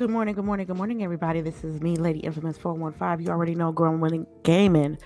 Good 0.00 0.08
morning, 0.08 0.34
good 0.34 0.46
morning, 0.46 0.66
good 0.66 0.78
morning, 0.78 1.04
everybody. 1.04 1.42
This 1.42 1.62
is 1.62 1.82
me, 1.82 1.94
Lady 1.94 2.20
Infamous 2.20 2.56
415. 2.56 3.26
You 3.26 3.30
already 3.30 3.54
know 3.54 3.70
Grown 3.70 4.00
Woman 4.00 4.26
Gaming, 4.44 4.96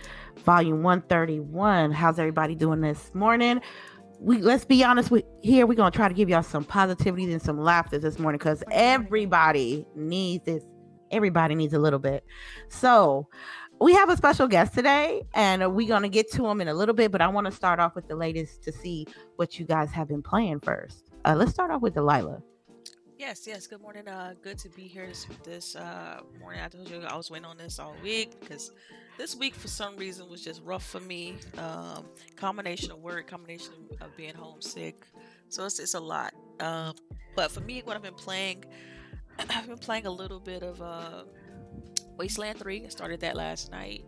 Volume 0.45 0.85
131. 0.85 1.91
How's 1.91 2.21
everybody 2.21 2.55
doing 2.55 2.81
this 2.81 3.11
morning? 3.13 3.61
We 4.21 4.39
let's 4.39 4.65
be 4.65 4.85
honest 4.85 5.11
with 5.11 5.25
here. 5.43 5.67
We're 5.67 5.75
gonna 5.75 5.91
try 5.91 6.07
to 6.07 6.15
give 6.15 6.29
y'all 6.29 6.45
some 6.45 6.63
positivity 6.63 7.25
and 7.33 7.43
some 7.43 7.59
laughter 7.59 7.99
this 7.99 8.21
morning 8.21 8.39
because 8.39 8.63
everybody 8.71 9.85
needs 9.97 10.45
this. 10.45 10.63
Everybody 11.11 11.57
needs 11.57 11.75
a 11.75 11.81
little 11.81 11.99
bit. 11.99 12.25
So 12.69 13.27
we 13.81 13.95
have 13.95 14.11
a 14.11 14.17
special 14.17 14.47
guest 14.47 14.75
today, 14.75 15.25
and 15.35 15.75
we're 15.75 15.89
gonna 15.89 16.09
get 16.09 16.31
to 16.35 16.47
him 16.47 16.61
in 16.61 16.69
a 16.69 16.75
little 16.75 16.95
bit. 16.95 17.11
But 17.11 17.21
I 17.21 17.27
want 17.27 17.47
to 17.47 17.53
start 17.53 17.81
off 17.81 17.97
with 17.97 18.07
the 18.07 18.15
latest 18.15 18.63
to 18.63 18.71
see 18.71 19.09
what 19.35 19.59
you 19.59 19.67
guys 19.67 19.91
have 19.91 20.07
been 20.07 20.23
playing 20.23 20.61
first. 20.61 21.11
Uh, 21.25 21.35
let's 21.35 21.51
start 21.51 21.73
off 21.73 21.83
with 21.83 21.95
Delilah. 21.95 22.41
Yes, 23.19 23.47
yes. 23.47 23.69
Good 23.69 23.81
morning. 23.81 24.09
Uh, 24.09 24.35
good 24.43 24.59
to 24.59 24.69
be 24.69 24.83
here 24.83 25.07
this 25.07 25.27
this 25.45 25.77
uh 25.77 26.21
morning. 26.41 26.61
I 26.65 26.69
told 26.69 26.91
you 26.91 27.01
I 27.03 27.17
was 27.17 27.31
waiting 27.31 27.47
on 27.47 27.57
this 27.57 27.79
all 27.79 27.95
week 28.03 28.41
because 28.41 28.73
this 29.17 29.37
week 29.37 29.55
for 29.55 29.69
some 29.69 29.97
reason 29.97 30.29
was 30.29 30.43
just 30.43 30.61
rough 30.65 30.85
for 30.85 30.99
me. 30.99 31.37
Um, 31.57 32.07
combination 32.35 32.91
of 32.91 32.99
work, 32.99 33.29
combination 33.29 33.73
of 34.01 34.17
being 34.17 34.35
homesick, 34.35 35.07
so 35.49 35.65
it's 35.65 35.79
it's 35.79 35.95
a 35.95 36.01
lot. 36.01 36.35
Um, 36.59 36.95
but 37.37 37.53
for 37.53 37.61
me, 37.61 37.83
what 37.85 37.95
I've 37.95 38.03
been 38.03 38.15
playing, 38.15 38.65
I've 39.39 39.69
been 39.69 39.79
playing 39.79 40.07
a 40.07 40.11
little 40.11 40.41
bit 40.41 40.65
of 40.65 40.83
uh 40.83 41.23
Wasteland 42.17 42.59
Three. 42.59 42.85
I 42.85 42.89
started 42.89 43.21
that 43.21 43.37
last 43.37 43.71
night. 43.71 44.05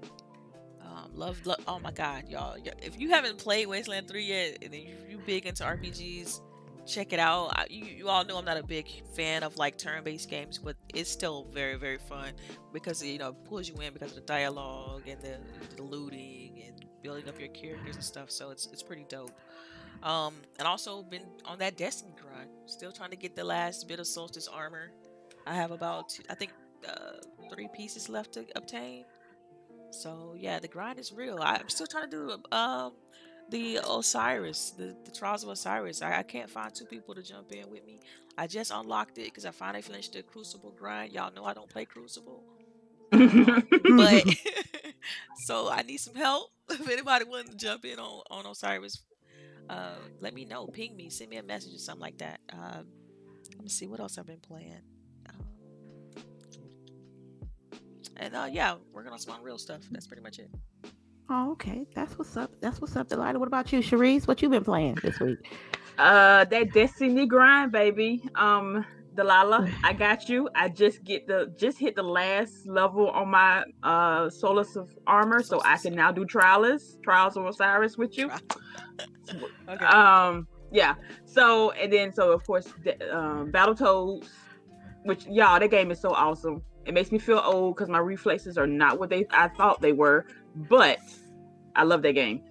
Um, 0.82 1.10
love, 1.14 1.46
love, 1.46 1.60
oh 1.68 1.78
my 1.78 1.92
god, 1.92 2.28
y'all! 2.28 2.56
If 2.82 2.98
you 2.98 3.10
haven't 3.10 3.38
played 3.38 3.68
Wasteland 3.68 4.08
Three 4.08 4.24
yet, 4.24 4.58
and 4.62 4.74
you, 4.74 4.96
you 5.08 5.18
big 5.24 5.46
into 5.46 5.62
RPGs 5.62 6.40
check 6.86 7.12
it 7.12 7.18
out. 7.18 7.48
I, 7.48 7.66
you, 7.68 7.84
you 7.84 8.08
all 8.08 8.24
know 8.24 8.38
I'm 8.38 8.44
not 8.44 8.56
a 8.56 8.62
big 8.62 8.86
fan 9.14 9.42
of 9.42 9.56
like 9.56 9.76
turn-based 9.76 10.30
games, 10.30 10.58
but 10.58 10.76
it's 10.94 11.10
still 11.10 11.46
very 11.52 11.76
very 11.76 11.98
fun 11.98 12.32
because 12.72 13.04
you 13.04 13.18
know 13.18 13.30
it 13.30 13.44
pulls 13.44 13.68
you 13.68 13.74
in 13.80 13.92
because 13.92 14.10
of 14.10 14.16
the 14.16 14.22
dialogue 14.22 15.02
and 15.08 15.20
the, 15.20 15.38
the 15.76 15.82
looting 15.82 16.62
and 16.66 16.84
building 17.02 17.28
up 17.28 17.38
your 17.38 17.48
characters 17.48 17.96
and 17.96 18.04
stuff. 18.04 18.30
So 18.30 18.50
it's 18.50 18.66
it's 18.72 18.82
pretty 18.82 19.04
dope. 19.08 19.32
Um, 20.02 20.34
and 20.58 20.68
also 20.68 21.02
been 21.02 21.22
on 21.44 21.58
that 21.58 21.76
Destiny 21.76 22.14
grind, 22.20 22.50
still 22.66 22.92
trying 22.92 23.10
to 23.10 23.16
get 23.16 23.34
the 23.34 23.44
last 23.44 23.88
bit 23.88 23.98
of 23.98 24.06
Solstice 24.06 24.46
armor. 24.46 24.92
I 25.46 25.54
have 25.54 25.70
about 25.70 26.10
two, 26.10 26.22
I 26.28 26.34
think 26.34 26.52
uh, 26.86 27.20
three 27.52 27.68
pieces 27.74 28.08
left 28.08 28.32
to 28.32 28.44
obtain. 28.54 29.04
So 29.90 30.34
yeah, 30.36 30.58
the 30.58 30.68
grind 30.68 30.98
is 30.98 31.12
real. 31.12 31.38
I'm 31.40 31.68
still 31.68 31.86
trying 31.86 32.10
to 32.10 32.16
do 32.16 32.56
um 32.56 32.92
the 33.50 33.80
Osiris, 33.88 34.72
the, 34.76 34.96
the 35.04 35.10
Trials 35.10 35.44
of 35.44 35.50
Osiris. 35.50 36.02
I, 36.02 36.18
I 36.18 36.22
can't 36.22 36.50
find 36.50 36.74
two 36.74 36.84
people 36.84 37.14
to 37.14 37.22
jump 37.22 37.52
in 37.52 37.70
with 37.70 37.84
me. 37.86 38.00
I 38.38 38.46
just 38.46 38.70
unlocked 38.74 39.18
it 39.18 39.24
because 39.24 39.46
I 39.46 39.50
finally 39.50 39.82
finished 39.82 40.12
the 40.12 40.22
Crucible 40.22 40.72
grind. 40.72 41.12
Y'all 41.12 41.32
know 41.32 41.44
I 41.44 41.54
don't 41.54 41.68
play 41.68 41.84
Crucible. 41.84 42.42
but 43.10 44.24
so 45.46 45.70
I 45.70 45.82
need 45.82 45.98
some 45.98 46.14
help. 46.14 46.50
If 46.68 46.90
anybody 46.90 47.24
wants 47.24 47.50
to 47.50 47.56
jump 47.56 47.84
in 47.84 48.00
on, 48.00 48.22
on 48.28 48.44
Osiris, 48.44 49.00
uh, 49.70 49.94
let 50.20 50.34
me 50.34 50.44
know. 50.44 50.66
Ping 50.66 50.96
me, 50.96 51.10
send 51.10 51.30
me 51.30 51.36
a 51.36 51.42
message 51.44 51.72
or 51.72 51.78
something 51.78 52.00
like 52.00 52.18
that. 52.18 52.40
Um, 52.52 52.88
let 53.54 53.62
me 53.62 53.68
see 53.68 53.86
what 53.86 54.00
else 54.00 54.18
I've 54.18 54.26
been 54.26 54.40
playing. 54.40 54.82
And 58.16 58.34
uh, 58.34 58.48
yeah, 58.50 58.76
working 58.92 59.12
on 59.12 59.18
some 59.18 59.42
real 59.42 59.58
stuff. 59.58 59.82
That's 59.90 60.06
pretty 60.06 60.22
much 60.22 60.38
it. 60.38 60.50
Oh, 61.28 61.52
okay. 61.52 61.86
That's 61.94 62.16
what's 62.18 62.36
up. 62.36 62.50
That's 62.60 62.80
what's 62.80 62.94
up, 62.96 63.08
Delilah. 63.08 63.38
What 63.38 63.48
about 63.48 63.72
you, 63.72 63.80
Cherise? 63.80 64.28
What 64.28 64.42
you 64.42 64.48
been 64.48 64.64
playing 64.64 64.98
this 65.02 65.18
week? 65.18 65.38
Uh, 65.98 66.44
that 66.44 66.72
Destiny 66.72 67.26
grind, 67.26 67.72
baby. 67.72 68.22
Um, 68.36 68.84
Delilah, 69.16 69.68
I 69.84 69.92
got 69.92 70.28
you. 70.28 70.48
I 70.54 70.68
just 70.68 71.02
get 71.02 71.26
the 71.26 71.52
just 71.58 71.78
hit 71.78 71.96
the 71.96 72.02
last 72.02 72.66
level 72.66 73.10
on 73.10 73.30
my 73.30 73.64
uh 73.82 74.30
Solstice 74.30 74.94
armor, 75.06 75.42
so 75.42 75.60
I 75.64 75.78
can 75.78 75.94
now 75.94 76.12
do 76.12 76.24
trials, 76.24 76.98
trials 77.02 77.36
of 77.36 77.46
Osiris 77.46 77.96
with 77.96 78.16
you. 78.16 78.30
okay. 79.68 79.84
Um, 79.84 80.46
yeah. 80.70 80.94
So 81.24 81.72
and 81.72 81.92
then 81.92 82.12
so 82.12 82.30
of 82.30 82.46
course, 82.46 82.72
the, 82.84 83.16
um, 83.16 83.50
Battletoads, 83.50 84.28
which 85.02 85.26
y'all, 85.26 85.58
that 85.58 85.70
game 85.70 85.90
is 85.90 86.00
so 86.00 86.10
awesome. 86.10 86.62
It 86.84 86.94
makes 86.94 87.10
me 87.10 87.18
feel 87.18 87.42
old 87.44 87.74
because 87.74 87.88
my 87.88 87.98
reflexes 87.98 88.56
are 88.56 88.66
not 88.66 89.00
what 89.00 89.10
they 89.10 89.26
I 89.32 89.48
thought 89.48 89.80
they 89.80 89.92
were 89.92 90.26
but 90.56 90.98
I 91.76 91.84
love 91.84 92.02
that 92.02 92.12
game. 92.12 92.42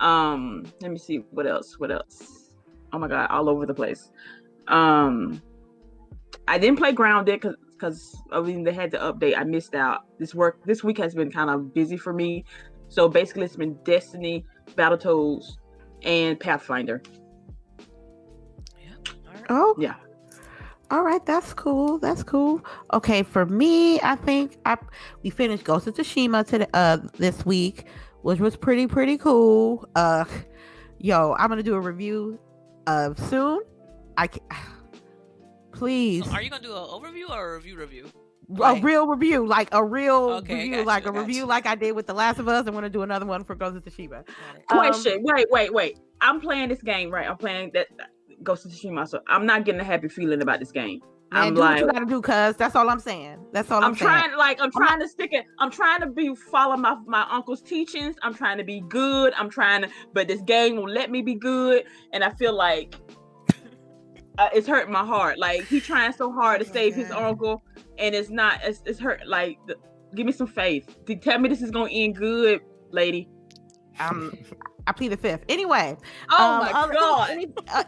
Um, 0.00 0.64
let 0.80 0.90
me 0.90 0.98
see 0.98 1.24
what 1.30 1.46
else. 1.46 1.78
What 1.78 1.90
else? 1.90 2.52
Oh 2.92 2.98
my 2.98 3.08
god, 3.08 3.30
all 3.30 3.48
over 3.48 3.66
the 3.66 3.74
place. 3.74 4.10
Um, 4.68 5.42
I 6.46 6.58
didn't 6.58 6.78
play 6.78 6.92
Grounded 6.92 7.40
because 7.40 7.56
because 7.72 8.16
I 8.32 8.40
mean 8.40 8.64
they 8.64 8.72
had 8.72 8.90
to 8.92 8.98
update. 8.98 9.36
I 9.36 9.44
missed 9.44 9.74
out. 9.74 10.06
This 10.18 10.34
work 10.34 10.64
this 10.64 10.84
week 10.84 10.98
has 10.98 11.14
been 11.14 11.30
kind 11.30 11.50
of 11.50 11.74
busy 11.74 11.96
for 11.96 12.12
me. 12.12 12.44
So 12.88 13.08
basically, 13.08 13.44
it's 13.44 13.56
been 13.56 13.74
Destiny, 13.84 14.44
Battletoads, 14.76 15.56
and 16.02 16.38
Pathfinder. 16.38 17.02
Yeah. 18.78 19.12
Oh 19.48 19.74
yeah. 19.78 19.94
All 20.90 21.02
right, 21.02 21.24
that's 21.24 21.54
cool. 21.54 21.98
That's 21.98 22.22
cool. 22.22 22.64
Okay, 22.92 23.22
for 23.22 23.46
me, 23.46 24.00
I 24.00 24.16
think 24.16 24.58
I 24.64 24.76
we 25.22 25.30
finished 25.30 25.64
Ghost 25.64 25.86
of 25.86 25.94
Tsushima 25.94 26.46
today 26.46 26.66
uh 26.74 26.98
this 27.18 27.44
week, 27.44 27.86
which 28.24 28.40
was 28.40 28.56
pretty 28.56 28.86
pretty 28.86 29.18
cool. 29.18 29.86
Uh 29.94 30.24
yo, 30.98 31.36
I'm 31.38 31.48
gonna 31.48 31.62
do 31.62 31.74
a 31.74 31.80
review 31.80 32.40
of 32.86 33.18
soon. 33.28 33.60
I 34.16 34.26
can 34.28 34.40
please. 35.72 36.24
So 36.24 36.32
are 36.32 36.42
you 36.42 36.48
gonna 36.48 36.62
do 36.62 36.72
an 36.72 36.78
overview 36.78 37.28
or 37.28 37.52
a 37.52 37.56
review 37.56 37.76
review? 37.76 38.10
A 38.62 38.80
real 38.80 39.06
review, 39.06 39.46
like 39.46 39.68
a 39.72 39.82
real 39.82 40.30
okay, 40.42 40.64
review, 40.64 40.84
like 40.84 41.04
you, 41.04 41.10
a 41.10 41.12
review, 41.12 41.36
you. 41.36 41.46
like 41.46 41.66
I 41.66 41.74
did 41.74 41.92
with 41.92 42.06
The 42.06 42.12
Last 42.12 42.38
of 42.38 42.48
Us. 42.48 42.66
I'm 42.66 42.74
gonna 42.74 42.90
do 42.90 43.02
another 43.02 43.26
one 43.26 43.44
for 43.44 43.54
Ghost 43.54 43.76
of 43.76 43.84
Tsushima. 43.84 44.24
Question: 44.68 45.18
um, 45.18 45.22
Wait, 45.22 45.46
wait, 45.50 45.72
wait. 45.72 45.98
I'm 46.20 46.40
playing 46.40 46.70
this 46.70 46.82
game, 46.82 47.10
right? 47.10 47.28
I'm 47.28 47.36
playing 47.36 47.72
that 47.74 47.88
Ghost 48.42 48.64
of 48.64 48.72
Tsushima. 48.72 49.06
So 49.06 49.20
I'm 49.28 49.44
not 49.44 49.64
getting 49.64 49.80
a 49.80 49.84
happy 49.84 50.08
feeling 50.08 50.42
about 50.42 50.60
this 50.60 50.72
game. 50.72 51.00
Man, 51.34 51.42
I'm 51.42 51.54
do 51.54 51.60
like, 51.60 51.82
what 51.82 51.86
you 51.86 51.92
gotta 51.92 52.06
do, 52.06 52.20
cuz 52.22 52.56
that's 52.56 52.76
all 52.76 52.88
I'm 52.88 53.00
saying. 53.00 53.38
That's 53.52 53.70
all 53.70 53.78
I'm, 53.78 53.90
I'm 53.90 53.94
trying. 53.96 54.36
Like 54.36 54.60
I'm 54.60 54.70
trying 54.70 55.00
to 55.00 55.08
stick 55.08 55.32
it. 55.32 55.44
I'm 55.58 55.70
trying 55.70 56.00
to 56.00 56.06
be 56.06 56.32
follow 56.34 56.76
my 56.76 56.96
my 57.06 57.26
uncle's 57.28 57.60
teachings. 57.60 58.14
I'm 58.22 58.34
trying 58.34 58.56
to 58.58 58.64
be 58.64 58.80
good. 58.88 59.34
I'm 59.36 59.50
trying 59.50 59.82
to, 59.82 59.88
but 60.12 60.28
this 60.28 60.40
game 60.42 60.76
won't 60.76 60.92
let 60.92 61.10
me 61.10 61.22
be 61.22 61.34
good, 61.34 61.84
and 62.12 62.22
I 62.22 62.30
feel 62.30 62.54
like 62.54 62.94
uh, 64.38 64.48
it's 64.54 64.68
hurting 64.68 64.92
my 64.92 65.04
heart. 65.04 65.38
Like 65.38 65.64
he 65.64 65.80
trying 65.80 66.12
so 66.12 66.30
hard 66.30 66.60
to 66.60 66.66
save 66.66 66.94
his 66.94 67.10
uncle, 67.10 67.64
and 67.98 68.14
it's 68.14 68.30
not. 68.30 68.60
It's, 68.62 68.82
it's 68.86 69.00
hurt. 69.00 69.26
Like 69.26 69.58
the, 69.66 69.76
give 70.14 70.26
me 70.26 70.32
some 70.32 70.46
faith. 70.46 70.96
Tell 71.20 71.40
me 71.40 71.48
this 71.48 71.62
is 71.62 71.72
gonna 71.72 71.90
end 71.90 72.14
good, 72.14 72.60
lady. 72.92 73.28
Um, 73.98 74.32
I 74.86 74.92
plead 74.92 75.08
the 75.08 75.16
fifth. 75.16 75.44
Anyway. 75.48 75.96
Oh 76.30 76.52
um, 76.52 76.60
my 76.60 76.72
god. 76.72 77.30
Any, 77.30 77.48
uh, 77.72 77.84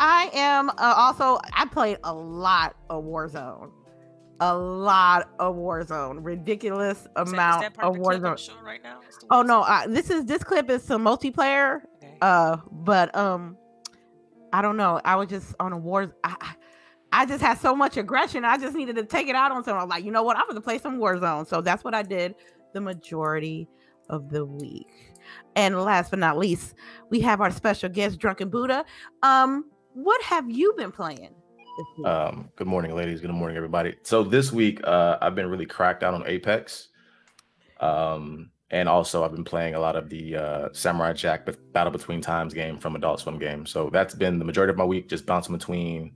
I 0.00 0.30
am 0.32 0.70
uh, 0.70 0.94
also. 0.96 1.38
I 1.52 1.66
played 1.66 1.98
a 2.04 2.12
lot 2.12 2.74
of 2.88 3.04
Warzone, 3.04 3.70
a 4.40 4.56
lot 4.56 5.28
of 5.38 5.56
Warzone, 5.56 6.24
ridiculous 6.24 7.06
amount 7.16 7.64
is 7.64 7.70
of 7.80 7.96
Warzone. 7.96 8.64
Right 8.64 8.82
now? 8.82 9.00
Oh 9.30 9.42
no, 9.42 9.60
uh, 9.60 9.86
this 9.86 10.08
is 10.08 10.24
this 10.24 10.42
clip 10.42 10.70
is 10.70 10.82
some 10.82 11.04
multiplayer. 11.04 11.82
Okay. 12.02 12.16
Uh, 12.22 12.56
but 12.72 13.14
um, 13.14 13.58
I 14.54 14.62
don't 14.62 14.78
know. 14.78 15.02
I 15.04 15.16
was 15.16 15.28
just 15.28 15.54
on 15.60 15.74
a 15.74 15.78
war. 15.78 16.16
I, 16.24 16.54
I 17.12 17.26
just 17.26 17.42
had 17.42 17.58
so 17.58 17.76
much 17.76 17.98
aggression. 17.98 18.42
I 18.44 18.56
just 18.56 18.74
needed 18.74 18.96
to 18.96 19.04
take 19.04 19.28
it 19.28 19.34
out 19.34 19.52
on 19.52 19.62
someone. 19.64 19.82
I 19.82 19.84
was 19.84 19.90
like, 19.90 20.04
you 20.04 20.12
know 20.12 20.22
what? 20.22 20.38
I'm 20.38 20.54
to 20.54 20.60
play 20.62 20.78
some 20.78 20.98
Warzone. 20.98 21.46
So 21.46 21.60
that's 21.60 21.84
what 21.84 21.94
I 21.94 22.02
did 22.02 22.36
the 22.72 22.80
majority 22.80 23.68
of 24.08 24.30
the 24.30 24.46
week. 24.46 25.12
And 25.56 25.78
last 25.78 26.10
but 26.10 26.20
not 26.20 26.38
least, 26.38 26.74
we 27.10 27.20
have 27.20 27.40
our 27.42 27.50
special 27.50 27.90
guest, 27.90 28.18
Drunken 28.18 28.48
Buddha. 28.48 28.84
Um, 29.22 29.66
what 29.94 30.22
have 30.22 30.50
you 30.50 30.74
been 30.76 30.92
playing? 30.92 31.34
Um, 32.04 32.50
good 32.56 32.66
morning, 32.66 32.94
ladies. 32.94 33.20
Good 33.20 33.30
morning, 33.30 33.56
everybody. 33.56 33.94
So 34.02 34.22
this 34.22 34.52
week, 34.52 34.80
uh, 34.84 35.18
I've 35.20 35.34
been 35.34 35.48
really 35.48 35.66
cracked 35.66 36.02
out 36.02 36.14
on 36.14 36.26
Apex. 36.26 36.88
Um, 37.80 38.50
and 38.70 38.88
also 38.88 39.24
I've 39.24 39.32
been 39.32 39.44
playing 39.44 39.74
a 39.74 39.80
lot 39.80 39.96
of 39.96 40.08
the 40.08 40.36
uh, 40.36 40.68
Samurai 40.72 41.12
Jack 41.12 41.48
Battle 41.72 41.90
Between 41.90 42.20
Times 42.20 42.54
game 42.54 42.78
from 42.78 42.94
Adult 42.94 43.20
Swim 43.20 43.38
game. 43.38 43.66
So 43.66 43.90
that's 43.92 44.14
been 44.14 44.38
the 44.38 44.44
majority 44.44 44.70
of 44.70 44.76
my 44.76 44.84
week, 44.84 45.08
just 45.08 45.26
bouncing 45.26 45.56
between 45.56 46.12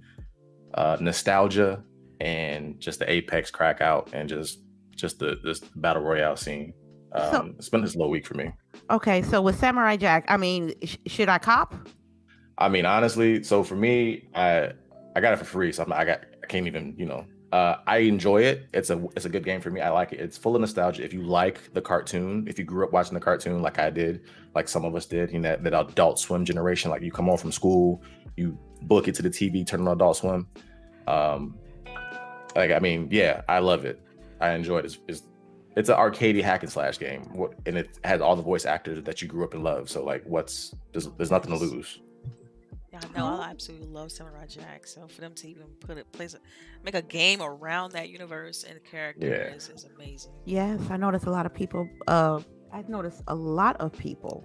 uh, 0.75 0.97
nostalgia 1.01 1.83
and 2.21 2.79
just 2.79 2.99
the 3.01 3.11
Apex 3.11 3.51
crack 3.51 3.81
out 3.81 4.11
and 4.13 4.29
just 4.29 4.61
just 4.95 5.19
the 5.19 5.39
this 5.43 5.61
battle 5.61 6.03
royale 6.03 6.37
scene. 6.37 6.73
Um, 7.13 7.31
so, 7.31 7.55
it's 7.59 7.69
been 7.69 7.83
this 7.83 7.97
low 7.97 8.09
week 8.09 8.27
for 8.27 8.35
me. 8.35 8.51
Okay, 8.91 9.23
so 9.23 9.41
with 9.43 9.59
Samurai 9.59 9.97
Jack, 9.97 10.25
I 10.29 10.37
mean, 10.37 10.75
sh- 10.85 10.97
should 11.07 11.29
I 11.29 11.39
cop? 11.39 11.75
I 12.59 12.69
mean, 12.69 12.87
honestly, 12.87 13.43
so 13.43 13.65
for 13.65 13.77
me, 13.77 14.29
I 14.35 14.73
I 15.17 15.21
got 15.21 15.33
it 15.33 15.37
for 15.37 15.45
free, 15.45 15.73
so 15.73 15.83
I'm, 15.85 15.93
I 15.93 16.05
got 16.05 16.25
I 16.43 16.47
can't 16.47 16.67
even 16.67 16.95
you 16.97 17.07
know. 17.07 17.27
Uh, 17.53 17.79
I 17.87 17.99
enjoy 17.99 18.43
it. 18.43 18.67
It's 18.75 18.91
a 18.91 19.07
it's 19.15 19.27
a 19.27 19.29
good 19.29 19.45
game 19.45 19.61
for 19.61 19.71
me. 19.71 19.81
I 19.81 19.91
like 19.91 20.13
it. 20.13 20.19
It's 20.19 20.37
full 20.37 20.57
of 20.57 20.61
nostalgia. 20.61 21.05
If 21.05 21.13
you 21.13 21.23
like 21.23 21.73
the 21.73 21.81
cartoon, 21.81 22.47
if 22.49 22.59
you 22.59 22.65
grew 22.65 22.85
up 22.85 22.93
watching 22.93 23.15
the 23.15 23.21
cartoon 23.21 23.63
like 23.63 23.79
I 23.79 23.91
did, 23.91 24.23
like 24.57 24.69
some 24.69 24.85
of 24.85 24.97
us 24.97 25.07
did, 25.07 25.31
you 25.31 25.39
know, 25.39 25.51
that, 25.51 25.63
that 25.63 25.73
Adult 25.73 26.19
Swim 26.19 26.45
generation, 26.45 26.91
like 26.91 27.03
you 27.03 27.13
come 27.13 27.27
home 27.27 27.39
from 27.39 27.53
school, 27.53 28.03
you 28.37 28.59
book 28.83 29.07
it 29.07 29.15
to 29.17 29.23
the 29.23 29.31
TV, 29.31 29.65
turn 29.65 29.83
on 29.83 29.89
Adult 29.89 30.17
Swim. 30.17 30.49
Um, 31.07 31.57
like 32.57 32.73
I 32.73 32.81
mean, 32.81 33.09
yeah, 33.11 33.43
I 33.49 33.61
love 33.61 33.85
it. 33.85 34.01
I 34.41 34.51
enjoy 34.55 34.79
it. 34.79 34.87
It's, 34.87 34.99
it's 35.07 35.23
it's 35.77 35.89
an 35.89 35.97
arcadey 35.97 36.43
hack 36.43 36.63
and 36.63 36.71
slash 36.71 36.99
game, 36.99 37.31
and 37.67 37.77
it 37.77 37.99
has 38.05 38.21
all 38.21 38.37
the 38.37 38.43
voice 38.43 38.65
actors 38.65 39.03
that 39.03 39.23
you 39.23 39.29
grew 39.29 39.45
up 39.45 39.55
and 39.55 39.65
love. 39.65 39.91
So 39.91 40.05
like, 40.05 40.25
what's 40.25 40.75
there's 40.93 41.07
there's 41.19 41.31
nothing 41.31 41.51
to 41.51 41.57
lose. 41.57 42.01
Yeah, 42.95 43.01
I 43.03 43.19
know. 43.19 43.41
I 43.41 43.51
absolutely 43.51 43.89
love 43.89 44.13
Samurai 44.13 44.47
Jack. 44.47 44.87
So 44.87 45.09
for 45.09 45.21
them 45.21 45.35
to 45.35 45.49
even 45.49 45.67
put 45.81 45.99
it, 45.99 46.11
place, 46.13 46.35
a, 46.35 46.39
make 46.85 46.95
a 46.95 47.03
game 47.03 47.43
around 47.43 47.93
that 47.93 48.09
universe 48.09 48.65
and 48.69 48.79
character 48.85 49.27
Yeah. 49.27 49.55
is, 49.55 49.69
is 49.69 49.85
amazing. 49.97 50.31
Yes, 50.45 50.81
I 50.91 50.97
noticed 50.97 51.27
a 51.27 51.31
lot 51.31 51.45
of 51.45 51.53
people. 51.53 51.89
Uh, 52.07 52.41
I've 52.73 52.89
noticed 52.89 53.23
a 53.27 53.35
lot 53.35 53.77
of 53.79 53.93
people 53.97 54.45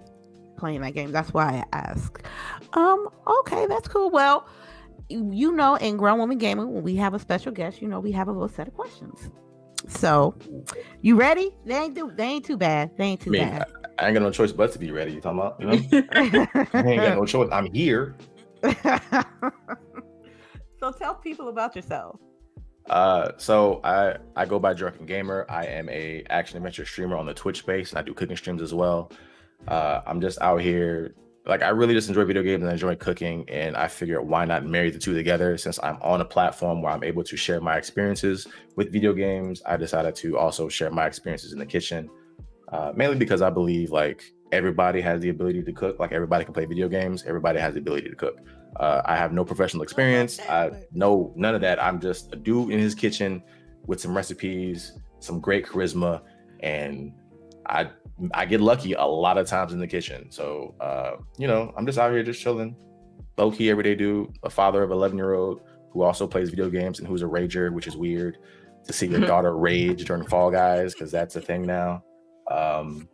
playing 0.56 0.80
that 0.80 0.94
game. 0.94 1.12
That's 1.12 1.32
why 1.32 1.64
I 1.72 1.76
ask. 1.76 2.26
Um, 2.72 3.08
okay, 3.40 3.66
that's 3.68 3.86
cool. 3.86 4.10
Well, 4.10 4.48
you 5.08 5.30
you 5.32 5.52
know, 5.52 5.76
in 5.76 5.96
Grown 5.96 6.18
Woman 6.18 6.38
Gaming, 6.38 6.72
when 6.74 6.82
we 6.82 6.96
have 6.96 7.14
a 7.14 7.20
special 7.20 7.52
guest, 7.52 7.80
you 7.80 7.86
know, 7.86 8.00
we 8.00 8.10
have 8.12 8.26
a 8.26 8.32
little 8.32 8.48
set 8.48 8.66
of 8.66 8.74
questions. 8.74 9.30
So, 9.88 10.34
you 11.02 11.14
ready? 11.16 11.50
They 11.64 11.76
ain't 11.76 11.94
do, 11.94 12.10
they 12.14 12.24
ain't 12.24 12.44
too 12.44 12.56
bad. 12.56 12.90
They 12.96 13.04
ain't 13.04 13.22
I 13.22 13.24
too 13.24 13.32
bad. 13.32 13.62
I, 13.98 14.04
I 14.04 14.06
ain't 14.06 14.14
got 14.14 14.22
no 14.22 14.30
choice 14.30 14.52
but 14.52 14.72
to 14.72 14.78
be 14.78 14.90
ready. 14.90 15.12
You 15.12 15.20
talking 15.20 15.38
about? 15.38 15.60
You 15.60 15.66
know, 15.66 16.06
I 16.12 16.82
ain't 16.82 17.02
got 17.02 17.16
no 17.16 17.24
choice. 17.24 17.48
I'm 17.52 17.72
here. 17.72 18.16
So 20.78 20.92
tell 20.92 21.14
people 21.14 21.48
about 21.48 21.74
yourself. 21.76 22.18
Uh, 22.88 23.32
so 23.36 23.80
I 23.84 24.16
I 24.36 24.46
go 24.46 24.58
by 24.58 24.74
Drunken 24.74 25.06
Gamer. 25.06 25.46
I 25.48 25.66
am 25.66 25.88
a 25.88 26.24
action 26.28 26.56
adventure 26.56 26.84
streamer 26.84 27.16
on 27.16 27.26
the 27.26 27.34
Twitch 27.34 27.58
space, 27.58 27.90
and 27.90 27.98
I 27.98 28.02
do 28.02 28.14
cooking 28.14 28.36
streams 28.36 28.62
as 28.62 28.74
well. 28.74 29.12
Uh, 29.68 30.00
I'm 30.06 30.20
just 30.20 30.40
out 30.40 30.60
here. 30.60 31.14
Like 31.46 31.62
I 31.62 31.68
really 31.68 31.94
just 31.94 32.08
enjoy 32.08 32.24
video 32.24 32.42
games 32.42 32.62
and 32.62 32.68
I 32.68 32.72
enjoy 32.72 32.96
cooking, 32.96 33.48
and 33.48 33.76
I 33.76 33.88
figured 33.88 34.26
why 34.26 34.44
not 34.44 34.66
marry 34.66 34.90
the 34.90 34.98
two 34.98 35.14
together? 35.14 35.56
Since 35.56 35.78
I'm 35.82 35.98
on 36.02 36.20
a 36.20 36.24
platform 36.24 36.82
where 36.82 36.92
I'm 36.92 37.04
able 37.04 37.24
to 37.24 37.36
share 37.36 37.60
my 37.60 37.76
experiences 37.76 38.46
with 38.76 38.92
video 38.92 39.12
games, 39.12 39.62
I 39.64 39.76
decided 39.76 40.14
to 40.16 40.36
also 40.36 40.68
share 40.68 40.90
my 40.90 41.06
experiences 41.06 41.52
in 41.52 41.58
the 41.58 41.66
kitchen. 41.66 42.10
Uh, 42.72 42.92
mainly 42.94 43.16
because 43.16 43.42
I 43.42 43.50
believe 43.50 43.90
like 43.90 44.32
everybody 44.52 45.00
has 45.00 45.20
the 45.20 45.28
ability 45.28 45.62
to 45.62 45.72
cook. 45.72 45.98
Like 45.98 46.12
everybody 46.12 46.44
can 46.44 46.54
play 46.54 46.64
video 46.64 46.88
games. 46.88 47.24
Everybody 47.26 47.58
has 47.58 47.74
the 47.74 47.80
ability 47.80 48.08
to 48.08 48.16
cook. 48.16 48.38
Uh, 48.76 49.02
I 49.04 49.16
have 49.16 49.32
no 49.32 49.44
professional 49.44 49.82
experience. 49.82 50.40
I 50.48 50.70
know 50.92 51.32
none 51.36 51.54
of 51.54 51.60
that. 51.62 51.82
I'm 51.82 52.00
just 52.00 52.32
a 52.32 52.36
dude 52.36 52.70
in 52.70 52.78
his 52.78 52.94
kitchen 52.94 53.42
with 53.86 54.00
some 54.00 54.16
recipes, 54.16 54.98
some 55.18 55.40
great 55.40 55.66
charisma, 55.66 56.22
and 56.60 57.12
I 57.66 57.90
I 58.34 58.44
get 58.44 58.60
lucky 58.60 58.92
a 58.92 59.04
lot 59.04 59.38
of 59.38 59.46
times 59.46 59.72
in 59.72 59.80
the 59.80 59.86
kitchen. 59.86 60.30
So 60.30 60.74
uh, 60.80 61.16
you 61.38 61.46
know, 61.46 61.72
I'm 61.76 61.86
just 61.86 61.98
out 61.98 62.12
here 62.12 62.22
just 62.22 62.40
chilling, 62.40 62.76
low 63.36 63.50
key 63.50 63.70
everyday 63.70 63.94
dude, 63.94 64.36
a 64.42 64.50
father 64.50 64.82
of 64.82 64.90
11 64.90 65.16
year 65.16 65.34
old 65.34 65.62
who 65.92 66.02
also 66.02 66.26
plays 66.26 66.50
video 66.50 66.70
games 66.70 67.00
and 67.00 67.08
who's 67.08 67.22
a 67.22 67.26
rager, 67.26 67.72
which 67.72 67.86
is 67.86 67.96
weird 67.96 68.38
to 68.84 68.92
see 68.92 69.06
your 69.06 69.20
daughter 69.26 69.56
rage 69.56 70.04
during 70.04 70.24
Fall 70.24 70.50
Guys 70.50 70.94
because 70.94 71.10
that's 71.10 71.34
a 71.36 71.40
thing 71.40 71.62
now. 71.62 72.04
Um, 72.50 73.08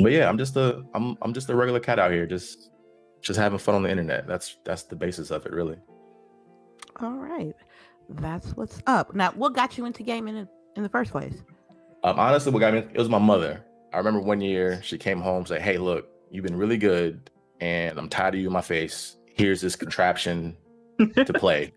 but 0.00 0.12
yeah, 0.12 0.28
I'm 0.28 0.38
just 0.38 0.56
a 0.56 0.84
I'm 0.94 1.16
I'm 1.22 1.32
just 1.32 1.48
a 1.48 1.56
regular 1.56 1.80
cat 1.80 1.98
out 1.98 2.10
here, 2.10 2.26
just 2.26 2.70
just 3.20 3.38
having 3.38 3.58
fun 3.58 3.74
on 3.74 3.82
the 3.82 3.90
internet. 3.90 4.26
That's 4.26 4.56
that's 4.64 4.84
the 4.84 4.96
basis 4.96 5.30
of 5.30 5.46
it, 5.46 5.52
really. 5.52 5.76
All 7.00 7.14
right, 7.14 7.54
that's 8.08 8.56
what's 8.56 8.80
up. 8.86 9.14
Now, 9.14 9.32
what 9.32 9.54
got 9.54 9.76
you 9.78 9.86
into 9.86 10.02
gaming 10.02 10.36
in, 10.36 10.48
in 10.76 10.82
the 10.82 10.88
first 10.88 11.10
place? 11.10 11.42
Um, 12.02 12.18
honestly, 12.18 12.52
what 12.52 12.60
got 12.60 12.74
me 12.74 12.80
it 12.80 12.98
was 12.98 13.08
my 13.08 13.18
mother. 13.18 13.64
I 13.92 13.98
remember 13.98 14.20
one 14.20 14.40
year 14.40 14.82
she 14.82 14.98
came 14.98 15.20
home 15.20 15.46
said, 15.46 15.62
"Hey, 15.62 15.78
look, 15.78 16.08
you've 16.30 16.44
been 16.44 16.56
really 16.56 16.78
good, 16.78 17.30
and 17.60 17.98
I'm 17.98 18.08
tired 18.08 18.34
of 18.34 18.40
you 18.40 18.48
in 18.48 18.52
my 18.52 18.60
face. 18.60 19.16
Here's 19.26 19.60
this 19.60 19.76
contraption 19.76 20.56
to 20.98 21.32
play." 21.34 21.72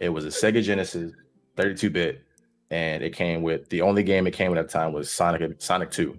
it 0.00 0.08
was 0.08 0.24
a 0.24 0.28
Sega 0.28 0.62
Genesis, 0.62 1.12
32-bit, 1.56 2.24
and 2.70 3.02
it 3.02 3.14
came 3.14 3.42
with 3.42 3.68
the 3.68 3.82
only 3.82 4.02
game 4.02 4.26
it 4.26 4.32
came 4.32 4.50
with 4.50 4.58
at 4.58 4.66
the 4.66 4.72
time 4.72 4.92
was 4.92 5.12
Sonic 5.12 5.60
Sonic 5.60 5.90
2. 5.90 6.18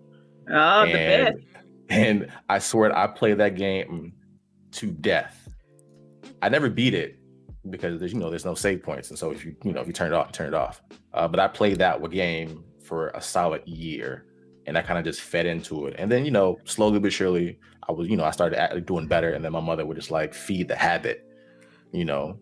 Oh, 0.49 0.85
the 0.85 0.99
and, 0.99 1.35
best. 1.35 1.47
and 1.89 2.31
I 2.49 2.59
swear 2.59 2.95
I 2.95 3.07
played 3.07 3.37
that 3.37 3.55
game 3.55 4.13
to 4.73 4.91
death. 4.91 5.49
I 6.41 6.49
never 6.49 6.69
beat 6.69 6.93
it 6.93 7.19
because 7.69 7.99
there's 7.99 8.13
you 8.13 8.19
know 8.19 8.29
there's 8.29 8.45
no 8.45 8.55
save 8.55 8.83
points, 8.83 9.09
and 9.09 9.19
so 9.19 9.31
if 9.31 9.45
you 9.45 9.55
you 9.63 9.73
know 9.73 9.81
if 9.81 9.87
you 9.87 9.93
turn 9.93 10.11
it 10.11 10.15
off, 10.15 10.27
you 10.27 10.33
turn 10.33 10.47
it 10.47 10.53
off. 10.53 10.81
Uh, 11.13 11.27
but 11.27 11.39
I 11.39 11.47
played 11.47 11.77
that 11.79 12.01
game 12.09 12.63
for 12.83 13.09
a 13.09 13.21
solid 13.21 13.61
year, 13.67 14.25
and 14.65 14.77
I 14.77 14.81
kind 14.81 14.97
of 14.97 15.05
just 15.05 15.21
fed 15.21 15.45
into 15.45 15.87
it. 15.87 15.95
And 15.97 16.11
then 16.11 16.25
you 16.25 16.31
know 16.31 16.57
slowly 16.65 16.99
but 16.99 17.13
surely, 17.13 17.59
I 17.87 17.91
was 17.91 18.07
you 18.07 18.17
know 18.17 18.23
I 18.23 18.31
started 18.31 18.85
doing 18.85 19.07
better, 19.07 19.33
and 19.33 19.43
then 19.45 19.51
my 19.51 19.59
mother 19.59 19.85
would 19.85 19.97
just 19.97 20.11
like 20.11 20.33
feed 20.33 20.67
the 20.67 20.75
habit. 20.75 21.27
You 21.91 22.05
know, 22.05 22.39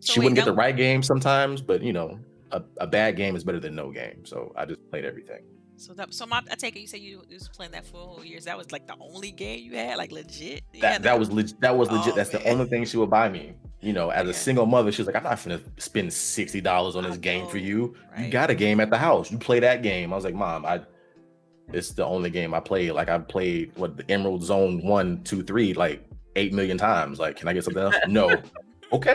So 0.00 0.12
she 0.12 0.20
wouldn't 0.20 0.36
get 0.36 0.44
the 0.44 0.52
right 0.52 0.76
game 0.76 1.02
sometimes, 1.02 1.62
but 1.62 1.82
you 1.82 1.92
know 1.92 2.18
a, 2.52 2.62
a 2.78 2.86
bad 2.86 3.16
game 3.16 3.34
is 3.34 3.44
better 3.44 3.60
than 3.60 3.74
no 3.74 3.90
game. 3.90 4.24
So 4.24 4.52
I 4.56 4.64
just 4.66 4.80
played 4.90 5.04
everything. 5.04 5.42
So 5.82 5.92
that 5.94 6.14
so 6.14 6.26
my 6.26 6.40
I 6.50 6.54
take 6.54 6.76
it 6.76 6.80
you 6.80 6.86
said 6.86 7.00
you 7.00 7.22
was 7.28 7.48
playing 7.48 7.72
that 7.72 7.84
for 7.84 7.96
whole 7.96 8.24
years. 8.24 8.44
That 8.44 8.56
was 8.56 8.70
like 8.70 8.86
the 8.86 8.94
only 9.00 9.32
game 9.32 9.64
you 9.64 9.76
had, 9.76 9.98
like 9.98 10.12
legit. 10.12 10.62
You 10.72 10.80
that 10.82 10.92
had 10.92 11.02
that 11.02 11.18
was 11.18 11.32
legit. 11.32 11.60
That 11.60 11.76
was 11.76 11.90
legit. 11.90 12.12
Oh, 12.12 12.16
That's 12.16 12.30
the 12.30 12.44
only 12.48 12.66
thing 12.66 12.84
she 12.84 12.96
would 12.98 13.10
buy 13.10 13.28
me. 13.28 13.54
You 13.80 13.92
know, 13.92 14.10
as 14.10 14.24
Yeah. 14.26 14.30
a 14.30 14.34
single 14.34 14.64
mother, 14.66 14.92
she 14.92 15.02
was 15.02 15.06
like, 15.08 15.16
"I'm 15.16 15.24
not 15.24 15.42
gonna 15.42 15.60
spend 15.78 16.12
sixty 16.12 16.60
dollars 16.60 16.94
on 16.94 17.04
I 17.04 17.08
this 17.08 17.18
game 17.18 17.48
for 17.48 17.56
know, 17.56 17.64
you. 17.64 17.76
You 17.78 17.96
right. 18.16 18.30
got 18.30 18.48
a 18.50 18.54
game 18.54 18.78
at 18.78 18.90
the 18.90 18.96
house. 18.98 19.32
You 19.32 19.38
play 19.38 19.58
that 19.58 19.82
game." 19.82 20.12
I 20.12 20.16
was 20.16 20.24
like, 20.24 20.34
"Mom, 20.34 20.64
I." 20.64 20.82
It's 21.72 21.90
the 21.92 22.04
only 22.04 22.30
game 22.30 22.54
I 22.54 22.60
played. 22.60 22.92
Like 22.92 23.08
I 23.08 23.18
played 23.18 23.72
what 23.76 23.96
the 23.96 24.08
Emerald 24.10 24.44
Zone 24.44 24.82
one, 24.84 25.22
two, 25.24 25.42
three, 25.42 25.74
like 25.74 26.04
eight 26.36 26.52
million 26.52 26.78
times. 26.78 27.18
Like, 27.18 27.36
can 27.36 27.48
I 27.48 27.54
get 27.54 27.64
something 27.64 27.82
else? 27.82 27.96
no. 28.08 28.36
Okay. 28.92 29.14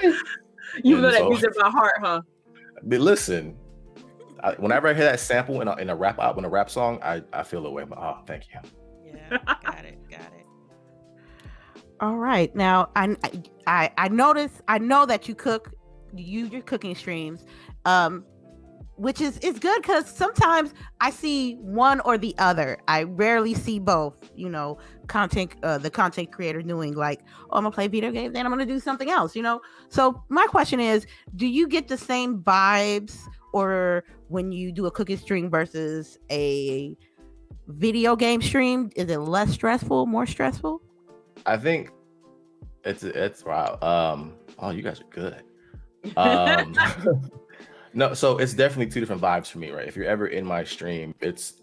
You 0.84 0.96
And 0.96 1.04
know 1.04 1.12
that 1.12 1.20
so- 1.20 1.30
music 1.30 1.52
by 1.58 1.70
heart, 1.70 1.94
huh? 2.02 2.22
But 2.84 3.00
listen, 3.00 3.56
I, 4.44 4.54
whenever 4.54 4.88
I 4.88 4.94
hear 4.94 5.06
that 5.06 5.20
sample 5.20 5.62
in 5.62 5.68
a, 5.68 5.76
in 5.76 5.90
a 5.90 5.96
rap 5.96 6.20
out 6.20 6.38
in 6.38 6.46
a 6.46 6.50
rap 6.50 6.70
song, 6.70 7.00
I 7.02 7.24
I 7.34 7.44
feel 7.44 7.64
the 7.64 7.70
way. 7.70 7.84
I'm 7.84 7.90
like, 7.90 8.00
oh, 8.00 8.20
thank 8.26 8.46
you. 8.48 8.60
Yeah, 9.06 9.38
got 9.64 9.86
it, 9.86 9.98
got 10.10 10.20
it. 10.20 10.46
All 12.00 12.18
right. 12.18 12.56
Now 12.56 12.90
I 12.96 13.16
I 13.66 13.92
I 13.98 14.08
notice 14.10 14.62
I 14.68 14.78
know 14.78 15.06
that 15.06 15.28
you 15.28 15.36
cook 15.36 15.74
you 16.16 16.24
use 16.24 16.52
your 16.52 16.62
cooking 16.62 16.96
streams. 16.96 17.46
Um 17.86 18.26
which 18.98 19.22
is 19.22 19.38
is 19.40 19.60
good 19.60 19.80
because 19.82 20.08
sometimes 20.08 20.74
I 21.02 21.12
see 21.12 21.56
one 21.56 22.00
or 22.02 22.18
the 22.18 22.36
other. 22.40 22.80
I 22.88 23.04
rarely 23.04 23.54
see 23.54 23.78
both, 23.80 24.16
you 24.36 24.50
know, 24.50 24.80
content 25.08 25.54
uh 25.64 25.78
the 25.78 25.90
content 25.90 26.32
creator 26.32 26.62
doing 26.62 26.94
like, 26.94 27.22
oh 27.52 27.58
I'm 27.58 27.64
gonna 27.64 27.72
play 27.72 27.88
video 27.88 28.12
games, 28.12 28.34
then 28.34 28.46
I'm 28.46 28.52
gonna 28.52 28.66
do 28.66 28.80
something 28.80 29.10
else, 29.10 29.36
you 29.36 29.42
know. 29.42 29.62
So 29.90 30.24
my 30.30 30.46
question 30.48 30.80
is, 30.80 31.06
do 31.36 31.48
you 31.48 31.68
get 31.68 31.88
the 31.88 31.98
same 31.98 32.40
vibes 32.40 33.18
or 33.64 34.04
when 34.28 34.52
you 34.52 34.72
do 34.72 34.86
a 34.86 34.92
cooking 34.92 35.18
stream 35.18 35.50
versus 35.50 36.18
a 36.32 36.96
video 37.68 38.16
game 38.16 38.42
stream, 38.42 38.90
is 38.96 39.10
it 39.10 39.18
less 39.20 39.52
stressful, 39.52 40.06
more 40.06 40.26
stressful? 40.26 40.82
I 41.46 41.58
think 41.58 41.92
it's 42.84 43.04
it's 43.04 43.44
wow. 43.44 43.78
Um, 43.82 44.36
oh, 44.60 44.70
you 44.70 44.82
guys 44.82 45.02
are 45.02 45.10
good. 45.10 45.44
Um, 46.16 46.74
no, 47.94 48.14
so 48.14 48.38
it's 48.38 48.54
definitely 48.54 48.88
two 48.88 49.02
different 49.02 49.22
vibes 49.22 49.48
for 49.48 49.58
me, 49.58 49.72
right? 49.72 49.86
If 49.86 49.98
you're 49.98 50.06
ever 50.06 50.28
in 50.28 50.46
my 50.46 50.64
stream, 50.64 51.14
it's 51.20 51.62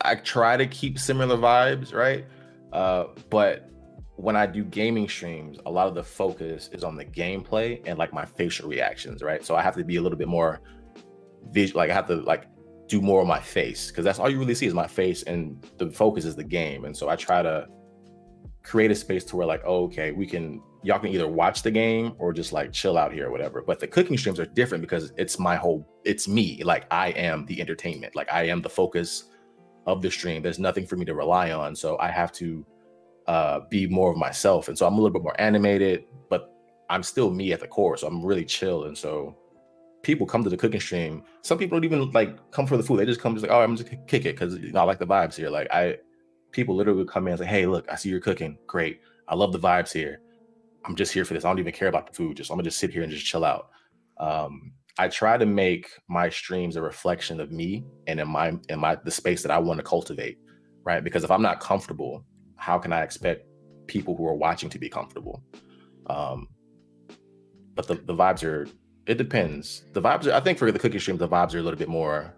I 0.00 0.14
try 0.14 0.56
to 0.56 0.66
keep 0.66 0.96
similar 0.96 1.36
vibes, 1.36 1.92
right? 1.92 2.24
Uh, 2.72 3.06
but 3.30 3.68
when 4.16 4.36
I 4.36 4.46
do 4.46 4.62
gaming 4.64 5.08
streams, 5.08 5.58
a 5.66 5.70
lot 5.70 5.88
of 5.88 5.94
the 5.94 6.02
focus 6.04 6.70
is 6.72 6.84
on 6.84 6.94
the 6.94 7.04
gameplay 7.04 7.82
and 7.84 7.98
like 7.98 8.12
my 8.12 8.24
facial 8.24 8.68
reactions, 8.68 9.22
right? 9.22 9.44
So 9.44 9.56
I 9.56 9.62
have 9.62 9.74
to 9.76 9.84
be 9.84 9.96
a 9.96 10.02
little 10.02 10.18
bit 10.18 10.28
more 10.28 10.60
visual, 11.50 11.78
like 11.80 11.90
I 11.90 11.94
have 11.94 12.06
to 12.08 12.16
like 12.16 12.46
do 12.86 13.00
more 13.00 13.20
of 13.20 13.26
my 13.26 13.40
face 13.40 13.88
because 13.90 14.04
that's 14.04 14.18
all 14.18 14.28
you 14.28 14.38
really 14.38 14.54
see 14.54 14.66
is 14.66 14.74
my 14.74 14.86
face, 14.86 15.22
and 15.24 15.64
the 15.78 15.90
focus 15.90 16.24
is 16.24 16.36
the 16.36 16.44
game. 16.44 16.84
And 16.84 16.96
so 16.96 17.08
I 17.08 17.16
try 17.16 17.42
to 17.42 17.66
create 18.62 18.90
a 18.90 18.94
space 18.94 19.24
to 19.24 19.36
where 19.36 19.46
like 19.46 19.62
oh, 19.64 19.84
okay 19.84 20.10
we 20.10 20.26
can 20.26 20.60
y'all 20.82 20.98
can 20.98 21.10
either 21.10 21.28
watch 21.28 21.62
the 21.62 21.70
game 21.70 22.14
or 22.18 22.32
just 22.32 22.52
like 22.52 22.72
chill 22.72 22.98
out 22.98 23.12
here 23.12 23.28
or 23.28 23.30
whatever. 23.30 23.62
But 23.62 23.80
the 23.80 23.86
cooking 23.86 24.18
streams 24.18 24.38
are 24.38 24.46
different 24.46 24.82
because 24.82 25.12
it's 25.16 25.38
my 25.38 25.56
whole 25.56 25.86
it's 26.04 26.28
me. 26.28 26.62
Like 26.62 26.86
i 26.90 27.08
am 27.08 27.46
the 27.46 27.60
entertainment. 27.60 28.14
Like 28.14 28.30
i 28.32 28.44
am 28.44 28.60
the 28.60 28.68
focus 28.68 29.24
of 29.86 30.02
the 30.02 30.10
stream. 30.10 30.42
There's 30.42 30.58
nothing 30.58 30.86
for 30.86 30.96
me 30.96 31.04
to 31.06 31.14
rely 31.14 31.52
on. 31.52 31.74
So 31.74 31.98
i 31.98 32.10
have 32.10 32.32
to 32.32 32.66
uh 33.26 33.60
be 33.70 33.86
more 33.86 34.10
of 34.10 34.18
myself. 34.18 34.68
And 34.68 34.76
so 34.76 34.86
i'm 34.86 34.94
a 34.94 34.96
little 34.96 35.12
bit 35.12 35.22
more 35.22 35.40
animated 35.40 36.04
but 36.28 36.50
i'm 36.90 37.02
still 37.02 37.30
me 37.30 37.52
at 37.52 37.60
the 37.60 37.68
core. 37.68 37.96
So 37.96 38.06
i'm 38.06 38.24
really 38.24 38.44
chill. 38.44 38.84
And 38.84 38.96
so 38.96 39.36
people 40.04 40.26
come 40.26 40.44
to 40.44 40.50
the 40.50 40.56
cooking 40.56 40.80
stream 40.80 41.22
some 41.42 41.58
people 41.58 41.76
don't 41.76 41.84
even 41.84 42.10
like 42.12 42.38
come 42.50 42.66
for 42.66 42.76
the 42.76 42.82
food 42.82 42.98
they 42.98 43.06
just 43.06 43.20
come 43.20 43.34
just 43.34 43.42
like 43.42 43.50
oh 43.50 43.60
i'm 43.60 43.76
just 43.76 43.90
kick 44.06 44.24
it 44.24 44.36
because 44.38 44.56
you 44.58 44.72
know 44.72 44.80
i 44.80 44.84
like 44.84 44.98
the 44.98 45.06
vibes 45.06 45.34
here 45.34 45.50
like 45.50 45.66
i 45.72 45.96
people 46.54 46.74
literally 46.74 47.04
come 47.04 47.26
in 47.26 47.32
and 47.32 47.40
say, 47.40 47.46
Hey, 47.46 47.66
look, 47.66 47.90
I 47.90 47.96
see 47.96 48.08
you're 48.08 48.20
cooking. 48.20 48.56
Great. 48.66 49.00
I 49.28 49.34
love 49.34 49.52
the 49.52 49.58
vibes 49.58 49.92
here. 49.92 50.20
I'm 50.86 50.96
just 50.96 51.12
here 51.12 51.24
for 51.24 51.34
this. 51.34 51.44
I 51.44 51.48
don't 51.48 51.58
even 51.58 51.72
care 51.72 51.88
about 51.88 52.06
the 52.06 52.14
food. 52.14 52.36
Just 52.38 52.50
I'm 52.50 52.56
gonna 52.56 52.64
just 52.64 52.78
sit 52.78 52.90
here 52.90 53.02
and 53.02 53.12
just 53.12 53.26
chill 53.26 53.44
out. 53.44 53.68
Um, 54.18 54.72
I 54.96 55.08
try 55.08 55.36
to 55.36 55.44
make 55.46 55.90
my 56.08 56.28
streams 56.28 56.76
a 56.76 56.82
reflection 56.82 57.40
of 57.40 57.50
me 57.50 57.84
and 58.06 58.20
in 58.20 58.28
my 58.28 58.52
in 58.68 58.78
my 58.78 58.96
the 59.04 59.10
space 59.10 59.42
that 59.42 59.50
I 59.50 59.58
want 59.58 59.78
to 59.78 59.84
cultivate, 59.84 60.38
right? 60.84 61.02
Because 61.02 61.24
if 61.24 61.30
I'm 61.30 61.42
not 61.42 61.60
comfortable, 61.60 62.24
how 62.56 62.78
can 62.78 62.92
I 62.92 63.02
expect 63.02 63.46
people 63.86 64.16
who 64.16 64.26
are 64.26 64.34
watching 64.34 64.70
to 64.70 64.78
be 64.78 64.88
comfortable? 64.88 65.42
Um, 66.06 66.48
but 67.74 67.88
the, 67.88 67.94
the 67.94 68.14
vibes 68.14 68.44
are 68.44 68.68
it 69.06 69.18
depends. 69.18 69.84
The 69.92 70.00
vibes. 70.00 70.26
Are, 70.26 70.32
I 70.32 70.40
think 70.40 70.58
for 70.58 70.70
the 70.70 70.78
cooking 70.78 71.00
streams, 71.00 71.20
the 71.20 71.28
vibes 71.28 71.54
are 71.54 71.58
a 71.58 71.62
little 71.62 71.78
bit 71.78 71.88
more. 71.88 72.34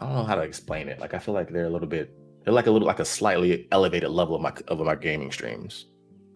I 0.00 0.06
don't 0.06 0.14
know 0.14 0.24
how 0.24 0.34
to 0.34 0.42
explain 0.42 0.88
it. 0.88 0.98
Like 0.98 1.14
I 1.14 1.18
feel 1.18 1.34
like 1.34 1.50
they're 1.50 1.66
a 1.66 1.70
little 1.70 1.88
bit. 1.88 2.12
They're 2.44 2.52
like 2.52 2.66
a 2.66 2.70
little 2.70 2.86
like 2.86 2.98
a 2.98 3.04
slightly 3.04 3.68
elevated 3.72 4.10
level 4.10 4.34
of 4.34 4.42
my 4.42 4.52
of 4.68 4.78
my 4.80 4.94
gaming 4.96 5.30
streams 5.30 5.86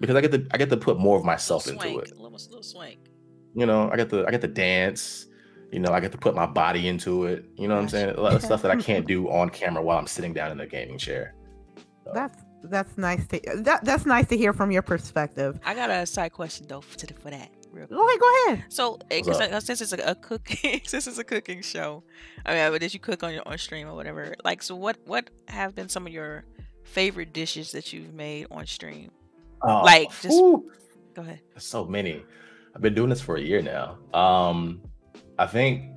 because 0.01 0.17
I 0.17 0.21
get 0.21 0.33
to 0.33 0.47
I 0.53 0.59
get 0.59 0.71
to 0.71 0.77
put 0.77 0.99
more 0.99 1.19
of 1.19 1.25
myself 1.25 1.65
Swank, 1.65 1.85
into 1.85 1.99
it. 1.99 2.11
A 2.13 2.15
little, 2.15 2.31
little 2.31 2.63
swank. 2.63 2.99
You 3.55 3.67
know, 3.67 3.91
I 3.91 3.97
get 3.97 4.11
to 4.11 4.27
I 4.27 4.31
get 4.31 4.41
to 4.43 4.49
dance. 4.49 5.27
You 5.73 5.81
know, 5.81 5.93
I 5.93 6.01
get 6.01 6.13
to 6.13 6.19
put 6.19 6.35
my 6.35 6.47
body 6.47 6.89
into 6.89 7.25
it. 7.27 7.45
You 7.57 7.69
know 7.69 7.75
what 7.75 7.83
I'm 7.83 7.89
saying? 7.89 8.11
A 8.11 8.21
lot 8.21 8.33
of 8.33 8.43
stuff 8.43 8.63
that 8.63 8.71
I 8.71 8.77
can't 8.77 9.07
do 9.07 9.29
on 9.31 9.51
camera 9.51 9.83
while 9.83 9.99
I'm 9.99 10.07
sitting 10.07 10.33
down 10.33 10.51
in 10.51 10.57
the 10.59 10.67
gaming 10.67 10.97
chair. 10.97 11.35
So, 12.05 12.13
That's 12.15 12.39
that's 12.65 12.97
nice 12.97 13.27
to 13.29 13.41
that 13.57 13.85
that's 13.85 14.07
nice 14.07 14.27
to 14.29 14.37
hear 14.37 14.53
from 14.53 14.71
your 14.71 14.83
perspective. 14.83 15.61
I 15.65 15.75
got 15.75 15.91
a 15.91 16.07
side 16.07 16.33
question 16.33 16.67
though 16.69 16.81
for, 16.81 16.97
to- 16.99 17.15
for 17.15 17.31
that. 17.31 17.51
Real 17.73 17.87
quick. 17.87 17.99
Go 17.99 18.07
ahead, 18.09 18.21
go 18.21 18.45
ahead. 18.47 18.65
So, 18.71 18.99
eh, 19.11 19.21
What's 19.25 19.39
'cause 19.39 19.41
I- 19.53 19.59
since 19.61 19.81
it's 19.81 19.93
a, 19.93 19.99
a 20.11 20.15
cooking, 20.15 20.81
since 20.87 21.07
it's 21.07 21.19
a 21.19 21.25
cooking 21.25 21.63
show, 21.63 22.03
I 22.47 22.55
mean, 22.55 22.71
but 22.73 22.81
did 22.81 22.95
you 22.95 23.01
cook 23.01 23.23
on 23.23 23.33
your 23.35 23.43
on 23.47 23.59
stream 23.59 23.89
or 23.89 23.95
whatever? 23.95 24.35
Like, 24.45 24.63
so 24.63 24.75
what 24.75 24.97
what 25.07 25.31
have 25.49 25.75
been 25.75 25.89
some 25.89 26.07
of 26.07 26.13
your 26.13 26.45
favorite 26.85 27.33
dishes 27.33 27.73
that 27.73 27.93
you've 27.93 28.15
made 28.15 28.47
on 28.51 28.67
stream? 28.67 29.11
oh, 29.63 29.83
like, 29.83 30.09
just- 30.23 30.29
whew. 30.29 30.71
Go 31.15 31.23
ahead. 31.23 31.41
so 31.57 31.85
many. 31.85 32.23
I've 32.77 32.83
been 32.83 32.95
doing 32.95 33.09
this 33.11 33.21
for 33.21 33.37
a 33.37 33.41
year 33.41 33.61
now. 33.61 33.99
Um, 34.15 34.83
I 35.39 35.47
think 35.47 35.97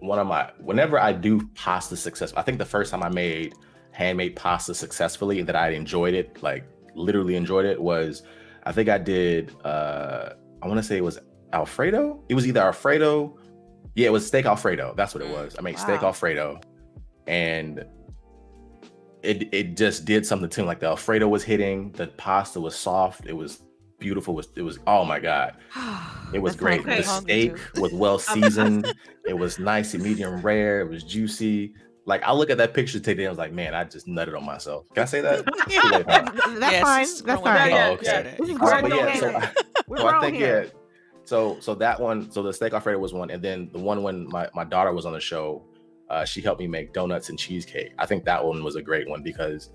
one 0.00 0.18
of 0.18 0.26
my 0.26 0.50
whenever 0.58 0.98
I 0.98 1.12
do 1.12 1.40
pasta 1.54 1.96
success, 1.96 2.32
I 2.36 2.42
think 2.42 2.58
the 2.58 2.64
first 2.66 2.90
time 2.90 3.02
I 3.02 3.08
made 3.08 3.54
handmade 3.92 4.36
pasta 4.36 4.74
successfully 4.74 5.42
that 5.42 5.56
I 5.56 5.70
enjoyed 5.70 6.14
it, 6.14 6.42
like 6.42 6.64
literally 6.94 7.36
enjoyed 7.36 7.64
it, 7.64 7.80
was 7.80 8.22
I 8.64 8.72
think 8.72 8.88
I 8.90 8.98
did 8.98 9.54
uh 9.64 10.34
I 10.62 10.68
want 10.68 10.78
to 10.78 10.82
say 10.82 10.96
it 10.96 11.04
was 11.04 11.18
Alfredo. 11.52 12.22
It 12.28 12.34
was 12.34 12.46
either 12.46 12.60
Alfredo, 12.60 13.36
yeah, 13.94 14.06
it 14.06 14.12
was 14.12 14.26
steak 14.26 14.46
Alfredo. 14.46 14.94
That's 14.96 15.14
what 15.14 15.22
it 15.22 15.28
Mm, 15.28 15.32
was. 15.32 15.56
I 15.58 15.62
made 15.62 15.78
steak. 15.78 16.02
Alfredo, 16.02 16.60
and 17.26 17.84
it 19.22 19.52
it 19.52 19.76
just 19.76 20.04
did 20.04 20.24
something 20.24 20.48
to 20.48 20.60
me. 20.62 20.66
Like 20.66 20.80
the 20.80 20.86
Alfredo 20.86 21.28
was 21.28 21.42
hitting, 21.42 21.92
the 21.92 22.06
pasta 22.06 22.60
was 22.60 22.76
soft, 22.76 23.26
it 23.26 23.32
was 23.32 23.60
beautiful. 23.98 24.34
It 24.34 24.36
was 24.36 24.48
it 24.56 24.62
was 24.62 24.78
oh 24.86 25.04
my 25.04 25.18
god. 25.20 25.56
It 26.32 26.38
was 26.38 26.54
great. 26.54 26.82
Okay. 26.82 26.98
The 26.98 27.02
steak 27.02 27.58
was 27.74 27.90
well 27.94 28.16
seasoned. 28.20 28.94
it 29.26 29.32
was 29.36 29.58
nice 29.58 29.94
and 29.94 30.02
medium 30.04 30.40
rare. 30.42 30.80
It 30.80 30.88
was 30.88 31.02
juicy. 31.02 31.74
Like 32.06 32.22
I 32.22 32.32
look 32.32 32.50
at 32.50 32.58
that 32.58 32.72
picture 32.72 33.00
today, 33.00 33.24
and 33.24 33.26
I 33.26 33.30
was 33.30 33.38
like, 33.38 33.52
man, 33.52 33.74
I 33.74 33.82
just 33.82 34.06
nutted 34.06 34.36
on 34.36 34.44
myself. 34.44 34.86
Can 34.94 35.02
I 35.02 35.06
say 35.06 35.20
that? 35.22 35.44
Too 35.68 35.88
late. 35.88 36.06
That's 36.06 36.70
Yes, 36.70 36.82
fine. 36.82 37.26
That's 37.26 37.42
fine. 37.42 37.72
Oh, 37.72 37.92
okay. 37.94 38.06
yeah. 38.06 38.36
This 38.38 38.48
is 38.48 38.60
All 38.60 38.70
right, 38.70 38.80
grown 38.80 38.90
but 38.90 38.96
yeah, 38.96 39.14
so, 39.18 39.30
gaming. 39.32 39.48
We're 39.90 39.98
so 39.98 40.06
I 40.06 40.20
think 40.20 40.36
here. 40.36 40.62
yeah. 40.64 40.70
So 41.24 41.58
so 41.58 41.74
that 41.74 42.00
one, 42.00 42.30
so 42.30 42.44
the 42.44 42.52
steak 42.52 42.72
Alfredo 42.72 42.98
was 42.98 43.12
one, 43.12 43.28
and 43.30 43.42
then 43.42 43.70
the 43.72 43.78
one 43.80 44.04
when 44.04 44.28
my 44.28 44.48
my 44.54 44.64
daughter 44.64 44.92
was 44.92 45.04
on 45.04 45.12
the 45.12 45.20
show, 45.20 45.64
uh, 46.08 46.24
she 46.24 46.40
helped 46.40 46.60
me 46.60 46.68
make 46.68 46.92
donuts 46.92 47.28
and 47.28 47.36
cheesecake. 47.36 47.92
I 47.98 48.06
think 48.06 48.24
that 48.24 48.44
one 48.44 48.62
was 48.62 48.76
a 48.76 48.82
great 48.82 49.08
one 49.08 49.22
because 49.22 49.70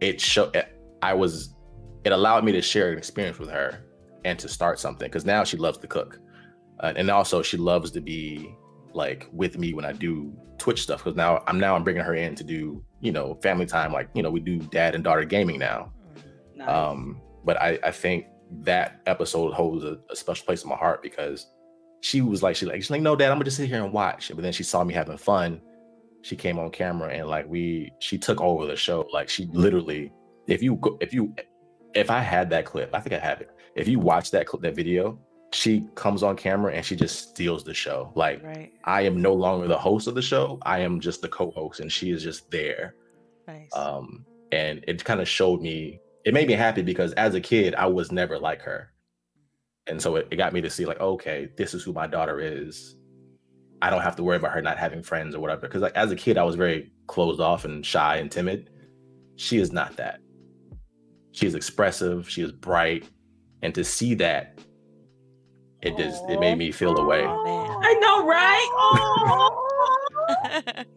it 0.00 0.20
showed 0.20 0.60
I 1.00 1.14
was 1.14 1.54
it 2.02 2.10
allowed 2.10 2.44
me 2.44 2.50
to 2.52 2.60
share 2.60 2.90
an 2.90 2.98
experience 2.98 3.38
with 3.38 3.50
her 3.50 3.84
and 4.24 4.36
to 4.40 4.48
start 4.48 4.80
something 4.80 5.06
because 5.06 5.24
now 5.24 5.44
she 5.44 5.56
loves 5.56 5.78
to 5.78 5.86
cook, 5.86 6.18
uh, 6.80 6.92
and 6.96 7.08
also 7.08 7.40
she 7.40 7.56
loves 7.56 7.92
to 7.92 8.00
be 8.00 8.52
like 8.94 9.28
with 9.32 9.58
me 9.58 9.74
when 9.74 9.84
I 9.84 9.92
do 9.92 10.32
Twitch 10.58 10.82
stuff 10.82 11.04
because 11.04 11.16
now 11.16 11.44
I'm 11.46 11.60
now 11.60 11.76
I'm 11.76 11.84
bringing 11.84 12.02
her 12.02 12.16
in 12.16 12.34
to 12.34 12.42
do 12.42 12.84
you 13.00 13.12
know 13.12 13.38
family 13.42 13.66
time 13.66 13.92
like 13.92 14.08
you 14.14 14.24
know 14.24 14.30
we 14.30 14.40
do 14.40 14.58
dad 14.58 14.96
and 14.96 15.04
daughter 15.04 15.24
gaming 15.24 15.60
now. 15.60 15.92
Nice. 16.56 16.68
Um, 16.68 17.20
but 17.44 17.60
I, 17.60 17.78
I 17.82 17.90
think 17.90 18.26
that 18.60 19.00
episode 19.06 19.52
holds 19.52 19.84
a, 19.84 19.98
a 20.10 20.16
special 20.16 20.44
place 20.46 20.62
in 20.62 20.68
my 20.70 20.76
heart 20.76 21.02
because 21.02 21.46
she 22.00 22.20
was 22.20 22.42
like, 22.42 22.56
she 22.56 22.66
like, 22.66 22.76
she's 22.76 22.90
like, 22.90 23.02
no, 23.02 23.16
dad, 23.16 23.30
I'm 23.30 23.36
gonna 23.36 23.44
just 23.44 23.56
sit 23.56 23.68
here 23.68 23.82
and 23.82 23.92
watch. 23.92 24.30
But 24.34 24.42
then 24.42 24.52
she 24.52 24.62
saw 24.62 24.84
me 24.84 24.94
having 24.94 25.16
fun. 25.16 25.60
She 26.22 26.36
came 26.36 26.58
on 26.58 26.70
camera 26.70 27.12
and 27.12 27.28
like 27.28 27.46
we, 27.48 27.92
she 28.00 28.18
took 28.18 28.40
over 28.40 28.66
the 28.66 28.76
show. 28.76 29.06
Like 29.12 29.28
she 29.28 29.46
literally, 29.52 30.12
if 30.46 30.62
you 30.62 30.76
go, 30.76 30.98
if 31.00 31.12
you, 31.12 31.34
if 31.94 32.10
I 32.10 32.20
had 32.20 32.50
that 32.50 32.64
clip, 32.64 32.90
I 32.94 33.00
think 33.00 33.14
I 33.14 33.18
have 33.24 33.40
it. 33.40 33.50
If 33.74 33.88
you 33.88 33.98
watch 33.98 34.30
that 34.32 34.46
clip, 34.46 34.62
that 34.62 34.76
video, 34.76 35.18
she 35.52 35.86
comes 35.94 36.22
on 36.22 36.36
camera 36.36 36.72
and 36.72 36.84
she 36.84 36.96
just 36.96 37.30
steals 37.30 37.62
the 37.64 37.74
show. 37.74 38.12
Like 38.14 38.42
Right. 38.42 38.72
I 38.84 39.02
am 39.02 39.20
no 39.20 39.34
longer 39.34 39.68
the 39.68 39.78
host 39.78 40.06
of 40.08 40.14
the 40.14 40.22
show. 40.22 40.58
I 40.62 40.78
am 40.80 40.98
just 41.00 41.22
the 41.22 41.28
co-host, 41.28 41.80
and 41.80 41.90
she 41.92 42.10
is 42.10 42.22
just 42.22 42.50
there 42.50 42.94
Nice. 43.46 43.68
um 43.74 44.24
and 44.52 44.84
it 44.88 45.04
kind 45.04 45.20
of 45.20 45.28
showed 45.28 45.60
me 45.60 45.98
it 46.24 46.34
made 46.34 46.48
me 46.48 46.54
happy 46.54 46.82
because 46.82 47.12
as 47.14 47.34
a 47.34 47.40
kid 47.40 47.74
i 47.74 47.86
was 47.86 48.12
never 48.12 48.38
like 48.38 48.62
her 48.62 48.92
and 49.86 50.00
so 50.00 50.16
it, 50.16 50.28
it 50.30 50.36
got 50.36 50.52
me 50.52 50.60
to 50.60 50.70
see 50.70 50.86
like 50.86 51.00
okay 51.00 51.48
this 51.56 51.74
is 51.74 51.82
who 51.82 51.92
my 51.92 52.06
daughter 52.06 52.40
is 52.40 52.96
i 53.80 53.90
don't 53.90 54.02
have 54.02 54.16
to 54.16 54.22
worry 54.22 54.36
about 54.36 54.52
her 54.52 54.62
not 54.62 54.78
having 54.78 55.02
friends 55.02 55.34
or 55.34 55.40
whatever 55.40 55.62
because 55.62 55.82
like 55.82 55.96
as 55.96 56.10
a 56.10 56.16
kid 56.16 56.38
i 56.38 56.44
was 56.44 56.54
very 56.54 56.90
closed 57.06 57.40
off 57.40 57.64
and 57.64 57.84
shy 57.84 58.16
and 58.16 58.30
timid 58.30 58.70
she 59.36 59.58
is 59.58 59.72
not 59.72 59.96
that 59.96 60.20
she 61.32 61.46
is 61.46 61.54
expressive 61.54 62.28
she 62.28 62.42
is 62.42 62.52
bright 62.52 63.08
and 63.62 63.74
to 63.74 63.84
see 63.84 64.14
that 64.14 64.58
it 65.82 65.96
just 65.96 66.22
it 66.28 66.38
made 66.38 66.58
me 66.58 66.70
feel 66.70 66.94
the 66.94 67.04
way. 67.04 67.24
I 67.26 67.98
know, 68.00 68.24
right? 68.24 70.86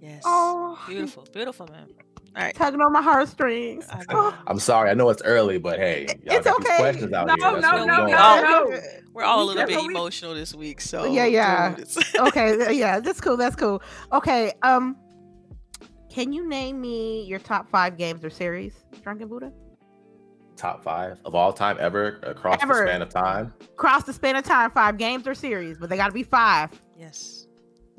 Yes. 0.00 0.22
Oh, 0.24 0.78
Beautiful. 0.86 1.26
Beautiful, 1.32 1.66
man. 1.66 1.88
All 2.36 2.42
right. 2.44 2.54
tugging 2.54 2.80
on 2.80 2.92
my 2.92 3.02
heartstrings. 3.02 3.86
I 3.90 4.02
know. 4.12 4.32
i'm 4.46 4.58
sorry 4.58 4.90
i 4.90 4.94
know 4.94 5.08
it's 5.08 5.22
early 5.22 5.58
but 5.58 5.78
hey 5.78 6.06
y'all 6.24 6.36
It's 6.36 6.44
got 6.44 6.58
these 6.58 6.66
okay. 6.68 6.78
questions 6.78 7.12
out 7.12 7.26
No, 7.26 7.34
here 7.34 7.60
That's 7.60 7.62
no, 7.62 7.72
what 7.72 7.80
we 7.80 7.86
no, 7.86 7.96
doing. 7.96 8.10
no, 8.12 8.64
no. 8.70 8.80
We're 9.12 9.24
all 9.24 9.42
a 9.42 9.46
little 9.46 9.66
bit 9.66 9.84
emotional 9.84 10.34
this 10.34 10.54
week, 10.54 10.80
so 10.80 11.04
Yeah, 11.06 11.26
yeah. 11.26 11.74
okay, 12.20 12.72
yeah, 12.72 13.00
that's 13.00 13.20
cool. 13.20 13.36
That's 13.36 13.56
cool. 13.56 13.82
Okay, 14.12 14.52
um, 14.62 14.96
can 16.08 16.32
you 16.32 16.48
name 16.48 16.80
me 16.80 17.24
your 17.24 17.40
top 17.40 17.68
five 17.68 17.96
games 17.96 18.24
or 18.24 18.30
series, 18.30 18.74
Drunken 19.02 19.26
Buddha? 19.28 19.50
top 20.56 20.82
five 20.84 21.18
of 21.24 21.34
all 21.36 21.52
time 21.52 21.76
ever 21.80 22.18
across 22.24 22.60
Ever. 22.62 22.74
the 22.74 22.86
span 22.86 23.02
of 23.02 23.08
time. 23.08 23.54
Across 23.74 24.04
the 24.04 24.12
span 24.12 24.34
of 24.36 24.44
time, 24.44 24.70
five 24.72 24.98
games 24.98 25.26
or 25.26 25.34
series, 25.34 25.78
but 25.78 25.88
they 25.88 25.96
got 25.96 26.08
to 26.08 26.12
be 26.12 26.22
five. 26.24 26.70
yes. 26.96 27.46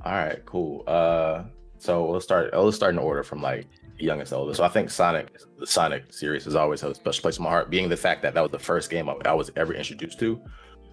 All 0.05 0.11
right, 0.13 0.45
cool. 0.45 0.83
Uh, 0.87 1.43
so 1.77 2.09
let's 2.11 2.23
start. 2.23 2.53
Let's 2.53 2.75
start 2.77 2.93
in 2.93 2.99
order 2.99 3.23
from 3.23 3.41
like 3.41 3.67
youngest 3.99 4.33
oldest. 4.33 4.57
So 4.57 4.63
I 4.63 4.69
think 4.69 4.89
Sonic, 4.89 5.37
the 5.57 5.67
Sonic 5.67 6.11
series, 6.11 6.45
has 6.45 6.55
always 6.55 6.81
had 6.81 6.91
a 6.91 6.95
special 6.95 7.21
place 7.21 7.37
in 7.37 7.43
my 7.43 7.49
heart, 7.49 7.69
being 7.69 7.89
the 7.89 7.97
fact 7.97 8.21
that 8.23 8.33
that 8.33 8.41
was 8.41 8.51
the 8.51 8.59
first 8.59 8.89
game 8.89 9.09
I, 9.09 9.15
I 9.25 9.33
was 9.33 9.51
ever 9.55 9.73
introduced 9.73 10.19
to. 10.19 10.41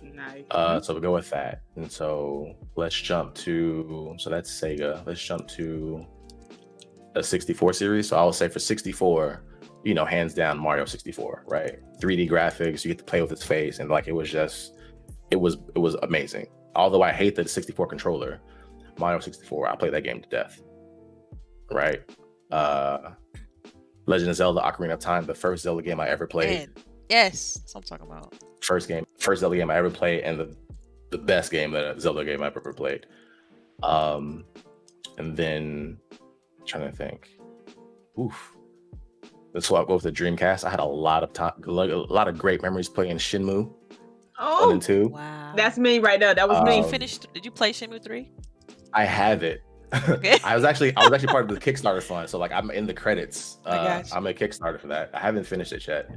Nice. 0.03 0.45
Uh, 0.51 0.81
so 0.81 0.95
we 0.95 1.01
go 1.01 1.13
with 1.13 1.31
that. 1.31 1.63
And 1.77 1.91
so 1.91 2.55
let's 2.75 3.01
jump 3.01 3.35
to. 3.37 4.15
So 4.19 4.31
that's 4.31 4.51
Sega. 4.51 5.07
Let's 5.07 5.23
jump 5.23 5.47
to 5.49 6.07
a 7.15 7.23
64 7.23 7.73
series. 7.73 8.09
So 8.09 8.17
I 8.17 8.25
would 8.25 8.35
say 8.35 8.49
for 8.49 8.59
64, 8.59 9.43
you 9.85 9.95
know, 9.95 10.05
hands 10.05 10.35
down 10.35 10.59
Mario 10.59 10.85
64, 10.85 11.45
right? 11.47 11.79
3D 12.01 12.29
graphics, 12.29 12.85
you 12.85 12.91
get 12.91 12.99
to 12.99 13.05
play 13.05 13.23
with 13.23 13.33
its 13.33 13.45
face, 13.45 13.79
and 13.79 13.89
like 13.89 14.09
it 14.09 14.13
was 14.13 14.31
just, 14.31 14.75
it 15.31 15.37
was 15.37 15.59
it 15.75 15.79
was 15.79 15.95
amazing. 16.03 16.47
Although 16.75 17.03
I 17.03 17.13
hate 17.13 17.37
the 17.37 17.49
64 17.49 17.87
controller, 17.87 18.41
Mario 18.99 19.21
64, 19.21 19.69
I 19.69 19.77
played 19.77 19.95
that 19.95 20.03
game 20.03 20.21
to 20.21 20.29
death. 20.29 20.61
Right? 21.71 22.03
Uh 22.57 23.13
Legend 24.07 24.31
of 24.31 24.37
Zelda 24.37 24.61
Ocarina 24.61 24.93
of 24.93 25.01
Time, 25.01 25.27
the 25.27 25.35
first 25.35 25.65
Zelda 25.65 25.83
game 25.83 25.99
I 25.99 26.09
ever 26.09 26.27
played 26.27 26.59
Man. 26.59 26.69
Yes. 27.09 27.55
That's 27.55 27.75
what 27.75 27.81
I'm 27.91 27.99
talking 27.99 28.07
about. 28.07 28.35
first 28.63 28.89
game, 28.89 29.05
first 29.19 29.41
Zelda 29.41 29.57
game 29.57 29.71
I 29.71 29.77
ever 29.77 29.91
played, 29.91 30.23
and 30.23 30.39
the 30.39 30.57
the 31.11 31.19
best 31.19 31.51
game 31.51 31.71
that 31.73 31.97
a 31.97 32.01
Zelda 32.01 32.25
game 32.25 32.43
I've 32.43 32.57
ever 32.57 32.73
played. 32.73 33.07
Um, 33.83 34.45
and 35.19 35.37
then 35.37 35.99
trying 36.65 36.91
to 36.91 36.97
think, 36.97 37.39
oof. 38.19 38.53
Let's 39.55 39.71
I 39.71 39.85
go 39.85 39.95
with 39.95 40.03
the 40.03 40.13
Dreamcast. 40.13 40.65
I 40.65 40.71
had 40.71 40.81
a 40.81 40.85
lot 40.85 41.23
of 41.23 41.33
time, 41.33 41.53
a 41.67 41.71
lot 41.71 42.29
of 42.29 42.37
great 42.39 42.61
memories 42.61 42.91
playing 42.91 43.17
Shenmue 43.17 43.65
one 43.65 43.75
oh, 44.39 44.71
and 44.71 44.83
two. 44.83 45.09
Wow. 45.09 45.55
that's 45.57 45.79
me 45.79 45.99
right 45.99 46.21
there. 46.21 46.35
That 46.35 46.49
was 46.49 46.59
Um, 46.59 46.65
me. 46.65 46.79
you 46.79 46.85
finished. 46.85 47.33
Did 47.33 47.45
you 47.45 47.51
play 47.51 47.73
Shenmue 47.73 48.03
three? 48.03 48.31
I 48.93 49.05
have 49.05 49.43
it. 49.43 49.63
Okay. 50.09 50.39
I 50.45 50.55
was 50.55 50.65
actually 50.65 50.95
I 50.97 51.05
was 51.05 51.13
actually 51.13 51.29
part 51.29 51.51
of 51.51 51.55
the 51.55 51.61
Kickstarter 51.73 52.03
fund, 52.03 52.29
so 52.29 52.39
like 52.39 52.53
I'm 52.53 52.71
in 52.71 52.87
the 52.87 52.95
credits. 52.95 53.59
Uh, 53.65 54.03
I'm 54.13 54.27
a 54.27 54.33
Kickstarter 54.35 54.81
for 54.81 54.89
that. 54.89 55.11
I 55.15 55.21
haven't 55.21 55.45
finished 55.45 55.73
it 55.73 55.87
yet, 55.87 56.11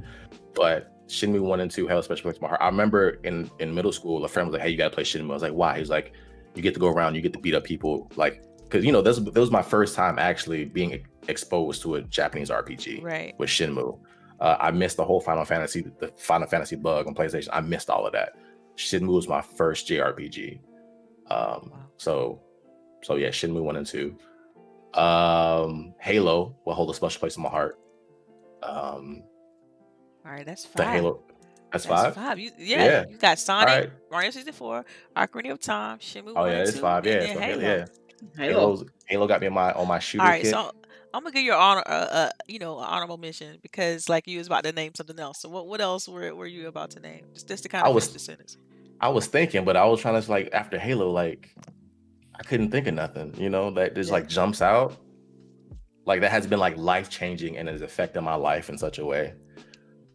but 0.54 0.92
Shenmue 1.08 1.40
one 1.40 1.60
and 1.60 1.70
two 1.70 1.86
held 1.86 2.00
a 2.00 2.02
special 2.04 2.22
place 2.24 2.36
in 2.36 2.42
my 2.42 2.48
heart. 2.48 2.60
I 2.62 2.66
remember 2.66 3.18
in 3.24 3.50
in 3.58 3.74
middle 3.74 3.92
school, 3.92 4.24
a 4.24 4.28
friend 4.28 4.48
was 4.48 4.54
like, 4.54 4.62
"Hey, 4.62 4.70
you 4.70 4.76
gotta 4.76 4.94
play 4.94 5.04
Shenmue." 5.04 5.30
I 5.30 5.34
was 5.34 5.42
like, 5.42 5.52
"Why?" 5.52 5.78
He's 5.78 5.90
like, 5.90 6.12
"You 6.54 6.62
get 6.62 6.74
to 6.74 6.80
go 6.80 6.88
around, 6.88 7.14
you 7.14 7.20
get 7.22 7.32
to 7.32 7.38
beat 7.38 7.54
up 7.54 7.64
people, 7.64 8.10
like." 8.16 8.42
Because 8.62 8.84
you 8.84 8.92
know, 8.92 9.02
this, 9.02 9.18
this 9.18 9.34
was 9.34 9.50
my 9.50 9.62
first 9.62 9.96
time 9.96 10.16
actually 10.16 10.64
being 10.64 11.04
exposed 11.26 11.82
to 11.82 11.96
a 11.96 12.02
Japanese 12.02 12.50
RPG 12.50 13.02
Right. 13.02 13.34
with 13.36 13.50
Shenmue. 13.50 13.98
Uh, 14.38 14.56
I 14.60 14.70
missed 14.70 14.96
the 14.96 15.04
whole 15.04 15.20
Final 15.20 15.44
Fantasy, 15.44 15.90
the 15.98 16.06
Final 16.16 16.46
Fantasy 16.46 16.76
bug 16.76 17.08
on 17.08 17.14
PlayStation. 17.16 17.48
I 17.52 17.62
missed 17.62 17.90
all 17.90 18.06
of 18.06 18.12
that. 18.12 18.34
Shenmue 18.76 19.08
was 19.12 19.26
my 19.26 19.42
first 19.42 19.88
JRPG. 19.88 20.60
Um, 21.28 21.70
Wow. 21.72 21.72
so, 21.96 22.40
so 23.02 23.16
yeah, 23.16 23.28
Shenmue 23.28 23.62
one 23.62 23.76
and 23.76 23.86
two. 23.86 24.16
Um, 24.94 25.94
Halo 26.00 26.56
will 26.64 26.74
hold 26.74 26.90
a 26.90 26.94
special 26.94 27.20
place 27.20 27.36
in 27.36 27.42
my 27.42 27.48
heart. 27.48 27.78
Um, 28.62 29.22
All 30.26 30.32
right. 30.32 30.44
That's 30.44 30.64
the. 30.64 30.84
Halo, 30.84 31.22
That's 31.72 31.84
That's 31.86 32.02
five. 32.02 32.14
five. 32.14 32.38
You, 32.38 32.50
yeah, 32.58 32.84
Yeah. 32.84 33.04
you 33.08 33.16
got 33.16 33.38
Sonic, 33.38 33.68
right. 33.68 33.90
Mario 34.10 34.30
64, 34.30 34.84
Ocarina 35.16 35.52
of 35.52 35.60
Time, 35.60 35.98
Shenmue 35.98 36.32
Oh 36.34 36.42
1 36.42 36.50
yeah, 36.50 36.58
it's 36.62 36.72
2, 36.74 36.80
five. 36.80 37.06
Yeah, 37.06 37.20
so 37.20 37.26
Halo, 37.26 37.40
Halo. 37.40 37.60
yeah. 37.78 37.84
Halo. 38.36 38.84
Halo 39.06 39.26
got 39.28 39.40
me 39.40 39.46
on 39.46 39.54
my 39.54 39.72
on 39.72 39.88
my 39.88 39.98
shooter 39.98 40.22
All 40.24 40.28
right, 40.30 40.42
kit. 40.42 40.50
so 40.50 40.72
I'm 41.14 41.22
gonna 41.22 41.32
give 41.32 41.42
you 41.44 41.52
an 41.52 41.58
honor, 41.58 41.82
uh, 41.86 41.90
uh, 41.90 42.30
you 42.46 42.58
know, 42.58 42.78
an 42.78 42.84
honorable 42.84 43.16
mention 43.16 43.58
because 43.62 44.08
like 44.08 44.26
you 44.28 44.38
was 44.38 44.46
about 44.46 44.64
to 44.64 44.72
name 44.72 44.92
something 44.94 45.18
else. 45.18 45.40
So 45.40 45.48
what, 45.48 45.66
what 45.68 45.80
else 45.80 46.06
were, 46.06 46.34
were 46.34 46.46
you 46.46 46.68
about 46.68 46.90
to 46.92 47.00
name? 47.00 47.24
Just, 47.32 47.48
just 47.48 47.62
to 47.62 47.68
kind 47.70 47.82
of 47.82 47.86
I 47.86 47.88
of 47.90 47.94
was- 47.94 48.06
finish 48.08 48.12
the 48.14 48.18
sentence. 48.26 48.56
I 49.00 49.08
was 49.08 49.26
thinking, 49.28 49.64
but 49.64 49.76
I 49.78 49.86
was 49.86 50.00
trying 50.02 50.20
to 50.20 50.30
like 50.30 50.50
after 50.52 50.78
Halo, 50.78 51.10
like 51.10 51.54
I 52.40 52.42
couldn't 52.42 52.70
think 52.70 52.86
of 52.86 52.94
nothing, 52.94 53.34
you 53.36 53.50
know, 53.50 53.70
that 53.72 53.94
just 53.94 54.08
Yeah. 54.08 54.14
like 54.14 54.28
jumps 54.28 54.62
out. 54.62 54.96
Like 56.06 56.22
that 56.22 56.30
has 56.30 56.46
been 56.46 56.58
like 56.58 56.76
life 56.78 57.10
changing 57.10 57.58
and 57.58 57.68
has 57.68 57.82
affected 57.82 58.22
my 58.22 58.34
life 58.34 58.70
in 58.70 58.78
such 58.78 58.98
a 58.98 59.04
way. 59.04 59.34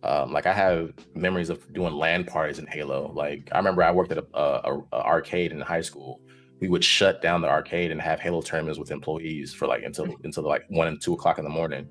Um, 0.03 0.31
like 0.33 0.45
I 0.47 0.53
have 0.53 0.93
memories 1.13 1.49
of 1.49 1.71
doing 1.73 1.93
LAN 1.93 2.25
parties 2.25 2.59
in 2.59 2.67
Halo. 2.67 3.11
Like 3.13 3.49
I 3.51 3.57
remember 3.57 3.83
I 3.83 3.91
worked 3.91 4.11
at 4.11 4.17
a, 4.17 4.25
a, 4.33 4.79
a 4.91 4.95
arcade 5.05 5.51
in 5.51 5.61
high 5.61 5.81
school. 5.81 6.19
We 6.59 6.67
would 6.67 6.83
shut 6.83 7.21
down 7.21 7.41
the 7.41 7.49
arcade 7.49 7.91
and 7.91 8.01
have 8.01 8.19
Halo 8.19 8.41
tournaments 8.41 8.79
with 8.79 8.89
employees 8.91 9.53
for 9.53 9.67
like 9.67 9.83
until 9.83 10.07
until 10.23 10.43
like 10.43 10.63
one 10.69 10.87
and 10.87 10.99
two 11.01 11.13
o'clock 11.13 11.37
in 11.37 11.43
the 11.43 11.49
morning. 11.49 11.87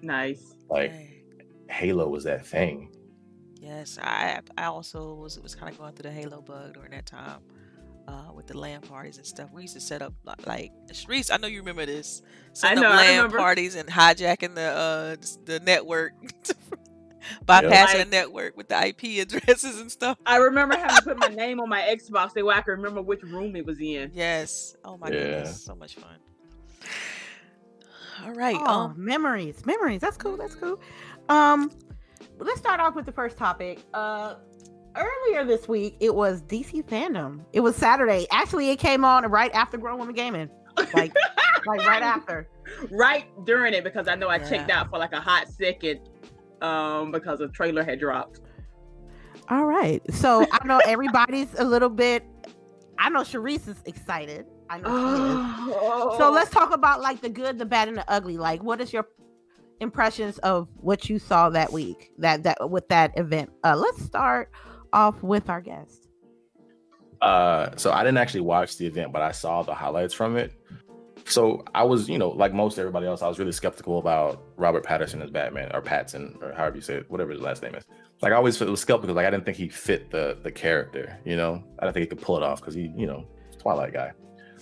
Nice. 0.00 0.54
Like 0.70 0.92
Dang. 0.92 1.22
Halo 1.68 2.08
was 2.08 2.24
that 2.24 2.46
thing. 2.46 2.90
Yes, 3.60 3.98
I 4.00 4.40
I 4.58 4.64
also 4.66 5.14
was 5.14 5.38
was 5.40 5.54
kind 5.54 5.70
of 5.72 5.78
going 5.78 5.94
through 5.94 6.10
the 6.10 6.14
Halo 6.16 6.40
bug 6.42 6.74
during 6.74 6.90
that 6.92 7.06
time, 7.06 7.40
uh, 8.08 8.30
with 8.34 8.46
the 8.46 8.56
LAN 8.58 8.80
parties 8.82 9.16
and 9.18 9.26
stuff. 9.26 9.50
We 9.52 9.62
used 9.62 9.74
to 9.74 9.80
set 9.80 10.02
up 10.02 10.12
li- 10.24 10.34
like 10.46 10.72
streets. 10.92 11.30
I 11.30 11.36
know 11.38 11.46
you 11.48 11.58
remember 11.60 11.86
this. 11.86 12.22
Setting 12.52 12.82
know, 12.82 12.88
up 12.90 12.94
I 12.98 13.20
LAN 13.20 13.30
parties 13.30 13.74
and 13.74 13.88
hijacking 13.88 14.54
the 14.54 14.62
uh 14.62 15.16
the 15.46 15.60
network, 15.60 16.12
bypassing 17.46 17.70
Like- 17.70 17.98
the 17.98 18.04
network 18.10 18.56
with 18.56 18.68
the 18.68 18.86
IP 18.88 19.20
addresses 19.22 19.80
and 19.80 19.90
stuff. 19.90 20.18
I 20.26 20.36
remember 20.36 20.76
having 20.76 20.96
to 20.96 21.02
put 21.02 21.18
my 21.18 21.28
name 21.28 21.60
on 21.60 21.68
my 21.68 21.80
Xbox 21.80 22.32
so 22.34 22.50
I 22.50 22.60
can 22.60 22.72
remember 22.72 23.00
which 23.02 23.22
room 23.22 23.56
it 23.56 23.64
was 23.66 23.80
in. 23.80 24.10
Yes. 24.14 24.76
Oh 24.84 24.96
my 24.98 25.08
Yeah. 25.08 25.12
goodness, 25.14 25.62
so 25.62 25.74
much 25.74 25.94
fun. 25.96 26.16
All 28.24 28.32
right. 28.32 28.56
Oh, 28.58 28.80
Um. 28.84 28.94
memories, 28.96 29.66
memories. 29.66 30.00
That's 30.00 30.16
cool. 30.16 30.36
That's 30.36 30.54
cool. 30.54 30.80
Um, 31.28 31.70
let's 32.38 32.58
start 32.60 32.80
off 32.80 32.94
with 32.94 33.06
the 33.06 33.12
first 33.12 33.36
topic. 33.36 33.80
Uh, 33.92 34.36
earlier 34.96 35.44
this 35.44 35.68
week, 35.68 35.96
it 36.00 36.14
was 36.14 36.42
DC 36.42 36.84
FanDome. 36.84 37.44
It 37.52 37.60
was 37.60 37.76
Saturday. 37.76 38.26
Actually, 38.30 38.70
it 38.70 38.78
came 38.78 39.04
on 39.04 39.24
right 39.30 39.52
after 39.54 39.76
Grown 39.78 39.98
Woman 39.98 40.14
Gaming, 40.14 40.50
like, 40.76 40.94
like 41.66 41.86
right 41.86 42.02
after. 42.02 42.48
Right 42.90 43.26
during 43.44 43.74
it 43.74 43.84
because 43.84 44.08
I 44.08 44.14
know 44.14 44.28
I 44.28 44.38
checked 44.38 44.70
out 44.70 44.90
for 44.90 44.98
like 44.98 45.12
a 45.12 45.20
hot 45.20 45.48
second 45.48 46.00
um 46.62 47.12
because 47.12 47.40
a 47.40 47.48
trailer 47.48 47.84
had 47.84 48.00
dropped. 48.00 48.40
All 49.48 49.66
right. 49.66 50.02
So 50.14 50.46
I 50.50 50.66
know 50.66 50.78
everybody's 50.86 51.52
a 51.58 51.64
little 51.64 51.90
bit. 51.90 52.24
I 52.98 53.10
know 53.10 53.20
Sharice 53.20 53.68
is 53.68 53.82
excited. 53.84 54.46
I 54.70 54.78
know. 54.78 54.84
Oh. 54.88 56.16
So 56.18 56.30
let's 56.30 56.50
talk 56.50 56.72
about 56.72 57.00
like 57.00 57.20
the 57.20 57.28
good, 57.28 57.58
the 57.58 57.66
bad, 57.66 57.88
and 57.88 57.96
the 57.96 58.10
ugly. 58.10 58.38
Like, 58.38 58.62
what 58.62 58.80
is 58.80 58.92
your 58.92 59.06
impressions 59.80 60.38
of 60.38 60.68
what 60.76 61.10
you 61.10 61.18
saw 61.18 61.50
that 61.50 61.72
week? 61.72 62.12
That 62.18 62.44
that 62.44 62.70
with 62.70 62.88
that 62.88 63.12
event. 63.18 63.50
Uh, 63.62 63.76
let's 63.76 64.02
start 64.02 64.50
off 64.94 65.22
with 65.22 65.50
our 65.50 65.60
guest. 65.60 66.08
Uh, 67.20 67.70
so 67.76 67.92
I 67.92 68.02
didn't 68.02 68.18
actually 68.18 68.42
watch 68.42 68.76
the 68.76 68.86
event, 68.86 69.12
but 69.12 69.22
I 69.22 69.32
saw 69.32 69.62
the 69.62 69.74
highlights 69.74 70.14
from 70.14 70.36
it. 70.36 70.52
So 71.26 71.64
I 71.74 71.82
was, 71.84 72.08
you 72.08 72.18
know, 72.18 72.28
like 72.28 72.52
most 72.52 72.78
everybody 72.78 73.06
else, 73.06 73.22
I 73.22 73.28
was 73.28 73.38
really 73.38 73.52
skeptical 73.52 73.98
about 73.98 74.42
Robert 74.56 74.84
Patterson 74.84 75.22
as 75.22 75.30
Batman 75.30 75.70
or 75.74 75.80
Patson 75.80 76.38
or 76.42 76.52
however 76.52 76.76
you 76.76 76.82
say 76.82 76.96
it, 76.96 77.10
whatever 77.10 77.32
his 77.32 77.40
last 77.40 77.62
name 77.62 77.74
is. 77.74 77.84
Like 78.20 78.32
I 78.32 78.36
always 78.36 78.60
was 78.60 78.80
skeptical, 78.80 79.14
like 79.14 79.26
I 79.26 79.30
didn't 79.30 79.44
think 79.44 79.56
he 79.56 79.68
fit 79.68 80.10
the 80.10 80.38
the 80.42 80.50
character, 80.50 81.18
you 81.24 81.36
know. 81.36 81.64
I 81.78 81.84
didn't 81.84 81.94
think 81.94 82.02
he 82.04 82.06
could 82.08 82.20
pull 82.20 82.36
it 82.36 82.42
off 82.42 82.60
because 82.60 82.74
he, 82.74 82.92
you 82.96 83.06
know, 83.06 83.26
Twilight 83.58 83.92
guy. 83.92 84.12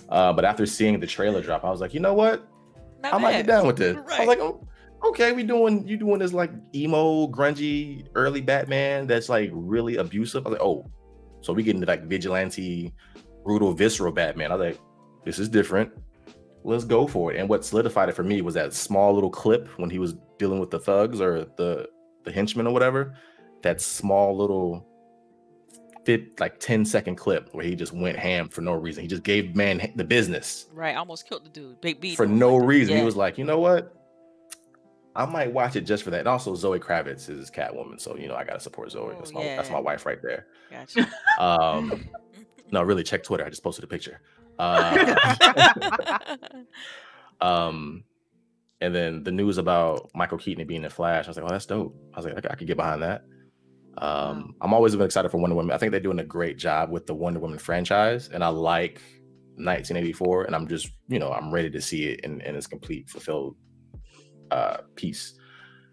Uh, 0.09 0.33
but 0.33 0.45
after 0.45 0.65
seeing 0.65 0.99
the 0.99 1.07
trailer 1.07 1.41
drop, 1.41 1.63
I 1.63 1.69
was 1.69 1.81
like, 1.81 1.93
you 1.93 1.99
know 1.99 2.13
what? 2.13 2.47
Not 3.01 3.13
I 3.13 3.17
might 3.17 3.31
bad. 3.31 3.45
get 3.45 3.47
down 3.47 3.67
with 3.67 3.77
this. 3.77 3.97
I 3.97 4.19
was 4.19 4.27
like, 4.27 4.39
oh, 4.39 4.65
okay, 5.03 5.31
we 5.31 5.43
doing 5.43 5.87
you 5.87 5.97
doing 5.97 6.19
this 6.19 6.33
like 6.33 6.51
emo, 6.73 7.27
grungy, 7.27 8.07
early 8.15 8.41
Batman 8.41 9.07
that's 9.07 9.29
like 9.29 9.49
really 9.53 9.97
abusive. 9.97 10.45
I 10.45 10.49
was 10.49 10.57
like, 10.59 10.65
oh, 10.65 10.89
so 11.41 11.53
we 11.53 11.63
getting 11.63 11.81
to 11.81 11.87
like 11.87 12.05
vigilante, 12.05 12.93
brutal, 13.43 13.73
visceral 13.73 14.11
Batman. 14.11 14.51
I 14.51 14.55
was 14.55 14.73
like, 14.73 14.81
this 15.25 15.39
is 15.39 15.49
different. 15.49 15.91
Let's 16.63 16.85
go 16.85 17.07
for 17.07 17.33
it. 17.33 17.39
And 17.39 17.49
what 17.49 17.65
solidified 17.65 18.09
it 18.09 18.13
for 18.13 18.23
me 18.23 18.41
was 18.41 18.53
that 18.53 18.73
small 18.73 19.13
little 19.13 19.29
clip 19.29 19.67
when 19.77 19.89
he 19.89 19.99
was 19.99 20.15
dealing 20.39 20.59
with 20.59 20.71
the 20.71 20.79
thugs 20.79 21.19
or 21.19 21.45
the 21.57 21.89
the 22.23 22.31
henchmen 22.31 22.67
or 22.67 22.73
whatever. 22.73 23.15
That 23.61 23.81
small 23.81 24.35
little 24.37 24.87
fit 26.05 26.37
like 26.39 26.59
10 26.59 26.83
second 26.83 27.15
clip 27.15 27.49
where 27.53 27.63
he 27.63 27.75
just 27.75 27.93
went 27.93 28.17
ham 28.17 28.49
for 28.49 28.61
no 28.61 28.73
reason. 28.73 29.01
He 29.03 29.07
just 29.07 29.23
gave 29.23 29.55
man 29.55 29.91
the 29.95 30.03
business 30.03 30.67
Right. 30.73 30.95
Almost 30.95 31.27
killed 31.27 31.45
the 31.45 31.49
dude. 31.49 31.79
Big 31.81 32.01
beat 32.01 32.17
for 32.17 32.25
no 32.25 32.57
reason. 32.57 32.97
He 32.97 33.03
was 33.03 33.15
like, 33.15 33.37
you 33.37 33.45
know 33.45 33.59
what? 33.59 34.02
I 35.15 35.25
might 35.25 35.53
watch 35.53 35.75
it 35.75 35.81
just 35.81 36.03
for 36.03 36.11
that. 36.11 36.19
And 36.19 36.27
also 36.27 36.55
Zoe 36.55 36.79
Kravitz 36.79 37.29
is 37.29 37.51
Catwoman, 37.51 37.99
so 37.99 38.15
you 38.17 38.27
know 38.27 38.35
I 38.35 38.43
gotta 38.43 38.59
support 38.59 38.91
Zoe. 38.91 39.13
Oh, 39.13 39.15
That's 39.17 39.31
my 39.33 39.43
that's 39.43 39.69
my 39.69 39.79
wife 39.79 40.05
right 40.05 40.21
there. 40.21 40.47
Gotcha. 40.71 41.07
Um, 41.39 42.09
no, 42.71 42.83
really, 42.83 43.03
check 43.03 43.23
Twitter. 43.23 43.45
I 43.45 43.49
just 43.49 43.63
posted 43.63 43.83
a 43.83 43.87
picture. 43.87 44.21
Uh, 44.59 45.15
um, 47.41 48.03
and 48.81 48.93
then 48.93 49.23
the 49.23 49.31
news 49.31 49.57
about 49.57 50.11
Michael 50.13 50.37
Keaton 50.37 50.65
being 50.67 50.83
in 50.83 50.89
Flash, 50.89 51.25
I 51.25 51.29
was 51.29 51.37
like, 51.37 51.45
oh, 51.45 51.49
that's 51.49 51.65
dope. 51.65 51.95
I 52.13 52.17
was 52.17 52.25
like, 52.25 52.45
I, 52.45 52.49
I 52.51 52.55
could 52.55 52.67
get 52.67 52.77
behind 52.77 53.01
that. 53.01 53.23
Um, 53.97 54.55
I'm 54.61 54.73
always 54.73 54.95
been 54.95 55.05
excited 55.05 55.29
for 55.29 55.37
Wonder 55.37 55.55
Woman. 55.55 55.73
I 55.73 55.77
think 55.77 55.91
they're 55.91 55.99
doing 55.99 56.19
a 56.19 56.23
great 56.23 56.57
job 56.57 56.91
with 56.91 57.05
the 57.05 57.13
Wonder 57.13 57.39
Woman 57.39 57.59
franchise, 57.59 58.29
and 58.29 58.43
I 58.43 58.49
like 58.49 59.01
1984, 59.55 60.45
and 60.45 60.55
I'm 60.55 60.67
just, 60.67 60.89
you 61.07 61.19
know, 61.19 61.31
I'm 61.31 61.51
ready 61.51 61.69
to 61.69 61.81
see 61.81 62.05
it 62.05 62.21
in, 62.21 62.41
in 62.41 62.55
its 62.55 62.67
complete 62.67 63.09
fulfilled 63.09 63.55
uh 64.51 64.77
piece. 64.95 65.33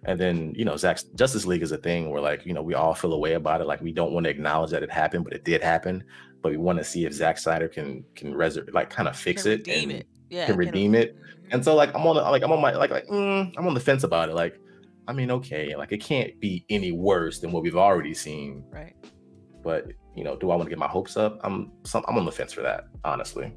And 0.04 0.18
then, 0.18 0.54
you 0.56 0.64
know, 0.64 0.76
Zack's 0.76 1.02
Justice 1.14 1.44
League 1.44 1.62
is 1.62 1.72
a 1.72 1.76
thing 1.76 2.08
where 2.08 2.22
like, 2.22 2.46
you 2.46 2.54
know, 2.54 2.62
we 2.62 2.72
all 2.74 2.94
feel 2.94 3.12
a 3.12 3.18
way 3.18 3.34
about 3.34 3.60
it. 3.60 3.66
Like 3.66 3.82
we 3.82 3.92
don't 3.92 4.12
want 4.12 4.24
to 4.24 4.30
acknowledge 4.30 4.70
that 4.70 4.82
it 4.82 4.90
happened, 4.90 5.24
but 5.24 5.34
it 5.34 5.44
did 5.44 5.62
happen. 5.62 6.02
But 6.42 6.52
we 6.52 6.56
want 6.56 6.78
to 6.78 6.84
see 6.84 7.04
if 7.04 7.12
Zack 7.12 7.36
Snyder 7.36 7.68
can 7.68 8.04
can 8.14 8.32
resur- 8.32 8.72
like 8.72 8.88
kind 8.88 9.08
of 9.08 9.16
fix 9.16 9.44
it 9.44 9.58
redeem 9.60 9.90
and 9.90 9.92
it. 10.00 10.06
Yeah. 10.30 10.46
can 10.46 10.56
redeem 10.56 10.94
it. 10.94 11.16
Mhm. 11.16 11.48
and 11.52 11.64
so 11.64 11.74
like 11.74 11.90
I'm 11.94 12.06
on 12.06 12.16
the, 12.16 12.22
like 12.22 12.42
I'm 12.42 12.50
on 12.52 12.60
my 12.62 12.72
like 12.74 12.90
like 12.90 13.06
mm, 13.08 13.52
I'm 13.58 13.66
on 13.66 13.74
the 13.74 13.80
fence 13.80 14.04
about 14.04 14.30
it. 14.30 14.34
Like, 14.34 14.58
I 15.06 15.12
mean, 15.12 15.30
okay, 15.32 15.76
like 15.76 15.92
it 15.92 15.98
can't 16.02 16.38
be 16.40 16.64
any 16.70 16.92
worse 16.92 17.40
than 17.40 17.52
what 17.52 17.62
we've 17.62 17.76
already 17.76 18.14
seen. 18.14 18.64
Right. 18.70 18.94
But 19.62 19.88
you 20.16 20.24
know, 20.24 20.34
do 20.36 20.50
I 20.50 20.56
want 20.56 20.64
to 20.66 20.70
get 20.70 20.78
my 20.78 20.88
hopes 20.88 21.16
up? 21.18 21.38
I'm 21.44 21.72
some 21.84 22.04
I'm 22.08 22.16
on 22.16 22.24
the 22.24 22.32
fence 22.32 22.54
for 22.54 22.62
that, 22.62 22.84
honestly. 23.04 23.52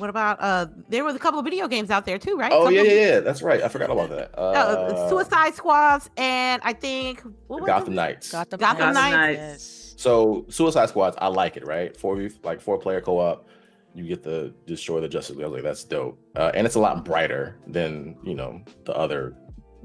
What 0.00 0.10
about 0.10 0.38
uh? 0.40 0.66
There 0.88 1.04
was 1.04 1.14
a 1.14 1.18
couple 1.18 1.38
of 1.38 1.44
video 1.44 1.68
games 1.68 1.90
out 1.90 2.04
there 2.06 2.18
too, 2.18 2.36
right? 2.36 2.50
Oh 2.52 2.68
yeah, 2.68 2.82
yeah, 2.82 2.92
yeah. 2.92 3.20
That's 3.20 3.42
right. 3.42 3.62
I 3.62 3.68
forgot 3.68 3.90
about 3.90 4.10
that. 4.10 4.36
Uh, 4.36 4.40
Uh, 4.42 5.08
Suicide 5.08 5.54
Squads 5.54 6.10
and 6.16 6.60
I 6.64 6.72
think 6.72 7.22
what 7.46 7.60
was 7.60 7.66
Gotham 7.68 7.92
it? 7.92 7.96
Knights. 7.96 8.32
Gotham, 8.32 8.58
Gotham 8.60 8.94
Knights. 8.94 9.12
Knights. 9.12 9.38
Yes. 9.38 9.94
So 9.98 10.46
Suicide 10.48 10.88
Squads, 10.88 11.16
I 11.20 11.28
like 11.28 11.56
it. 11.56 11.66
Right, 11.66 11.94
four 11.96 12.28
like 12.42 12.60
four 12.60 12.78
player 12.78 13.00
co 13.00 13.18
op. 13.18 13.46
You 13.94 14.04
get 14.06 14.22
to 14.24 14.50
destroy 14.66 15.00
the 15.00 15.08
Justice 15.08 15.36
League. 15.36 15.44
I 15.44 15.48
was 15.48 15.54
like, 15.54 15.64
that's 15.64 15.84
dope. 15.84 16.18
Uh, 16.36 16.52
and 16.54 16.64
it's 16.66 16.76
a 16.76 16.80
lot 16.80 17.04
brighter 17.04 17.58
than 17.66 18.16
you 18.22 18.34
know 18.34 18.60
the 18.84 18.96
other 18.96 19.36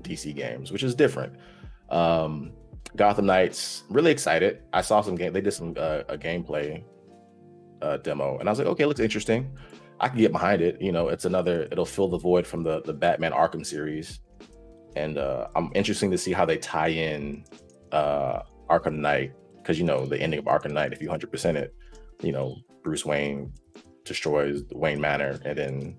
DC 0.01 0.33
games, 0.35 0.71
which 0.71 0.83
is 0.83 0.95
different. 0.95 1.33
Um, 1.89 2.51
Gotham 2.95 3.25
Knights, 3.25 3.83
really 3.89 4.11
excited. 4.11 4.61
I 4.71 4.81
saw 4.81 5.01
some 5.01 5.15
game. 5.15 5.33
They 5.33 5.41
did 5.41 5.51
some 5.51 5.73
uh, 5.77 6.03
a 6.07 6.17
gameplay 6.17 6.83
uh, 7.81 7.97
demo, 7.97 8.37
and 8.37 8.47
I 8.47 8.51
was 8.51 8.59
like, 8.59 8.67
okay, 8.69 8.85
looks 8.85 8.99
interesting. 9.01 9.51
I 9.99 10.09
can 10.09 10.17
get 10.17 10.31
behind 10.31 10.61
it. 10.61 10.81
You 10.81 10.91
know, 10.91 11.07
it's 11.09 11.25
another. 11.25 11.67
It'll 11.71 11.85
fill 11.85 12.09
the 12.09 12.17
void 12.17 12.45
from 12.45 12.63
the 12.63 12.81
the 12.81 12.93
Batman 12.93 13.31
Arkham 13.31 13.65
series, 13.65 14.19
and 14.95 15.17
uh, 15.17 15.47
I'm 15.55 15.71
interesting 15.73 16.11
to 16.11 16.17
see 16.17 16.33
how 16.33 16.45
they 16.45 16.57
tie 16.57 16.89
in 16.89 17.45
uh, 17.91 18.41
Arkham 18.69 18.97
Knight 18.97 19.33
because 19.57 19.79
you 19.79 19.85
know 19.85 20.05
the 20.05 20.19
ending 20.19 20.39
of 20.39 20.45
Arkham 20.45 20.71
Knight. 20.71 20.93
If 20.93 21.01
you 21.01 21.09
hundred 21.09 21.31
percent 21.31 21.57
it, 21.57 21.73
you 22.21 22.31
know 22.31 22.57
Bruce 22.83 23.05
Wayne 23.05 23.53
destroys 24.03 24.63
Wayne 24.73 24.99
Manor, 24.99 25.39
and 25.45 25.57
then 25.57 25.97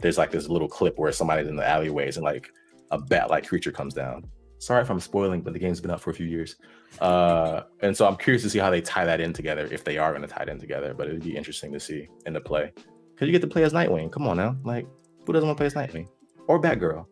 there's 0.00 0.18
like 0.18 0.30
this 0.30 0.48
little 0.48 0.68
clip 0.68 0.98
where 0.98 1.12
somebody's 1.12 1.48
in 1.48 1.56
the 1.56 1.66
alleyways 1.66 2.16
and 2.16 2.24
like 2.24 2.52
a 2.90 2.98
bat-like 2.98 3.46
creature 3.46 3.72
comes 3.72 3.94
down. 3.94 4.24
Sorry 4.58 4.80
if 4.82 4.90
I'm 4.90 5.00
spoiling, 5.00 5.42
but 5.42 5.52
the 5.52 5.58
game's 5.58 5.80
been 5.80 5.90
out 5.90 6.00
for 6.00 6.10
a 6.10 6.14
few 6.14 6.26
years, 6.26 6.56
uh, 7.00 7.62
and 7.80 7.96
so 7.96 8.08
I'm 8.08 8.16
curious 8.16 8.42
to 8.42 8.50
see 8.50 8.58
how 8.58 8.70
they 8.70 8.80
tie 8.80 9.04
that 9.04 9.20
in 9.20 9.32
together 9.32 9.68
if 9.70 9.84
they 9.84 9.96
are 9.98 10.10
going 10.10 10.22
to 10.22 10.28
tie 10.28 10.42
it 10.42 10.48
in 10.48 10.58
together. 10.58 10.92
But 10.92 11.06
it'd 11.06 11.22
be 11.22 11.36
interesting 11.36 11.72
to 11.72 11.78
see 11.78 12.08
in 12.26 12.32
the 12.32 12.40
play 12.40 12.72
because 13.18 13.26
you 13.26 13.32
get 13.32 13.40
to 13.42 13.48
play 13.48 13.64
as 13.64 13.72
Nightwing. 13.72 14.12
Come 14.12 14.26
on 14.28 14.36
now, 14.36 14.56
like 14.64 14.86
who 15.26 15.32
doesn't 15.32 15.46
want 15.48 15.58
to 15.58 15.60
play 15.60 15.66
as 15.66 15.74
Nightwing 15.74 16.08
or 16.46 16.60
Batgirl? 16.60 17.06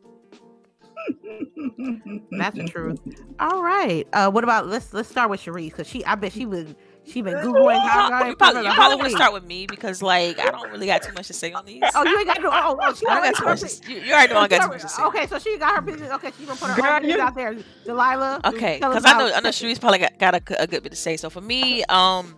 That's 2.38 2.57
the 2.57 2.64
truth. 2.69 2.99
All 3.38 3.62
right. 3.62 4.07
Uh, 4.12 4.31
what 4.31 4.45
about 4.45 4.66
let's 4.66 4.92
let's 4.92 5.09
start 5.09 5.31
with 5.31 5.40
Sharice 5.40 5.71
because 5.71 5.87
she 5.87 6.05
I 6.05 6.14
bet 6.16 6.33
she 6.33 6.47
was 6.47 6.75
She 7.05 7.23
been 7.23 7.35
googling 7.35 7.79
Hawkeye. 7.81 8.27
you 8.27 8.33
for 8.33 8.37
probably, 8.38 8.62
the 8.62 8.64
you 8.64 8.71
whole 8.71 8.77
probably 8.77 8.97
want 8.97 9.11
to 9.11 9.16
start 9.16 9.33
with 9.33 9.45
me 9.45 9.66
because 9.66 10.03
like 10.03 10.38
I 10.38 10.51
don't 10.51 10.71
really 10.71 10.87
got 10.87 11.03
too 11.03 11.12
much 11.12 11.29
to 11.29 11.33
say 11.33 11.53
on 11.53 11.64
these. 11.64 11.83
Oh, 11.95 12.05
you 12.05 12.19
ain't 12.19 12.27
got 12.27 12.40
to. 12.40 12.49
Oh, 12.53 12.79
oh, 12.81 12.95
she 12.95 13.07
I 13.07 13.31
got 13.31 13.37
too 13.37 13.45
much. 13.45 13.61
To, 13.61 13.92
you, 13.92 14.01
you 14.01 14.12
already 14.12 14.33
know 14.35 14.40
I 14.40 14.49
got 14.49 14.62
too 14.62 14.69
much 14.69 14.83
to 14.83 14.88
say. 14.88 15.03
Okay, 15.05 15.27
so 15.27 15.38
she 15.38 15.57
got 15.59 15.77
her 15.77 15.81
business. 15.83 16.11
Okay, 16.12 16.33
she 16.38 16.45
gonna 16.45 16.59
put 16.59 16.71
her 16.71 16.81
Girl, 16.83 17.01
business 17.01 17.16
you- 17.16 17.23
out 17.23 17.35
there. 17.35 17.57
Delilah. 17.85 18.40
Okay, 18.45 18.79
because 18.81 19.05
I 19.05 19.19
know 19.19 19.33
I 19.33 19.40
know 19.40 19.49
Sharice 19.51 19.81
probably 19.81 19.99
got, 19.99 20.19
got 20.19 20.35
a, 20.35 20.62
a 20.62 20.66
good 20.66 20.83
bit 20.83 20.90
to 20.90 20.97
say. 20.97 21.16
So 21.16 21.31
for 21.31 21.40
me, 21.40 21.85
um, 21.85 22.35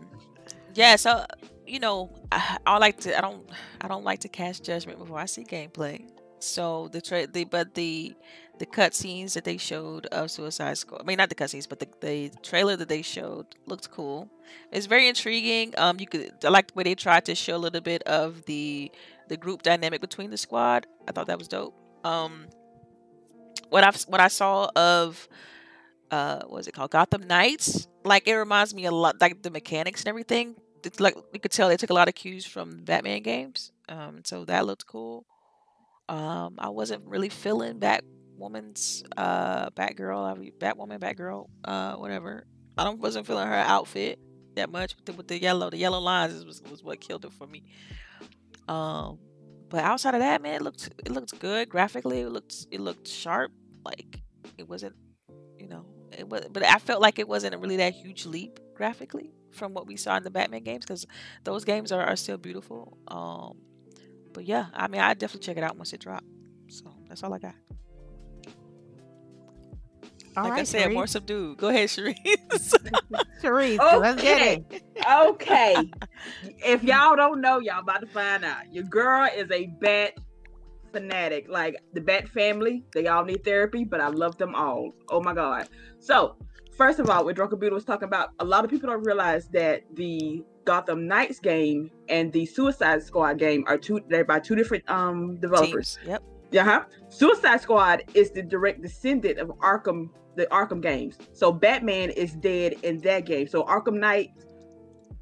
yeah, 0.75 0.97
so 0.97 1.25
you 1.69 1.81
know, 1.81 2.11
I, 2.33 2.59
I 2.67 2.79
like 2.79 2.99
to 3.01 3.17
I 3.17 3.21
don't 3.21 3.49
I 3.81 3.89
don't 3.89 4.05
like 4.05 4.21
to 4.21 4.29
cast 4.29 4.65
judgment 4.65 4.99
before 4.99 5.19
I 5.19 5.27
see 5.27 5.45
gameplay. 5.45 6.05
So 6.41 6.89
the 6.93 7.29
the 7.33 7.45
but 7.45 7.75
the 7.75 8.15
the 8.59 8.67
cutscenes 8.67 9.35
that 9.35 9.45
they 9.45 9.57
showed 9.57 10.07
of 10.07 10.31
Suicide 10.31 10.79
Squad, 10.79 11.01
I 11.03 11.05
mean 11.05 11.19
not 11.19 11.29
the 11.29 11.35
cutscenes, 11.35 11.69
but 11.69 11.79
the, 11.79 11.89
the 12.01 12.31
trailer 12.43 12.77
that 12.77 12.89
they 12.89 13.03
showed 13.03 13.47
looked 13.67 13.91
cool. 13.91 14.29
It's 14.73 14.87
very 14.87 15.09
intriguing. 15.09 15.75
Um, 15.79 15.99
you 16.01 16.07
could 16.07 16.33
I 16.45 16.49
like 16.49 16.69
the 16.69 16.75
way 16.75 16.85
they 16.85 16.95
tried 16.95 17.25
to 17.27 17.35
show 17.35 17.57
a 17.57 17.59
little 17.59 17.81
bit 17.81 18.03
of 18.05 18.45
the 18.47 18.91
the 19.29 19.37
group 19.37 19.63
dynamic 19.63 20.01
between 20.01 20.31
the 20.31 20.39
squad. 20.39 20.87
I 21.07 21.13
thought 21.13 21.27
that 21.27 21.39
was 21.39 21.49
dope. 21.49 21.75
Um, 22.05 22.47
what 23.69 23.85
I 23.85 23.93
what 24.07 24.21
I 24.21 24.29
saw 24.29 24.71
of 24.77 25.29
uh 26.11 26.43
what 26.47 26.61
is 26.61 26.67
it 26.69 26.73
called 26.73 26.91
Gotham 26.91 27.27
Knights 27.27 27.87
like 28.05 28.27
it 28.27 28.35
reminds 28.35 28.75
me 28.75 28.87
a 28.87 28.91
lot 28.91 29.21
like 29.21 29.43
the 29.43 29.51
mechanics 29.51 30.01
and 30.01 30.09
everything 30.09 30.57
like 30.99 31.17
you 31.33 31.41
could 31.41 31.51
tell 31.51 31.69
they 31.69 31.77
took 31.77 31.91
a 31.91 31.95
lot 31.95 32.09
of 32.09 32.15
cues 32.15 32.47
from 32.47 32.85
Batman 32.85 33.23
games 33.23 33.73
um 33.89 34.23
so 34.25 34.45
that 34.45 34.67
looked 34.67 34.87
cool. 34.87 35.27
Um 36.09 36.57
I 36.59 36.69
wasn't 36.69 37.05
really 37.07 37.29
feeling 37.29 37.81
Batwoman's 37.81 39.05
uh 39.17 39.71
Batgirl 39.71 40.53
Batwoman 40.59 40.99
Batgirl 40.99 41.49
uh 41.65 41.95
whatever. 41.97 42.47
I 42.77 42.85
don't 42.85 43.01
wasn't 43.01 43.27
feeling 43.27 43.47
her 43.47 43.55
outfit 43.55 44.19
that 44.55 44.71
much 44.71 44.97
with 44.97 45.05
the, 45.05 45.13
with 45.13 45.29
the 45.29 45.41
yellow 45.41 45.71
the 45.71 45.77
yellow 45.77 46.01
lines 46.01 46.45
was, 46.45 46.63
was 46.71 46.83
what 46.83 47.01
killed 47.01 47.25
it 47.25 47.33
for 47.33 47.47
me. 47.47 47.65
Um 48.69 49.19
but 49.69 49.85
outside 49.85 50.15
of 50.15 50.21
that 50.21 50.43
man 50.43 50.57
it 50.57 50.63
looked 50.63 50.91
it 51.05 51.11
looked 51.11 51.39
good 51.39 51.69
graphically 51.69 52.21
it 52.21 52.31
looked 52.31 52.67
it 52.71 52.81
looked 52.81 53.07
sharp 53.07 53.53
like 53.85 54.21
it 54.57 54.69
wasn't 54.69 54.95
you 55.59 55.69
know 55.69 55.85
it 56.17 56.29
was 56.29 56.47
but 56.51 56.65
i 56.65 56.79
felt 56.79 57.01
like 57.01 57.19
it 57.19 57.29
wasn't 57.29 57.57
really 57.61 57.77
that 57.77 57.93
huge 57.93 58.27
leap 58.27 58.59
graphically 58.75 59.33
from 59.53 59.75
what 59.75 59.87
we 59.87 59.97
saw 59.97 60.17
in 60.17 60.23
the 60.23 60.31
batman 60.31 60.63
games 60.63 60.85
because 60.85 61.07
those 61.45 61.65
games 61.65 61.93
are, 61.93 62.03
are 62.03 62.17
still 62.17 62.37
beautiful 62.39 62.97
um 63.09 63.57
but 64.33 64.45
yeah 64.45 64.67
i 64.75 64.87
mean 64.89 65.01
i 65.01 65.15
definitely 65.15 65.45
check 65.45 65.57
it 65.57 65.63
out 65.63 65.77
once 65.77 65.93
it 65.93 66.01
drops. 66.01 66.25
so 66.69 66.85
that's 67.09 67.23
all 67.23 67.33
i 67.35 67.39
got 67.39 67.55
All 70.37 70.45
like 70.45 70.53
i 70.53 70.57
right, 70.57 70.69
said 70.69 70.93
more 70.93 71.07
subdued 71.07 71.59
go 71.59 71.69
ahead 71.69 71.89
Sharice. 71.89 72.15
Sharice, 73.43 74.01
let's 74.01 74.21
get 74.23 74.41
it. 74.71 74.83
okay. 75.11 75.77
If 76.65 76.83
y'all 76.83 77.15
don't 77.15 77.41
know, 77.41 77.61
y'all 77.61 77.81
about 77.81 78.01
to 78.01 78.07
find 78.09 78.45
out. 78.45 78.73
Your 78.73 78.83
girl 78.85 79.29
is 79.35 79.49
a 79.53 79.67
bat 79.81 80.15
fanatic. 80.93 81.47
Like 81.49 81.77
the 81.93 82.01
bat 82.01 82.29
family, 82.29 82.85
they 82.93 83.07
all 83.07 83.25
need 83.25 83.45
therapy, 83.45 83.85
but 83.85 84.01
I 84.01 84.09
love 84.09 84.37
them 84.39 84.55
all. 84.55 84.93
Oh 85.09 85.21
my 85.21 85.35
god. 85.35 85.69
So, 86.01 86.37
first 86.79 87.01
of 87.01 87.11
all, 87.11 87.25
what 87.25 87.37
Drunken 87.37 87.59
Buddha 87.59 87.75
was 87.75 87.85
talking 87.85 88.07
about, 88.07 88.31
a 88.39 88.45
lot 88.45 88.65
of 88.65 88.71
people 88.71 88.89
don't 88.89 89.05
realize 89.05 89.49
that 89.49 89.83
the 89.95 90.43
Gotham 90.65 91.07
Knights 91.07 91.41
game 91.41 91.91
and 92.09 92.33
the 92.33 92.47
Suicide 92.47 93.03
Squad 93.03 93.39
game 93.39 93.65
are 93.67 93.77
two 93.77 94.01
they're 94.09 94.25
by 94.25 94.39
two 94.39 94.55
different 94.55 94.89
um 94.89 95.37
developers. 95.41 95.99
Teams. 96.05 96.09
yep 96.09 96.23
Uh-huh. 96.61 96.85
Suicide 97.11 97.61
Squad 97.61 98.05
is 98.15 98.31
the 98.31 98.43
direct 98.43 98.81
descendant 98.81 99.39
of 99.39 99.49
Arkham, 99.59 100.11
the 100.37 100.47
Arkham 100.47 100.81
games. 100.81 101.19
So 101.33 101.53
Batman 101.53 102.11
is 102.11 102.33
dead 102.35 102.75
in 102.83 102.99
that 103.01 103.27
game. 103.27 103.49
So 103.49 103.65
Arkham 103.65 103.99
Knight 103.99 104.31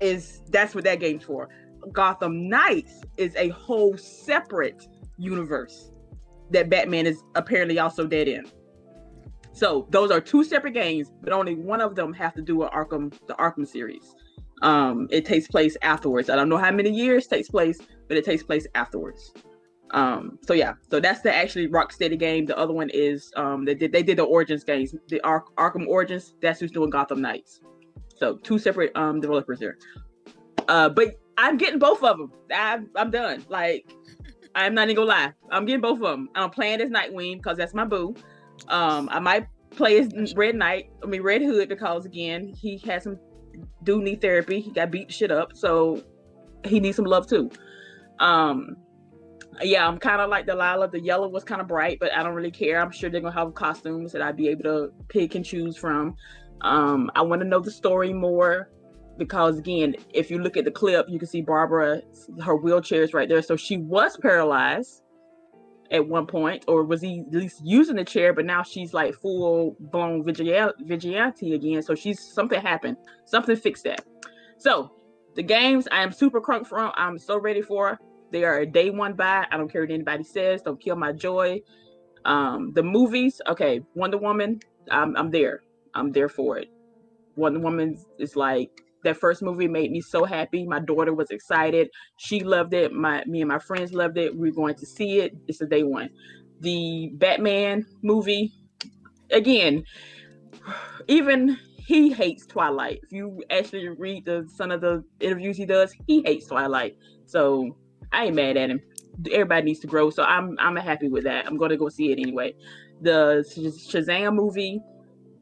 is 0.00 0.42
that's 0.50 0.74
what 0.74 0.84
that 0.84 1.00
game's 1.00 1.24
for. 1.24 1.48
Gotham 1.92 2.48
Knights 2.48 3.00
is 3.16 3.34
a 3.36 3.48
whole 3.48 3.96
separate 3.96 4.86
universe 5.16 5.92
that 6.50 6.68
Batman 6.68 7.06
is 7.06 7.22
apparently 7.34 7.78
also 7.78 8.06
dead 8.06 8.28
in. 8.28 8.46
So 9.56 9.86
those 9.88 10.10
are 10.10 10.20
two 10.20 10.44
separate 10.44 10.74
games, 10.74 11.10
but 11.22 11.32
only 11.32 11.54
one 11.54 11.80
of 11.80 11.94
them 11.94 12.12
have 12.12 12.34
to 12.34 12.42
do 12.42 12.56
with 12.56 12.70
Arkham, 12.72 13.10
the 13.26 13.32
Arkham 13.34 13.66
series. 13.66 14.14
Um, 14.60 15.08
it 15.10 15.24
takes 15.24 15.48
place 15.48 15.78
afterwards. 15.80 16.28
I 16.28 16.36
don't 16.36 16.50
know 16.50 16.58
how 16.58 16.70
many 16.70 16.90
years 16.90 17.26
takes 17.26 17.48
place, 17.48 17.80
but 18.06 18.18
it 18.18 18.24
takes 18.26 18.42
place 18.42 18.66
afterwards. 18.74 19.32
Um, 19.92 20.38
so 20.46 20.52
yeah, 20.52 20.74
so 20.90 21.00
that's 21.00 21.22
the 21.22 21.34
actually 21.34 21.68
Rocksteady 21.68 22.18
game. 22.18 22.44
The 22.44 22.58
other 22.58 22.74
one 22.74 22.90
is 22.90 23.32
um 23.36 23.64
they 23.64 23.74
did 23.74 23.92
they 23.92 24.02
did 24.02 24.18
the 24.18 24.24
Origins 24.24 24.62
games, 24.62 24.94
the 25.08 25.22
Ark 25.22 25.46
Arkham 25.56 25.86
Origins. 25.86 26.34
That's 26.42 26.60
who's 26.60 26.70
doing 26.70 26.90
Gotham 26.90 27.22
Knights. 27.22 27.60
So 28.16 28.36
two 28.36 28.58
separate 28.58 28.94
um 28.94 29.20
developers 29.22 29.58
there. 29.58 29.78
Uh, 30.68 30.90
but 30.90 31.14
I'm 31.38 31.56
getting 31.56 31.78
both 31.78 32.02
of 32.02 32.18
them. 32.18 32.30
I'm 32.52 32.90
I'm 32.94 33.10
done. 33.10 33.42
Like 33.48 33.90
I'm 34.54 34.74
not 34.74 34.90
even 34.90 34.96
gonna 34.96 35.08
lie. 35.08 35.32
I'm 35.50 35.64
getting 35.64 35.80
both 35.80 35.96
of 36.02 36.10
them. 36.10 36.28
I'm 36.34 36.50
playing 36.50 36.82
as 36.82 36.90
Nightwing 36.90 37.38
because 37.38 37.56
that's 37.56 37.72
my 37.72 37.86
boo. 37.86 38.14
Um, 38.68 39.08
I 39.10 39.20
might 39.20 39.48
play 39.70 39.98
as 39.98 40.34
Red 40.34 40.56
Knight. 40.56 40.90
I 41.02 41.06
mean 41.06 41.22
Red 41.22 41.42
Hood 41.42 41.68
because 41.68 42.04
again 42.04 42.48
he 42.48 42.78
has 42.78 43.04
some 43.04 43.18
do 43.82 44.02
need 44.02 44.20
therapy. 44.20 44.60
He 44.60 44.70
got 44.70 44.90
beat 44.90 45.12
shit 45.12 45.30
up, 45.30 45.56
so 45.56 46.02
he 46.64 46.80
needs 46.80 46.96
some 46.96 47.04
love 47.04 47.26
too. 47.26 47.50
Um, 48.18 48.76
yeah, 49.62 49.86
I'm 49.86 49.98
kind 49.98 50.20
of 50.20 50.28
like 50.28 50.46
Delilah. 50.46 50.90
The 50.90 51.00
yellow 51.00 51.28
was 51.28 51.44
kind 51.44 51.60
of 51.60 51.68
bright, 51.68 51.98
but 51.98 52.12
I 52.12 52.22
don't 52.22 52.34
really 52.34 52.50
care. 52.50 52.80
I'm 52.80 52.90
sure 52.90 53.08
they're 53.08 53.20
gonna 53.20 53.34
have 53.34 53.54
costumes 53.54 54.12
that 54.12 54.22
I'd 54.22 54.36
be 54.36 54.48
able 54.48 54.64
to 54.64 54.92
pick 55.08 55.34
and 55.34 55.44
choose 55.44 55.76
from. 55.76 56.16
Um, 56.62 57.10
I 57.14 57.22
want 57.22 57.42
to 57.42 57.48
know 57.48 57.60
the 57.60 57.70
story 57.70 58.12
more 58.12 58.70
because 59.18 59.58
again, 59.58 59.96
if 60.12 60.30
you 60.30 60.38
look 60.38 60.56
at 60.56 60.64
the 60.64 60.70
clip, 60.70 61.06
you 61.08 61.18
can 61.18 61.28
see 61.28 61.40
Barbara, 61.40 62.02
her 62.42 62.56
wheelchair 62.56 63.02
is 63.02 63.14
right 63.14 63.28
there. 63.28 63.42
So 63.42 63.56
she 63.56 63.78
was 63.78 64.16
paralyzed 64.16 65.02
at 65.90 66.06
one 66.06 66.26
point, 66.26 66.64
or 66.68 66.84
was 66.84 67.00
he 67.00 67.20
at 67.20 67.34
least 67.34 67.60
using 67.64 67.96
the 67.96 68.04
chair? 68.04 68.32
But 68.32 68.44
now 68.46 68.62
she's 68.62 68.94
like 68.94 69.14
full 69.14 69.76
blown 69.78 70.24
vigil- 70.24 70.72
vigilante 70.80 71.54
again. 71.54 71.82
So 71.82 71.94
she's 71.94 72.20
something 72.20 72.60
happened. 72.60 72.96
Something 73.24 73.56
fixed 73.56 73.84
that. 73.84 74.04
So 74.58 74.92
the 75.34 75.42
games 75.42 75.86
I 75.92 76.02
am 76.02 76.12
super 76.12 76.40
crunk 76.40 76.66
from. 76.66 76.92
I'm 76.96 77.18
so 77.18 77.38
ready 77.38 77.62
for. 77.62 77.98
They 78.32 78.44
are 78.44 78.60
a 78.60 78.66
day 78.66 78.90
one 78.90 79.14
buy. 79.14 79.46
I 79.50 79.56
don't 79.56 79.70
care 79.70 79.82
what 79.82 79.90
anybody 79.90 80.24
says. 80.24 80.62
Don't 80.62 80.80
kill 80.80 80.96
my 80.96 81.12
joy. 81.12 81.60
Um, 82.24 82.72
the 82.72 82.82
movies, 82.82 83.40
okay. 83.48 83.80
Wonder 83.94 84.18
Woman, 84.18 84.60
I'm 84.90 85.16
I'm 85.16 85.30
there. 85.30 85.62
I'm 85.94 86.10
there 86.12 86.28
for 86.28 86.58
it. 86.58 86.68
Wonder 87.36 87.60
Woman 87.60 87.96
is 88.18 88.34
like 88.34 88.82
that 89.06 89.16
first 89.16 89.42
movie 89.42 89.68
made 89.68 89.90
me 89.90 90.00
so 90.00 90.24
happy. 90.24 90.66
My 90.66 90.80
daughter 90.80 91.14
was 91.14 91.30
excited. 91.30 91.88
She 92.18 92.40
loved 92.40 92.74
it. 92.74 92.92
My 92.92 93.24
me 93.26 93.40
and 93.40 93.48
my 93.48 93.58
friends 93.58 93.92
loved 93.92 94.18
it. 94.18 94.36
We're 94.36 94.52
going 94.52 94.74
to 94.76 94.86
see 94.86 95.20
it. 95.20 95.36
It's 95.48 95.60
a 95.60 95.66
day 95.66 95.82
one. 95.82 96.10
The 96.60 97.10
Batman 97.14 97.86
movie, 98.02 98.52
again, 99.30 99.84
even 101.08 101.58
he 101.76 102.12
hates 102.12 102.46
Twilight. 102.46 103.00
If 103.04 103.12
you 103.12 103.42
actually 103.50 103.88
read 103.88 104.24
the 104.24 104.48
some 104.54 104.70
of 104.70 104.80
the 104.80 105.04
interviews 105.20 105.56
he 105.56 105.66
does, 105.66 105.94
he 106.06 106.22
hates 106.22 106.46
Twilight. 106.46 106.96
So 107.26 107.76
I 108.12 108.26
ain't 108.26 108.36
mad 108.36 108.56
at 108.56 108.70
him. 108.70 108.80
Everybody 109.32 109.66
needs 109.66 109.80
to 109.80 109.86
grow, 109.86 110.10
so 110.10 110.24
I'm 110.24 110.56
I'm 110.58 110.76
happy 110.76 111.08
with 111.08 111.24
that. 111.24 111.46
I'm 111.46 111.56
gonna 111.56 111.76
go 111.76 111.88
see 111.88 112.10
it 112.10 112.18
anyway. 112.18 112.54
The 113.02 113.44
Shazam 113.48 114.34
movie, 114.34 114.80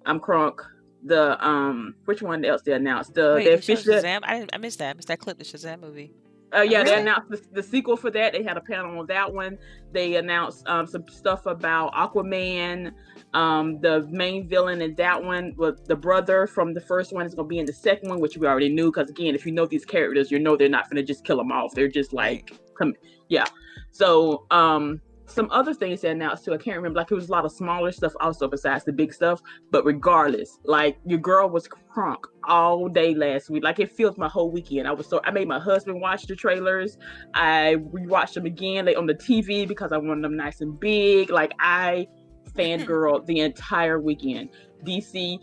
I'm 0.07 0.21
crunk. 0.21 0.59
The 1.05 1.47
um, 1.47 1.95
which 2.07 2.23
one 2.23 2.45
else 2.45 2.63
they 2.63 2.73
announced? 2.73 3.15
The 3.15 3.35
Wait, 3.37 3.45
they 3.45 3.53
officially, 3.55 3.97
Shazam? 3.97 4.21
I, 4.23 4.39
didn't, 4.39 4.55
I 4.55 4.59
missed 4.59 4.79
that. 4.79 4.91
I 4.91 4.95
missed 4.95 5.09
that 5.09 5.19
clip, 5.19 5.39
the 5.39 5.45
Shazam 5.45 5.81
movie. 5.81 6.13
uh, 6.57 6.63
yeah, 6.63 6.83
they 6.85 7.01
announced 7.01 7.31
the, 7.31 7.43
the 7.53 7.63
sequel 7.63 7.97
for 7.97 8.11
that. 8.11 8.33
They 8.33 8.43
had 8.43 8.57
a 8.57 8.61
panel 8.61 8.99
on 8.99 9.07
that 9.07 9.33
one. 9.33 9.59
They 9.93 10.17
announced 10.17 10.67
um 10.67 10.87
some 10.87 11.07
stuff 11.09 11.47
about 11.47 11.93
Aquaman. 11.95 12.93
Um, 13.35 13.81
the 13.81 14.07
main 14.11 14.49
villain 14.49 14.81
in 14.81 14.95
that 14.95 15.23
one 15.23 15.55
was 15.57 15.81
the 15.87 15.97
brother 15.97 16.47
from 16.47 16.73
the 16.73 16.81
first 16.81 17.13
one 17.13 17.27
is 17.27 17.35
gonna 17.35 17.49
be 17.49 17.59
in 17.59 17.67
the 17.67 17.73
second 17.73 18.09
one, 18.09 18.21
which 18.21 18.37
we 18.37 18.47
already 18.47 18.69
knew. 18.69 18.93
Because 18.93 19.11
again, 19.11 19.35
if 19.35 19.45
you 19.45 19.53
know 19.53 19.67
these 19.67 19.85
characters, 19.85 20.31
you 20.31 20.39
know 20.39 20.57
they're 20.57 20.69
not 20.69 20.89
gonna 20.89 21.03
just 21.03 21.25
kill 21.25 21.39
them 21.39 21.51
off. 21.51 21.75
They're 21.75 21.89
just 21.89 22.13
like 22.13 22.53
come, 22.79 22.95
yeah. 23.29 23.47
So 23.91 24.47
um, 24.51 25.01
some 25.35 25.51
other 25.51 25.75
things 25.75 26.01
they 26.01 26.11
announced 26.11 26.45
too. 26.45 26.55
I 26.55 26.59
can't 26.59 26.77
remember. 26.77 26.99
Like 26.99 27.11
it 27.11 27.15
was 27.15 27.29
a 27.29 27.33
lot 27.33 27.45
of 27.45 27.53
smaller 27.53 27.93
stuff 27.93 28.13
also 28.21 28.49
besides 28.49 28.85
the 28.85 28.93
big 28.93 29.13
stuff. 29.13 29.41
But 29.71 29.85
regardless, 29.85 30.59
like 30.65 30.97
your 31.05 31.19
girl 31.19 31.49
was 31.49 31.69
crunk 31.69 32.19
all 32.47 32.89
day 32.89 33.15
last 33.15 33.51
week. 33.51 33.65
Like 33.65 33.81
it 33.81 33.91
filled 33.91 34.17
my 34.17 34.29
whole 34.29 34.51
weekend. 34.51 34.87
I 34.87 34.93
was 34.93 35.07
so 35.07 35.21
I 35.25 35.31
made 35.31 35.49
my 35.49 35.59
husband 35.59 36.01
watch 36.01 36.27
the 36.27 36.37
trailers. 36.37 36.97
I 37.35 37.77
rewatched 37.93 38.35
them 38.35 38.47
again 38.47 38.87
like 38.87 38.97
on 38.97 39.07
the 39.07 39.15
TV 39.15 39.67
because 39.67 39.93
I 39.93 39.99
wanted 39.99 40.25
them 40.25 40.37
nice 40.37 40.61
and 40.61 40.79
big. 40.79 41.31
Like 41.31 41.53
I 41.59 42.07
fangirl 42.57 43.27
the 43.27 43.41
entire 43.41 44.01
weekend. 44.01 44.51
DC 44.85 45.39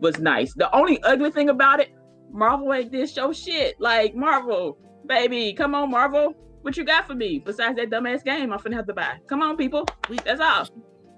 was 0.00 0.18
nice. 0.18 0.54
The 0.54 0.74
only 0.74 1.02
ugly 1.02 1.30
thing 1.30 1.48
about 1.48 1.80
it, 1.80 1.90
Marvel 2.30 2.72
ain't 2.72 2.90
this 2.90 3.12
show 3.12 3.32
shit. 3.32 3.80
Like 3.80 4.14
Marvel, 4.14 4.78
baby, 5.06 5.52
come 5.52 5.74
on, 5.74 5.90
Marvel. 5.90 6.34
What 6.62 6.76
you 6.76 6.84
got 6.84 7.06
for 7.06 7.14
me 7.14 7.38
besides 7.38 7.76
that 7.76 7.90
dumbass 7.90 8.24
game 8.24 8.52
I'm 8.52 8.58
finna 8.58 8.74
have 8.74 8.86
to 8.86 8.94
buy? 8.94 9.18
Come 9.28 9.42
on, 9.42 9.56
people. 9.56 9.86
We- 10.08 10.18
That's 10.24 10.40
all. 10.40 10.68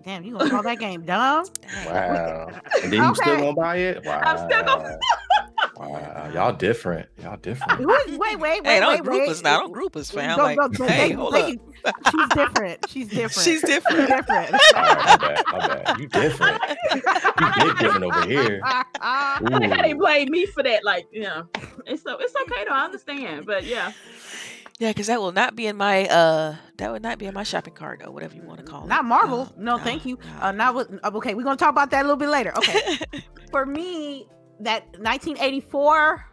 Damn, 0.05 0.23
you 0.23 0.37
gonna 0.37 0.51
call 0.51 0.63
that 0.63 0.79
game 0.79 1.03
dumb? 1.03 1.47
Wow. 1.87 2.51
And 2.83 2.93
then 2.93 3.03
you 3.03 3.15
still 3.15 3.37
gonna 3.37 3.55
buy 3.55 3.77
it? 3.77 4.05
Wow. 4.05 4.21
I'm 4.25 4.37
still 4.51 4.63
gonna- 4.65 4.99
Wow, 5.77 6.31
y'all 6.33 6.53
different. 6.53 7.09
Y'all 7.23 7.37
different. 7.39 7.81
Who 7.81 7.91
is- 7.93 8.17
wait, 8.19 8.39
wait, 8.39 8.63
wait, 8.63 8.67
Hey, 8.67 8.81
don't 8.81 8.91
wait, 8.95 9.03
group 9.03 9.21
wait. 9.23 9.29
us 9.31 9.43
now. 9.43 9.61
Don't 9.61 9.73
group 9.73 9.97
us, 9.97 10.11
fam. 10.11 10.37
Don't- 10.37 10.45
like, 10.45 10.57
don't- 10.57 10.75
don't- 10.77 10.91
hey, 10.91 11.13
hold 11.13 11.35
they- 11.35 11.59
up. 11.85 11.95
She's 12.11 12.29
different. 12.35 12.87
She's 12.89 13.09
different. 13.09 13.33
She's 13.45 13.61
different. 13.63 14.11
She's 14.11 14.11
different. 14.11 14.53
All 14.77 14.83
right, 14.83 15.07
my 15.07 15.17
bad, 15.17 15.45
my 15.53 15.69
bad. 15.69 15.99
You 15.99 16.09
different. 16.09 16.63
You 16.95 17.65
big 17.65 17.79
different 17.79 18.05
over 18.05 18.27
here. 18.27 18.61
They 18.61 19.69
can't 19.69 19.93
Ooh. 19.93 19.99
blame 19.99 20.31
me 20.31 20.47
for 20.47 20.63
that. 20.63 20.85
Like, 20.85 21.07
yeah, 21.13 21.43
it's 21.87 22.03
so 22.03 22.17
it's 22.19 22.35
okay 22.43 22.65
though. 22.69 22.75
I 22.75 22.85
understand, 22.85 23.45
but 23.47 23.65
yeah, 23.65 23.93
Yeah, 24.81 24.91
because 24.91 25.07
that 25.07 25.21
will 25.21 25.33
not 25.33 25.55
be 25.55 25.67
in 25.69 25.77
my 25.77 26.07
uh, 26.07 26.57
that 26.79 26.91
would 26.91 27.03
not 27.03 27.19
be 27.19 27.27
in 27.27 27.35
my 27.35 27.45
shopping 27.45 27.75
cart 27.75 28.03
or 28.05 28.11
whatever 28.11 28.35
you 28.35 28.43
want 28.43 28.59
to 28.59 28.65
call 28.67 28.85
it. 28.85 28.89
Not 28.89 29.05
Marvel. 29.05 29.43
Uh, 29.43 29.49
no, 29.57 29.79
thank 29.79 30.05
you. 30.05 30.19
no. 30.41 30.47
Uh, 30.47 30.53
not 30.53 30.75
with. 30.75 30.93
uh, 31.05 31.11
Okay, 31.15 31.35
we're 31.35 31.45
gonna 31.45 31.57
talk 31.57 31.71
about 31.71 31.91
that 31.93 32.01
a 32.01 32.03
little 32.03 32.17
bit 32.17 32.29
later. 32.29 32.53
Okay. 32.59 32.99
For 33.53 33.65
me, 33.67 34.27
that 34.61 34.85
1984. 34.99 36.27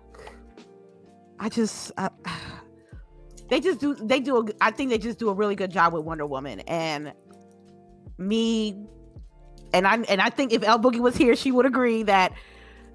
I 1.39 1.49
just. 1.49 1.91
Uh, 1.97 2.09
they 3.49 3.59
just 3.59 3.79
do. 3.79 3.93
They 3.93 4.19
do. 4.19 4.37
A, 4.37 4.45
I 4.59 4.71
think 4.71 4.89
they 4.89 4.97
just 4.97 5.19
do 5.19 5.29
a 5.29 5.33
really 5.33 5.55
good 5.55 5.71
job 5.71 5.93
with 5.93 6.03
Wonder 6.03 6.25
Woman 6.25 6.61
and 6.61 7.13
me. 8.17 8.75
And 9.73 9.87
I 9.87 9.97
and 10.09 10.19
I 10.19 10.29
think 10.31 10.51
if 10.51 10.63
El 10.63 10.79
Boogie 10.79 10.99
was 10.99 11.15
here, 11.15 11.35
she 11.35 11.51
would 11.51 11.65
agree 11.67 12.03
that 12.03 12.33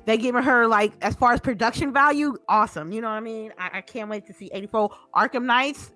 they 0.07 0.17
giving 0.17 0.43
her 0.43 0.67
like 0.67 0.93
as 1.03 1.15
far 1.17 1.33
as 1.33 1.41
production 1.41 1.93
value, 1.93 2.37
awesome. 2.49 2.93
You 2.93 3.01
know 3.01 3.09
what 3.09 3.15
I 3.15 3.21
mean? 3.21 3.53
I, 3.59 3.79
I 3.79 3.81
can't 3.81 4.09
wait 4.09 4.27
to 4.27 4.33
see 4.33 4.49
84 4.53 4.91
Arkham 5.15 5.45
Knights. 5.45 5.93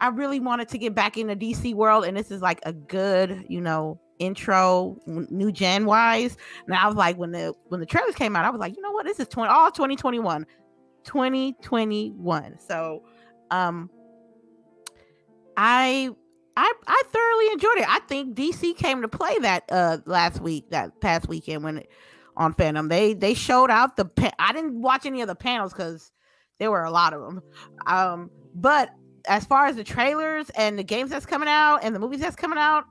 I 0.00 0.08
really 0.08 0.40
wanted 0.40 0.68
to 0.70 0.78
get 0.78 0.94
back 0.94 1.16
in 1.16 1.28
the 1.28 1.36
DC 1.36 1.72
world, 1.72 2.04
and 2.04 2.16
this 2.16 2.32
is 2.32 2.42
like 2.42 2.60
a 2.64 2.72
good, 2.72 3.46
you 3.48 3.60
know, 3.60 4.00
intro, 4.18 4.98
new 5.06 5.52
gen 5.52 5.86
wise. 5.86 6.36
And 6.66 6.74
I 6.74 6.86
was 6.88 6.96
like, 6.96 7.16
when 7.16 7.30
the 7.30 7.54
when 7.68 7.78
the 7.78 7.86
trailers 7.86 8.16
came 8.16 8.34
out, 8.34 8.44
I 8.44 8.50
was 8.50 8.58
like, 8.58 8.76
you 8.76 8.82
know 8.82 8.90
what? 8.90 9.06
This 9.06 9.20
is 9.20 9.28
20 9.28 9.48
all 9.48 9.70
2021, 9.70 10.44
2021. 11.04 12.58
So, 12.58 13.04
um, 13.50 13.88
I. 15.56 16.10
I, 16.56 16.72
I 16.86 17.02
thoroughly 17.10 17.48
enjoyed 17.52 17.78
it. 17.78 17.88
I 17.88 17.98
think 18.06 18.36
DC 18.36 18.76
came 18.76 19.02
to 19.02 19.08
play 19.08 19.36
that 19.40 19.64
uh 19.72 19.98
last 20.06 20.40
week, 20.40 20.70
that 20.70 21.00
past 21.00 21.26
weekend 21.26 21.64
when 21.64 21.78
it, 21.78 21.90
on 22.36 22.54
FanDome. 22.54 22.88
They 22.88 23.14
they 23.14 23.34
showed 23.34 23.70
out 23.70 23.96
the. 23.96 24.04
Pa- 24.04 24.32
I 24.38 24.52
didn't 24.52 24.80
watch 24.80 25.06
any 25.06 25.20
of 25.20 25.28
the 25.28 25.34
panels 25.34 25.72
because 25.72 26.10
there 26.58 26.70
were 26.70 26.84
a 26.84 26.90
lot 26.90 27.12
of 27.12 27.22
them. 27.22 27.42
Um, 27.86 28.30
but 28.54 28.90
as 29.26 29.44
far 29.44 29.66
as 29.66 29.76
the 29.76 29.84
trailers 29.84 30.50
and 30.50 30.78
the 30.78 30.84
games 30.84 31.10
that's 31.10 31.26
coming 31.26 31.48
out 31.48 31.78
and 31.82 31.94
the 31.94 31.98
movies 31.98 32.20
that's 32.20 32.36
coming 32.36 32.58
out, 32.58 32.84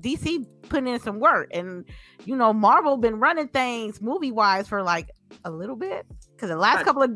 DC 0.00 0.46
putting 0.68 0.92
in 0.92 1.00
some 1.00 1.20
work. 1.20 1.50
And 1.52 1.84
you 2.24 2.36
know, 2.36 2.52
Marvel 2.52 2.96
been 2.96 3.18
running 3.20 3.48
things 3.48 4.00
movie 4.00 4.32
wise 4.32 4.68
for 4.68 4.82
like 4.82 5.10
a 5.44 5.50
little 5.50 5.76
bit 5.76 6.06
because 6.34 6.50
the 6.50 6.56
last 6.56 6.84
couple 6.84 7.02
of 7.02 7.10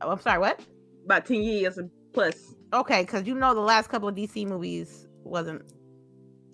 oh, 0.00 0.10
I'm 0.10 0.20
sorry, 0.20 0.38
what? 0.38 0.60
about 1.04 1.26
ten 1.26 1.42
years 1.42 1.78
plus. 2.12 2.54
Okay, 2.72 3.02
because 3.02 3.26
you 3.26 3.34
know 3.34 3.54
the 3.54 3.60
last 3.60 3.88
couple 3.88 4.08
of 4.08 4.14
DC 4.14 4.46
movies 4.46 5.06
wasn't 5.22 5.62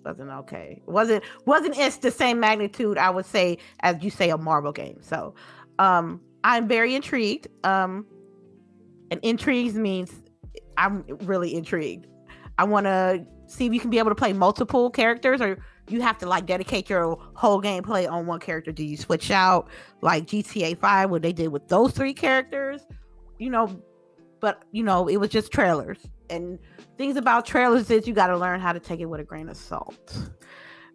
wasn't 0.03 0.29
okay. 0.29 0.81
wasn't 0.85 1.23
wasn't 1.45 1.77
it's 1.77 1.97
the 1.97 2.11
same 2.11 2.39
magnitude 2.39 2.97
I 2.97 3.09
would 3.09 3.25
say 3.25 3.57
as 3.81 4.03
you 4.03 4.09
say 4.09 4.29
a 4.29 4.37
Marvel 4.37 4.71
game. 4.71 4.97
So 5.01 5.35
um 5.79 6.21
I'm 6.43 6.67
very 6.67 6.95
intrigued. 6.95 7.47
Um 7.63 8.05
and 9.11 9.19
intrigues 9.23 9.75
means 9.75 10.11
I'm 10.77 11.03
really 11.23 11.53
intrigued. 11.53 12.07
I 12.57 12.63
want 12.63 12.85
to 12.85 13.25
see 13.47 13.65
if 13.65 13.73
you 13.73 13.79
can 13.79 13.89
be 13.89 13.99
able 13.99 14.09
to 14.09 14.15
play 14.15 14.33
multiple 14.33 14.89
characters 14.89 15.41
or 15.41 15.59
you 15.89 16.01
have 16.01 16.17
to 16.19 16.25
like 16.25 16.45
dedicate 16.45 16.89
your 16.89 17.17
whole 17.33 17.61
gameplay 17.61 18.09
on 18.09 18.25
one 18.25 18.39
character. 18.39 18.71
Do 18.71 18.83
you 18.83 18.97
switch 18.97 19.29
out 19.29 19.69
like 20.01 20.25
GTA 20.25 20.77
5 20.77 21.09
what 21.09 21.21
they 21.21 21.33
did 21.33 21.49
with 21.49 21.67
those 21.67 21.91
three 21.91 22.13
characters? 22.13 22.85
You 23.39 23.49
know, 23.49 23.81
but 24.41 24.63
you 24.71 24.83
know, 24.83 25.07
it 25.07 25.17
was 25.17 25.29
just 25.29 25.51
trailers. 25.51 25.97
And 26.29 26.59
things 26.97 27.15
about 27.15 27.45
trailers 27.45 27.89
is 27.89 28.07
you 28.07 28.13
got 28.13 28.27
to 28.27 28.37
learn 28.37 28.59
how 28.59 28.73
to 28.73 28.79
take 28.79 28.99
it 28.99 29.05
with 29.05 29.19
a 29.21 29.23
grain 29.23 29.47
of 29.49 29.55
salt. 29.57 30.17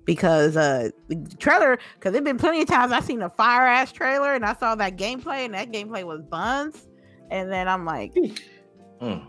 Because 0.05 0.57
uh 0.57 0.91
the 1.09 1.17
trailer, 1.39 1.79
because 1.95 2.13
there've 2.13 2.25
been 2.25 2.39
plenty 2.39 2.63
of 2.63 2.69
times 2.69 2.93
I've 2.93 3.05
seen 3.05 3.23
a 3.23 3.31
fire 3.31 3.67
ass 3.67 3.91
trailer 3.91 4.35
and 4.35 4.45
I 4.45 4.55
saw 4.55 4.75
that 4.77 4.97
gameplay 4.97 5.45
and 5.45 5.55
that 5.55 5.73
gameplay 5.73 6.05
was 6.05 6.23
buns. 6.23 6.87
And 7.31 7.51
then 7.51 7.67
I'm 7.69 7.85
like, 7.85 8.15
Mm. 9.03 9.27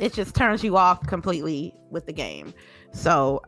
it 0.00 0.12
just 0.12 0.34
turns 0.34 0.62
you 0.64 0.76
off 0.76 1.06
completely 1.06 1.72
with 1.90 2.04
the 2.06 2.12
game. 2.12 2.52
So 2.92 3.42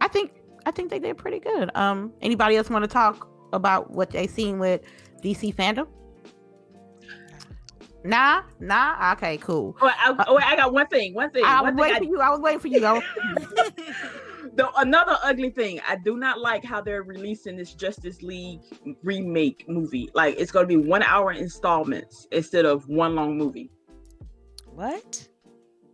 I 0.00 0.08
think 0.08 0.32
I 0.66 0.70
think 0.70 0.90
they 0.90 0.98
did 0.98 1.16
pretty 1.16 1.38
good. 1.40 1.70
Um 1.76 2.12
anybody 2.20 2.56
else 2.56 2.68
want 2.68 2.82
to 2.82 2.88
talk 2.88 3.28
about 3.52 3.92
what 3.92 4.10
they 4.10 4.26
seen 4.26 4.58
with 4.58 4.82
DC 5.22 5.54
FanDome? 5.54 5.86
Nah, 8.04 8.42
nah. 8.60 9.12
Okay, 9.12 9.38
cool. 9.38 9.76
Oh, 9.80 9.90
I, 9.90 10.24
oh, 10.28 10.36
I 10.36 10.56
got 10.56 10.72
one 10.74 10.86
thing. 10.88 11.14
One 11.14 11.30
thing. 11.30 11.42
I 11.44 11.62
was 11.62 11.74
waiting 11.74 11.98
for 11.98 12.04
you. 12.04 12.20
I 12.20 12.30
was 12.30 12.40
waiting 12.40 12.60
for 12.60 12.68
you. 12.68 12.80
though. 12.80 13.02
the, 14.54 14.70
another 14.76 15.16
ugly 15.22 15.50
thing. 15.50 15.80
I 15.88 15.96
do 15.96 16.18
not 16.18 16.38
like 16.38 16.64
how 16.64 16.82
they're 16.82 17.02
releasing 17.02 17.56
this 17.56 17.72
Justice 17.72 18.22
League 18.22 18.60
remake 19.02 19.64
movie. 19.68 20.10
Like 20.14 20.36
it's 20.38 20.52
going 20.52 20.68
to 20.68 20.68
be 20.68 20.76
one 20.76 21.02
hour 21.02 21.32
installments 21.32 22.28
instead 22.30 22.66
of 22.66 22.86
one 22.88 23.14
long 23.14 23.38
movie. 23.38 23.70
what? 24.66 25.26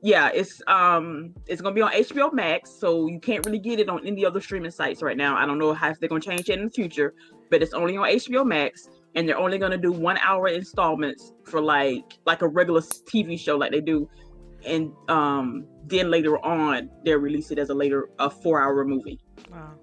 Yeah, 0.03 0.31
it's 0.33 0.63
um 0.67 1.35
it's 1.47 1.61
gonna 1.61 1.75
be 1.75 1.83
on 1.83 1.93
HBO 1.93 2.33
Max, 2.33 2.71
so 2.71 3.07
you 3.07 3.21
can't 3.21 3.45
really 3.45 3.59
get 3.59 3.81
it 3.81 3.91
on 3.91 4.07
any 4.07 4.25
other 4.25 4.41
streaming 4.41 4.71
sites 4.71 5.03
right 5.03 5.17
now. 5.17 5.37
I 5.37 5.45
don't 5.45 5.59
know 5.59 5.75
how 5.75 5.91
if 5.91 6.01
they're 6.01 6.09
gonna 6.09 6.23
change 6.23 6.49
it 6.49 6.59
in 6.59 6.65
the 6.65 6.71
future, 6.71 7.13
but 7.51 7.63
it's 7.63 7.75
only 7.75 7.99
on 7.99 8.09
HBO 8.09 8.47
Max, 8.47 8.89
and 9.15 9.29
they're 9.29 9.39
only 9.39 9.59
gonna 9.59 9.79
do 9.79 9.93
one 9.93 10.19
hour 10.19 10.49
installments 10.49 11.33
for 11.45 11.61
like 11.61 12.19
like 12.27 12.43
a 12.43 12.49
regular 12.49 12.81
TV 12.81 13.39
show 13.39 13.57
like 13.57 13.73
they 13.73 13.81
do, 13.81 14.09
and 14.65 14.93
um 15.09 15.67
then 15.87 16.11
later 16.11 16.39
on 16.45 16.91
they'll 17.05 17.19
release 17.19 17.51
it 17.51 17.59
as 17.59 17.71
a 17.71 17.75
later 17.75 18.11
a 18.19 18.31
four 18.31 18.61
hour 18.61 18.85
movie. 18.85 19.21
Wow. 19.51 19.75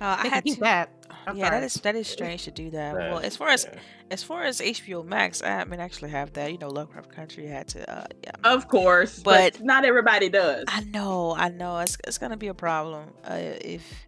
Uh, 0.00 0.16
I 0.20 0.28
had 0.28 0.44
to, 0.44 0.56
that. 0.56 0.90
I'm 1.26 1.36
yeah, 1.36 1.50
that 1.50 1.56
sorry. 1.56 1.64
is 1.66 1.74
that 1.74 1.96
is 1.96 2.06
strange 2.06 2.44
to 2.44 2.50
do 2.50 2.70
that. 2.70 2.94
Well, 2.94 3.18
as 3.18 3.36
far 3.36 3.48
as 3.48 3.64
yeah. 3.64 3.80
as 4.10 4.22
far 4.22 4.44
as 4.44 4.60
HBO 4.60 5.04
Max, 5.04 5.42
I 5.42 5.48
haven't 5.48 5.80
actually 5.80 6.10
have 6.10 6.32
that. 6.34 6.52
You 6.52 6.58
know, 6.58 6.68
Lovecraft 6.68 7.10
Country 7.10 7.46
had 7.46 7.66
to. 7.68 7.90
Uh, 7.90 8.06
yeah. 8.22 8.30
Of 8.44 8.68
course, 8.68 9.20
but, 9.20 9.54
But- 9.54 9.62
not 9.62 9.84
everybody 9.84 10.28
does. 10.28 10.64
I 10.68 10.84
know, 10.84 11.34
I 11.34 11.48
know. 11.48 11.78
It's 11.78 11.96
it's 12.06 12.18
gonna 12.18 12.36
be 12.36 12.48
a 12.48 12.54
problem 12.54 13.08
uh, 13.24 13.38
if 13.60 14.06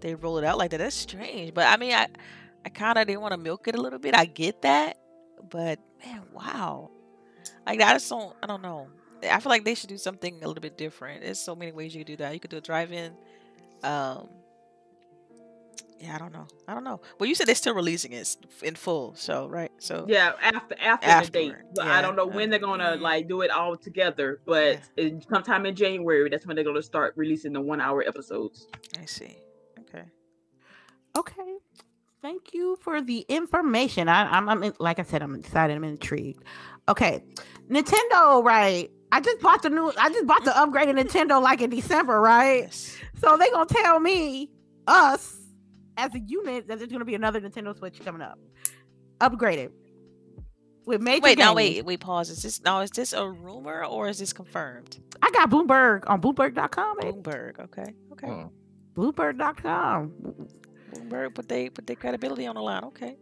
they 0.00 0.14
roll 0.14 0.38
it 0.38 0.44
out 0.44 0.58
like 0.58 0.70
that. 0.70 0.78
That's 0.78 0.94
strange. 0.94 1.54
But 1.54 1.66
I 1.66 1.76
mean, 1.76 1.92
I 1.92 2.06
I 2.64 2.68
kind 2.68 2.98
of 2.98 3.06
didn't 3.06 3.20
want 3.20 3.32
to 3.32 3.38
milk 3.38 3.68
it 3.68 3.74
a 3.74 3.80
little 3.80 3.98
bit. 3.98 4.14
I 4.14 4.26
get 4.26 4.62
that, 4.62 4.98
but 5.50 5.78
man, 6.04 6.22
wow. 6.32 6.90
Like 7.66 7.80
I 7.80 7.92
just 7.94 8.08
don't. 8.08 8.34
I 8.42 8.46
don't 8.46 8.62
know. 8.62 8.88
I 9.22 9.38
feel 9.40 9.50
like 9.50 9.64
they 9.64 9.74
should 9.74 9.88
do 9.88 9.98
something 9.98 10.42
a 10.42 10.46
little 10.46 10.62
bit 10.62 10.78
different. 10.78 11.22
There's 11.22 11.38
so 11.38 11.54
many 11.54 11.72
ways 11.72 11.94
you 11.94 12.00
could 12.00 12.06
do 12.06 12.16
that. 12.16 12.32
You 12.32 12.40
could 12.40 12.50
do 12.50 12.58
a 12.58 12.60
drive-in. 12.60 13.12
Um. 13.82 14.28
Yeah, 16.00 16.14
I 16.14 16.18
don't 16.18 16.32
know. 16.32 16.46
I 16.66 16.72
don't 16.72 16.84
know. 16.84 17.02
Well, 17.18 17.28
you 17.28 17.34
said 17.34 17.46
they're 17.46 17.54
still 17.54 17.74
releasing 17.74 18.14
it 18.14 18.34
in 18.62 18.74
full, 18.74 19.14
so 19.16 19.48
right? 19.48 19.70
So 19.78 20.06
Yeah, 20.08 20.32
after 20.40 20.74
after 20.80 21.26
the 21.26 21.30
date. 21.30 21.54
But 21.74 21.84
yeah, 21.84 21.98
I 21.98 22.00
don't 22.00 22.16
know 22.16 22.24
when 22.24 22.48
uh, 22.48 22.50
they're 22.52 22.58
gonna 22.58 22.96
mhm. 22.96 23.00
like 23.00 23.28
do 23.28 23.42
it 23.42 23.50
all 23.50 23.76
together. 23.76 24.40
But 24.46 24.80
in, 24.96 25.20
sometime 25.20 25.66
in 25.66 25.76
January, 25.76 26.30
that's 26.30 26.46
when 26.46 26.56
they're 26.56 26.64
gonna 26.64 26.82
start 26.82 27.12
releasing 27.16 27.52
the 27.52 27.60
one 27.60 27.82
hour 27.82 28.02
episodes. 28.02 28.66
I 28.98 29.04
see. 29.04 29.36
Okay. 29.78 30.04
Okay. 31.18 31.56
Thank 32.22 32.52
you 32.52 32.76
for 32.82 33.00
the 33.00 33.20
information. 33.28 34.08
I, 34.08 34.24
I'm, 34.36 34.48
I'm 34.48 34.62
in- 34.62 34.74
like 34.78 34.98
I 34.98 35.02
said, 35.02 35.22
I'm 35.22 35.34
excited. 35.34 35.74
I'm 35.74 35.84
intrigued. 35.84 36.44
Okay, 36.88 37.22
Nintendo, 37.70 38.42
right? 38.44 38.90
I 39.12 39.20
just 39.20 39.40
bought 39.40 39.62
the 39.62 39.70
new. 39.70 39.92
I 39.96 40.10
just 40.10 40.26
bought 40.26 40.44
the 40.44 40.50
upgraded 40.50 40.98
Nintendo 41.00 41.42
like 41.42 41.60
in 41.62 41.70
December, 41.70 42.20
right? 42.20 42.62
Yes. 42.64 42.96
So 43.20 43.36
they 43.36 43.50
gonna 43.50 43.66
tell 43.66 44.00
me, 44.00 44.50
us, 44.86 45.36
as 45.96 46.14
a 46.14 46.20
unit, 46.20 46.68
that 46.68 46.78
there's 46.78 46.92
gonna 46.92 47.04
be 47.04 47.14
another 47.14 47.40
Nintendo 47.40 47.76
Switch 47.76 48.00
coming 48.04 48.22
up, 48.22 48.38
upgraded 49.20 49.70
with 50.86 51.00
major. 51.00 51.22
Wait, 51.22 51.38
now 51.38 51.54
games. 51.54 51.76
wait, 51.76 51.84
wait, 51.86 52.00
pause. 52.00 52.30
Is 52.30 52.42
this 52.42 52.60
now 52.62 52.80
is 52.80 52.90
this 52.90 53.12
a 53.12 53.26
rumor 53.28 53.84
or 53.84 54.08
is 54.08 54.18
this 54.18 54.32
confirmed? 54.32 54.98
I 55.22 55.30
got 55.30 55.50
Bloomberg 55.50 56.04
on 56.08 56.20
Bloomberg.com. 56.20 56.98
baby. 57.00 57.12
Bloomberg, 57.12 57.60
okay, 57.60 57.94
okay. 58.12 58.26
Hmm. 58.26 58.46
Bloomberg.com. 58.94 60.12
Bloomberg 60.90 61.34
put 61.34 61.48
they 61.48 61.68
put 61.70 61.86
their 61.86 61.96
credibility 61.96 62.46
on 62.46 62.54
the 62.56 62.62
line. 62.62 62.84
Okay. 62.84 63.16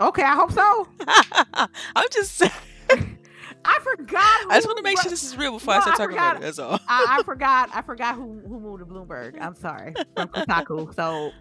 Okay, 0.00 0.22
I 0.22 0.34
hope 0.34 0.52
so. 0.52 0.88
I'm 1.96 2.06
just 2.12 2.36
saying. 2.36 2.52
I 3.64 3.80
forgot. 3.82 4.46
I 4.48 4.54
just 4.54 4.66
want 4.68 4.76
to 4.78 4.82
make 4.84 5.00
sure 5.00 5.10
this 5.10 5.24
is 5.24 5.36
real 5.36 5.52
before 5.52 5.74
I 5.74 5.80
start 5.80 5.94
I 5.94 5.98
talking 6.04 6.16
about 6.16 6.36
forgot- 6.36 6.42
it. 6.42 6.46
That's 6.46 6.58
all. 6.60 6.78
I, 6.88 7.16
I 7.18 7.22
forgot. 7.24 7.70
I 7.74 7.82
forgot 7.82 8.14
who 8.14 8.40
who 8.46 8.60
moved 8.60 8.80
to 8.80 8.86
Bloomberg. 8.86 9.36
I'm 9.40 9.54
sorry 9.56 9.94
from 10.16 10.28
Kotaku. 10.28 10.94
So, 10.94 11.32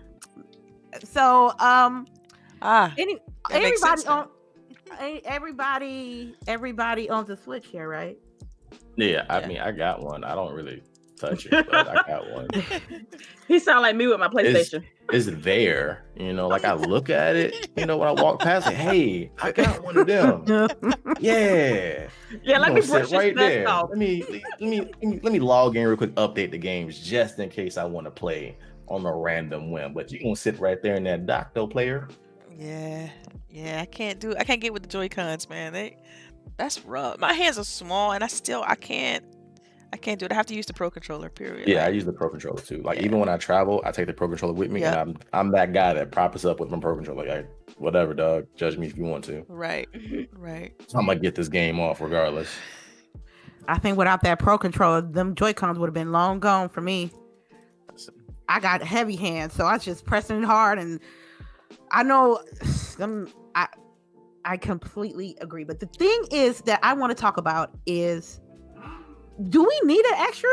so 1.04 1.54
um, 1.60 2.08
Ah, 2.62 2.94
any 2.98 3.20
everybody 3.52 4.08
on 4.08 4.30
everybody 5.26 6.36
everybody 6.48 7.10
owns 7.10 7.30
a 7.30 7.38
Switch 7.38 7.68
here, 7.68 7.88
right? 7.88 8.18
Yeah, 8.96 9.26
I 9.30 9.42
Yeah. 9.42 9.48
mean, 9.48 9.60
I 9.60 9.72
got 9.72 10.02
one. 10.02 10.24
I 10.24 10.34
don't 10.34 10.54
really 10.54 10.82
touch 11.20 11.46
it, 11.46 11.52
but 11.52 11.88
I 11.88 11.96
got 12.08 12.32
one. 12.32 12.48
He 13.48 13.60
sound 13.60 13.82
like 13.84 13.96
me 13.96 14.08
with 14.08 14.20
my 14.20 14.28
PlayStation. 14.28 14.84
It's 14.84 14.97
there, 15.12 16.04
you 16.16 16.34
know. 16.34 16.48
Like 16.48 16.66
I 16.66 16.74
look 16.74 17.10
at 17.10 17.36
it, 17.36 17.70
you 17.76 17.86
know, 17.86 17.98
when 17.98 18.08
I 18.08 18.12
walk 18.12 18.40
past, 18.40 18.66
like, 18.66 18.76
hey, 18.76 19.32
I 19.42 19.52
got 19.52 19.84
one 19.84 19.98
of 19.98 20.08
them. 20.08 20.46
Yeah, 21.20 22.08
yeah, 22.44 22.58
let 22.60 22.74
me 22.74 22.82
brush 22.82 23.12
right 23.12 23.36
there. 23.36 23.68
off. 23.68 23.90
Let 23.90 23.98
me, 23.98 24.24
let 24.24 24.62
me 24.62 24.80
let 24.80 25.04
me 25.04 25.20
let 25.24 25.34
me 25.34 25.40
log 25.40 25.76
in 25.76 25.88
real 25.88 25.98
quick, 25.98 26.14
update 26.16 26.52
the 26.52 26.58
games 26.58 27.00
just 27.00 27.40
in 27.40 27.50
case 27.50 27.78
I 27.78 27.86
want 27.86 28.06
to 28.06 28.12
play 28.12 28.58
on 28.88 29.06
a 29.06 29.16
random 29.16 29.72
whim. 29.72 29.94
But 29.94 30.12
you 30.12 30.22
gonna 30.22 30.36
sit 30.36 30.60
right 30.60 30.82
there 30.82 30.96
in 30.96 31.04
that 31.04 31.26
docto 31.26 31.70
player. 31.70 32.08
Yeah, 32.58 33.10
yeah, 33.50 33.82
I 33.82 33.86
can't 33.86 34.20
do. 34.20 34.36
I 34.36 34.44
can't 34.44 34.62
get 34.62 34.74
with 34.74 34.84
the 34.84 34.90
Joy 34.90 35.10
Cons, 35.10 35.50
man. 35.50 35.74
They, 35.74 35.98
that's 36.58 36.84
rough. 36.86 37.20
My 37.20 37.34
hands 37.34 37.58
are 37.58 37.64
small, 37.64 38.12
and 38.12 38.24
I 38.24 38.28
still, 38.28 38.64
I 38.66 38.76
can't, 38.76 39.24
I 39.94 39.98
can't 39.98 40.20
do 40.20 40.26
it. 40.26 40.32
I 40.32 40.36
have 40.36 40.46
to 40.48 40.54
use 40.56 40.66
the 40.66 40.74
Pro 40.74 40.90
controller. 40.92 41.30
Period. 41.30 41.68
Yeah, 41.68 41.86
I 41.86 41.90
use 41.90 42.04
the 42.06 42.12
Pro 42.14 42.30
controller 42.30 42.62
too. 42.62 42.82
Like 42.84 43.00
Yeah. 43.00 43.06
even 43.06 43.20
when 43.20 43.30
I 43.30 43.38
travel, 43.38 43.82
I 43.86 43.92
take 43.92 44.08
the 44.08 44.14
Pro 44.14 44.28
controller 44.28 44.54
with 44.54 44.70
me, 44.70 44.82
Yeah. 44.82 45.00
and 45.02 45.12
I'm 45.12 45.18
I'm 45.34 45.52
that 45.52 45.74
guy 45.74 45.94
that 45.94 46.12
props 46.12 46.44
up 46.46 46.60
with 46.60 46.70
my 46.70 46.80
Pro 46.80 46.96
controller. 46.96 47.26
Like 47.26 47.48
whatever, 47.78 48.14
dog. 48.14 48.48
Judge 48.56 48.78
me 48.78 48.88
if 48.88 48.98
you 48.98 49.04
want 49.06 49.24
to. 49.26 49.46
right, 49.48 49.88
right. 50.34 50.74
I'm 50.94 51.06
gonna 51.06 51.20
get 51.20 51.36
this 51.36 51.48
game 51.48 51.80
off 51.80 52.02
regardless. 52.02 52.50
I 53.70 53.80
think 53.80 53.98
without 53.98 54.22
that 54.24 54.40
pro 54.40 54.58
controller, 54.58 55.02
them 55.02 55.36
Joy 55.36 55.54
Cons 55.54 55.78
would 55.80 55.88
have 55.88 55.94
been 55.94 56.12
long 56.12 56.40
gone 56.40 56.70
for 56.70 56.82
me. 56.82 57.12
I 58.50 58.60
got 58.62 58.82
heavy 58.82 59.16
hands, 59.18 59.54
so 59.54 59.66
I 59.66 59.74
was 59.74 59.84
just 59.84 60.06
pressing 60.06 60.42
hard, 60.44 60.80
and 60.80 61.00
I 61.92 62.04
know 62.04 62.40
them. 62.98 63.28
I 63.56 63.68
I 64.46 64.56
completely 64.58 65.38
agree. 65.42 65.64
But 65.66 65.80
the 65.82 65.88
thing 65.88 66.24
is 66.32 66.62
that 66.62 66.80
I 66.84 66.94
want 66.94 67.12
to 67.16 67.22
talk 67.22 67.36
about 67.38 67.72
is, 67.86 68.40
do 69.50 69.64
we 69.64 69.80
need 69.84 70.06
an 70.06 70.16
extra? 70.18 70.50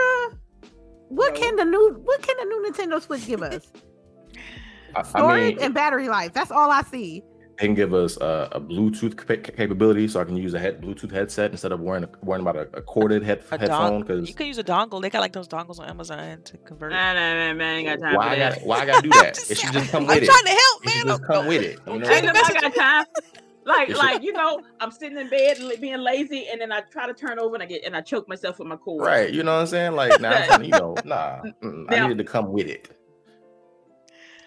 What 1.09 1.35
No. 1.35 1.41
can 1.41 1.57
the 1.57 1.65
new 1.65 2.01
What 2.05 2.23
can 2.23 2.37
the 2.39 2.45
new 2.45 2.71
Nintendo 2.71 3.01
Switch 3.01 3.27
give 3.27 3.43
us? 3.43 3.67
I, 4.97 5.01
I 5.01 5.03
Storage 5.03 5.57
mean, 5.57 5.65
and 5.65 5.75
battery 5.75 6.09
life. 6.09 6.33
That's 6.33 6.51
all 6.51 6.71
I 6.71 6.83
see. 6.83 7.23
they 7.59 7.67
can 7.67 7.75
give 7.75 7.93
us 7.95 8.17
uh, 8.19 8.49
a 8.53 8.61
Bluetooth 8.61 9.17
capa- 9.17 9.39
capability, 9.53 10.07
so 10.09 10.21
I 10.21 10.25
can 10.25 10.37
use 10.37 10.55
a 10.55 10.59
head 10.59 10.81
Bluetooth 10.81 11.11
headset 11.13 11.51
instead 11.51 11.73
of 11.73 11.81
wearing 11.81 12.05
a, 12.05 12.09
worrying 12.23 12.43
about 12.47 12.57
a, 12.57 12.63
a 12.77 12.83
corded 12.83 13.23
head 13.23 13.43
A 13.51 13.59
headphone. 13.59 14.01
Because 14.03 14.29
You 14.29 14.35
can 14.35 14.47
use 14.47 14.59
a 14.59 14.65
dongle. 14.65 15.01
They 15.03 15.11
got 15.11 15.21
like 15.21 15.33
those 15.33 15.49
dongles 15.49 15.79
on 15.81 15.89
Amazon 15.89 16.43
to 16.45 16.57
convert. 16.59 16.93
Nah, 16.93 17.13
nah, 17.13 17.21
man, 17.21 17.57
man, 17.57 17.77
ain't 17.87 18.01
got 18.01 18.07
time 18.07 18.17
why 18.17 18.27
I 18.27 18.31
for 18.35 18.37
got 18.41 18.53
that. 18.55 18.67
why 18.67 18.79
I 18.81 18.87
gotta 18.87 19.03
do 19.03 19.09
that? 19.21 19.51
It 19.51 19.59
should 19.59 19.73
just 19.73 19.91
come 19.91 20.03
I'm 20.03 20.09
with 20.09 20.17
it. 20.19 20.21
I'm 20.23 20.27
trying 20.27 20.45
to 20.45 20.61
help, 20.63 20.85
It 20.87 20.91
should 20.91 21.07
man. 21.07 21.17
just 21.19 21.25
come 21.25 21.47
with 21.47 21.63
it. 21.63 21.79
You 21.87 21.99
know? 21.99 22.09
Ain't 22.11 22.25
nobody 22.27 22.55
got 22.61 22.75
time. 22.75 23.05
Like, 23.65 23.97
like 23.97 24.23
you 24.23 24.33
know, 24.33 24.61
I'm 24.81 24.91
sitting 24.91 25.19
in 25.19 25.29
bed 25.29 25.59
li- 25.59 25.77
being 25.77 26.01
lazy, 26.01 26.49
and 26.51 26.61
then 26.61 26.71
I 26.71 26.81
try 26.81 27.07
to 27.07 27.15
turn 27.15 27.39
over 27.39 27.55
and 27.55 27.63
I 27.63 27.67
get 27.67 27.85
and 27.85 27.97
I 27.97 28.01
choke 28.01 28.29
myself 28.29 28.59
with 28.59 28.69
my 28.69 28.77
cord. 28.77 29.07
Right, 29.07 29.33
you 29.33 29.43
know 29.43 29.55
what 29.55 29.63
I'm 29.63 29.67
saying? 29.67 29.93
Like, 29.93 30.21
nah, 30.21 30.31
I'm 30.31 30.45
trying 30.47 30.61
to, 30.61 30.67
you 30.67 30.73
know, 30.73 30.97
nah, 31.05 31.43
mm, 31.63 31.87
I 31.89 32.01
needed 32.03 32.19
to 32.19 32.25
come 32.25 32.53
with 32.53 32.67
it. 32.67 32.91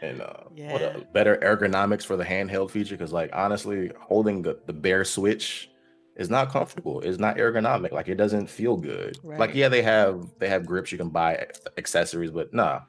And 0.02 0.22
uh, 0.22 0.44
what 0.50 0.82
a 0.84 1.04
better 1.12 1.38
ergonomics 1.38 2.06
for 2.06 2.16
the 2.18 2.24
handheld 2.24 2.70
feature 2.70 2.96
because, 2.96 3.12
like, 3.12 3.32
honestly, 3.34 3.92
holding 4.00 4.44
the, 4.44 4.60
the 4.68 4.74
bare 4.74 5.04
switch 5.04 5.72
is 6.16 6.30
not 6.30 6.50
comfortable. 6.50 7.02
It's 7.02 7.18
not 7.18 7.38
ergonomic. 7.38 7.92
Like, 7.92 8.08
it 8.08 8.16
doesn't 8.16 8.48
feel 8.48 8.78
good. 8.78 9.18
Like, 9.24 9.56
yeah, 9.56 9.70
they 9.70 9.82
have 9.82 10.28
they 10.38 10.50
have 10.50 10.66
grips 10.66 10.92
you 10.92 11.00
can 11.00 11.10
buy 11.10 11.48
accessories, 11.78 12.30
but 12.30 12.54
nah, 12.54 12.82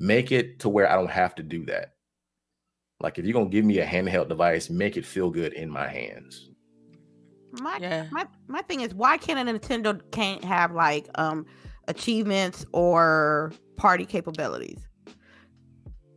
make 0.00 0.32
it 0.32 0.58
to 0.60 0.68
where 0.68 0.90
I 0.90 0.96
don't 0.96 1.10
have 1.10 1.36
to 1.36 1.44
do 1.44 1.64
that. 1.66 1.91
Like, 3.02 3.18
if 3.18 3.24
you're 3.24 3.34
gonna 3.34 3.48
give 3.50 3.64
me 3.64 3.78
a 3.78 3.86
handheld 3.86 4.28
device, 4.28 4.70
make 4.70 4.96
it 4.96 5.04
feel 5.04 5.30
good 5.30 5.52
in 5.52 5.68
my 5.68 5.88
hands. 5.88 6.48
My 7.60 7.76
Yeah. 7.80 8.06
my 8.10 8.26
my 8.48 8.62
thing 8.62 8.80
is 8.80 8.94
why 8.94 9.18
can't 9.18 9.38
a 9.48 9.52
Nintendo 9.52 10.00
can't 10.12 10.42
have 10.44 10.72
like 10.72 11.06
um 11.16 11.44
achievements 11.88 12.64
or 12.72 13.52
party 13.76 14.06
capabilities? 14.06 14.78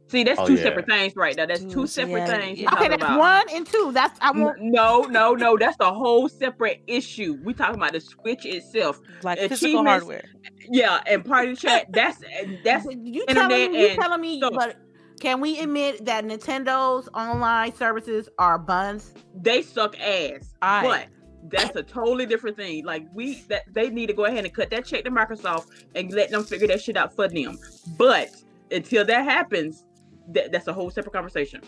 See, 0.08 0.24
that's 0.24 0.40
Oh, 0.40 0.46
two 0.46 0.54
yeah. 0.54 0.62
separate 0.64 0.86
things 0.86 1.16
right 1.16 1.36
now. 1.36 1.48
That's 1.48 1.62
two 1.62 1.70
Two, 1.72 1.88
separate 1.88 2.20
yeah, 2.28 2.38
things. 2.38 2.60
you're 2.60 2.72
Okay, 2.74 2.88
that's 2.90 3.04
about. 3.04 3.20
one 3.20 3.46
and 3.52 3.66
two. 3.66 3.92
That's 3.92 4.18
I 4.22 4.30
N- 4.30 4.42
want. 4.42 4.58
No, 4.62 5.02
no, 5.02 5.34
no. 5.34 5.58
That's 5.58 5.76
a 5.80 5.92
whole 5.92 6.30
separate 6.30 6.84
issue. 6.86 7.40
We 7.44 7.54
talking 7.56 7.76
about 7.76 7.94
the 7.94 8.00
Switch 8.00 8.46
itself. 8.46 9.02
like 9.24 9.40
physical 9.40 9.56
achievements- 9.82 9.90
hardware. 9.90 10.24
Yeah, 10.70 11.02
and 11.08 11.26
party 11.26 11.56
chat. 11.56 11.88
That's 11.90 12.22
that's 12.64 12.86
you 12.86 13.26
internet 13.28 13.50
telling 13.50 13.72
me? 13.72 13.80
You 13.82 13.88
and 13.90 14.00
telling 14.00 14.22
me? 14.22 14.38
stuff. 14.38 14.54
But 14.56 14.78
can 15.20 15.40
we 15.42 15.60
admit 15.60 16.06
that 16.06 16.26
Nintendo's 16.26 17.10
online 17.14 17.74
services 17.76 18.30
are 18.38 18.58
buns? 18.58 19.14
they 19.36 19.62
suck 19.62 20.00
ass. 20.00 20.54
All 20.62 20.82
But 20.82 21.08
that's 21.50 21.76
a 21.76 21.84
totally 21.84 22.26
different 22.26 22.58
thing. 22.58 22.86
Like 22.86 23.06
we 23.14 23.36
that 23.50 23.64
they 23.72 23.90
need 23.90 24.08
to 24.08 24.14
go 24.14 24.26
ahead 24.26 24.46
and 24.46 24.54
cut 24.54 24.70
that 24.72 24.86
check 24.86 25.04
to 25.04 25.12
Microsoft 25.12 25.68
and 25.96 26.12
let 26.12 26.32
them 26.32 26.44
figure 26.44 26.68
that 26.68 26.82
shit 26.82 26.98
out 26.98 27.16
for 27.16 27.28
them. 27.28 27.58
But 27.98 28.30
until 28.72 29.06
that 29.06 29.24
happens, 29.24 29.86
that, 30.30 30.52
that's 30.52 30.68
a 30.68 30.74
whole 30.74 30.90
separate 30.90 31.14
conversation. 31.14 31.62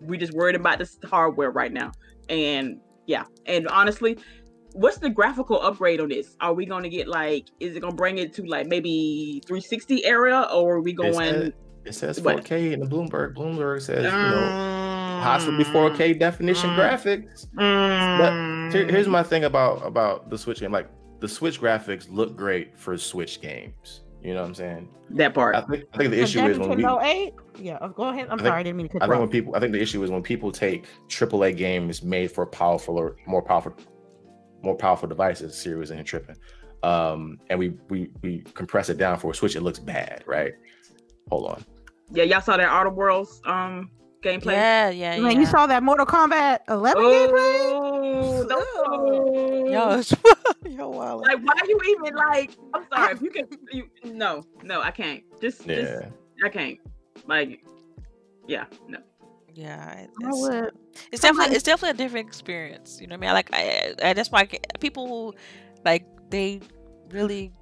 We 0.00 0.18
just 0.18 0.32
worried 0.32 0.56
about 0.56 0.78
this 0.78 0.98
hardware 1.04 1.50
right 1.50 1.72
now. 1.72 1.92
And 2.28 2.80
yeah, 3.06 3.24
and 3.46 3.68
honestly, 3.68 4.18
what's 4.72 4.98
the 4.98 5.10
graphical 5.10 5.60
upgrade 5.60 6.00
on 6.00 6.08
this? 6.08 6.36
Are 6.40 6.52
we 6.52 6.66
going 6.66 6.82
to 6.82 6.90
get 6.90 7.08
like 7.08 7.46
is 7.60 7.76
it 7.76 7.80
going 7.80 7.92
to 7.92 7.96
bring 7.96 8.18
it 8.18 8.34
to 8.34 8.42
like 8.44 8.66
maybe 8.66 9.42
360 9.46 10.04
area 10.04 10.46
or 10.52 10.76
are 10.76 10.80
we 10.80 10.90
It 10.90 10.96
going 10.96 11.14
says, 11.14 11.52
it 11.84 11.94
says 11.94 12.18
4K 12.18 12.72
in 12.72 12.80
the 12.80 12.86
Bloomberg. 12.86 13.34
Bloomberg 13.34 13.82
says, 13.82 14.04
you 14.04 14.10
know, 14.10 15.20
possibly 15.22 15.64
4K 15.64 16.18
definition 16.18 16.70
Mm. 16.70 16.76
graphics. 16.76 17.46
Mm. 17.56 18.72
Here- 18.72 18.86
here's 18.88 19.08
my 19.08 19.22
thing 19.22 19.44
about 19.44 19.84
about 19.86 20.30
the 20.30 20.38
Switch 20.38 20.60
game. 20.60 20.72
Like 20.72 20.88
the 21.20 21.28
Switch 21.28 21.60
graphics 21.60 22.06
look 22.10 22.36
great 22.36 22.76
for 22.78 22.96
Switch 22.96 23.40
games. 23.40 24.00
You 24.22 24.34
know 24.34 24.42
what 24.42 24.48
I'm 24.48 24.54
saying? 24.54 24.88
that 25.14 25.34
part. 25.34 25.54
I 25.54 25.60
think 25.62 25.84
I 25.92 25.98
think 25.98 26.10
the 26.10 26.22
issue 26.22 26.38
that 26.40 26.50
is 26.52 26.58
when 26.58 26.70
we, 26.70 26.76
Nintendo 26.76 27.02
eight. 27.04 27.34
Yeah, 27.58 27.74
uh, 27.82 27.88
go 27.88 28.04
ahead. 28.04 28.28
I'm 28.30 28.38
think- 28.38 28.46
sorry, 28.48 28.60
I 28.60 28.62
didn't 28.62 28.76
mean 28.78 28.88
to 28.88 28.98
cut 28.98 29.08
think 29.10 29.20
when 29.20 29.28
people 29.28 29.54
I 29.54 29.60
think 29.60 29.72
the 29.72 29.80
issue 29.82 30.02
is 30.02 30.10
when 30.10 30.22
people 30.22 30.50
take 30.52 30.86
AAA 31.08 31.52
games 31.56 32.02
made 32.02 32.30
for 32.32 32.46
powerful 32.46 32.96
or 32.98 33.16
more 33.26 33.42
powerful 33.42 33.74
more 34.62 34.76
powerful 34.76 35.08
devices, 35.08 35.54
series 35.56 35.90
and 35.90 36.06
tripping. 36.06 36.36
Um, 36.82 37.38
and 37.50 37.58
we 37.58 37.74
we 37.90 38.10
we 38.22 38.38
compress 38.54 38.88
it 38.88 38.96
down 38.96 39.18
for 39.18 39.32
a 39.32 39.34
Switch, 39.34 39.54
it 39.56 39.62
looks 39.62 39.78
bad, 39.80 40.22
right? 40.26 40.52
Hold 41.30 41.50
on. 41.50 41.64
Yeah, 42.12 42.24
y'all 42.24 42.40
saw 42.40 42.56
that 42.56 42.68
Outer 42.68 42.90
Worlds 42.90 43.40
um 43.44 43.90
gameplay. 44.22 44.52
Yeah, 44.52 44.90
yeah, 44.90 45.20
Man, 45.20 45.32
yeah. 45.32 45.40
you 45.40 45.46
saw 45.46 45.66
that 45.66 45.82
Mortal 45.82 46.06
Kombat 46.06 46.60
11 46.68 47.02
gameplay? 47.02 47.32
Oh, 47.74 48.46
no. 48.48 49.66
Yo, 49.66 50.02
yo, 50.70 50.88
wow. 50.90 51.18
Like, 51.18 51.38
why 51.42 51.54
you 51.66 51.78
even 51.88 52.14
like? 52.14 52.50
I'm 52.74 52.84
sorry. 52.92 53.12
If 53.14 53.22
you 53.22 53.30
can, 53.30 53.46
you 53.72 53.88
no, 54.04 54.44
no, 54.62 54.80
I 54.80 54.90
can't. 54.90 55.22
Just, 55.40 55.66
Yeah. 55.66 55.74
just, 55.76 56.04
I 56.44 56.48
can't. 56.48 56.78
Like, 57.26 57.64
yeah, 58.46 58.64
no. 58.88 58.98
Yeah, 59.54 59.94
I 59.94 60.06
it's, 60.28 60.40
would. 60.40 60.70
it's 61.12 61.22
definitely 61.22 61.54
it's 61.54 61.64
definitely 61.64 61.90
a 61.90 62.06
different 62.06 62.26
experience. 62.26 62.98
You 63.00 63.06
know 63.06 63.14
what 63.14 63.18
I 63.18 63.20
mean? 63.20 63.30
I 63.30 63.32
like 63.34 63.50
I, 63.52 63.94
I 64.02 64.12
that's 64.14 64.30
why 64.30 64.40
I 64.40 64.44
get, 64.46 64.80
people 64.80 65.06
who 65.06 65.34
like 65.84 66.06
they 66.30 66.60
really 67.10 67.52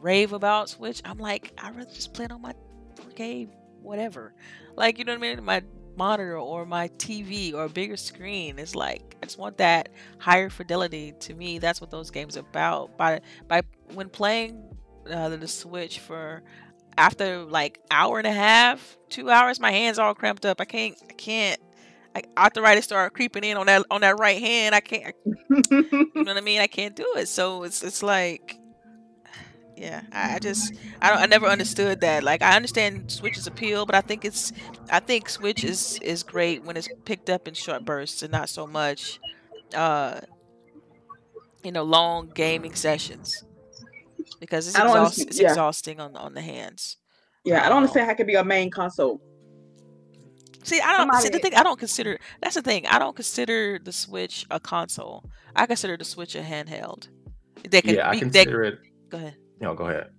rave 0.00 0.32
about 0.32 0.68
Switch. 0.68 1.00
I'm 1.04 1.18
like 1.18 1.52
I 1.58 1.70
rather 1.70 1.90
just 1.90 2.12
play 2.12 2.24
it 2.24 2.32
on 2.32 2.42
my 2.42 2.54
4K 2.96 3.48
whatever. 3.82 4.34
Like 4.76 4.98
you 4.98 5.04
know 5.04 5.12
what 5.12 5.24
I 5.24 5.34
mean? 5.34 5.44
My 5.44 5.62
monitor 5.96 6.38
or 6.38 6.64
my 6.64 6.88
TV 6.88 7.54
or 7.54 7.64
a 7.64 7.68
bigger 7.68 7.96
screen. 7.96 8.58
It's 8.58 8.74
like 8.74 9.16
I 9.22 9.26
just 9.26 9.38
want 9.38 9.58
that 9.58 9.88
higher 10.18 10.50
fidelity. 10.50 11.14
To 11.20 11.34
me, 11.34 11.58
that's 11.58 11.80
what 11.80 11.90
those 11.90 12.10
games 12.10 12.36
are 12.36 12.40
about. 12.40 12.96
By 12.96 13.20
by 13.48 13.62
when 13.94 14.08
playing 14.08 14.62
uh, 15.10 15.28
the 15.30 15.48
Switch 15.48 15.98
for 15.98 16.42
after 16.96 17.44
like 17.44 17.80
hour 17.90 18.18
and 18.18 18.26
a 18.26 18.32
half, 18.32 18.96
two 19.08 19.30
hours, 19.30 19.60
my 19.60 19.70
hands 19.70 19.98
all 19.98 20.14
cramped 20.14 20.44
up. 20.46 20.60
I 20.60 20.64
can't, 20.64 20.96
I 21.08 21.12
can't. 21.14 21.60
I, 22.14 22.22
arthritis 22.36 22.84
start 22.84 23.14
creeping 23.14 23.42
in 23.42 23.56
on 23.56 23.66
that 23.66 23.86
on 23.90 24.02
that 24.02 24.18
right 24.18 24.40
hand. 24.40 24.74
I 24.74 24.80
can't. 24.80 25.14
You 25.70 26.24
know 26.24 26.34
what 26.34 26.36
I 26.36 26.40
mean? 26.42 26.60
I 26.60 26.66
can't 26.66 26.94
do 26.94 27.06
it. 27.16 27.28
So 27.28 27.62
it's 27.64 27.82
it's 27.82 28.02
like, 28.02 28.58
yeah. 29.82 30.02
I, 30.12 30.36
I 30.36 30.38
just 30.38 30.72
I 31.00 31.10
don't 31.10 31.18
I 31.18 31.26
never 31.26 31.46
understood 31.46 32.00
that. 32.02 32.22
Like 32.22 32.40
I 32.40 32.54
understand 32.54 33.10
Switch's 33.10 33.48
appeal, 33.48 33.84
but 33.84 33.96
I 33.96 34.00
think 34.00 34.24
it's 34.24 34.52
I 34.90 35.00
think 35.00 35.28
Switch 35.28 35.64
is 35.64 35.98
is 36.02 36.22
great 36.22 36.62
when 36.64 36.76
it's 36.76 36.88
picked 37.04 37.28
up 37.28 37.48
in 37.48 37.54
short 37.54 37.84
bursts 37.84 38.22
and 38.22 38.30
not 38.30 38.48
so 38.48 38.66
much, 38.66 39.18
uh, 39.74 40.20
you 41.64 41.72
know, 41.72 41.82
long 41.82 42.30
gaming 42.32 42.74
sessions. 42.74 43.44
Because 44.38 44.68
it's, 44.68 44.76
exhaust, 44.78 45.20
it's 45.20 45.40
yeah. 45.40 45.48
exhausting 45.48 45.98
on 45.98 46.16
on 46.16 46.34
the 46.34 46.40
hands. 46.40 46.96
yeah, 47.44 47.64
I 47.64 47.68
don't 47.68 47.78
understand 47.78 48.06
how 48.06 48.12
it 48.12 48.16
could 48.16 48.26
be 48.28 48.34
a 48.36 48.44
main 48.44 48.70
console. 48.70 49.20
See, 50.62 50.80
I 50.80 50.96
don't 50.96 51.12
see 51.20 51.28
the 51.28 51.40
thing. 51.40 51.54
I 51.56 51.64
don't 51.64 51.78
consider 51.78 52.20
that's 52.40 52.54
the 52.54 52.62
thing. 52.62 52.86
I 52.86 53.00
don't 53.00 53.16
consider 53.16 53.80
the 53.82 53.92
Switch 53.92 54.46
a 54.48 54.60
console. 54.60 55.24
I 55.56 55.66
consider 55.66 55.96
the 55.96 56.04
Switch 56.04 56.36
a 56.36 56.40
handheld. 56.42 57.08
That 57.68 57.82
can 57.82 57.96
Yeah, 57.96 58.08
I 58.08 58.12
be, 58.12 58.18
that, 58.20 58.32
consider 58.32 58.62
it. 58.62 58.78
go 59.10 59.18
ahead. 59.18 59.36
No, 59.62 59.74
go 59.74 59.86
ahead. 59.86 60.10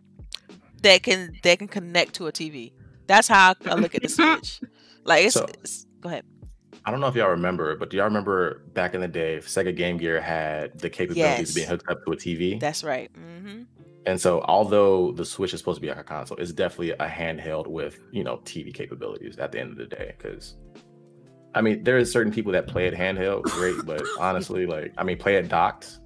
That 0.81 1.03
can 1.03 1.33
that 1.43 1.59
can 1.59 1.67
connect 1.67 2.13
to 2.15 2.27
a 2.27 2.31
TV. 2.31 2.71
That's 3.07 3.27
how 3.27 3.53
I 3.65 3.75
look 3.75 3.93
at 3.93 4.01
the 4.01 4.09
Switch. 4.17 4.61
Like 5.03 5.25
it's, 5.25 5.35
So- 5.35 5.45
it's 5.45 5.85
go 6.01 6.09
ahead. 6.09 6.25
I 6.85 6.91
don't 6.91 6.99
know 6.99 7.07
if 7.07 7.15
y'all 7.15 7.29
remember, 7.29 7.77
but 7.77 7.89
do 7.89 7.95
y'all 7.97 8.05
remember 8.07 8.63
back 8.73 8.93
in 8.93 8.99
the 8.99 9.07
day, 9.07 9.37
Sega 9.37 9.73
Game 9.73 9.95
Gear 9.97 10.19
had 10.19 10.77
the 10.79 10.89
capabilities 10.89 11.39
Yes. 11.39 11.49
of 11.49 11.55
being 11.55 11.67
hooked 11.69 11.87
up 11.89 12.03
to 12.05 12.11
a 12.11 12.15
TV? 12.17 12.59
That's 12.59 12.83
right. 12.83 13.09
hmm 13.15 13.61
And 14.05 14.19
so, 14.19 14.41
although 14.41 15.13
the 15.13 15.23
Switch 15.23 15.53
is 15.53 15.59
supposed 15.61 15.77
to 15.77 15.81
be 15.81 15.87
like 15.87 15.97
a 15.99 16.03
console, 16.03 16.37
it's 16.37 16.51
definitely 16.51 16.91
a 16.91 17.07
handheld 17.07 17.67
with 17.67 17.99
you 18.11 18.23
know 18.25 18.37
TV 18.43 18.73
capabilities 18.73 19.37
at 19.37 19.51
the 19.53 19.59
end 19.61 19.71
of 19.71 19.77
the 19.77 19.85
day. 19.85 20.13
Because, 20.17 20.55
I 21.55 21.61
mean, 21.61 21.83
there 21.83 21.97
are 21.97 22.03
certain 22.05 22.33
people 22.33 22.51
that 22.51 22.67
play 22.67 22.85
it 22.87 22.93
handheld, 22.93 23.43
great, 23.43 23.75
but 23.85 24.01
honestly, 24.19 24.65
like, 24.65 24.93
I 24.97 25.03
mean, 25.05 25.17
play 25.17 25.35
it 25.37 25.47
docked. 25.47 25.99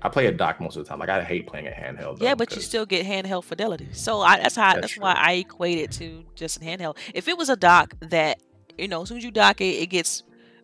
I 0.00 0.08
play 0.08 0.26
a 0.26 0.32
docked 0.32 0.60
most 0.60 0.76
of 0.76 0.84
the 0.84 0.88
time. 0.88 0.98
Like, 1.00 1.08
I 1.08 1.22
hate 1.24 1.46
playing 1.46 1.66
a 1.66 1.70
handheld. 1.70 2.20
Yeah, 2.20 2.30
though, 2.30 2.36
but 2.36 2.54
you 2.54 2.62
still 2.62 2.86
get 2.86 3.04
handheld 3.04 3.44
fidelity. 3.44 3.88
So 3.92 4.20
I, 4.20 4.38
that's 4.38 4.54
how 4.54 4.74
That's 4.74 4.94
that's, 4.94 4.98
why. 4.98 5.14
I 5.14 5.32
equate 5.32 5.78
it 5.78 5.90
to 5.92 6.24
just 6.34 6.58
a 6.58 6.60
handheld. 6.60 6.96
If 7.14 7.26
it 7.26 7.36
was 7.36 7.48
a 7.48 7.56
dock 7.56 7.94
that 8.00 8.40
you 8.78 8.88
know, 8.88 9.02
as 9.02 9.08
soon 9.08 9.18
as 9.18 9.24
you 9.24 9.30
dock 9.30 9.60
it, 9.60 9.74
it 9.82 9.86
gets 9.90 10.22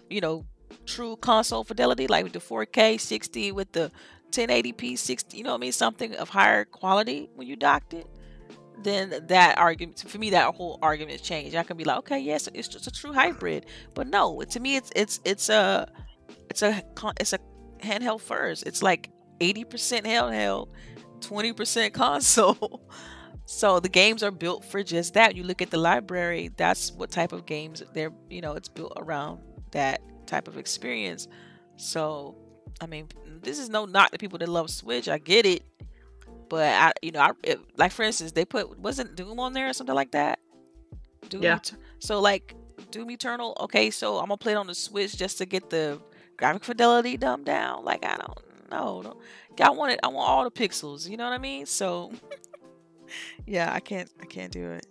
you 0.08 0.20
know 0.20 0.46
true 0.86 1.16
console 1.16 1.64
fidelity, 1.64 2.06
like 2.06 2.24
with 2.24 2.32
the 2.32 2.38
4K 2.38 3.00
60 3.00 3.52
with 3.52 3.72
the 3.72 3.90
1080p 4.30 4.96
60. 4.96 5.36
You 5.36 5.44
know 5.44 5.50
what 5.50 5.56
I 5.56 5.60
mean? 5.60 5.72
Something 5.72 6.14
of 6.14 6.28
higher 6.28 6.64
quality 6.64 7.28
when 7.34 7.46
you 7.46 7.56
docked 7.56 7.94
it. 7.94 8.06
Then 8.82 9.26
that 9.28 9.58
argument 9.58 10.04
for 10.06 10.18
me, 10.18 10.30
that 10.30 10.54
whole 10.54 10.78
argument 10.82 11.22
changed. 11.22 11.56
I 11.56 11.62
can 11.62 11.76
be 11.76 11.84
like, 11.84 11.98
okay, 11.98 12.18
yes, 12.18 12.48
it's 12.54 12.68
just 12.68 12.86
a 12.86 12.90
true 12.90 13.12
hybrid. 13.12 13.66
But 13.94 14.08
no, 14.08 14.40
to 14.42 14.60
me, 14.60 14.76
it's 14.76 14.90
it's 14.94 15.20
it's 15.24 15.48
a 15.48 15.88
it's 16.50 16.62
a 16.62 16.82
it's 17.18 17.32
a 17.32 17.38
handheld 17.80 18.20
first. 18.20 18.66
It's 18.66 18.82
like 18.82 19.10
80% 19.40 20.04
handheld, 20.04 20.68
20% 21.20 21.92
console. 21.92 22.82
So 23.46 23.78
the 23.78 23.88
games 23.88 24.22
are 24.22 24.30
built 24.30 24.64
for 24.64 24.82
just 24.82 25.14
that. 25.14 25.36
You 25.36 25.42
look 25.42 25.60
at 25.60 25.70
the 25.70 25.76
library, 25.76 26.50
that's 26.56 26.92
what 26.92 27.10
type 27.10 27.32
of 27.32 27.44
games 27.44 27.82
they're, 27.92 28.12
you 28.30 28.40
know, 28.40 28.54
it's 28.54 28.68
built 28.68 28.94
around 28.96 29.40
that 29.72 30.00
type 30.26 30.48
of 30.48 30.56
experience. 30.56 31.28
So, 31.76 32.36
I 32.80 32.86
mean, 32.86 33.08
this 33.42 33.58
is 33.58 33.68
no 33.68 33.84
knock 33.84 34.12
to 34.12 34.18
people 34.18 34.38
that 34.38 34.48
love 34.48 34.70
Switch. 34.70 35.08
I 35.08 35.18
get 35.18 35.44
it. 35.44 35.62
But 36.48 36.72
I, 36.72 36.92
you 37.02 37.10
know, 37.10 37.20
I 37.20 37.30
it, 37.42 37.60
like 37.76 37.92
for 37.92 38.02
instance, 38.02 38.32
they 38.32 38.44
put 38.44 38.78
wasn't 38.78 39.14
Doom 39.16 39.40
on 39.40 39.52
there 39.52 39.68
or 39.68 39.72
something 39.72 39.94
like 39.94 40.12
that. 40.12 40.38
Doom 41.28 41.42
Yeah. 41.42 41.58
So 41.98 42.20
like 42.20 42.54
Doom 42.90 43.10
Eternal. 43.10 43.56
Okay, 43.60 43.90
so 43.90 44.18
I'm 44.18 44.26
gonna 44.26 44.36
play 44.36 44.52
it 44.52 44.56
on 44.56 44.66
the 44.66 44.74
Switch 44.74 45.16
just 45.16 45.38
to 45.38 45.46
get 45.46 45.70
the 45.70 46.00
graphic 46.36 46.64
fidelity 46.64 47.16
dumbed 47.16 47.46
down. 47.46 47.84
Like 47.84 48.04
I 48.04 48.16
don't 48.16 48.38
know. 48.74 49.02
Don't, 49.56 49.66
I 49.68 49.70
want 49.70 49.92
it. 49.92 50.00
I 50.02 50.08
want 50.08 50.28
all 50.28 50.44
the 50.44 50.50
pixels. 50.50 51.08
You 51.08 51.16
know 51.16 51.24
what 51.24 51.32
I 51.32 51.38
mean? 51.38 51.66
So 51.66 52.12
yeah, 53.46 53.72
I 53.72 53.80
can't. 53.80 54.10
I 54.20 54.26
can't 54.26 54.52
do 54.52 54.70
it. 54.70 54.86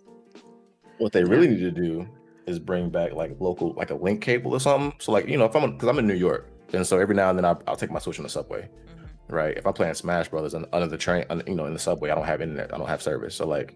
What 0.98 1.12
they 1.12 1.24
really 1.24 1.48
need 1.48 1.60
to 1.60 1.70
do 1.70 2.08
is 2.46 2.58
bring 2.58 2.90
back 2.90 3.12
like 3.12 3.36
local, 3.40 3.72
like 3.72 3.90
a 3.90 3.94
link 3.94 4.20
cable 4.22 4.52
or 4.52 4.60
something. 4.60 4.92
So 5.00 5.12
like 5.12 5.28
you 5.28 5.36
know, 5.36 5.44
if 5.44 5.54
I'm 5.56 5.72
because 5.72 5.88
I'm 5.88 5.98
in 5.98 6.06
New 6.06 6.14
York, 6.14 6.48
and 6.72 6.86
so 6.86 6.98
every 6.98 7.14
now 7.14 7.30
and 7.30 7.38
then 7.38 7.44
I'll, 7.44 7.62
I'll 7.66 7.76
take 7.76 7.90
my 7.90 7.98
Switch 7.98 8.18
on 8.18 8.22
the 8.22 8.28
subway, 8.28 8.68
Mhm. 8.88 9.08
right? 9.28 9.56
If 9.56 9.66
I'm 9.66 9.72
playing 9.72 9.94
Smash 9.94 10.28
Brothers 10.28 10.54
and 10.54 10.66
under 10.72 10.86
the 10.86 10.98
train, 10.98 11.24
on- 11.30 11.42
you 11.46 11.54
know, 11.54 11.66
in 11.66 11.72
the 11.72 11.78
subway, 11.78 12.10
I 12.10 12.14
don't 12.14 12.24
have 12.26 12.40
internet, 12.40 12.72
I 12.72 12.78
don't 12.78 12.88
have 12.88 13.02
service. 13.02 13.34
So 13.34 13.46
like, 13.46 13.74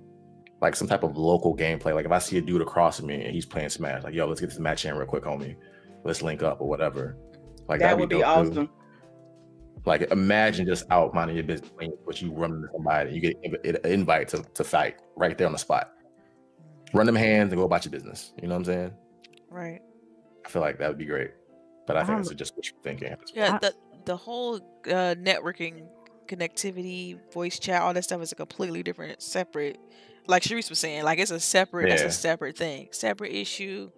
like 0.61 0.77
some 0.77 0.87
type 0.89 1.03
of 1.03 1.17
local 1.17 1.57
gameplay. 1.57 1.95
Like 1.95 2.07
if 2.07 2.13
I 2.13 2.19
see 2.19 2.39
a 2.39 2.41
dude 2.41 2.63
across 2.63 2.99
from 2.99 3.07
me 3.09 3.23
and 3.25 3.35
he's 3.35 3.47
playing 3.47 3.69
Smash, 3.71 4.03
like 4.05 4.15
yo, 4.15 4.27
let's 4.27 4.41
get 4.41 4.51
this 4.51 4.59
match 4.59 4.85
in 4.85 4.95
real 4.97 5.07
quick, 5.07 5.25
homie. 5.25 5.57
Let's 6.05 6.23
link 6.23 6.43
up 6.43 6.61
or 6.61 6.69
whatever. 6.69 7.17
Like 7.69 7.81
that 7.81 7.87
that'd 7.97 8.01
would 8.01 8.09
be 8.09 8.23
awesome. 8.23 8.55
too. 8.55 8.71
Awesome. 9.79 9.83
Like 10.03 10.11
imagine 10.11 10.67
just 10.67 10.85
out 10.91 11.15
minding 11.15 11.37
your 11.37 11.45
business, 11.45 11.71
playing 11.71 11.93
what 12.05 12.21
you 12.21 12.33
run 12.33 12.53
into 12.53 12.69
somebody, 12.73 13.13
you 13.13 13.21
get 13.21 13.37
an 13.85 13.91
invite 13.91 14.29
to, 14.29 14.43
to 14.55 14.65
fight 14.65 15.01
right 15.17 15.37
there 15.37 15.47
on 15.47 15.53
the 15.53 15.59
spot. 15.59 15.93
Run 16.95 17.07
them 17.07 17.17
hands 17.17 17.53
and 17.53 17.59
go 17.61 17.65
about 17.65 17.85
your 17.85 17.93
business. 17.93 18.33
You 18.41 18.49
know 18.49 18.55
what 18.55 18.61
I'm 18.61 18.65
saying? 18.65 18.93
Right. 19.51 19.81
I 20.45 20.49
feel 20.49 20.63
like 20.63 20.79
that 20.79 20.89
would 20.89 20.99
be 20.99 21.05
great. 21.05 21.33
But 21.87 21.97
I 21.97 22.01
think 22.01 22.17
Um, 22.17 22.21
it's 22.21 22.31
just 22.35 22.57
wishful 22.57 22.79
thinking. 22.83 23.09
at 23.09 23.21
this 23.21 23.33
Yeah. 23.35 23.59
The 23.59 23.75
the 24.05 24.17
whole 24.17 24.57
uh, 24.87 25.15
networking, 25.19 25.87
connectivity, 26.27 27.19
voice 27.33 27.59
chat, 27.59 27.83
all 27.83 27.93
that 27.93 28.05
stuff 28.05 28.23
is 28.23 28.33
a 28.33 28.35
completely 28.37 28.83
different, 28.83 29.23
separate. 29.23 29.79
Like 30.27 30.43
Sharice 30.43 30.71
was 30.71 30.79
saying, 30.79 31.05
like 31.05 31.19
it's 31.19 31.31
a 31.31 31.41
separate. 31.41 31.89
That's 31.89 32.03
Yeah. 32.03 32.09
a 32.09 32.13
separate 32.13 32.57
thing, 32.57 32.89
separate 32.93 33.33
issue. 33.33 33.91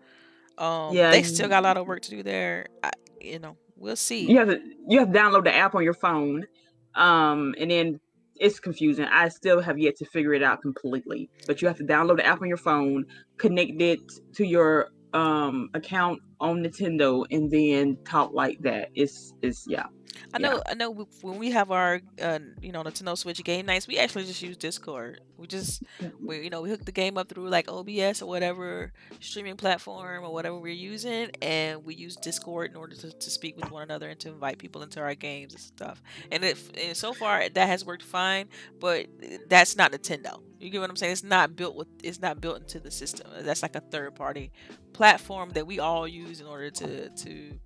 Um, 0.58 0.94
Yeah, 0.94 1.10
they 1.10 1.22
still 1.22 1.48
got 1.48 1.60
a 1.60 1.66
lot 1.66 1.76
of 1.76 1.86
work 1.86 2.02
to 2.02 2.10
do 2.10 2.22
there. 2.22 2.66
I, 2.82 2.90
you 3.20 3.38
know, 3.38 3.56
we'll 3.80 3.96
see. 3.96 4.30
You 4.30 4.38
have 4.38 4.48
to 4.48 4.60
you 4.86 5.00
have 5.00 5.12
to 5.12 5.18
download 5.18 5.44
the 5.44 5.54
app 5.54 5.74
on 5.74 5.82
your 5.82 5.94
phone, 5.94 6.46
um, 6.94 7.54
and 7.58 7.70
then 7.70 8.00
it's 8.36 8.60
confusing. 8.60 9.06
I 9.06 9.28
still 9.28 9.60
have 9.60 9.78
yet 9.78 9.96
to 9.96 10.04
figure 10.04 10.32
it 10.34 10.42
out 10.42 10.62
completely. 10.62 11.28
But 11.46 11.60
you 11.60 11.68
have 11.68 11.76
to 11.78 11.84
download 11.84 12.18
the 12.18 12.26
app 12.26 12.40
on 12.40 12.48
your 12.48 12.56
phone, 12.56 13.04
connect 13.38 13.80
it 13.80 14.00
to 14.34 14.46
your 14.46 14.90
um 15.12 15.70
account 15.74 16.20
on 16.40 16.62
Nintendo, 16.62 17.24
and 17.30 17.50
then 17.50 17.98
talk 18.04 18.32
like 18.32 18.60
that. 18.62 18.90
It's 18.94 19.32
it's 19.42 19.66
yeah. 19.68 19.86
I 20.32 20.38
Yeah. 20.38 20.48
know. 20.48 20.62
I 20.68 20.74
know. 20.74 20.90
When 21.22 21.38
we 21.38 21.50
have 21.50 21.70
our, 21.70 22.00
uh, 22.20 22.38
you 22.60 22.72
know, 22.72 22.82
Nintendo 22.82 23.16
Switch 23.16 23.42
game 23.44 23.66
nights, 23.66 23.86
we 23.88 23.98
actually 23.98 24.24
just 24.24 24.42
use 24.42 24.56
Discord. 24.56 25.20
We 25.36 25.46
just, 25.46 25.82
we, 26.20 26.42
you 26.44 26.50
know, 26.50 26.60
we 26.62 26.70
hook 26.70 26.84
the 26.84 26.92
game 26.92 27.16
up 27.16 27.28
through 27.28 27.48
like 27.48 27.68
OBS 27.68 28.22
or 28.22 28.26
whatever 28.26 28.92
streaming 29.20 29.56
platform 29.56 30.24
or 30.24 30.30
whatever 30.30 30.58
we're 30.58 30.72
using, 30.72 31.30
and 31.40 31.84
we 31.84 31.94
use 31.94 32.16
Discord 32.16 32.70
in 32.70 32.76
order 32.76 32.94
to, 32.96 33.10
to 33.12 33.30
speak 33.30 33.56
with 33.56 33.70
one 33.70 33.82
another 33.82 34.08
and 34.10 34.18
to 34.20 34.28
invite 34.28 34.58
people 34.58 34.82
into 34.82 35.00
our 35.00 35.14
games 35.14 35.52
and 35.54 35.60
stuff. 35.62 36.02
And 36.30 36.44
if 36.44 36.70
and 36.76 36.96
so 36.96 37.12
far 37.12 37.48
that 37.48 37.66
has 37.68 37.84
worked 37.84 38.02
fine, 38.02 38.48
but 38.78 39.06
that's 39.48 39.76
not 39.76 39.92
Nintendo. 39.92 40.40
You 40.58 40.70
get 40.70 40.80
what 40.80 40.90
I'm 40.90 40.96
saying? 40.96 41.12
It's 41.12 41.24
not 41.24 41.56
built 41.56 41.74
with. 41.74 41.88
It's 42.02 42.20
not 42.20 42.40
built 42.40 42.60
into 42.60 42.78
the 42.78 42.90
system. 42.90 43.26
That's 43.40 43.62
like 43.62 43.74
a 43.74 43.80
third 43.80 44.14
party 44.14 44.52
platform 44.92 45.50
that 45.50 45.66
we 45.66 45.78
all 45.78 46.06
use 46.06 46.29
in 46.38 46.46
order 46.46 46.70
to 46.70 47.08
to. 47.08 47.58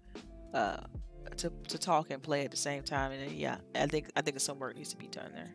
Uh, 0.54 0.80
to, 1.38 1.50
to 1.66 1.78
talk 1.78 2.10
and 2.10 2.22
play 2.22 2.44
at 2.44 2.52
the 2.52 2.56
same 2.56 2.84
time 2.84 3.10
and 3.10 3.28
then, 3.28 3.36
yeah 3.36 3.56
i 3.74 3.86
think 3.86 4.08
i 4.14 4.20
think 4.20 4.38
some 4.38 4.58
work 4.58 4.76
needs 4.76 4.90
to 4.90 4.96
be 4.96 5.08
done 5.08 5.32
there 5.34 5.52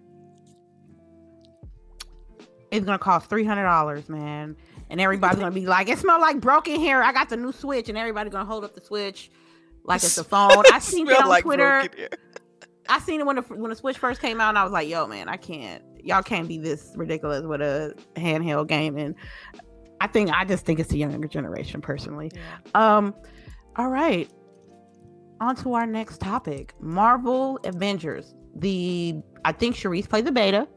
It's 2.72 2.86
gonna 2.86 3.00
cost 3.00 3.30
three 3.30 3.46
hundred 3.46 3.64
dollars, 3.64 4.10
man. 4.10 4.56
And 4.90 5.02
everybody's 5.02 5.40
gonna 5.40 5.52
be 5.52 5.66
like, 5.68 5.90
"It 5.90 6.00
smell 6.00 6.20
like 6.20 6.40
broken 6.40 6.76
here." 6.76 7.02
I 7.02 7.12
got 7.12 7.30
the 7.30 7.38
new 7.38 7.52
Switch, 7.52 7.90
and 7.90 7.98
everybody's 7.98 8.32
gonna 8.32 8.46
hold 8.46 8.64
up 8.64 8.76
the 8.76 8.82
Switch 8.82 9.32
like 9.84 10.04
it's 10.04 10.18
a 10.18 10.24
phone. 10.26 10.64
I 10.72 10.80
seen 10.80 11.08
it 11.08 11.20
on 11.20 11.28
like 11.28 11.44
Twitter. 11.44 11.88
I 12.88 13.00
seen 13.00 13.20
it 13.20 13.26
when 13.26 13.38
the 13.38 13.42
when 13.42 13.70
the 13.70 13.76
Switch 13.76 13.98
first 13.98 14.22
came 14.22 14.40
out, 14.42 14.50
and 14.50 14.58
I 14.58 14.64
was 14.64 14.72
like, 14.72 14.88
"Yo, 14.88 15.08
man, 15.08 15.30
I 15.30 15.38
can't. 15.38 15.84
Y'all 16.04 16.24
can't 16.24 16.48
be 16.48 16.58
this 16.58 16.94
ridiculous 16.96 17.44
with 17.44 17.62
a 17.62 17.96
handheld 18.16 18.68
game." 18.68 18.98
And 18.98 19.16
I 20.02 20.08
think 20.08 20.30
I 20.32 20.46
just 20.46 20.66
think 20.66 20.80
it's 20.80 20.90
the 20.90 20.98
younger 20.98 21.28
generation, 21.28 21.82
personally. 21.82 22.32
yeah. 22.34 22.98
Um, 22.98 23.14
all 23.76 23.90
right. 23.90 24.30
On 25.42 25.56
to 25.58 25.74
our 25.74 25.86
next 25.86 26.20
topic: 26.20 26.74
Marvel 26.80 27.60
Avengers. 27.64 28.36
The 28.56 29.16
I 29.46 29.52
think 29.52 29.76
Sharice 29.76 30.10
played 30.10 30.26
the 30.26 30.32
beta. 30.32 30.68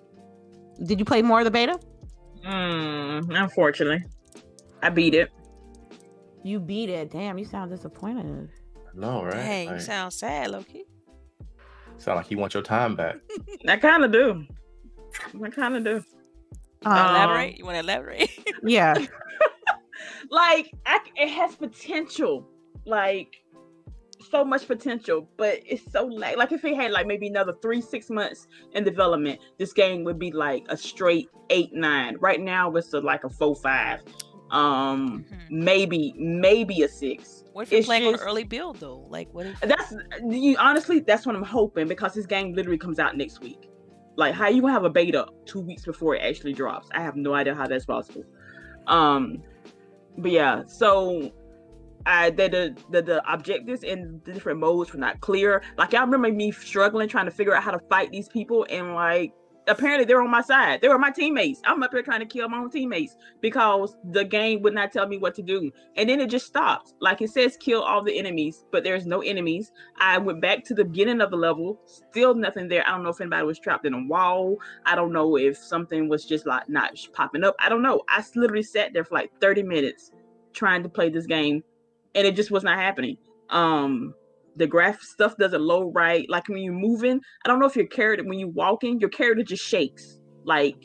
Did 0.85 0.99
you 0.99 1.05
play 1.05 1.23
more 1.23 1.41
of 1.41 1.45
the 1.45 1.51
beta? 1.51 1.79
Mm, 2.47 3.41
unfortunately, 3.41 4.05
I 4.83 4.91
beat 4.91 5.14
it. 5.14 5.31
You 6.45 6.61
beat 6.61 6.89
it. 6.89 7.11
Damn, 7.11 7.39
you 7.39 7.45
sound 7.45 7.70
disappointed. 7.70 8.51
No, 8.95 9.25
right? 9.25 9.33
dang 9.33 9.66
you 9.68 9.73
Like, 9.75 9.81
sound 9.81 10.12
sad 10.12 10.51
loki 10.51 10.85
sound 12.03 12.16
like 12.16 12.31
you 12.31 12.39
want 12.39 12.55
your 12.55 12.62
time 12.62 12.97
back. 12.97 13.16
I 13.68 13.77
kind 13.77 14.05
of 14.05 14.12
do. 14.12 14.45
I 15.43 15.49
kind 15.51 15.77
of 15.77 15.85
do. 15.85 16.03
Um, 16.87 16.93
elaborate? 17.14 17.59
You 17.59 17.64
want 17.64 17.76
to 17.76 17.80
elaborate? 17.80 18.30
Yeah. 18.64 18.95
like 20.30 20.72
I, 20.87 21.01
it 21.16 21.28
has 21.30 21.55
potential 21.57 22.47
like 22.87 23.37
so 24.30 24.45
much 24.45 24.66
potential 24.68 25.28
but 25.37 25.61
it's 25.66 25.91
so 25.93 26.05
like 26.07 26.37
like 26.37 26.53
if 26.53 26.64
it 26.64 26.74
had 26.76 26.93
like 26.93 27.07
maybe 27.07 27.26
another 27.26 27.55
three 27.61 27.80
six 27.80 28.09
months 28.09 28.47
in 28.72 28.85
development 28.85 29.41
this 29.59 29.72
game 29.72 30.05
would 30.05 30.18
be 30.18 30.30
like 30.30 30.64
a 30.68 30.76
straight 30.76 31.28
eight 31.51 31.72
nine. 31.72 32.16
Right 32.20 32.41
now 32.41 32.70
it's 32.76 32.93
a, 32.95 33.01
like 33.01 33.24
a 33.24 33.28
four 33.30 33.57
five. 33.57 34.01
Um 34.51 35.24
Mhm. 35.30 35.51
maybe 35.51 36.14
maybe 36.16 36.83
a 36.83 36.89
six. 36.89 37.45
What 37.53 37.62
if 37.62 37.72
you're 37.72 37.78
It's 37.80 37.87
playing 37.87 38.07
on 38.07 38.12
just- 38.12 38.22
an 38.22 38.28
early 38.28 38.45
build 38.45 38.76
though? 38.78 39.05
Like 39.11 39.28
what 39.35 39.47
if 39.47 39.61
that's 39.61 39.93
you 40.24 40.57
honestly 40.59 41.01
that's 41.01 41.26
what 41.26 41.35
i'm 41.37 41.43
hoping 41.43 41.89
because 41.89 42.14
this 42.14 42.26
game 42.26 42.55
literally 42.55 42.78
comes 42.78 42.99
out 42.99 43.16
next 43.16 43.41
week 43.41 43.68
like 44.16 44.34
how 44.34 44.48
you 44.48 44.60
gonna 44.60 44.72
have 44.72 44.84
a 44.84 44.90
beta 44.90 45.26
two 45.46 45.60
weeks 45.60 45.84
before 45.84 46.14
it 46.14 46.20
actually 46.20 46.52
drops 46.52 46.88
i 46.94 47.00
have 47.00 47.16
no 47.16 47.34
idea 47.34 47.54
how 47.54 47.66
that's 47.66 47.86
possible 47.86 48.24
um 48.86 49.42
but 50.18 50.30
yeah 50.30 50.62
so 50.66 51.32
I 52.04 52.30
the 52.30 52.48
the, 52.48 52.76
the 52.90 53.02
the 53.02 53.32
objectives 53.32 53.84
and 53.84 54.22
the 54.24 54.32
different 54.32 54.58
modes 54.58 54.92
were 54.92 54.98
not 54.98 55.20
clear. 55.20 55.62
Like 55.78 55.94
I 55.94 56.00
remember 56.00 56.32
me 56.32 56.50
struggling 56.50 57.08
trying 57.08 57.26
to 57.26 57.30
figure 57.30 57.54
out 57.54 57.62
how 57.62 57.70
to 57.70 57.78
fight 57.88 58.10
these 58.10 58.28
people, 58.28 58.66
and 58.70 58.94
like 58.94 59.32
apparently 59.68 60.04
they're 60.04 60.22
on 60.22 60.30
my 60.30 60.40
side. 60.40 60.80
They 60.80 60.88
were 60.88 60.98
my 60.98 61.10
teammates. 61.10 61.60
I'm 61.64 61.82
up 61.82 61.92
here 61.92 62.02
trying 62.02 62.20
to 62.20 62.26
kill 62.26 62.48
my 62.48 62.58
own 62.58 62.70
teammates 62.70 63.16
because 63.40 63.96
the 64.10 64.24
game 64.24 64.62
would 64.62 64.74
not 64.74 64.92
tell 64.92 65.06
me 65.06 65.18
what 65.18 65.34
to 65.36 65.42
do, 65.42 65.70
and 65.96 66.08
then 66.08 66.20
it 66.20 66.30
just 66.30 66.46
stopped. 66.46 66.94
Like 67.00 67.22
it 67.22 67.30
says, 67.30 67.56
kill 67.56 67.82
all 67.82 68.02
the 68.02 68.18
enemies, 68.18 68.64
but 68.70 68.84
there's 68.84 69.06
no 69.06 69.20
enemies. 69.20 69.72
I 69.98 70.18
went 70.18 70.40
back 70.40 70.64
to 70.64 70.74
the 70.74 70.84
beginning 70.84 71.20
of 71.20 71.30
the 71.30 71.36
level, 71.36 71.80
still 71.86 72.34
nothing 72.34 72.68
there. 72.68 72.86
I 72.86 72.90
don't 72.90 73.02
know 73.02 73.10
if 73.10 73.20
anybody 73.20 73.44
was 73.44 73.58
trapped 73.58 73.86
in 73.86 73.94
a 73.94 74.06
wall. 74.06 74.56
I 74.86 74.94
don't 74.94 75.12
know 75.12 75.36
if 75.36 75.56
something 75.56 76.08
was 76.08 76.24
just 76.24 76.46
like 76.46 76.68
not 76.68 76.98
popping 77.12 77.44
up. 77.44 77.54
I 77.58 77.68
don't 77.68 77.82
know. 77.82 78.02
I 78.08 78.24
literally 78.34 78.62
sat 78.62 78.92
there 78.92 79.04
for 79.04 79.14
like 79.14 79.30
30 79.40 79.62
minutes 79.62 80.10
trying 80.52 80.82
to 80.82 80.88
play 80.88 81.08
this 81.08 81.26
game 81.26 81.62
and 82.14 82.26
it 82.26 82.36
just 82.36 82.50
was 82.50 82.62
not 82.62 82.78
happening. 82.78 83.16
Um 83.50 84.14
the 84.57 84.66
graph 84.66 85.00
stuff 85.03 85.36
doesn't 85.36 85.62
load 85.62 85.92
right. 85.94 86.28
Like 86.28 86.48
when 86.48 86.62
you're 86.62 86.72
moving, 86.72 87.20
I 87.44 87.48
don't 87.48 87.59
know 87.59 87.66
if 87.66 87.76
your 87.76 87.86
character 87.86 88.24
when 88.24 88.38
you're 88.38 88.48
walking, 88.48 89.00
your 89.00 89.11
character 89.11 89.42
just 89.42 89.64
shakes, 89.64 90.18
like 90.44 90.76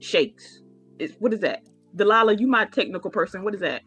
shakes. 0.00 0.62
It's 0.98 1.14
what 1.18 1.32
is 1.32 1.40
that? 1.40 1.60
Delilah, 1.94 2.36
you 2.36 2.46
my 2.46 2.66
technical 2.66 3.10
person. 3.10 3.44
What 3.44 3.54
is 3.54 3.60
that? 3.60 3.82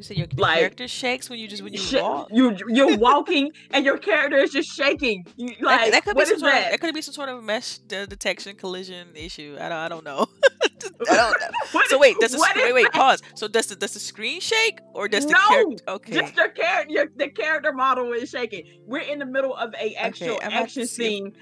You 0.00 0.04
said 0.04 0.16
your 0.16 0.28
the 0.28 0.40
Like- 0.40 0.58
character 0.60 0.88
shakes 0.88 1.28
when 1.28 1.38
you 1.38 1.46
just 1.46 1.62
when 1.62 1.74
you 1.74 1.78
Sh- 1.78 1.94
walk. 1.96 2.28
You 2.32 2.56
you're 2.68 2.96
walking 2.96 3.52
and 3.70 3.84
your 3.84 3.98
character 3.98 4.38
is 4.38 4.50
just 4.50 4.70
shaking. 4.74 5.26
You, 5.36 5.54
like 5.60 5.90
that 5.92 6.04
could 6.04 6.16
be 6.16 6.24
some 6.24 6.38
sort 6.38 6.52
that? 6.52 6.64
of 6.64 6.70
that 6.70 6.80
could 6.80 6.94
be 6.94 7.02
some 7.02 7.12
sort 7.12 7.28
of 7.28 7.44
mesh 7.44 7.76
de- 7.80 8.06
detection 8.06 8.56
collision 8.56 9.08
issue. 9.14 9.58
I 9.60 9.68
don't 9.68 9.78
I 9.78 9.88
don't 9.90 10.04
know. 10.04 10.26
I 11.10 11.14
don't 11.16 11.40
know. 11.40 11.80
So 11.88 11.98
wait, 11.98 12.16
does 12.18 12.32
the 12.32 12.38
wait 12.38 12.72
wait 12.72 12.84
that? 12.84 12.92
pause? 12.94 13.20
So 13.34 13.46
does 13.46 13.66
the 13.66 13.76
does 13.76 13.92
the 13.92 14.00
screen 14.00 14.40
shake 14.40 14.78
or 14.94 15.06
does 15.06 15.26
the 15.26 15.32
No, 15.32 15.48
character? 15.48 15.84
Okay, 15.88 16.12
Just 16.14 16.34
your 16.36 16.48
character, 16.48 16.92
your, 16.92 17.06
the 17.16 17.28
character 17.28 17.72
model 17.74 18.10
is 18.14 18.30
shaking. 18.30 18.64
We're 18.86 19.00
in 19.00 19.18
the 19.18 19.26
middle 19.26 19.54
of 19.54 19.74
a 19.78 19.94
actual 19.96 20.38
to 20.38 20.44
action 20.44 20.86
scene, 20.86 21.34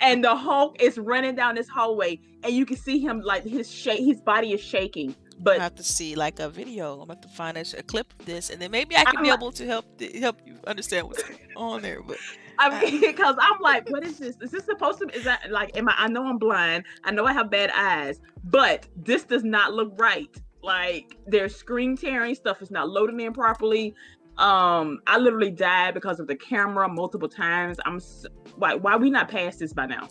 and 0.00 0.24
the 0.24 0.34
Hulk 0.34 0.80
is 0.80 0.96
running 0.96 1.34
down 1.34 1.56
this 1.56 1.68
hallway, 1.68 2.18
and 2.42 2.54
you 2.54 2.64
can 2.64 2.76
see 2.78 2.98
him 2.98 3.20
like 3.20 3.44
his 3.44 3.70
shake, 3.70 4.00
his 4.00 4.22
body 4.22 4.52
is 4.54 4.60
shaking. 4.62 5.14
I 5.46 5.62
have 5.62 5.74
to 5.76 5.82
see 5.84 6.14
like 6.14 6.38
a 6.40 6.48
video. 6.48 7.00
I'm 7.00 7.06
going 7.08 7.20
to 7.20 7.28
find 7.28 7.56
a, 7.56 7.64
a 7.78 7.82
clip 7.82 8.12
of 8.18 8.26
this, 8.26 8.50
and 8.50 8.60
then 8.60 8.70
maybe 8.70 8.96
I 8.96 9.04
can 9.04 9.16
I'm 9.18 9.22
be 9.22 9.30
like- 9.30 9.38
able 9.38 9.52
to 9.52 9.66
help 9.66 10.00
help 10.14 10.40
you 10.46 10.58
understand 10.66 11.06
what's 11.08 11.22
on 11.56 11.82
there. 11.82 12.02
But 12.02 12.18
I 12.58 12.80
mean, 12.84 13.00
because 13.12 13.36
I'm 13.40 13.60
like, 13.60 13.88
what 13.90 14.04
is 14.04 14.18
this? 14.18 14.36
Is 14.40 14.50
this 14.50 14.64
supposed 14.64 14.98
to? 15.00 15.08
Is 15.14 15.24
that 15.24 15.50
like? 15.50 15.76
Am 15.76 15.88
I? 15.88 15.94
I 15.96 16.08
know 16.08 16.26
I'm 16.26 16.38
blind. 16.38 16.84
I 17.04 17.10
know 17.12 17.24
I 17.26 17.32
have 17.32 17.50
bad 17.50 17.70
eyes, 17.74 18.20
but 18.44 18.86
this 18.96 19.24
does 19.24 19.44
not 19.44 19.72
look 19.72 19.92
right. 19.98 20.28
Like 20.62 21.16
there's 21.26 21.56
screen 21.56 21.96
tearing 21.96 22.34
stuff 22.34 22.60
is 22.60 22.70
not 22.70 22.88
loading 22.90 23.18
in 23.20 23.32
properly. 23.32 23.94
Um, 24.36 25.00
I 25.06 25.18
literally 25.18 25.50
died 25.50 25.94
because 25.94 26.20
of 26.20 26.26
the 26.26 26.36
camera 26.36 26.88
multiple 26.88 27.28
times. 27.28 27.78
I'm 27.86 27.96
s- 27.96 28.26
why 28.56 28.74
why 28.74 28.96
we 28.96 29.10
not 29.10 29.28
past 29.30 29.58
this 29.60 29.72
by 29.72 29.86
now? 29.86 30.08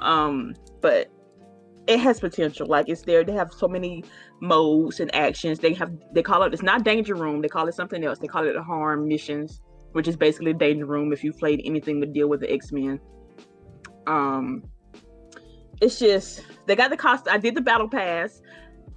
Um, 0.00 0.54
but 0.80 1.10
it 1.86 1.98
has 2.00 2.20
potential. 2.20 2.66
Like 2.66 2.88
it's 2.88 3.02
there. 3.02 3.24
They 3.24 3.32
have 3.32 3.52
so 3.52 3.68
many 3.68 4.04
modes 4.40 5.00
and 5.00 5.14
actions. 5.14 5.58
They 5.58 5.74
have 5.74 5.92
they 6.12 6.22
call 6.22 6.42
it. 6.42 6.52
It's 6.52 6.62
not 6.62 6.84
danger 6.84 7.14
room. 7.14 7.42
They 7.42 7.48
call 7.48 7.68
it 7.68 7.74
something 7.74 8.04
else. 8.04 8.18
They 8.18 8.26
call 8.26 8.46
it 8.46 8.54
the 8.54 8.62
harm 8.62 9.06
missions 9.08 9.60
which 9.94 10.08
is 10.08 10.16
basically 10.16 10.50
a 10.50 10.54
danger 10.54 10.86
room 10.86 11.12
if 11.12 11.22
you've 11.22 11.38
played 11.38 11.62
anything 11.64 12.00
to 12.00 12.06
deal 12.06 12.28
with 12.28 12.40
the 12.40 12.52
X-Men. 12.52 13.00
Um 14.06 14.64
it's 15.80 15.98
just 15.98 16.44
they 16.66 16.76
got 16.76 16.90
the 16.90 16.96
cost 16.96 17.28
I 17.28 17.38
did 17.38 17.54
the 17.54 17.60
battle 17.60 17.88
pass. 17.88 18.42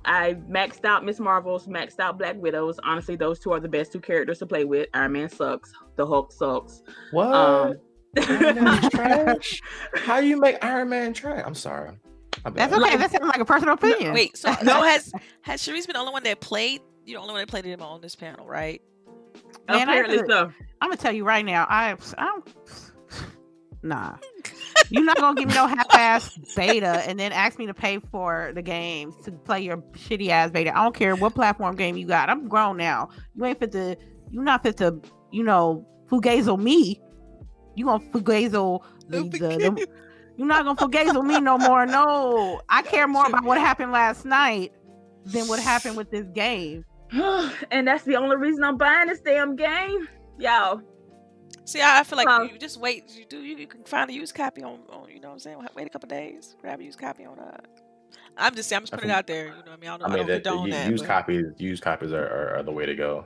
I 0.06 0.36
maxed 0.50 0.86
out 0.86 1.06
Miss 1.06 1.20
Marvels, 1.20 1.68
maxed 1.68 2.00
out 2.00 2.18
Black 2.18 2.36
Widows. 2.38 2.80
Honestly, 2.84 3.16
those 3.16 3.40
two 3.40 3.52
are 3.52 3.60
the 3.60 3.68
best 3.68 3.92
two 3.92 4.00
characters 4.00 4.40
to 4.40 4.46
play 4.48 4.64
with. 4.66 4.88
Iron 4.94 5.12
Man 5.14 5.30
sucks. 5.30 5.72
The 5.98 6.06
Hulk 6.06 6.32
sucks. 6.32 6.82
What? 7.12 7.34
Um 7.34 7.76
Iron 8.18 8.90
trash? 8.90 9.62
How 9.94 10.18
you 10.18 10.40
make 10.40 10.58
Iron 10.66 10.90
Man 10.90 11.14
trash? 11.14 11.44
I'm 11.46 11.56
sorry. 11.56 11.96
My 12.48 12.52
bad. 12.52 12.72
That's 12.72 12.82
okay. 12.82 12.92
Like- 12.92 13.00
that 13.00 13.12
sounds 13.12 13.26
like 13.26 13.40
a 13.42 13.46
personal 13.46 13.74
opinion. 13.74 14.14
wait, 14.14 14.38
so, 14.38 14.50
No. 14.64 14.82
has 14.84 15.12
has 15.42 15.62
Sharice 15.62 15.86
been 15.86 15.94
the 15.94 16.00
only 16.00 16.14
one 16.14 16.24
that 16.24 16.40
played? 16.40 16.82
You're 17.06 17.18
the 17.20 17.22
only 17.24 17.34
one 17.34 17.42
that 17.42 17.50
played 17.50 17.66
him 17.66 17.82
on 17.82 18.00
this 18.02 18.16
panel, 18.16 18.46
right? 18.48 18.82
Man, 19.68 19.90
I 19.90 19.94
apparently 19.96 20.18
could- 20.20 20.30
so. 20.30 20.52
I'm 20.82 20.90
gonna 20.90 20.98
tell 20.98 21.12
you 21.12 21.26
right 21.26 21.44
now. 21.44 21.66
I, 21.70 21.96
I 22.18 22.24
don't. 22.24 22.48
Nah, 23.84 24.16
you're 24.90 25.04
not 25.04 25.18
gonna 25.18 25.40
give 25.40 25.48
me 25.48 25.54
no 25.54 25.68
half-ass 25.68 26.36
beta 26.56 27.04
and 27.08 27.20
then 27.20 27.32
ask 27.32 27.60
me 27.60 27.68
to 27.68 27.76
pay 27.76 28.00
for 28.12 28.52
the 28.56 28.62
games 28.62 29.14
to 29.24 29.32
play 29.32 29.62
your 29.62 29.78
shitty 29.94 30.30
ass 30.30 30.50
beta. 30.50 30.76
I 30.76 30.84
don't 30.84 30.96
care 30.96 31.16
what 31.16 31.36
platform 31.36 31.76
game 31.76 31.96
you 31.96 32.08
got. 32.08 32.28
I'm 32.28 32.48
grown 32.48 32.78
now. 32.78 33.10
You 33.36 33.46
ain't 33.46 33.60
fit 33.60 33.72
to. 33.74 33.96
You 34.32 34.42
not 34.42 34.64
fit 34.64 34.78
to. 34.78 35.00
You 35.32 35.44
know, 35.44 35.86
fugazel 36.10 36.60
me. 36.60 37.00
You 37.76 37.86
gonna 37.86 38.04
fugazel 38.10 38.82
the, 39.08 39.22
the, 39.30 39.38
the 39.38 39.88
You're 40.38 40.48
not 40.48 40.64
gonna 40.66 40.80
fugazel 40.80 41.26
me 41.26 41.40
no 41.40 41.58
more. 41.58 41.86
No, 41.86 42.62
I 42.70 42.82
care 42.84 43.08
more 43.08 43.26
about 43.26 43.44
what 43.44 43.58
happened 43.58 43.92
last 43.92 44.24
night 44.24 44.72
than 45.26 45.48
what 45.48 45.60
happened 45.60 45.98
with 45.98 46.12
this 46.12 46.28
game. 46.34 46.86
and 47.72 47.88
that's 47.88 48.04
the 48.04 48.16
only 48.16 48.36
reason 48.38 48.64
I'm 48.64 48.78
buying 48.78 49.08
this 49.08 49.20
damn 49.20 49.56
game. 49.56 50.08
Y'all, 50.38 50.82
See, 51.66 51.82
I 51.82 52.00
I 52.00 52.04
feel 52.04 52.18
like 52.18 52.28
Um, 52.30 52.50
you 52.52 52.58
just 52.58 52.80
wait. 52.80 53.12
You 53.18 53.26
do. 53.26 53.40
You, 53.42 53.58
you 53.58 53.68
can 53.68 53.84
find 53.84 54.10
a 54.10 54.14
used 54.14 54.36
copy 54.36 54.64
on, 54.64 54.80
on. 54.90 55.10
You 55.10 55.20
know 55.20 55.28
what 55.30 55.34
I'm 55.34 55.40
saying? 55.40 55.58
Wait 55.76 55.88
a 55.88 55.90
couple 55.90 56.08
days. 56.08 56.56
Grab 56.62 56.80
a 56.80 56.84
used 56.84 57.00
copy 57.00 57.26
on. 57.26 57.38
Uh, 57.40 57.58
I'm 58.38 58.56
just. 58.56 58.70
saying, 58.70 58.78
I'm 58.78 58.84
just 58.84 58.94
I 58.94 58.98
putting 58.98 59.10
it 59.10 59.14
out 59.14 59.28
there. 59.28 59.46
You 59.48 59.52
know 59.52 59.58
what 59.58 59.70
I 59.72 59.78
mean? 59.78 59.90
I 59.90 59.98
don't, 59.98 60.02
I 60.04 60.06
I 60.06 60.10
mean, 60.10 60.18
don't 60.18 60.28
that, 60.28 60.44
condone 60.44 60.70
that. 60.70 60.90
used 60.90 61.04
but- 61.04 61.08
copies, 61.10 61.46
used 61.58 61.84
copies 61.84 62.14
are, 62.14 62.26
are, 62.26 62.56
are 62.58 62.64
the 62.64 62.72
way 62.72 62.86
to 62.86 62.96
go. 62.96 63.26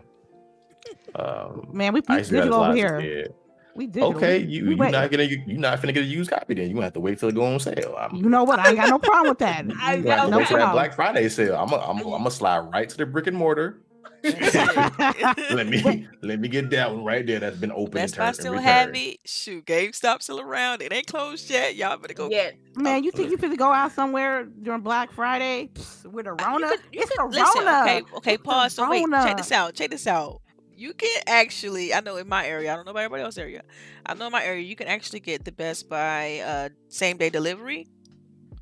Um, 1.13 1.67
Man, 1.71 1.93
we, 1.93 2.01
I 2.07 2.13
we 2.13 2.17
used 2.19 2.29
to 2.31 2.35
do 2.37 2.41
that 2.41 2.47
as 2.47 2.49
digital 2.49 2.53
over 2.55 2.61
lot 2.61 2.69
as 2.71 2.75
here. 2.77 3.27
Kid. 3.71 3.77
We 3.77 3.87
digital. 3.87 4.15
Okay, 4.15 4.37
you 4.39 4.65
we 4.65 4.71
you 4.71 4.77
wait. 4.77 4.91
not 4.91 5.09
gonna 5.11 5.23
you're 5.23 5.57
not 5.59 5.79
finna 5.81 5.93
get 5.93 6.03
a 6.03 6.07
used 6.07 6.29
copy 6.29 6.53
then. 6.53 6.67
You 6.67 6.73
gonna 6.73 6.85
have 6.85 6.93
to 6.93 6.99
wait 6.99 7.19
till 7.19 7.29
it 7.29 7.35
go 7.35 7.43
on 7.45 7.59
sale. 7.59 7.95
I'm, 7.99 8.15
You 8.15 8.29
know 8.29 8.43
what? 8.43 8.59
I 8.59 8.69
ain't 8.69 8.77
got 8.77 8.89
no 8.89 8.99
problem 8.99 9.29
with 9.29 9.39
that. 9.39 9.65
I 9.81 9.95
you 9.95 10.03
gonna 10.03 10.15
have 10.15 10.25
to 10.25 10.31
know 10.31 10.37
wait 10.39 10.47
for 10.47 10.57
that. 10.57 10.71
Black 10.73 10.93
Friday 10.95 11.27
sale. 11.29 11.55
I'm 11.55 11.69
gonna 11.69 11.83
I'm, 11.83 11.97
I'm 11.97 12.03
gonna 12.03 12.31
slide 12.31 12.59
right 12.71 12.87
to 12.89 12.97
the 12.97 13.05
brick 13.05 13.27
and 13.27 13.37
mortar. 13.37 13.81
Let 14.23 15.67
me 15.67 16.07
let 16.21 16.39
me 16.39 16.47
get 16.47 16.69
that 16.71 16.91
one 16.93 17.03
right 17.03 17.25
there. 17.25 17.39
That's 17.39 17.57
been 17.57 17.71
open. 17.71 17.93
Best 17.93 18.15
and 18.17 18.25
Buy 18.25 18.31
still 18.33 18.53
and 18.53 18.63
have 18.63 18.95
it. 18.95 19.17
Shoot, 19.25 19.65
GameStop 19.65 20.21
still 20.21 20.39
around. 20.39 20.81
It 20.81 20.93
ain't 20.93 21.07
closed 21.07 21.49
yet. 21.49 21.75
Y'all 21.75 21.97
better 21.97 22.13
go. 22.13 22.29
yeah. 22.29 22.51
Man, 22.75 23.03
you 23.03 23.11
think 23.11 23.29
uh, 23.29 23.31
you 23.31 23.37
fit 23.37 23.49
to 23.49 23.57
go 23.57 23.71
out 23.71 23.91
somewhere 23.93 24.45
during 24.45 24.81
Black 24.81 25.11
Friday 25.11 25.69
Psst, 25.73 26.05
with 26.05 26.27
a 26.27 26.33
Rona? 26.33 26.67
You 26.67 26.71
could- 26.77 26.79
you 26.91 27.01
it's 27.01 27.09
could- 27.11 27.19
a 27.19 27.27
listen, 27.27 27.65
Rona. 27.65 27.81
Okay, 27.81 28.01
okay, 28.17 28.37
pause. 28.37 28.73
So 28.73 28.87
wait, 28.89 29.05
check 29.09 29.37
this 29.37 29.51
out. 29.51 29.73
Check 29.73 29.89
this 29.91 30.05
out. 30.05 30.41
You 30.81 30.93
can 30.95 31.21
actually, 31.27 31.93
I 31.93 31.99
know 31.99 32.17
in 32.17 32.27
my 32.27 32.43
area, 32.47 32.73
I 32.73 32.75
don't 32.75 32.85
know 32.85 32.91
about 32.91 33.01
everybody 33.03 33.21
else's 33.21 33.37
area. 33.37 33.61
I 34.03 34.15
know 34.15 34.25
in 34.25 34.31
my 34.31 34.43
area, 34.43 34.63
you 34.63 34.75
can 34.75 34.87
actually 34.87 35.19
get 35.19 35.45
the 35.45 35.51
Best 35.51 35.87
Buy 35.87 36.39
uh, 36.39 36.69
same 36.89 37.17
day 37.17 37.29
delivery. 37.29 37.85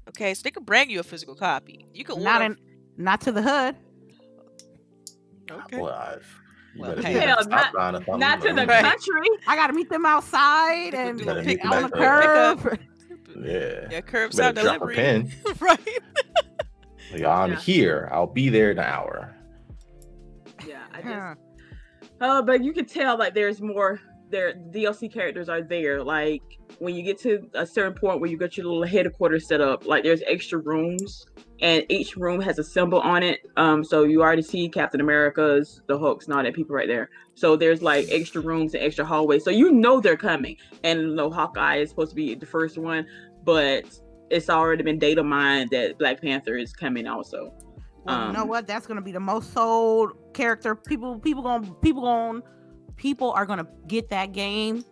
Okay, 0.09 0.33
so 0.33 0.41
they 0.43 0.51
can 0.51 0.65
bring 0.65 0.89
you 0.89 0.99
a 0.99 1.03
physical 1.03 1.33
copy. 1.33 1.85
You 1.93 2.03
can 2.03 2.21
Not 2.21 2.41
order. 2.41 2.55
in, 2.55 2.59
not 3.01 3.21
to 3.21 3.31
the 3.31 3.41
hood. 3.41 3.75
okay. 5.49 5.79
Well, 5.79 5.93
I've, 5.93 6.27
Well, 6.77 6.97
hey. 7.01 7.13
Hell, 7.13 7.37
not- 7.47 7.71
sign 7.73 7.95
or 7.95 7.97
something, 7.99 8.19
Not 8.19 8.41
to 8.41 8.53
the. 8.53 8.65
Right. 8.65 8.83
country. 8.83 9.29
I 9.47 9.55
got 9.55 9.67
to 9.67 9.73
meet 9.73 9.89
them 9.89 10.05
outside 10.05 10.93
and 10.93 11.19
do 11.19 11.23
Better 11.25 11.43
pick 11.43 11.63
on 11.63 11.83
the 11.83 11.87
back 11.87 12.57
curb. 12.57 12.79
Yeah. 13.41 13.87
Yeah, 13.91 14.01
curbside 14.01 14.55
better 14.55 14.59
a 14.59 14.63
delivery. 14.63 14.95
pin. 14.95 15.31
right. 15.61 15.79
Like, 17.13 17.23
I'm 17.23 17.51
Yeah. 17.51 17.59
here. 17.59 18.09
I'll 18.11 18.27
be 18.27 18.49
there 18.49 18.71
in 18.71 18.77
an 18.77 18.83
hour. 18.83 19.33
Yeah, 20.67 20.81
I 20.93 21.01
just 21.01 21.39
Uh, 22.21 22.41
but 22.41 22.63
you 22.63 22.73
can 22.73 22.85
tell 22.85 23.17
like 23.17 23.33
there's 23.33 23.61
more. 23.61 23.99
Their 24.29 24.53
DLC 24.53 25.11
characters 25.11 25.49
are 25.49 25.63
there. 25.63 26.03
Like 26.03 26.43
when 26.77 26.93
you 26.93 27.01
get 27.01 27.17
to 27.21 27.49
a 27.55 27.65
certain 27.65 27.93
point 27.93 28.21
where 28.21 28.29
you 28.29 28.37
got 28.37 28.57
your 28.57 28.67
little 28.67 28.85
headquarters 28.85 29.47
set 29.47 29.59
up, 29.59 29.87
like 29.87 30.03
there's 30.03 30.21
extra 30.27 30.59
rooms, 30.59 31.25
and 31.61 31.83
each 31.89 32.15
room 32.15 32.39
has 32.41 32.59
a 32.59 32.63
symbol 32.63 32.99
on 32.99 33.23
it. 33.23 33.39
Um, 33.57 33.83
so 33.83 34.03
you 34.03 34.21
already 34.21 34.43
see 34.43 34.69
Captain 34.69 35.01
America's, 35.01 35.81
the 35.87 35.97
Hulks, 35.97 36.29
all 36.29 36.43
that 36.43 36.53
people 36.53 36.75
right 36.75 36.87
there. 36.87 37.09
So 37.33 37.55
there's 37.55 37.81
like 37.81 38.07
extra 38.11 38.41
rooms 38.41 38.75
and 38.75 38.83
extra 38.83 39.03
hallways. 39.03 39.43
So 39.43 39.49
you 39.49 39.71
know 39.71 39.99
they're 39.99 40.15
coming. 40.15 40.57
And 40.83 40.99
you 40.99 41.15
know 41.15 41.31
Hawkeye 41.31 41.77
is 41.77 41.89
supposed 41.89 42.11
to 42.11 42.15
be 42.15 42.35
the 42.35 42.45
first 42.45 42.77
one, 42.77 43.07
but 43.43 43.85
it's 44.29 44.49
already 44.49 44.83
been 44.83 44.99
data 44.99 45.23
mined 45.23 45.71
that 45.71 45.97
Black 45.97 46.21
Panther 46.21 46.55
is 46.55 46.71
coming 46.73 47.07
also. 47.07 47.51
Well, 48.05 48.27
you 48.27 48.33
know 48.33 48.41
Um, 48.43 48.47
what? 48.47 48.67
That's 48.67 48.87
gonna 48.87 49.01
be 49.01 49.11
the 49.11 49.19
most 49.19 49.53
sold 49.53 50.11
character. 50.33 50.75
People, 50.75 51.19
people 51.19 51.43
going, 51.43 51.73
people 51.81 52.01
going, 52.01 52.41
people 52.95 53.31
are 53.31 53.45
gonna 53.45 53.67
get 53.87 54.09
that 54.09 54.31
game 54.31 54.83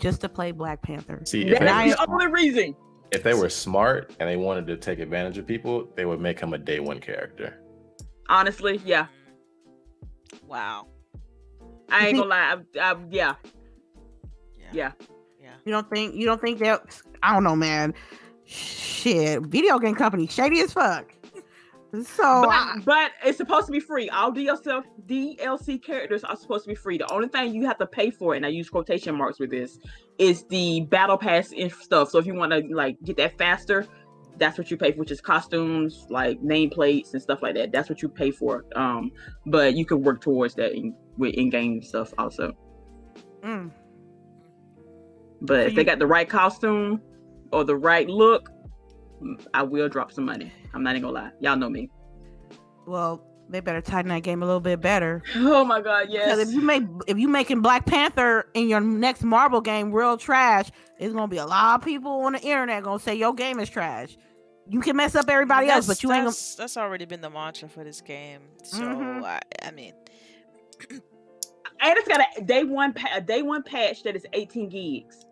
just 0.00 0.20
to 0.22 0.28
play 0.28 0.52
Black 0.52 0.82
Panther. 0.82 1.22
See, 1.24 1.42
if 1.46 1.58
That's 1.58 1.64
they, 1.64 1.68
I- 1.70 1.86
were, 1.86 1.94
the 2.06 2.10
only 2.12 2.26
reason. 2.26 2.74
if 3.12 3.22
they 3.22 3.34
were 3.34 3.48
smart 3.48 4.12
and 4.20 4.28
they 4.28 4.36
wanted 4.36 4.66
to 4.66 4.76
take 4.76 4.98
advantage 4.98 5.38
of 5.38 5.46
people, 5.46 5.88
they 5.96 6.04
would 6.04 6.20
make 6.20 6.38
him 6.40 6.52
a 6.54 6.58
day 6.58 6.80
one 6.80 6.98
character. 7.00 7.60
Honestly, 8.28 8.80
yeah. 8.84 9.06
Wow. 10.46 10.88
I 11.88 12.08
ain't 12.08 12.16
gonna 12.18 12.28
lie. 12.28 12.56
I, 12.80 12.80
I, 12.92 12.96
yeah. 13.10 13.34
Yeah. 14.58 14.66
Yeah. 14.72 14.92
Yeah. 15.40 15.50
You 15.64 15.72
don't 15.72 15.88
think? 15.88 16.14
You 16.16 16.26
don't 16.26 16.40
think 16.40 16.58
that? 16.58 17.00
I 17.22 17.32
don't 17.32 17.44
know, 17.44 17.54
man. 17.56 17.94
Shit, 18.44 19.42
video 19.42 19.78
game 19.78 19.94
company 19.94 20.26
shady 20.26 20.60
as 20.60 20.72
fuck. 20.72 21.12
So 22.04 22.42
but, 22.42 22.48
I- 22.50 22.80
but 22.84 23.12
it's 23.24 23.38
supposed 23.38 23.66
to 23.66 23.72
be 23.72 23.80
free. 23.80 24.08
All 24.08 24.32
DLC 24.32 24.82
DLC 25.06 25.82
characters 25.82 26.24
are 26.24 26.36
supposed 26.36 26.64
to 26.64 26.68
be 26.68 26.74
free. 26.74 26.98
The 26.98 27.10
only 27.12 27.28
thing 27.28 27.54
you 27.54 27.66
have 27.66 27.78
to 27.78 27.86
pay 27.86 28.10
for, 28.10 28.34
and 28.34 28.44
I 28.44 28.50
use 28.50 28.68
quotation 28.68 29.14
marks 29.14 29.38
with 29.38 29.50
this, 29.50 29.78
is 30.18 30.44
the 30.44 30.82
battle 30.82 31.18
pass 31.18 31.52
and 31.52 31.70
stuff. 31.72 32.10
So 32.10 32.18
if 32.18 32.26
you 32.26 32.34
want 32.34 32.52
to 32.52 32.60
like 32.74 32.96
get 33.04 33.16
that 33.18 33.38
faster, 33.38 33.86
that's 34.38 34.58
what 34.58 34.70
you 34.70 34.76
pay 34.76 34.92
for, 34.92 34.98
which 34.98 35.10
is 35.10 35.20
costumes, 35.20 36.06
like 36.10 36.40
nameplates 36.42 37.12
and 37.12 37.22
stuff 37.22 37.42
like 37.42 37.54
that. 37.54 37.72
That's 37.72 37.88
what 37.88 38.02
you 38.02 38.08
pay 38.08 38.30
for. 38.30 38.64
Um, 38.74 39.10
but 39.46 39.74
you 39.76 39.84
can 39.86 40.02
work 40.02 40.20
towards 40.20 40.54
that 40.56 40.72
in, 40.72 40.94
with 41.16 41.34
in-game 41.34 41.82
stuff 41.82 42.12
also. 42.18 42.52
Mm. 43.42 43.70
But 45.42 45.54
So 45.54 45.66
if 45.68 45.74
they 45.74 45.84
got 45.84 45.98
the 45.98 46.06
right 46.06 46.28
costume 46.28 47.00
or 47.52 47.64
the 47.64 47.76
right 47.76 48.08
look, 48.08 48.50
I 49.54 49.62
will 49.62 49.88
drop 49.88 50.12
some 50.12 50.24
money. 50.24 50.52
I'm 50.74 50.82
not 50.82 50.90
even 50.96 51.02
gonna 51.02 51.14
lie. 51.14 51.30
Y'all 51.40 51.56
know 51.56 51.68
me. 51.70 51.88
Well, 52.86 53.22
They 53.48 53.60
better 53.60 53.80
tighten 53.80 54.08
that 54.08 54.22
game 54.24 54.42
a 54.42 54.46
little 54.46 54.60
bit 54.60 54.80
better. 54.80 55.22
Oh 55.36 55.64
my 55.64 55.80
god, 55.80 56.08
Because 56.10 56.38
yes. 56.38 56.48
if 56.48 56.52
you 56.54 56.60
make 56.60 56.82
if 57.06 57.16
you 57.18 57.28
making 57.28 57.60
Black 57.62 57.86
Panther 57.86 58.48
in 58.54 58.68
your 58.68 58.80
next 58.80 59.22
Marvel 59.22 59.60
game 59.60 59.92
real 59.92 60.16
trash, 60.16 60.70
it's 60.98 61.14
gonna 61.14 61.28
be 61.28 61.36
a 61.38 61.46
lot 61.46 61.78
of 61.80 61.84
people 61.84 62.10
on 62.22 62.32
the 62.32 62.40
internet 62.40 62.82
gonna 62.82 62.98
say 62.98 63.14
your 63.14 63.34
game 63.34 63.58
is 63.60 63.70
trash. 63.70 64.16
You 64.68 64.80
can 64.80 64.96
mess 64.96 65.14
up 65.14 65.28
everybody 65.28 65.68
else, 65.68 65.86
but 65.86 66.02
you 66.02 66.10
ain't 66.10 66.20
gonna. 66.22 66.30
that's, 66.30 66.56
that's 66.56 66.76
already 66.76 67.04
been 67.04 67.20
the 67.20 67.30
mantra 67.30 67.68
for 67.68 67.84
this 67.84 68.00
game. 68.00 68.40
So 68.64 68.80
Mhm. 68.82 69.22
I, 69.24 69.40
I 69.62 69.70
mean, 69.70 69.92
and 70.90 71.00
it's 71.80 72.08
got 72.08 72.20
a 72.36 72.42
day 72.42 72.64
one 72.64 72.92
pa- 72.92 73.10
a 73.14 73.20
day 73.20 73.42
one 73.42 73.62
patch 73.62 74.02
that 74.04 74.16
is 74.16 74.26
18 74.32 74.68
gigs. 74.68 75.25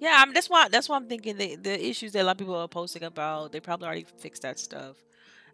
Yeah, 0.00 0.16
I'm, 0.18 0.32
that's 0.32 0.50
why 0.50 0.68
that's 0.68 0.88
why 0.88 0.96
I'm 0.96 1.08
thinking 1.08 1.36
the 1.36 1.56
the 1.56 1.88
issues 1.88 2.12
that 2.12 2.22
a 2.22 2.24
lot 2.24 2.32
of 2.32 2.38
people 2.38 2.56
are 2.56 2.68
posting 2.68 3.04
about. 3.04 3.52
They 3.52 3.60
probably 3.60 3.86
already 3.86 4.06
fixed 4.18 4.42
that 4.42 4.58
stuff. 4.58 4.96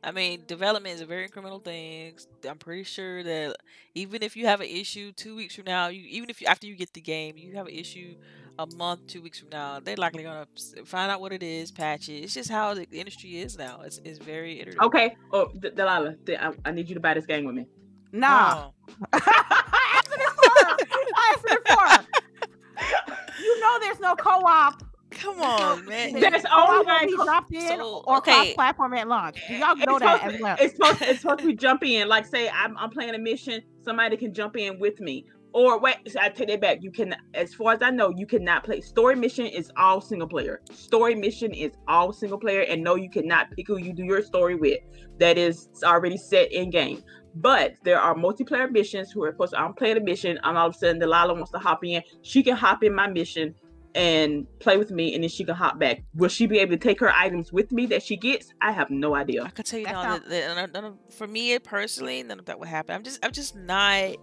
I 0.02 0.12
mean, 0.12 0.44
development 0.46 0.94
is 0.94 1.02
a 1.02 1.06
very 1.06 1.28
incremental 1.28 1.62
thing. 1.62 2.14
I'm 2.48 2.56
pretty 2.56 2.84
sure 2.84 3.22
that 3.22 3.56
even 3.94 4.22
if 4.22 4.34
you 4.34 4.46
have 4.46 4.60
an 4.60 4.68
issue 4.68 5.12
two 5.12 5.36
weeks 5.36 5.54
from 5.54 5.64
now, 5.66 5.88
you 5.88 6.02
even 6.08 6.30
if 6.30 6.40
you 6.40 6.46
after 6.46 6.66
you 6.66 6.74
get 6.76 6.92
the 6.94 7.00
game, 7.02 7.36
you 7.36 7.54
have 7.56 7.66
an 7.66 7.74
issue 7.74 8.14
a 8.58 8.66
month, 8.76 9.06
two 9.06 9.22
weeks 9.22 9.38
from 9.38 9.48
now, 9.50 9.80
they're 9.80 9.96
likely 9.96 10.22
gonna 10.22 10.46
find 10.84 11.10
out 11.10 11.20
what 11.20 11.32
it 11.32 11.42
is, 11.42 11.70
patch 11.70 12.08
it. 12.08 12.22
It's 12.24 12.34
just 12.34 12.50
how 12.50 12.74
the 12.74 12.86
industry 12.92 13.38
is 13.40 13.56
now. 13.56 13.80
It's, 13.84 14.00
it's 14.04 14.18
very 14.18 14.60
iterative. 14.60 14.82
Okay. 14.82 15.16
Oh, 15.32 15.48
D- 15.58 15.70
Delilah, 15.74 16.16
D- 16.24 16.36
I, 16.36 16.52
I 16.64 16.70
need 16.70 16.88
you 16.88 16.94
to 16.94 17.00
buy 17.00 17.14
this 17.14 17.24
game 17.26 17.44
with 17.46 17.54
me. 17.54 17.66
Nah. 18.12 18.68
Oh. 18.68 18.94
I 19.12 20.02
asked 20.02 20.12
it 20.12 20.30
for 20.30 20.50
her. 20.66 20.76
I 21.14 21.34
asked 21.34 21.44
it 21.46 21.68
for 21.68 21.80
her. 21.88 23.06
You 23.42 23.60
know 23.60 23.78
there's 23.80 24.00
no 24.00 24.14
co-op. 24.16 24.82
Come 25.10 25.40
on, 25.42 25.84
man. 25.86 26.12
There's 26.12 26.30
There's 26.30 26.44
only 26.54 26.84
co-op 26.84 26.86
one 26.86 27.06
be 27.06 27.16
dropped 27.16 27.52
in 27.52 27.78
So, 27.78 28.02
or 28.06 28.18
okay. 28.18 28.32
cross-platform 28.32 28.94
at 28.94 29.08
launch. 29.08 29.42
Do 29.48 29.54
y'all 29.56 29.74
know 29.76 29.96
it's 29.96 30.00
that 30.00 30.18
supposed, 30.20 30.34
as 30.36 30.40
well? 30.40 30.56
it's 30.60 30.76
supposed 30.76 31.02
it's 31.02 31.20
supposed 31.22 31.40
to 31.40 31.52
jump 31.54 31.84
in. 31.84 32.08
Like 32.08 32.26
say 32.26 32.48
I'm 32.48 32.76
I'm 32.78 32.90
playing 32.90 33.14
a 33.14 33.18
mission, 33.18 33.62
somebody 33.82 34.16
can 34.16 34.32
jump 34.32 34.56
in 34.56 34.78
with 34.78 35.00
me. 35.00 35.26
Or 35.52 35.80
wait, 35.80 35.96
so 36.08 36.20
I 36.20 36.28
take 36.28 36.48
that 36.48 36.60
back. 36.60 36.78
You 36.80 36.92
can, 36.92 37.16
as 37.34 37.54
far 37.54 37.72
as 37.72 37.82
I 37.82 37.90
know, 37.90 38.10
you 38.10 38.24
cannot 38.24 38.62
play. 38.62 38.80
Story 38.80 39.16
mission 39.16 39.46
is 39.46 39.72
all 39.76 40.00
single 40.00 40.28
player. 40.28 40.60
Story 40.70 41.16
mission 41.16 41.52
is 41.52 41.72
all 41.88 42.12
single 42.12 42.38
player, 42.38 42.60
and 42.60 42.84
no, 42.84 42.94
you 42.94 43.10
cannot 43.10 43.50
pick 43.50 43.66
who 43.66 43.78
you 43.78 43.92
do 43.92 44.04
your 44.04 44.22
story 44.22 44.54
with. 44.54 44.78
That 45.18 45.36
is 45.38 45.68
already 45.82 46.16
set 46.16 46.52
in 46.52 46.70
game. 46.70 47.02
But 47.34 47.74
there 47.84 48.00
are 48.00 48.14
multiplayer 48.14 48.70
missions 48.70 49.10
who 49.12 49.22
are 49.24 49.30
supposed. 49.30 49.52
To, 49.52 49.60
I'm 49.60 49.74
playing 49.74 49.96
a 49.96 50.00
mission, 50.00 50.38
and 50.42 50.58
all 50.58 50.68
of 50.68 50.74
a 50.74 50.78
sudden 50.78 50.98
Delilah 50.98 51.34
wants 51.34 51.50
to 51.52 51.58
hop 51.58 51.84
in. 51.84 52.02
She 52.22 52.42
can 52.42 52.56
hop 52.56 52.82
in 52.82 52.94
my 52.94 53.06
mission 53.06 53.54
and 53.94 54.46
play 54.60 54.76
with 54.76 54.90
me, 54.90 55.14
and 55.14 55.22
then 55.22 55.28
she 55.28 55.44
can 55.44 55.54
hop 55.54 55.78
back. 55.78 56.02
Will 56.14 56.28
she 56.28 56.46
be 56.46 56.58
able 56.58 56.72
to 56.72 56.78
take 56.78 57.00
her 57.00 57.10
items 57.10 57.52
with 57.52 57.72
me 57.72 57.86
that 57.86 58.02
she 58.02 58.16
gets? 58.16 58.52
I 58.60 58.72
have 58.72 58.90
no 58.90 59.14
idea. 59.14 59.44
I 59.44 59.50
could 59.50 59.66
tell 59.66 59.80
you 59.80 59.86
now 59.86 60.02
sound- 60.02 60.24
that, 60.28 60.54
that 60.54 60.72
none 60.72 60.84
of- 60.84 61.14
for 61.14 61.26
me 61.26 61.58
personally, 61.58 62.22
none 62.22 62.38
of 62.38 62.46
that 62.46 62.58
would 62.58 62.68
happen. 62.68 62.94
I'm 62.94 63.04
just, 63.04 63.24
I'm 63.24 63.32
just 63.32 63.56
not. 63.56 64.16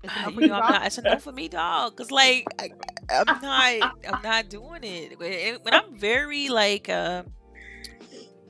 It's 0.00 0.14
enough 0.14 0.34
for 0.34 0.40
you 0.40 0.40
you, 0.42 0.48
know, 0.48 0.54
I'm 0.54 0.72
not. 0.72 0.86
It's 0.86 0.98
enough 0.98 1.22
for 1.22 1.32
me, 1.32 1.48
dog. 1.48 1.96
Cause 1.96 2.10
like, 2.10 2.46
I, 2.58 2.70
I'm 3.10 3.40
not, 3.42 3.98
I'm 4.08 4.22
not 4.22 4.48
doing 4.48 4.84
it. 4.84 5.18
When 5.18 5.54
when 5.62 5.74
I'm 5.74 5.94
very 5.94 6.48
like 6.48 6.88
uh, 6.88 7.24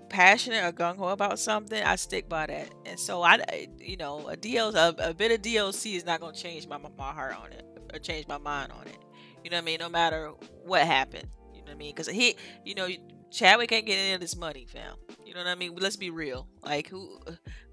passionate 0.08 0.64
or 0.64 0.72
gung 0.72 0.96
ho 0.96 1.08
about 1.08 1.38
something, 1.38 1.82
I 1.82 1.96
stick 1.96 2.28
by 2.28 2.46
that. 2.46 2.70
And 2.86 2.98
so 2.98 3.22
I, 3.22 3.68
you 3.78 3.96
know, 3.96 4.28
a 4.28 4.36
DL, 4.36 4.74
a, 4.74 5.10
a 5.10 5.14
bit 5.14 5.32
of 5.32 5.42
DLC 5.42 5.96
is 5.96 6.04
not 6.04 6.20
gonna 6.20 6.36
change 6.36 6.66
my 6.66 6.78
my 6.78 7.12
heart 7.12 7.36
on 7.36 7.52
it 7.52 7.64
or 7.92 7.98
change 7.98 8.26
my 8.28 8.38
mind 8.38 8.72
on 8.72 8.86
it. 8.86 8.98
You 9.44 9.50
know 9.50 9.56
what 9.56 9.62
I 9.62 9.64
mean? 9.64 9.78
No 9.80 9.88
matter 9.88 10.32
what 10.64 10.82
happened. 10.82 11.28
You 11.54 11.60
know 11.60 11.66
what 11.66 11.72
I 11.72 11.76
mean? 11.76 11.94
Because 11.94 12.08
he, 12.08 12.36
you 12.64 12.74
know, 12.74 12.88
Chadwick 13.30 13.70
can't 13.70 13.86
get 13.86 13.98
any 13.98 14.12
of 14.14 14.20
this 14.20 14.36
money, 14.36 14.66
fam. 14.66 14.94
You 15.24 15.34
know 15.34 15.40
what 15.40 15.48
I 15.48 15.54
mean? 15.54 15.74
Let's 15.76 15.96
be 15.96 16.10
real. 16.10 16.48
Like 16.62 16.88
who, 16.88 17.20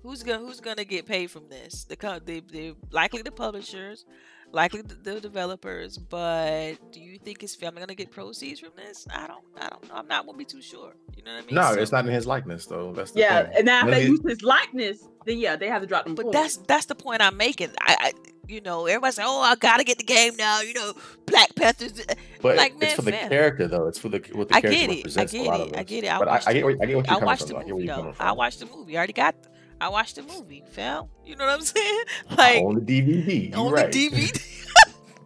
who's 0.03 0.23
gonna 0.23 0.39
who's 0.39 0.59
gonna 0.59 0.85
get 0.85 1.05
paid 1.05 1.31
from 1.31 1.47
this? 1.49 1.85
The 1.85 2.21
they 2.23 2.41
they 2.41 2.73
likely 2.91 3.21
the 3.21 3.31
publishers, 3.31 4.05
likely 4.51 4.81
the, 4.81 4.95
the 4.95 5.19
developers. 5.19 5.97
But 5.97 6.75
do 6.91 6.99
you 6.99 7.17
think 7.19 7.41
his 7.41 7.55
family 7.55 7.79
gonna 7.81 7.95
get 7.95 8.11
proceeds 8.11 8.59
from 8.59 8.71
this? 8.75 9.07
I 9.13 9.27
don't 9.27 9.43
I 9.59 9.69
don't 9.69 9.83
know. 9.89 9.95
I'm 9.95 10.07
not 10.07 10.25
gonna 10.25 10.37
be 10.37 10.45
too 10.45 10.61
sure. 10.61 10.93
You 11.15 11.23
know 11.23 11.33
what 11.35 11.43
I 11.43 11.45
mean? 11.47 11.55
No, 11.55 11.73
So- 11.73 11.79
it's 11.81 11.91
not 11.91 12.05
in 12.05 12.11
his 12.13 12.25
likeness 12.27 12.65
though. 12.65 12.91
That's 12.93 13.11
the 13.11 13.19
Yeah, 13.21 13.43
thing. 13.43 13.53
and 13.57 13.65
now 13.65 13.87
if 13.87 13.93
they 13.93 14.05
use 14.05 14.21
his 14.25 14.41
likeness, 14.43 15.03
then 15.25 15.37
yeah, 15.39 15.55
they 15.55 15.67
have 15.67 15.81
to 15.81 15.87
drop 15.87 16.05
them. 16.05 16.15
But 16.15 16.23
points. 16.23 16.37
that's 16.37 16.57
that's 16.67 16.85
the 16.85 16.95
point 16.95 17.21
I'm 17.21 17.37
making. 17.37 17.69
I, 17.81 17.95
I 17.99 18.13
you 18.47 18.61
know 18.61 18.85
everybody's 18.85 19.17
like, 19.17 19.25
oh, 19.27 19.41
I 19.41 19.55
gotta 19.55 19.83
get 19.83 19.97
the 19.97 20.03
game 20.03 20.35
now. 20.37 20.61
You 20.61 20.73
know, 20.75 20.93
Black 21.25 21.55
Panthers. 21.55 21.93
But 22.41 22.57
like, 22.57 22.73
it's 22.73 22.79
man, 22.81 22.95
for 22.95 23.01
the 23.01 23.11
fam. 23.11 23.29
character 23.29 23.67
though. 23.67 23.87
It's 23.87 23.97
for 23.97 24.09
the 24.09 24.19
what 24.33 24.49
the 24.49 24.55
I 24.55 24.61
character 24.61 24.79
get 24.81 24.89
it. 24.89 24.93
I 24.93 24.95
represents. 24.97 25.33
a 25.33 25.37
get 25.37 25.45
lot 25.47 25.59
it. 25.61 25.67
of 25.73 25.79
I 25.79 25.83
get 25.83 26.03
it. 26.03 26.07
I 26.13 26.19
but 26.19 26.27
I, 26.27 26.31
watched 26.31 26.47
I 26.47 26.53
get 26.53 26.65
where, 26.65 26.75
I 26.79 26.85
get 26.85 26.95
what 26.95 27.05
you're 27.07 27.15
I 27.15 27.19
coming 27.19 27.25
watched 27.25 27.41
from. 27.47 27.49
the. 27.49 27.55
I 27.55 27.59
get 27.63 27.67
where 27.67 27.73
movie 27.75 27.85
you're 27.87 27.95
though. 27.95 28.01
coming 28.03 28.15
I 28.19 28.31
watched 28.33 28.59
the 28.59 28.65
movie. 28.67 28.95
I 28.95 28.97
already 28.99 29.13
got. 29.13 29.35
I 29.81 29.89
watched 29.89 30.15
the 30.15 30.23
movie, 30.23 30.63
fam. 30.71 31.05
You 31.25 31.35
know 31.35 31.45
what 31.45 31.53
I'm 31.55 31.61
saying? 31.75 32.03
Like 32.37 32.61
on 32.63 32.75
the 32.75 33.01
DVD. 33.01 33.49
You're 33.51 33.59
on 33.59 33.71
right. 33.71 33.91
the 33.91 34.09
DVD. 34.09 34.41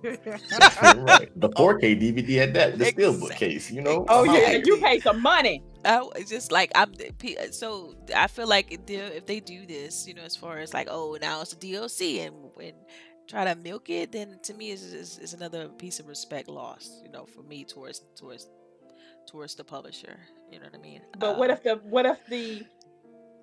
Right. 0.02 1.30
The 1.36 1.50
4K 1.50 2.00
DVD 2.00 2.44
at 2.44 2.54
that, 2.54 2.78
the 2.80 2.86
steelbook 2.86 3.24
Exact- 3.24 3.40
case. 3.40 3.70
You 3.72 3.82
know. 3.82 4.06
oh 4.08 4.28
I'm 4.28 4.34
yeah, 4.36 4.52
you 4.64 4.78
pay 4.78 5.00
some 5.02 5.22
money. 5.22 5.62
I 5.84 5.96
w- 5.96 6.12
it's 6.16 6.30
just 6.30 6.52
like 6.52 6.72
I'm 6.76 6.94
so 7.52 7.96
I 8.16 8.28
feel 8.28 8.48
like 8.48 8.72
if 8.72 8.86
they, 8.86 8.96
if 8.96 9.26
they 9.26 9.40
do 9.42 9.66
this, 9.66 10.08
you 10.08 10.14
know, 10.14 10.22
as 10.24 10.36
far 10.36 10.60
as 10.60 10.74
like 10.74 10.88
oh 10.90 11.18
now 11.22 11.42
it's 11.42 11.54
a 11.54 11.58
DLC 11.58 12.26
and 12.26 12.34
when 12.56 12.74
try 13.28 13.44
to 13.44 13.56
milk 13.56 13.90
it, 13.90 14.12
then 14.14 14.40
to 14.44 14.54
me 14.54 14.72
is 14.72 14.84
is, 14.94 15.20
is 15.20 15.34
another 15.34 15.68
piece 15.68 16.00
of 16.00 16.08
respect 16.08 16.48
lost, 16.48 16.92
you 17.04 17.12
know, 17.12 17.26
for 17.26 17.44
me 17.44 17.66
towards 17.66 18.02
towards 18.16 18.48
towards 19.28 19.56
the 19.56 19.64
publisher. 19.66 20.18
You 20.52 20.60
know 20.60 20.66
what 20.66 20.76
I 20.76 20.82
mean? 20.82 21.02
But 21.18 21.38
what 21.38 21.50
Uh, 21.50 21.54
if 21.54 21.64
the 21.64 21.76
what 21.76 22.06
if 22.06 22.26
the 22.28 22.66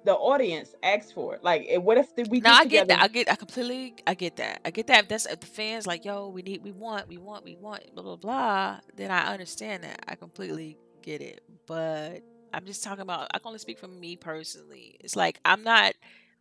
the 0.07 0.15
audience 0.15 0.75
asks 0.83 1.13
for 1.13 1.37
it? 1.37 1.45
Like, 1.45 1.69
what 1.79 1.99
if 1.99 2.09
we 2.31 2.41
No, 2.41 2.51
get 2.51 2.53
I 2.53 2.65
get 2.67 2.89
that. 2.89 3.01
I 3.03 3.09
get. 3.09 3.31
I 3.31 3.37
completely. 3.37 3.95
I 4.07 4.15
get 4.15 4.37
that. 4.37 4.61
I 4.65 4.71
get 4.71 4.89
that. 4.89 5.05
If 5.05 5.09
that's 5.09 5.27
if 5.27 5.41
the 5.41 5.47
fans 5.47 5.87
like, 5.87 6.05
yo, 6.05 6.29
we 6.29 6.43
need, 6.43 6.63
we 6.63 6.73
want, 6.73 7.09
we 7.09 7.19
want, 7.19 7.45
we 7.45 7.57
want, 7.57 7.83
blah 7.95 8.05
blah 8.05 8.17
blah. 8.17 8.81
Then 8.95 9.11
I 9.11 9.33
understand 9.33 9.85
that. 9.85 10.01
I 10.09 10.17
completely 10.17 10.79
get 11.03 11.23
it. 11.23 11.43
But 11.67 12.23
I'm 12.53 12.67
just 12.67 12.85
talking 12.85 13.03
about. 13.03 13.29
I 13.35 13.39
can 13.39 13.49
only 13.49 13.59
speak 13.61 13.79
for 13.79 13.89
me 13.89 14.17
personally. 14.17 14.97
It's 15.01 15.17
like 15.17 15.41
I'm 15.45 15.63
not 15.65 15.95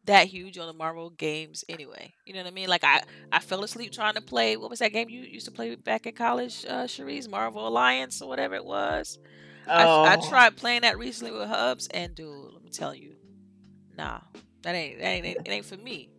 that 0.06 0.28
huge 0.28 0.58
on 0.58 0.68
the 0.68 0.74
Marvel 0.74 1.10
games 1.12 1.64
anyway. 1.70 2.14
You 2.26 2.34
know 2.34 2.42
what 2.42 2.48
I 2.48 2.52
mean? 2.52 2.70
Like 2.70 2.84
I, 2.84 3.02
I 3.32 3.40
fell 3.40 3.64
asleep 3.64 3.92
trying 3.92 4.16
to 4.16 4.22
play. 4.22 4.58
What 4.58 4.70
was 4.70 4.80
that 4.80 4.94
game 4.94 5.10
you 5.10 5.22
used 5.22 5.46
to 5.46 5.52
play 5.52 5.76
back 5.76 6.06
in 6.06 6.14
college, 6.14 6.66
uh, 6.68 6.84
Sharice? 6.86 7.30
Marvel 7.30 7.68
Alliance 7.68 8.22
or 8.22 8.28
whatever 8.30 8.56
it 8.56 8.66
was. 8.66 9.18
I, 9.78 9.90
I 10.04 10.16
Oh. 10.16 10.22
tried 10.30 10.56
playing 10.58 10.82
that 10.82 10.98
recently 10.98 11.32
with 11.32 11.48
Hubs, 11.48 11.88
and 11.88 12.16
dude, 12.16 12.54
let 12.54 12.64
me 12.64 12.70
tell 12.70 12.94
you, 12.96 13.15
nah, 13.98 14.20
that 14.64 14.76
ain't 14.76 15.00
that 15.00 15.08
ain't 15.08 15.26
it 15.26 15.48
ain't 15.48 15.66
for 15.66 15.78
me. 15.78 16.10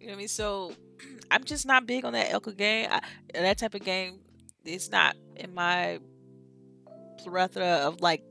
You 0.00 0.06
know 0.06 0.12
what 0.12 0.16
I 0.16 0.18
mean? 0.18 0.28
So 0.28 0.72
I'm 1.30 1.44
just 1.44 1.66
not 1.66 1.86
big 1.86 2.04
on 2.04 2.12
that 2.12 2.30
Elka 2.30 2.56
game. 2.56 2.88
I, 2.90 3.00
that 3.34 3.58
type 3.58 3.74
of 3.74 3.84
game, 3.84 4.20
it's 4.64 4.90
not 4.90 5.16
in 5.36 5.54
my 5.54 6.00
plethora 7.18 7.86
of 7.86 8.00
like 8.00 8.22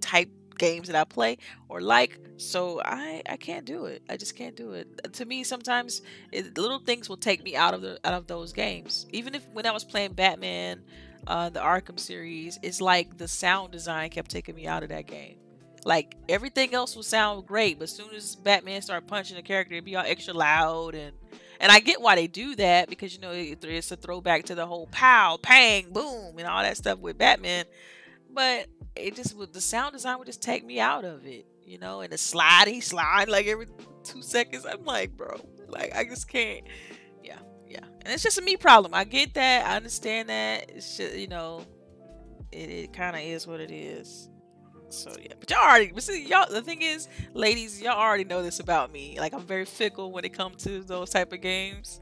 type 0.00 0.30
games 0.58 0.88
that 0.88 0.96
I 0.96 1.04
play 1.04 1.38
or 1.68 1.80
like. 1.80 2.18
So 2.36 2.80
I 2.84 3.22
I 3.28 3.36
can't 3.36 3.64
do 3.64 3.86
it. 3.86 4.02
I 4.08 4.16
just 4.16 4.36
can't 4.36 4.56
do 4.56 4.72
it. 4.72 5.12
To 5.14 5.24
me, 5.24 5.44
sometimes 5.44 6.02
it, 6.32 6.56
little 6.56 6.78
things 6.78 7.08
will 7.08 7.16
take 7.16 7.42
me 7.42 7.56
out 7.56 7.74
of 7.74 7.82
the 7.82 7.98
out 8.04 8.14
of 8.14 8.26
those 8.26 8.52
games. 8.52 9.06
Even 9.10 9.34
if 9.34 9.46
when 9.52 9.66
I 9.66 9.72
was 9.72 9.84
playing 9.84 10.12
Batman, 10.12 10.82
uh, 11.26 11.50
the 11.50 11.60
Arkham 11.60 11.98
series, 11.98 12.58
it's 12.62 12.80
like 12.80 13.18
the 13.18 13.28
sound 13.28 13.72
design 13.72 14.10
kept 14.10 14.30
taking 14.30 14.54
me 14.54 14.66
out 14.66 14.82
of 14.82 14.90
that 14.90 15.06
game. 15.06 15.39
Like 15.84 16.16
everything 16.28 16.74
else 16.74 16.94
will 16.94 17.02
sound 17.02 17.46
great, 17.46 17.78
but 17.78 17.84
as 17.84 17.92
soon 17.96 18.14
as 18.14 18.36
Batman 18.36 18.82
started 18.82 19.08
punching 19.08 19.36
the 19.36 19.42
character, 19.42 19.74
it'd 19.74 19.84
be 19.84 19.96
all 19.96 20.04
extra 20.06 20.34
loud 20.34 20.94
and 20.94 21.12
and 21.62 21.70
I 21.70 21.80
get 21.80 22.00
why 22.00 22.14
they 22.16 22.26
do 22.26 22.56
that 22.56 22.88
because 22.88 23.14
you 23.14 23.20
know 23.20 23.32
it- 23.32 23.62
it's 23.64 23.90
a 23.90 23.96
throwback 23.96 24.44
to 24.44 24.54
the 24.54 24.66
whole 24.66 24.86
pow, 24.90 25.38
pang, 25.42 25.90
boom, 25.92 26.38
and 26.38 26.46
all 26.46 26.62
that 26.62 26.76
stuff 26.78 26.98
with 26.98 27.18
Batman. 27.18 27.66
But 28.32 28.68
it 28.96 29.16
just 29.16 29.36
would 29.36 29.52
the 29.52 29.60
sound 29.60 29.92
design 29.92 30.18
would 30.18 30.26
just 30.26 30.42
take 30.42 30.64
me 30.64 30.80
out 30.80 31.04
of 31.04 31.26
it, 31.26 31.46
you 31.64 31.78
know, 31.78 32.00
and 32.00 32.12
the 32.12 32.16
slidey 32.16 32.82
slide 32.82 33.28
like 33.28 33.46
every 33.46 33.66
two 34.04 34.22
seconds. 34.22 34.64
I'm 34.66 34.84
like, 34.84 35.16
bro, 35.16 35.38
like 35.68 35.94
I 35.94 36.04
just 36.04 36.28
can't. 36.28 36.64
Yeah, 37.22 37.38
yeah, 37.66 37.84
and 38.04 38.12
it's 38.14 38.22
just 38.22 38.38
a 38.38 38.42
me 38.42 38.56
problem. 38.56 38.94
I 38.94 39.04
get 39.04 39.34
that, 39.34 39.66
I 39.66 39.76
understand 39.76 40.28
that. 40.30 40.70
It's 40.70 40.96
just 40.96 41.16
you 41.16 41.28
know, 41.28 41.66
it, 42.52 42.70
it 42.70 42.92
kind 42.94 43.16
of 43.16 43.22
is 43.22 43.46
what 43.46 43.60
it 43.60 43.70
is. 43.70 44.29
So 44.90 45.12
yeah, 45.22 45.34
but 45.38 45.50
y'all 45.50 45.60
already. 45.60 45.92
But 45.92 46.02
see, 46.02 46.26
y'all. 46.26 46.46
The 46.50 46.62
thing 46.62 46.82
is, 46.82 47.08
ladies, 47.34 47.80
y'all 47.80 47.98
already 47.98 48.24
know 48.24 48.42
this 48.42 48.60
about 48.60 48.92
me. 48.92 49.16
Like 49.18 49.32
I'm 49.32 49.42
very 49.42 49.64
fickle 49.64 50.12
when 50.12 50.24
it 50.24 50.32
comes 50.32 50.62
to 50.64 50.82
those 50.82 51.10
type 51.10 51.32
of 51.32 51.40
games. 51.40 52.00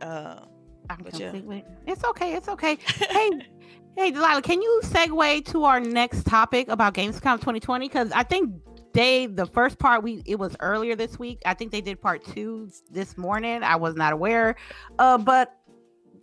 Uh, 0.00 0.40
I'm 0.88 0.98
But 1.04 1.18
yeah. 1.18 1.30
completely. 1.30 1.64
It's 1.86 2.04
okay. 2.04 2.34
It's 2.34 2.48
okay. 2.48 2.76
Hey, 2.76 3.30
hey, 3.96 4.10
Delilah, 4.10 4.42
can 4.42 4.60
you 4.62 4.80
segue 4.84 5.44
to 5.46 5.64
our 5.64 5.80
next 5.80 6.24
topic 6.24 6.68
about 6.68 6.94
Gamescom 6.94 7.36
2020? 7.36 7.88
Because 7.88 8.10
I 8.12 8.22
think 8.22 8.54
they 8.92 9.26
the 9.26 9.46
first 9.46 9.78
part 9.78 10.02
we 10.02 10.22
it 10.26 10.38
was 10.38 10.56
earlier 10.60 10.96
this 10.96 11.18
week. 11.18 11.40
I 11.46 11.54
think 11.54 11.70
they 11.70 11.80
did 11.80 12.00
part 12.00 12.24
two 12.24 12.70
this 12.90 13.16
morning. 13.16 13.62
I 13.62 13.76
was 13.76 13.94
not 13.94 14.12
aware. 14.12 14.56
Uh, 14.98 15.18
but 15.18 15.56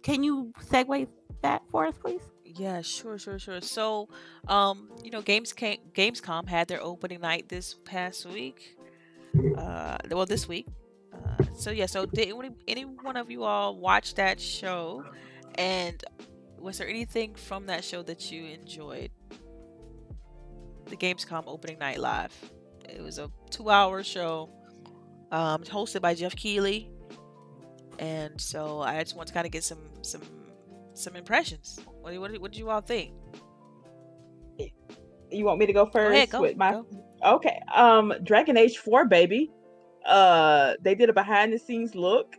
can 0.04 0.24
you 0.24 0.52
segue 0.70 1.08
that 1.42 1.62
for 1.72 1.86
us, 1.86 1.96
please? 1.98 2.22
Yeah, 2.58 2.82
sure, 2.82 3.20
sure, 3.20 3.38
sure. 3.38 3.62
So, 3.62 4.10
um, 4.48 4.90
you 5.04 5.12
know, 5.12 5.22
Games 5.22 5.54
Gamescom 5.54 6.48
had 6.48 6.68
their 6.68 6.82
opening 6.82 7.22
night 7.22 7.50
this 7.50 7.76
past 7.86 8.26
week. 8.26 8.78
Uh, 9.58 9.98
well, 10.10 10.26
this 10.26 10.48
week. 10.48 10.66
Uh, 11.14 11.44
so 11.56 11.70
yeah. 11.70 11.86
So 11.86 12.06
did 12.06 12.30
any, 12.30 12.50
any 12.68 12.86
one 12.86 13.16
of 13.16 13.30
you 13.30 13.44
all 13.44 13.76
watch 13.76 14.16
that 14.16 14.40
show? 14.40 15.06
And 15.56 16.04
was 16.60 16.80
there 16.80 16.88
anything 16.88 17.36
from 17.36 17.68
that 17.68 17.84
show 17.84 18.02
that 18.04 18.32
you 18.32 18.46
enjoyed? 18.46 19.12
The 20.86 20.98
Gamescom 20.98 21.44
opening 21.46 21.78
night 21.78 22.00
live. 22.00 22.34
It 22.88 23.02
was 23.02 23.20
a 23.20 23.30
two-hour 23.52 24.04
show, 24.04 24.50
um, 25.32 25.64
hosted 25.64 26.02
by 26.02 26.14
Geoff 26.14 26.36
Keighley, 26.36 26.90
and 28.00 28.40
so 28.40 28.80
I 28.80 29.04
just 29.04 29.16
want 29.16 29.28
to 29.28 29.34
kind 29.34 29.46
of 29.46 29.52
get 29.52 29.66
some 29.66 29.80
some 30.02 30.22
some 30.98 31.16
impressions. 31.16 31.80
What 32.02 32.12
do, 32.12 32.22
what, 32.22 32.42
what 32.42 32.52
do 32.52 32.60
you 32.60 32.70
all 32.70 32.82
think? 32.82 33.14
You 35.32 35.46
want 35.46 35.60
me 35.60 35.66
to 35.66 35.74
go 35.74 35.86
first 35.86 36.10
Go 36.10 36.16
ahead, 36.16 36.30
go, 36.30 36.42
with 36.42 36.58
my 36.58 36.72
go. 36.72 36.86
Okay. 37.26 37.60
Um 37.74 38.14
Dragon 38.24 38.58
Age 38.58 38.78
4 38.78 39.06
baby. 39.06 39.52
Uh 40.06 40.74
they 40.82 40.96
did 40.96 41.10
a 41.10 41.14
behind 41.14 41.52
the 41.52 41.60
scenes 41.60 41.96
look. 41.96 42.36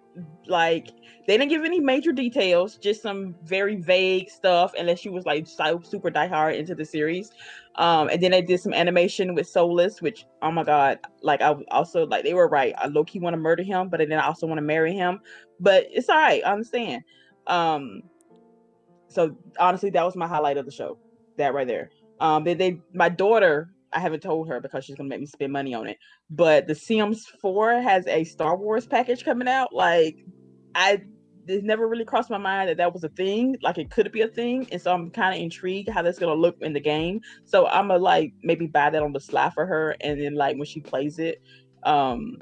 Like 0.46 0.88
they 1.26 1.36
didn't 1.36 1.50
give 1.50 1.64
any 1.64 1.80
major 1.80 2.12
details, 2.12 2.78
just 2.78 3.02
some 3.02 3.34
very 3.44 3.76
vague 3.76 4.30
stuff 4.30 4.72
unless 4.78 5.04
you 5.04 5.12
was 5.12 5.26
like 5.26 5.46
super 5.46 6.10
diehard 6.10 6.56
into 6.56 6.74
the 6.74 6.84
series. 6.84 7.30
Um 7.76 8.08
and 8.08 8.22
then 8.22 8.30
they 8.30 8.42
did 8.42 8.60
some 8.60 8.72
animation 8.72 9.34
with 9.34 9.46
Solas, 9.46 10.00
which 10.00 10.24
oh 10.40 10.50
my 10.50 10.64
god, 10.64 10.98
like 11.22 11.42
I 11.42 11.54
also 11.70 12.06
like 12.06 12.24
they 12.24 12.34
were 12.34 12.48
right. 12.48 12.74
I 12.78 12.86
low 12.86 13.04
key 13.04 13.20
want 13.20 13.34
to 13.34 13.38
murder 13.38 13.62
him, 13.62 13.90
but 13.90 13.98
then 13.98 14.12
I 14.12 14.26
also 14.26 14.46
want 14.46 14.58
to 14.58 14.62
marry 14.62 14.94
him. 14.94 15.20
But 15.60 15.86
it's 15.90 16.08
all 16.08 16.16
right, 16.16 16.42
I 16.44 16.52
understand. 16.52 17.02
Um 17.46 18.02
so 19.08 19.34
honestly, 19.58 19.90
that 19.90 20.04
was 20.04 20.16
my 20.16 20.26
highlight 20.26 20.56
of 20.56 20.66
the 20.66 20.72
show. 20.72 20.98
That 21.36 21.54
right 21.54 21.66
there. 21.66 21.90
Um, 22.20 22.44
they, 22.44 22.54
they 22.54 22.80
my 22.92 23.08
daughter, 23.08 23.70
I 23.92 24.00
haven't 24.00 24.22
told 24.22 24.48
her 24.48 24.60
because 24.60 24.84
she's 24.84 24.96
gonna 24.96 25.08
make 25.08 25.20
me 25.20 25.26
spend 25.26 25.52
money 25.52 25.74
on 25.74 25.86
it. 25.86 25.98
But 26.30 26.66
The 26.66 26.74
Sims 26.74 27.26
4 27.40 27.80
has 27.80 28.06
a 28.06 28.24
Star 28.24 28.56
Wars 28.56 28.86
package 28.86 29.24
coming 29.24 29.48
out. 29.48 29.72
Like, 29.72 30.16
I 30.74 31.02
it 31.46 31.64
never 31.64 31.88
really 31.88 32.04
crossed 32.04 32.28
my 32.28 32.38
mind 32.38 32.68
that 32.68 32.76
that 32.76 32.92
was 32.92 33.04
a 33.04 33.08
thing. 33.08 33.56
Like, 33.62 33.78
it 33.78 33.90
could 33.90 34.12
be 34.12 34.20
a 34.20 34.28
thing, 34.28 34.66
and 34.70 34.82
so 34.82 34.92
I'm 34.92 35.10
kind 35.10 35.34
of 35.34 35.40
intrigued 35.40 35.88
how 35.88 36.02
that's 36.02 36.18
gonna 36.18 36.34
look 36.34 36.56
in 36.60 36.72
the 36.72 36.80
game. 36.80 37.20
So 37.44 37.66
I'm 37.66 37.88
gonna 37.88 38.02
like 38.02 38.32
maybe 38.42 38.66
buy 38.66 38.90
that 38.90 39.02
on 39.02 39.12
the 39.12 39.20
sly 39.20 39.50
for 39.50 39.64
her, 39.64 39.96
and 40.00 40.20
then 40.20 40.34
like 40.34 40.56
when 40.56 40.66
she 40.66 40.80
plays 40.80 41.18
it, 41.18 41.40
um, 41.84 42.38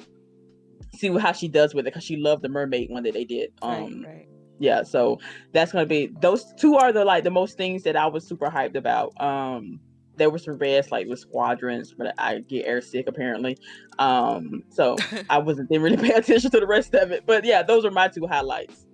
see 0.97 1.17
how 1.19 1.33
she 1.33 1.49
does 1.49 1.75
with 1.75 1.87
it 1.87 1.93
because 1.93 2.05
she 2.05 2.17
loved 2.17 2.43
the 2.43 2.49
mermaid 2.49 2.91
one 2.91 3.03
that 3.05 3.14
they 3.14 3.25
did. 3.25 3.51
Um, 3.62 4.05
right, 4.05 4.14
right. 4.14 4.29
Yeah 4.59 4.83
so 4.83 5.19
that's 5.53 5.73
gonna 5.73 5.87
be 5.87 6.07
those 6.21 6.53
two 6.55 6.77
are 6.77 6.93
the 6.93 7.05
like 7.05 7.25
the 7.25 7.31
most 7.31 7.57
things 7.57 7.83
that 7.83 7.97
i 7.97 8.07
was 8.07 8.27
super 8.27 8.47
hyped 8.47 8.75
about 8.77 9.13
um 9.21 9.79
there 10.17 10.31
were 10.31 10.39
some 10.39 10.57
reds 10.57 10.91
like 10.91 11.07
with 11.07 11.19
squadrons 11.19 11.93
but 11.93 12.15
i 12.19 12.39
get 12.39 12.65
air 12.67 12.81
sick 12.81 13.07
apparently 13.07 13.57
um 13.99 14.63
so 14.71 14.97
i 15.31 15.37
wasn't 15.39 15.69
didn't 15.69 15.83
really 15.83 15.97
pay 16.09 16.15
attention 16.15 16.51
to 16.51 16.59
the 16.61 16.67
rest 16.67 16.95
of 16.95 17.11
it 17.11 17.25
but 17.27 17.45
yeah 17.45 17.63
those 17.63 17.85
are 17.85 17.91
my 17.91 18.09
two 18.09 18.27
highlights 18.27 18.87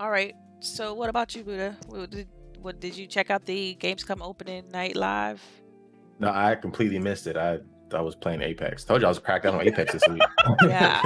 All 0.00 0.10
right. 0.10 0.34
So 0.60 0.94
what 0.94 1.08
about 1.10 1.34
you, 1.34 1.42
Buddha? 1.44 1.76
What 1.88 2.10
did, 2.10 2.26
what 2.62 2.80
did 2.80 2.96
you 2.96 3.06
check 3.06 3.30
out 3.30 3.44
the 3.44 3.76
Gamescom 3.80 4.20
opening 4.22 4.68
night 4.70 4.96
live? 4.96 5.42
No, 6.18 6.30
I 6.30 6.54
completely 6.54 6.98
missed 6.98 7.26
it. 7.26 7.36
I 7.36 7.58
I 7.92 8.00
was 8.00 8.14
playing 8.14 8.40
Apex. 8.42 8.84
Told 8.84 9.00
you 9.02 9.06
I 9.06 9.10
was 9.10 9.18
cracked 9.18 9.44
out 9.46 9.54
on 9.54 9.60
Apex 9.66 9.92
this 9.92 10.08
week. 10.08 10.22
Yeah. 10.66 11.02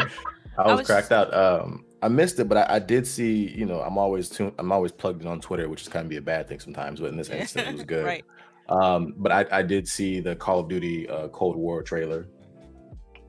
I 0.59 0.63
I 0.63 0.67
was, 0.71 0.79
was- 0.79 0.87
cracked 0.87 1.11
out. 1.13 1.35
Um, 1.35 1.85
I 2.05 2.09
missed 2.09 2.39
it, 2.39 2.51
but 2.51 2.59
I, 2.59 2.75
I 2.75 2.79
did 2.81 3.07
see. 3.07 3.49
You 3.49 3.65
know, 3.65 3.81
I'm 3.81 3.97
always 3.97 4.29
tuned. 4.29 4.53
I'm 4.59 4.71
always 4.71 4.93
plugged 4.93 5.23
in 5.23 5.27
on 5.27 5.41
Twitter, 5.41 5.71
which 5.71 5.81
is 5.81 5.89
kind 5.89 6.05
of 6.05 6.11
be 6.11 6.19
a 6.19 6.23
bad 6.23 6.47
thing 6.47 6.61
sometimes. 6.61 7.01
But 7.01 7.09
in 7.11 7.17
this 7.17 7.31
instance, 7.31 7.67
it 7.67 7.73
was 7.73 7.83
good. 7.95 8.05
right. 8.05 8.25
Um, 8.69 9.15
but 9.17 9.33
I, 9.33 9.47
I 9.51 9.63
did 9.63 9.89
see 9.89 10.21
the 10.21 10.37
Call 10.37 10.61
of 10.61 10.69
Duty 10.69 11.09
uh, 11.09 11.29
Cold 11.29 11.57
War 11.57 11.83
trailer. 11.83 12.29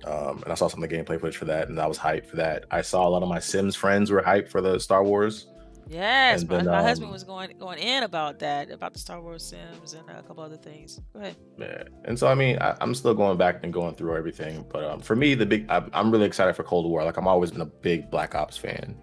Um, 0.03 0.43
and 0.43 0.51
I 0.51 0.55
saw 0.55 0.67
some 0.67 0.83
of 0.83 0.89
the 0.89 0.93
gameplay 0.95 1.19
footage 1.19 1.37
for 1.37 1.45
that, 1.45 1.69
and 1.69 1.79
I 1.79 1.87
was 1.87 1.97
hyped 1.97 2.25
for 2.27 2.35
that. 2.35 2.65
I 2.69 2.81
saw 2.81 3.07
a 3.07 3.09
lot 3.09 3.23
of 3.23 3.29
my 3.29 3.39
Sims 3.39 3.77
friends 3.77 4.11
were 4.11 4.21
hyped 4.21 4.49
for 4.49 4.59
the 4.59 4.77
Star 4.77 5.05
Wars. 5.05 5.47
Yes, 5.87 6.43
my, 6.43 6.57
then, 6.57 6.65
my 6.65 6.81
husband 6.81 7.09
um, 7.09 7.13
was 7.13 7.23
going 7.23 7.55
going 7.59 7.77
in 7.77 8.03
about 8.03 8.39
that, 8.39 8.71
about 8.71 8.93
the 8.93 8.99
Star 8.99 9.21
Wars 9.21 9.45
Sims 9.45 9.93
and 9.93 10.09
a 10.09 10.23
couple 10.23 10.43
other 10.43 10.57
things. 10.57 10.99
Go 11.13 11.19
ahead. 11.19 11.35
Yeah. 11.57 11.83
And 12.05 12.17
so, 12.17 12.27
I 12.27 12.35
mean, 12.35 12.57
I, 12.59 12.75
I'm 12.81 12.95
still 12.95 13.13
going 13.13 13.37
back 13.37 13.59
and 13.63 13.71
going 13.71 13.95
through 13.95 14.17
everything. 14.17 14.65
But 14.71 14.83
um, 14.83 14.99
for 14.99 15.15
me, 15.15 15.35
the 15.35 15.45
big, 15.45 15.69
I, 15.69 15.83
I'm 15.93 16.11
really 16.11 16.25
excited 16.25 16.55
for 16.55 16.63
Cold 16.63 16.89
War. 16.89 17.03
Like, 17.03 17.17
I'm 17.17 17.27
always 17.27 17.51
been 17.51 17.61
a 17.61 17.65
big 17.65 18.09
Black 18.09 18.33
Ops 18.33 18.57
fan 18.57 18.95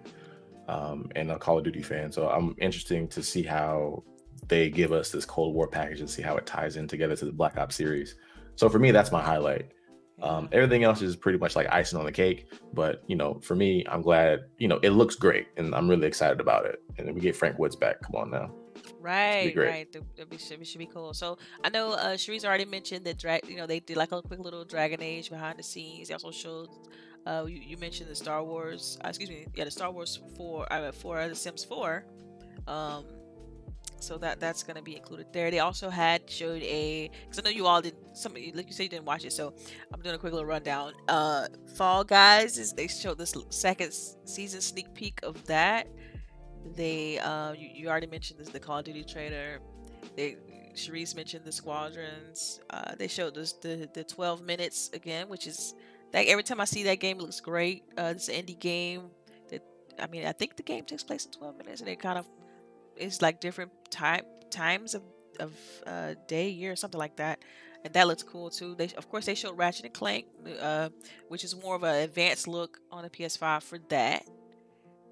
um, 0.67 1.09
and 1.15 1.31
a 1.31 1.39
Call 1.39 1.57
of 1.57 1.63
Duty 1.63 1.81
fan. 1.81 2.11
So 2.11 2.27
I'm 2.27 2.53
interesting 2.57 3.07
to 3.09 3.23
see 3.23 3.43
how 3.43 4.03
they 4.47 4.69
give 4.69 4.91
us 4.91 5.09
this 5.09 5.25
Cold 5.25 5.55
War 5.55 5.67
package 5.67 6.01
and 6.01 6.09
see 6.09 6.21
how 6.21 6.35
it 6.35 6.45
ties 6.45 6.75
in 6.75 6.87
together 6.87 7.15
to 7.15 7.25
the 7.25 7.31
Black 7.31 7.57
Ops 7.57 7.75
series. 7.75 8.15
So 8.55 8.67
for 8.67 8.79
me, 8.79 8.91
that's 8.91 9.11
my 9.11 9.21
highlight. 9.21 9.71
Um, 10.21 10.47
everything 10.51 10.83
else 10.83 11.01
is 11.01 11.15
pretty 11.15 11.37
much 11.37 11.55
like 11.55 11.67
icing 11.71 11.99
on 11.99 12.05
the 12.05 12.11
cake. 12.11 12.51
But, 12.73 13.03
you 13.07 13.15
know, 13.15 13.39
for 13.41 13.55
me, 13.55 13.85
I'm 13.89 14.01
glad, 14.01 14.41
you 14.57 14.67
know, 14.67 14.79
it 14.81 14.91
looks 14.91 15.15
great 15.15 15.47
and 15.57 15.73
I'm 15.75 15.89
really 15.89 16.07
excited 16.07 16.39
about 16.39 16.65
it. 16.65 16.81
And 16.97 17.13
we 17.13 17.19
get 17.19 17.35
Frank 17.35 17.59
Woods 17.59 17.75
back. 17.75 18.01
Come 18.01 18.15
on 18.15 18.31
now. 18.31 18.53
Right, 18.99 19.53
great. 19.53 19.69
right. 19.69 20.29
Be, 20.29 20.37
should, 20.37 20.59
be, 20.59 20.65
should 20.65 20.79
be 20.79 20.85
cool. 20.85 21.13
So 21.13 21.37
I 21.63 21.69
know 21.69 21.93
uh, 21.93 22.13
Sharice 22.13 22.45
already 22.45 22.65
mentioned 22.65 23.05
that 23.05 23.17
drag. 23.17 23.47
You 23.47 23.57
know, 23.57 23.67
they 23.67 23.81
did 23.81 23.97
like 23.97 24.11
a 24.13 24.21
quick 24.21 24.39
little 24.39 24.63
Dragon 24.63 25.01
Age 25.01 25.29
behind 25.29 25.59
the 25.59 25.63
scenes. 25.63 26.07
They 26.07 26.13
also 26.13 26.31
showed. 26.31 26.69
Uh, 27.25 27.45
you, 27.47 27.61
you 27.61 27.77
mentioned 27.77 28.09
the 28.09 28.15
Star 28.15 28.43
Wars. 28.43 28.97
Uh, 29.03 29.09
excuse 29.09 29.29
me. 29.29 29.45
Yeah, 29.55 29.65
the 29.65 29.71
Star 29.71 29.91
Wars 29.91 30.19
four. 30.35 30.67
I 30.71 30.79
Uh, 30.79 30.91
for 30.91 31.27
the 31.27 31.35
Sims 31.35 31.63
four. 31.63 32.05
Um, 32.67 33.05
so 34.03 34.17
that 34.17 34.39
that's 34.39 34.63
gonna 34.63 34.81
be 34.81 34.95
included 34.95 35.27
there. 35.31 35.49
They 35.49 35.59
also 35.59 35.89
had 35.89 36.29
showed 36.29 36.61
a 36.61 37.09
because 37.23 37.39
I 37.39 37.41
know 37.43 37.49
you 37.49 37.65
all 37.65 37.81
did 37.81 37.95
some 38.13 38.33
like 38.33 38.67
you 38.67 38.73
said 38.73 38.83
you 38.83 38.89
didn't 38.89 39.05
watch 39.05 39.25
it, 39.25 39.33
so 39.33 39.53
I'm 39.93 40.01
doing 40.01 40.15
a 40.15 40.17
quick 40.17 40.33
little 40.33 40.45
rundown. 40.45 40.93
Uh, 41.07 41.47
Fall 41.75 42.03
Guys 42.03 42.57
is 42.57 42.73
they 42.73 42.87
showed 42.87 43.17
this 43.17 43.33
second 43.49 43.93
season 44.25 44.61
sneak 44.61 44.93
peek 44.93 45.19
of 45.23 45.43
that. 45.45 45.87
They 46.75 47.19
uh 47.19 47.53
you, 47.53 47.69
you 47.73 47.89
already 47.89 48.07
mentioned 48.07 48.39
this 48.39 48.49
the 48.49 48.59
Call 48.59 48.79
of 48.79 48.85
Duty 48.85 49.03
trailer. 49.03 49.59
They 50.15 50.37
Sharice 50.75 51.15
mentioned 51.15 51.45
the 51.45 51.51
squadrons. 51.51 52.59
Uh, 52.69 52.95
they 52.95 53.07
showed 53.07 53.37
us 53.37 53.53
the 53.53 53.89
the 53.93 54.03
12 54.03 54.41
minutes 54.41 54.89
again, 54.93 55.29
which 55.29 55.47
is 55.47 55.75
like 56.13 56.27
every 56.27 56.43
time 56.43 56.59
I 56.59 56.65
see 56.65 56.83
that 56.83 56.99
game, 56.99 57.17
it 57.17 57.21
looks 57.21 57.39
great. 57.39 57.83
Uh, 57.97 58.13
it's 58.15 58.27
an 58.27 58.35
indie 58.35 58.59
game. 58.59 59.03
That 59.49 59.63
I 59.99 60.07
mean, 60.07 60.25
I 60.25 60.31
think 60.31 60.57
the 60.57 60.63
game 60.63 60.83
takes 60.83 61.03
place 61.03 61.25
in 61.25 61.31
12 61.31 61.57
minutes, 61.57 61.81
and 61.81 61.89
it 61.89 61.99
kind 61.99 62.17
of 62.17 62.25
it's 62.97 63.21
like 63.21 63.39
different 63.39 63.71
time 63.91 64.23
times 64.49 64.93
of 64.93 65.03
of 65.39 65.53
uh, 65.87 66.13
day, 66.27 66.49
year, 66.49 66.75
something 66.75 66.99
like 66.99 67.17
that. 67.17 67.39
And 67.83 67.93
that 67.95 68.07
looks 68.07 68.23
cool 68.23 68.49
too. 68.49 68.75
They 68.75 68.89
of 68.97 69.09
course 69.09 69.25
they 69.25 69.35
showed 69.35 69.57
Ratchet 69.57 69.85
and 69.85 69.93
Clank, 69.93 70.27
uh, 70.61 70.89
which 71.27 71.43
is 71.43 71.55
more 71.61 71.75
of 71.75 71.83
an 71.83 71.95
advanced 72.03 72.47
look 72.47 72.79
on 72.91 73.03
the 73.03 73.09
PS5 73.09 73.63
for 73.63 73.79
that. 73.89 74.25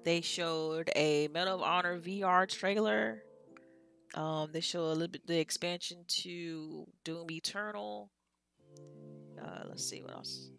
They 0.04 0.20
showed 0.20 0.90
a 0.96 1.28
Medal 1.28 1.56
of 1.56 1.62
Honor 1.62 1.98
VR 2.00 2.48
trailer. 2.48 3.22
Um, 4.14 4.50
they 4.52 4.60
show 4.60 4.86
a 4.86 4.92
little 4.92 5.08
bit 5.08 5.26
the 5.26 5.38
expansion 5.38 6.04
to 6.22 6.86
Doom 7.04 7.30
Eternal. 7.30 8.10
Uh, 9.40 9.62
let's 9.68 9.88
see 9.88 10.02
what 10.02 10.12
else. 10.12 10.51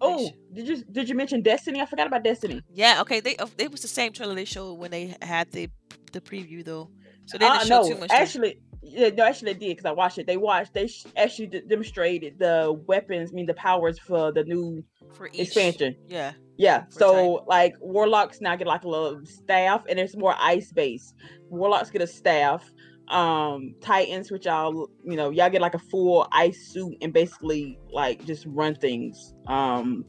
Oh 0.00 0.30
did 0.52 0.68
you 0.68 0.84
did 0.84 1.08
you 1.08 1.14
mention 1.14 1.42
destiny 1.42 1.80
i 1.80 1.86
forgot 1.86 2.06
about 2.06 2.22
destiny 2.22 2.60
Yeah, 2.72 3.00
okay. 3.02 3.20
They 3.20 3.36
uh, 3.36 3.46
it 3.58 3.70
was 3.70 3.82
the 3.82 3.88
same 3.88 4.12
trailer 4.12 4.34
they 4.34 4.44
showed 4.44 4.74
when 4.74 4.90
they 4.90 5.16
had 5.22 5.50
the 5.52 5.68
the 6.12 6.20
preview 6.20 6.64
though. 6.64 6.90
So 7.26 7.38
they 7.38 7.46
uh, 7.46 7.54
didn't 7.54 7.68
show 7.68 7.82
no 7.82 7.88
too 7.88 8.00
much. 8.00 8.10
actually 8.10 8.60
yeah, 8.82 9.08
no, 9.08 9.24
actually 9.24 9.54
they 9.54 9.58
did 9.58 9.76
because 9.76 9.86
I 9.86 9.92
watched 9.92 10.18
it. 10.18 10.26
They 10.26 10.36
watched. 10.36 10.74
They 10.74 10.86
sh- 10.86 11.06
actually 11.16 11.46
d- 11.46 11.62
demonstrated 11.66 12.38
the 12.38 12.78
weapons, 12.86 13.30
I 13.30 13.34
mean 13.34 13.46
the 13.46 13.54
powers 13.54 13.98
for 13.98 14.30
the 14.30 14.44
new 14.44 14.84
for 15.14 15.28
each 15.28 15.40
expansion. 15.40 15.96
Yeah. 16.06 16.32
Yeah. 16.56 16.84
So 16.90 17.44
like 17.46 17.74
warlocks 17.80 18.40
now 18.40 18.54
get 18.56 18.66
like 18.66 18.84
a 18.84 18.88
little 18.88 19.20
staff, 19.24 19.84
and 19.88 19.98
it's 19.98 20.16
more 20.16 20.34
ice 20.38 20.70
based. 20.72 21.14
Warlocks 21.48 21.90
get 21.90 22.02
a 22.02 22.06
staff. 22.06 22.62
Um, 23.08 23.74
Titans, 23.82 24.30
which 24.30 24.46
y'all 24.46 24.88
you 25.04 25.16
know 25.16 25.30
y'all 25.30 25.50
get 25.50 25.60
like 25.60 25.74
a 25.74 25.78
full 25.78 26.26
ice 26.32 26.68
suit 26.72 26.96
and 27.02 27.12
basically 27.12 27.78
like 27.92 28.24
just 28.24 28.46
run 28.46 28.74
things. 28.74 29.34
Um, 29.46 30.04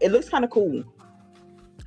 it 0.00 0.10
looks 0.10 0.28
kind 0.28 0.44
of 0.44 0.50
cool. 0.50 0.80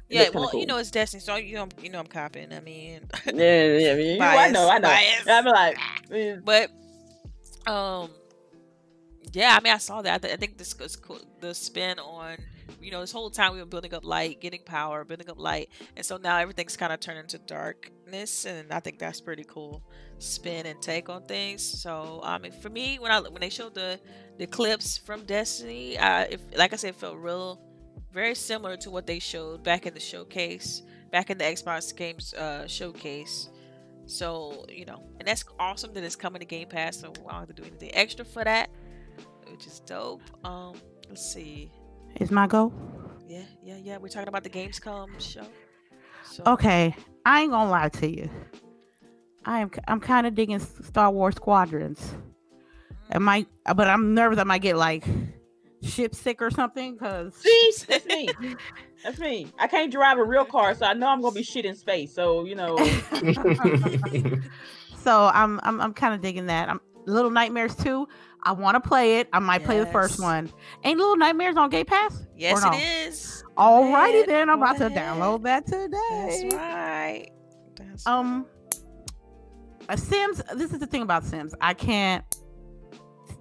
It 0.09 0.15
Yeah, 0.15 0.29
well, 0.33 0.49
you 0.53 0.65
know 0.65 0.77
it's 0.77 0.91
Destiny, 0.91 1.21
so 1.21 1.35
you 1.35 1.55
know 1.55 1.67
you 1.81 1.89
know 1.89 1.99
I'm 1.99 2.07
copying. 2.07 2.53
I 2.53 2.61
mean, 2.61 3.01
Yeah, 3.25 3.33
yeah, 3.33 3.77
yeah. 3.77 3.93
you- 3.95 4.21
I 4.21 4.49
know, 4.49 4.69
I 4.69 4.79
know. 4.79 4.87
Bias, 4.87 5.27
I'm 5.27 5.45
like, 5.45 5.77
eh, 6.11 6.37
but 6.43 6.71
um, 7.69 8.09
yeah, 9.33 9.55
I 9.59 9.63
mean 9.63 9.73
I 9.73 9.77
saw 9.77 10.01
that. 10.01 10.13
I, 10.15 10.17
th- 10.19 10.33
I 10.33 10.37
think 10.37 10.57
this 10.57 10.73
is 10.79 10.95
cool. 10.95 11.19
The 11.41 11.53
spin 11.53 11.99
on 11.99 12.37
you 12.81 12.91
know 12.91 13.01
this 13.01 13.11
whole 13.11 13.29
time 13.29 13.53
we 13.53 13.59
were 13.59 13.65
building 13.65 13.93
up 13.93 14.03
light, 14.05 14.39
getting 14.41 14.63
power, 14.63 15.03
building 15.03 15.29
up 15.29 15.37
light, 15.39 15.69
and 15.95 16.05
so 16.05 16.17
now 16.17 16.37
everything's 16.37 16.77
kind 16.77 16.93
of 16.93 16.99
turned 16.99 17.19
into 17.19 17.37
darkness, 18.09 18.45
and 18.45 18.71
I 18.71 18.79
think 18.79 18.99
that's 18.99 19.21
pretty 19.21 19.43
cool 19.43 19.81
spin 20.19 20.65
and 20.65 20.81
take 20.81 21.09
on 21.09 21.23
things. 21.23 21.63
So 21.63 22.19
I 22.23 22.37
mean, 22.37 22.51
for 22.51 22.69
me, 22.69 22.97
when 22.99 23.11
I 23.11 23.19
when 23.21 23.41
they 23.41 23.49
showed 23.49 23.73
the 23.75 23.99
the 24.37 24.47
clips 24.47 24.97
from 24.97 25.23
Destiny, 25.25 25.97
I 25.97 26.23
if 26.23 26.41
like 26.55 26.73
I 26.73 26.75
said, 26.75 26.89
it 26.91 26.95
felt 26.95 27.17
real, 27.17 27.59
very 28.11 28.35
similar 28.35 28.77
to 28.77 28.91
what 28.91 29.05
they 29.07 29.19
showed 29.19 29.63
back 29.63 29.85
in 29.85 29.93
the 29.93 29.99
showcase, 29.99 30.83
back 31.11 31.29
in 31.29 31.37
the 31.37 31.45
Xbox 31.45 31.95
games 31.95 32.33
uh, 32.33 32.67
showcase. 32.67 33.49
So 34.05 34.65
you 34.69 34.85
know, 34.85 35.03
and 35.19 35.27
that's 35.27 35.43
awesome 35.59 35.93
that 35.93 36.03
it's 36.03 36.15
coming 36.15 36.39
to 36.39 36.45
Game 36.45 36.67
Pass. 36.67 36.99
So 36.99 37.09
I 37.09 37.31
don't 37.31 37.39
have 37.39 37.47
to 37.47 37.53
do 37.53 37.63
anything 37.63 37.91
extra 37.93 38.25
for 38.25 38.43
that. 38.43 38.69
which 39.51 39.67
is 39.67 39.79
dope. 39.81 40.21
Um, 40.45 40.75
let's 41.09 41.33
see. 41.33 41.71
Is 42.19 42.31
my 42.31 42.47
go? 42.47 42.73
Yeah, 43.27 43.43
yeah, 43.63 43.77
yeah. 43.77 43.97
We're 43.97 44.09
talking 44.09 44.27
about 44.27 44.43
the 44.43 44.49
Gamescom 44.49 45.19
show. 45.19 45.45
So, 46.23 46.43
Okay, 46.45 46.95
I 47.29 47.41
ain't 47.41 47.51
gonna 47.51 47.69
lie 47.69 47.89
to 47.89 48.09
you. 48.09 48.27
I 49.45 49.59
am 49.59 49.69
I'm 49.87 49.99
kind 49.99 50.25
of 50.25 50.33
digging 50.33 50.57
Star 50.57 51.11
Wars 51.11 51.35
Squadrons. 51.35 52.15
I 53.11 53.19
might, 53.19 53.47
but 53.75 53.87
I'm 53.87 54.15
nervous. 54.15 54.39
I 54.39 54.45
might 54.45 54.63
get 54.63 54.77
like 54.77 55.05
ship 55.83 56.15
sick 56.15 56.41
or 56.41 56.49
something 56.49 56.93
because 56.93 57.35
See, 57.35 57.73
that's 57.87 58.03
me. 58.07 58.29
That's 59.03 59.19
me. 59.19 59.45
I 59.59 59.67
can't 59.67 59.91
drive 59.91 60.17
a 60.17 60.23
real 60.23 60.43
car, 60.43 60.73
so 60.73 60.87
I 60.87 60.93
know 60.93 61.05
I'm 61.05 61.21
gonna 61.21 61.35
be 61.35 61.43
shit 61.43 61.65
in 61.65 61.75
space. 61.75 62.15
So 62.15 62.45
you 62.45 62.55
know, 62.55 62.77
so 65.03 65.29
I'm 65.31 65.59
I'm 65.61 65.79
I'm 65.81 65.93
kind 65.93 66.15
of 66.15 66.21
digging 66.21 66.47
that. 66.47 66.67
I'm 66.67 66.81
Little 67.05 67.29
Nightmares 67.29 67.75
too. 67.75 68.07
I 68.41 68.53
want 68.53 68.73
to 68.73 68.81
play 68.81 69.19
it. 69.19 69.29
I 69.33 69.37
might 69.37 69.63
play 69.63 69.79
the 69.79 69.85
first 69.85 70.19
one. 70.19 70.51
Ain't 70.83 70.97
Little 70.97 71.17
Nightmares 71.17 71.57
on 71.57 71.69
Game 71.69 71.85
Pass? 71.85 72.25
yes, 72.35 72.63
no? 72.63 72.71
it 72.73 72.81
is. 73.07 73.38
Alrighty 73.59 74.13
ahead, 74.23 74.29
then. 74.29 74.49
I'm 74.49 74.57
about 74.61 74.77
to 74.77 74.89
download 74.89 75.43
that 75.43 75.67
today. 75.67 75.89
That's 76.09 76.53
right. 76.55 77.27
That's 77.75 78.07
Um, 78.07 78.45
a 79.89 79.97
Sims. 79.97 80.41
This 80.55 80.71
is 80.71 80.79
the 80.79 80.87
thing 80.87 81.01
about 81.01 81.23
Sims. 81.25 81.53
I 81.61 81.73
can't. 81.73 82.23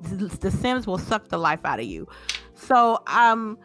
The 0.02 0.26
the 0.26 0.50
Sims 0.50 0.86
will 0.86 0.98
suck 0.98 1.28
the 1.28 1.38
life 1.38 1.60
out 1.64 1.78
of 1.80 1.86
you. 1.86 2.06
So 2.54 2.98
um, 3.06 3.58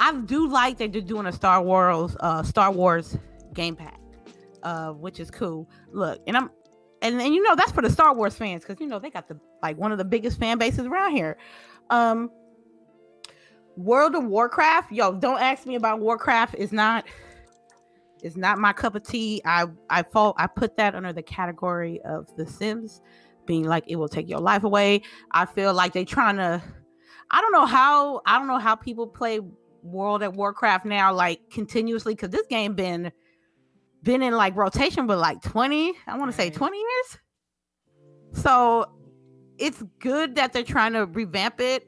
I 0.00 0.12
do 0.26 0.48
like 0.48 0.78
that 0.78 0.92
they're 0.92 1.00
doing 1.02 1.26
a 1.26 1.32
Star 1.32 1.62
Wars 1.62 2.16
uh 2.20 2.42
Star 2.42 2.70
Wars 2.70 3.16
game 3.52 3.74
pack, 3.76 3.98
uh, 4.62 4.90
which 4.92 5.18
is 5.20 5.30
cool. 5.30 5.68
Look, 5.92 6.20
and 6.26 6.36
I'm. 6.36 6.50
And, 7.00 7.20
and 7.20 7.32
you 7.32 7.40
know 7.44 7.54
that's 7.54 7.70
for 7.70 7.80
the 7.80 7.90
Star 7.90 8.12
Wars 8.12 8.34
fans 8.34 8.64
because 8.64 8.80
you 8.80 8.88
know 8.88 8.98
they 8.98 9.08
got 9.10 9.28
the 9.28 9.38
like 9.62 9.76
one 9.78 9.92
of 9.92 9.98
the 9.98 10.04
biggest 10.04 10.40
fan 10.40 10.58
bases 10.58 10.84
around 10.84 11.12
here. 11.12 11.36
Um, 11.90 12.28
World 13.78 14.16
of 14.16 14.24
Warcraft, 14.24 14.90
yo, 14.90 15.14
don't 15.14 15.40
ask 15.40 15.64
me 15.64 15.76
about 15.76 16.00
Warcraft. 16.00 16.56
It's 16.58 16.72
not 16.72 17.04
it's 18.20 18.36
not 18.36 18.58
my 18.58 18.72
cup 18.72 18.96
of 18.96 19.04
tea. 19.04 19.40
I 19.44 19.66
I 19.88 20.02
fall 20.02 20.34
I 20.36 20.48
put 20.48 20.76
that 20.78 20.96
under 20.96 21.12
the 21.12 21.22
category 21.22 22.00
of 22.02 22.26
The 22.36 22.44
Sims 22.44 23.00
being 23.46 23.64
like 23.64 23.84
it 23.86 23.94
will 23.94 24.08
take 24.08 24.28
your 24.28 24.40
life 24.40 24.64
away. 24.64 25.02
I 25.30 25.46
feel 25.46 25.72
like 25.74 25.92
they 25.92 26.04
trying 26.04 26.38
to 26.38 26.60
I 27.30 27.40
don't 27.40 27.52
know 27.52 27.66
how 27.66 28.20
I 28.26 28.36
don't 28.36 28.48
know 28.48 28.58
how 28.58 28.74
people 28.74 29.06
play 29.06 29.38
World 29.84 30.24
of 30.24 30.34
Warcraft 30.34 30.84
now 30.84 31.14
like 31.14 31.48
continuously 31.48 32.16
cuz 32.16 32.30
this 32.30 32.48
game 32.48 32.74
been 32.74 33.12
been 34.02 34.22
in 34.22 34.34
like 34.34 34.56
rotation 34.56 35.06
with 35.06 35.18
like 35.18 35.40
20, 35.42 35.94
I 36.08 36.18
want 36.18 36.32
to 36.32 36.36
say 36.36 36.50
mm-hmm. 36.50 36.58
20 36.58 36.78
years. 36.78 37.18
So 38.32 38.92
it's 39.56 39.84
good 40.00 40.34
that 40.34 40.52
they're 40.52 40.64
trying 40.64 40.94
to 40.94 41.06
revamp 41.06 41.60
it. 41.60 41.86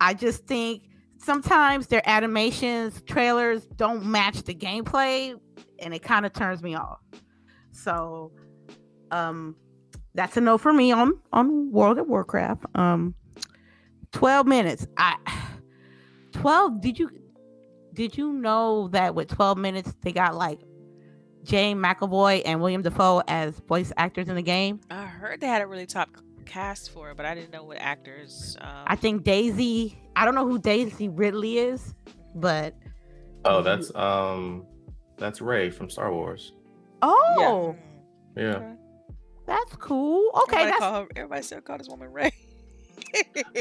I 0.00 0.14
just 0.14 0.46
think 0.46 0.84
sometimes 1.22 1.86
their 1.86 2.02
animations, 2.08 3.00
trailers 3.02 3.66
don't 3.76 4.04
match 4.04 4.42
the 4.42 4.54
gameplay 4.54 5.38
and 5.78 5.94
it 5.94 6.02
kind 6.02 6.26
of 6.26 6.32
turns 6.32 6.62
me 6.62 6.74
off. 6.74 7.00
So 7.70 8.32
um 9.10 9.56
that's 10.14 10.36
a 10.36 10.40
no 10.40 10.58
for 10.58 10.72
me 10.72 10.92
on 10.92 11.12
on 11.32 11.70
World 11.70 11.98
of 11.98 12.08
Warcraft. 12.08 12.64
Um 12.74 13.14
12 14.12 14.46
minutes. 14.46 14.86
I 14.96 15.16
12 16.32 16.80
did 16.80 16.98
you 16.98 17.10
did 17.94 18.16
you 18.16 18.32
know 18.32 18.88
that 18.88 19.14
with 19.14 19.28
12 19.28 19.58
minutes 19.58 19.94
they 20.02 20.12
got 20.12 20.34
like 20.34 20.60
Jane 21.44 21.76
McAvoy 21.78 22.42
and 22.44 22.60
William 22.60 22.82
Dafoe 22.82 23.22
as 23.28 23.58
voice 23.60 23.92
actors 23.96 24.28
in 24.28 24.36
the 24.36 24.42
game? 24.42 24.80
I 24.90 25.04
heard 25.04 25.40
they 25.40 25.46
had 25.46 25.62
a 25.62 25.66
really 25.66 25.86
top 25.86 26.10
cast 26.52 26.90
for 26.90 27.10
it, 27.10 27.16
but 27.16 27.24
I 27.24 27.34
didn't 27.34 27.50
know 27.52 27.64
what 27.64 27.78
actors. 27.78 28.56
Um, 28.60 28.68
I 28.86 28.96
think 28.96 29.24
Daisy, 29.24 29.98
I 30.14 30.24
don't 30.24 30.34
know 30.34 30.46
who 30.46 30.58
Daisy 30.58 31.08
Ridley 31.08 31.58
is, 31.58 31.94
but 32.34 32.74
oh, 33.44 33.62
that's 33.62 33.94
um, 33.94 34.66
that's 35.16 35.40
Rey 35.40 35.70
from 35.70 35.88
Star 35.88 36.12
Wars. 36.12 36.52
oh, 37.00 37.74
Yeah. 38.36 38.42
okay. 38.56 38.72
that's 39.46 39.74
cool. 39.76 40.30
Okay, 40.42 40.56
everybody, 40.56 40.70
that's 40.70 40.78
call 40.80 40.94
her, 41.02 41.08
everybody 41.16 41.42
still 41.42 41.60
call 41.62 41.78
this 41.78 41.88
woman 41.88 42.12
Rey. 42.12 42.32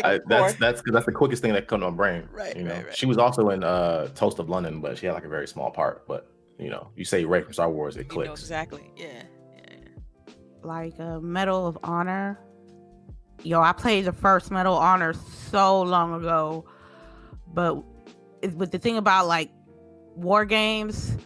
I, 0.03 0.13
Of 0.13 0.21
that's 0.27 0.41
course. 0.41 0.53
that's 0.59 0.81
that's 0.91 1.05
the 1.05 1.11
quickest 1.13 1.41
thing 1.41 1.53
that 1.53 1.67
come 1.67 1.79
to 1.79 1.89
my 1.91 1.95
brain. 1.95 2.27
Right, 2.31 2.55
You 2.57 2.63
know, 2.63 2.73
right, 2.73 2.85
right. 2.87 2.95
she 2.97 3.05
was 3.05 3.17
also 3.17 3.49
in 3.49 3.63
uh 3.63 4.07
Toast 4.15 4.39
of 4.39 4.49
London, 4.49 4.81
but 4.81 4.97
she 4.97 5.05
had 5.05 5.13
like 5.13 5.25
a 5.25 5.29
very 5.29 5.47
small 5.47 5.71
part. 5.71 6.05
But 6.07 6.29
you 6.59 6.69
know, 6.69 6.89
you 6.97 7.05
say 7.05 7.23
Rey 7.23 7.41
from 7.41 7.53
Star 7.53 7.71
Wars, 7.71 7.95
it 7.95 7.99
you 7.99 8.03
know 8.09 8.13
clicks. 8.25 8.41
exactly. 8.41 8.91
Yeah. 8.97 9.05
yeah, 9.05 9.75
yeah. 10.27 10.33
like 10.63 10.99
a 10.99 11.21
Medal 11.21 11.65
of 11.67 11.77
Honor. 11.83 12.37
Yo, 13.43 13.61
I 13.61 13.73
played 13.73 14.05
the 14.05 14.13
first 14.13 14.51
Medal 14.51 14.75
of 14.75 14.83
Honor 14.83 15.13
so 15.13 15.81
long 15.81 16.13
ago, 16.13 16.65
but 17.47 17.83
but 18.53 18.71
the 18.71 18.79
thing 18.79 18.97
about 18.97 19.27
like 19.27 19.51
war 20.15 20.45
games, 20.45 21.17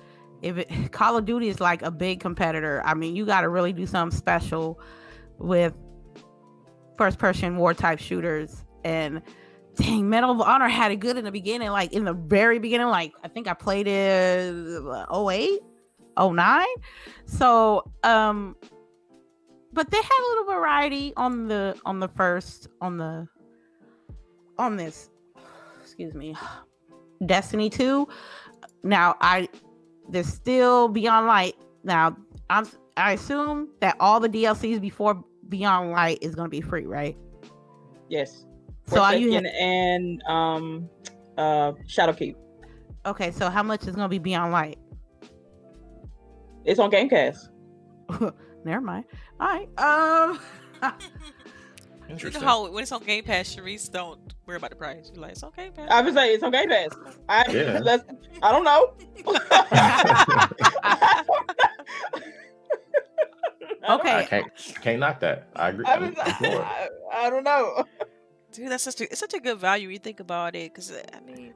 if 0.41 0.57
it, 0.57 0.69
Call 0.91 1.17
of 1.17 1.25
Duty 1.25 1.49
is 1.49 1.59
like 1.59 1.81
a 1.81 1.91
big 1.91 2.19
competitor. 2.19 2.81
I 2.85 2.93
mean, 2.93 3.15
you 3.15 3.25
got 3.25 3.41
to 3.41 3.49
really 3.49 3.73
do 3.73 3.85
something 3.85 4.17
special 4.17 4.79
with 5.37 5.73
first 6.97 7.19
person 7.19 7.57
war 7.57 7.73
type 7.73 7.99
shooters. 7.99 8.63
And 8.83 9.21
dang 9.75 10.09
medal 10.09 10.31
of 10.31 10.41
honor 10.41 10.69
had 10.69 10.91
it 10.91 10.97
good 10.97 11.17
in 11.17 11.25
the 11.25 11.31
beginning 11.31 11.69
like 11.69 11.91
in 11.93 12.05
the 12.05 12.13
very 12.13 12.59
beginning. 12.59 12.87
Like 12.87 13.13
i 13.23 13.27
think 13.27 13.47
i 13.47 13.53
played 13.53 13.87
it 13.87 14.55
uh, 14.85 15.29
08 15.29 15.59
09 16.17 16.65
so 17.25 17.91
um 18.03 18.55
but 19.75 19.91
they 19.91 19.97
had 19.97 20.19
a 20.19 20.27
little 20.29 20.45
variety 20.45 21.13
on 21.17 21.47
the 21.47 21.77
on 21.85 21.99
the 21.99 22.07
first 22.07 22.69
on 22.81 22.97
the 22.97 23.27
on 24.57 24.77
this 24.77 25.09
excuse 25.81 26.15
me 26.15 26.35
destiny 27.25 27.69
2 27.69 28.07
now 28.83 29.15
i 29.21 29.47
there's 30.09 30.27
still 30.27 30.87
beyond 30.87 31.27
light 31.27 31.55
now 31.83 32.15
i'm 32.49 32.65
i 32.97 33.11
assume 33.11 33.69
that 33.81 33.95
all 33.99 34.19
the 34.19 34.29
dlcs 34.29 34.81
before 34.81 35.23
beyond 35.49 35.91
light 35.91 36.17
is 36.21 36.33
going 36.33 36.45
to 36.45 36.49
be 36.49 36.61
free 36.61 36.85
right 36.85 37.17
yes. 38.09 38.45
so 38.87 39.01
are 39.01 39.15
you 39.15 39.35
and 39.35 40.23
um, 40.23 40.89
uh, 41.37 41.73
Shadowkeep. 41.87 42.35
okay 43.05 43.31
so 43.31 43.49
how 43.49 43.61
much 43.61 43.81
is 43.87 43.95
going 43.95 44.05
to 44.05 44.09
be 44.09 44.19
beyond 44.19 44.51
light 44.51 44.79
It's 46.65 46.79
on 46.79 46.89
Gamecast. 46.89 47.49
never 48.65 48.81
mind 48.81 49.05
all 49.39 49.47
right 49.47 49.69
um 49.79 50.39
You 52.07 52.11
Interesting. 52.11 52.41
know 52.41 52.47
how 52.47 52.71
when 52.71 52.83
it's 52.83 52.91
on 52.91 53.03
Game 53.03 53.23
Pass, 53.23 53.55
Sharice 53.55 53.91
don't 53.91 54.19
worry 54.45 54.57
about 54.57 54.69
the 54.69 54.75
price. 54.75 55.09
You're 55.11 55.23
like, 55.23 55.31
it's 55.31 55.43
okay, 55.43 55.71
Pass. 55.71 55.89
I 55.89 56.01
would 56.01 56.13
say 56.13 56.35
it's 56.35 56.43
on 56.43 56.51
Game 56.51 56.69
Pass. 56.69 56.89
I, 57.27 57.51
Yeah. 57.51 57.79
that's, 57.83 58.03
I 58.43 58.51
don't 58.51 58.63
know. 58.63 58.93
I 60.83 61.23
don't- 61.27 61.51
Okay. 63.87 64.15
I 64.17 64.23
can't 64.25 64.51
can't 64.81 64.99
knock 64.99 65.19
that. 65.21 65.47
I 65.55 65.69
agree. 65.69 65.85
I, 65.85 65.97
was, 65.99 66.13
I'm 66.19 66.33
for 66.35 66.45
it. 66.45 66.59
I, 66.61 66.89
I 67.11 67.29
don't 67.29 67.43
know. 67.43 67.85
Dude, 68.51 68.69
that's 68.71 68.83
such 68.83 68.99
a 69.01 69.03
it's 69.05 69.19
such 69.19 69.33
a 69.35 69.39
good 69.39 69.57
value. 69.59 69.89
You 69.89 69.99
think 69.99 70.19
about 70.19 70.55
it, 70.55 70.73
because 70.73 70.91
I 70.91 71.19
mean, 71.21 71.53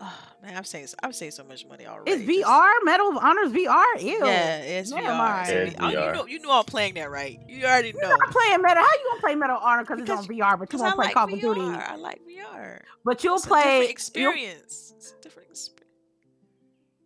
oh, 0.00 0.18
man, 0.42 0.56
I'm 0.56 0.64
saying 0.64 0.88
I'm 1.02 1.12
saying 1.12 1.32
so 1.32 1.44
much 1.44 1.66
money 1.66 1.86
already. 1.86 2.10
it's 2.12 2.24
just- 2.24 2.46
vr 2.48 2.72
medal 2.84 3.08
of 3.10 3.16
honors 3.18 3.52
vr 3.52 4.02
ew 4.02 4.18
Yeah, 4.26 4.56
it's 4.58 4.90
Never 4.90 5.06
VR. 5.08 5.18
mind. 5.18 5.46
So, 5.46 5.52
Yeah, 5.54 5.58
it's 5.60 5.76
oh, 5.80 5.88
you 5.90 5.96
VR. 5.96 6.14
know, 6.14 6.26
you 6.26 6.38
know, 6.40 6.50
I'm 6.52 6.64
playing 6.64 6.94
that 6.94 7.10
right. 7.10 7.38
You 7.48 7.64
already 7.64 7.92
know. 7.92 8.00
You're 8.08 8.18
not 8.18 8.30
playing 8.30 8.62
Medal. 8.62 8.82
How 8.82 8.90
you 8.92 9.08
gonna 9.10 9.20
play 9.20 9.34
Medal 9.34 9.56
of 9.56 9.62
Honor 9.62 9.82
because 9.84 10.00
it's 10.00 10.10
on 10.10 10.24
VR, 10.26 10.58
but 10.58 10.72
you 10.72 10.78
won't 10.78 10.92
I 10.92 10.94
play 10.96 11.04
like 11.06 11.14
Call 11.14 11.26
VR. 11.28 11.34
of 11.34 11.40
Duty? 11.40 11.60
I 11.60 11.96
like 11.96 12.20
VR. 12.26 12.80
But 13.04 13.24
you'll 13.24 13.36
It's 13.36 13.44
a 13.46 13.48
play. 13.48 13.60
different 13.62 13.80
you'll- 13.82 13.90
experience. 13.90 14.92
It's 14.96 15.12
a 15.12 15.20
different 15.22 15.48
experience. 15.50 15.70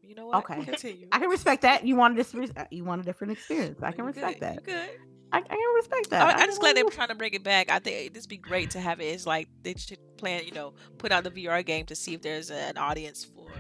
You 0.03 0.14
know 0.14 0.26
what? 0.28 0.36
Okay. 0.51 0.64
Continue. 0.64 1.09
I 1.12 1.18
can 1.18 1.28
respect 1.28 1.62
that. 1.62 1.86
You 1.86 1.95
want 1.97 2.14
a 2.14 2.16
different. 2.16 2.51
You 2.70 2.84
want 2.84 3.03
a 3.03 3.05
different 3.05 3.32
experience. 3.34 3.78
I 3.82 3.91
can 3.93 4.01
you 4.01 4.05
respect 4.07 4.41
good. 4.41 4.49
that. 4.49 4.55
You 4.55 4.61
good. 4.62 4.91
I, 5.33 5.39
I 5.39 5.43
can 5.43 5.74
respect 5.76 6.11
that. 6.11 6.22
I, 6.22 6.31
I 6.31 6.43
I'm 6.43 6.47
just 6.49 6.61
glad 6.61 6.76
they're 6.76 6.85
trying 6.91 7.09
to 7.09 7.14
bring 7.14 7.35
it 7.35 7.43
back. 7.43 7.70
I 7.70 7.79
think 7.79 8.14
this 8.14 8.24
would 8.24 8.31
be 8.31 8.37
great 8.39 8.70
to 8.70 8.81
have 8.81 9.01
it. 9.01 9.05
It's 9.05 9.26
like 9.26 9.49
they 9.62 9.74
should 9.74 9.99
plan, 10.16 10.45
you 10.45 10.53
know, 10.53 10.74
put 10.97 11.12
out 11.12 11.24
the 11.24 11.31
VR 11.31 11.64
game 11.64 11.85
to 11.87 11.95
see 11.95 12.14
if 12.14 12.22
there's 12.22 12.51
an 12.51 12.76
audience 12.79 13.24
for 13.24 13.51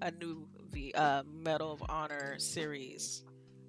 a 0.00 0.10
new 0.10 0.46
v, 0.70 0.92
uh, 0.94 1.22
Medal 1.30 1.72
of 1.72 1.82
Honor 1.88 2.38
series. 2.38 3.24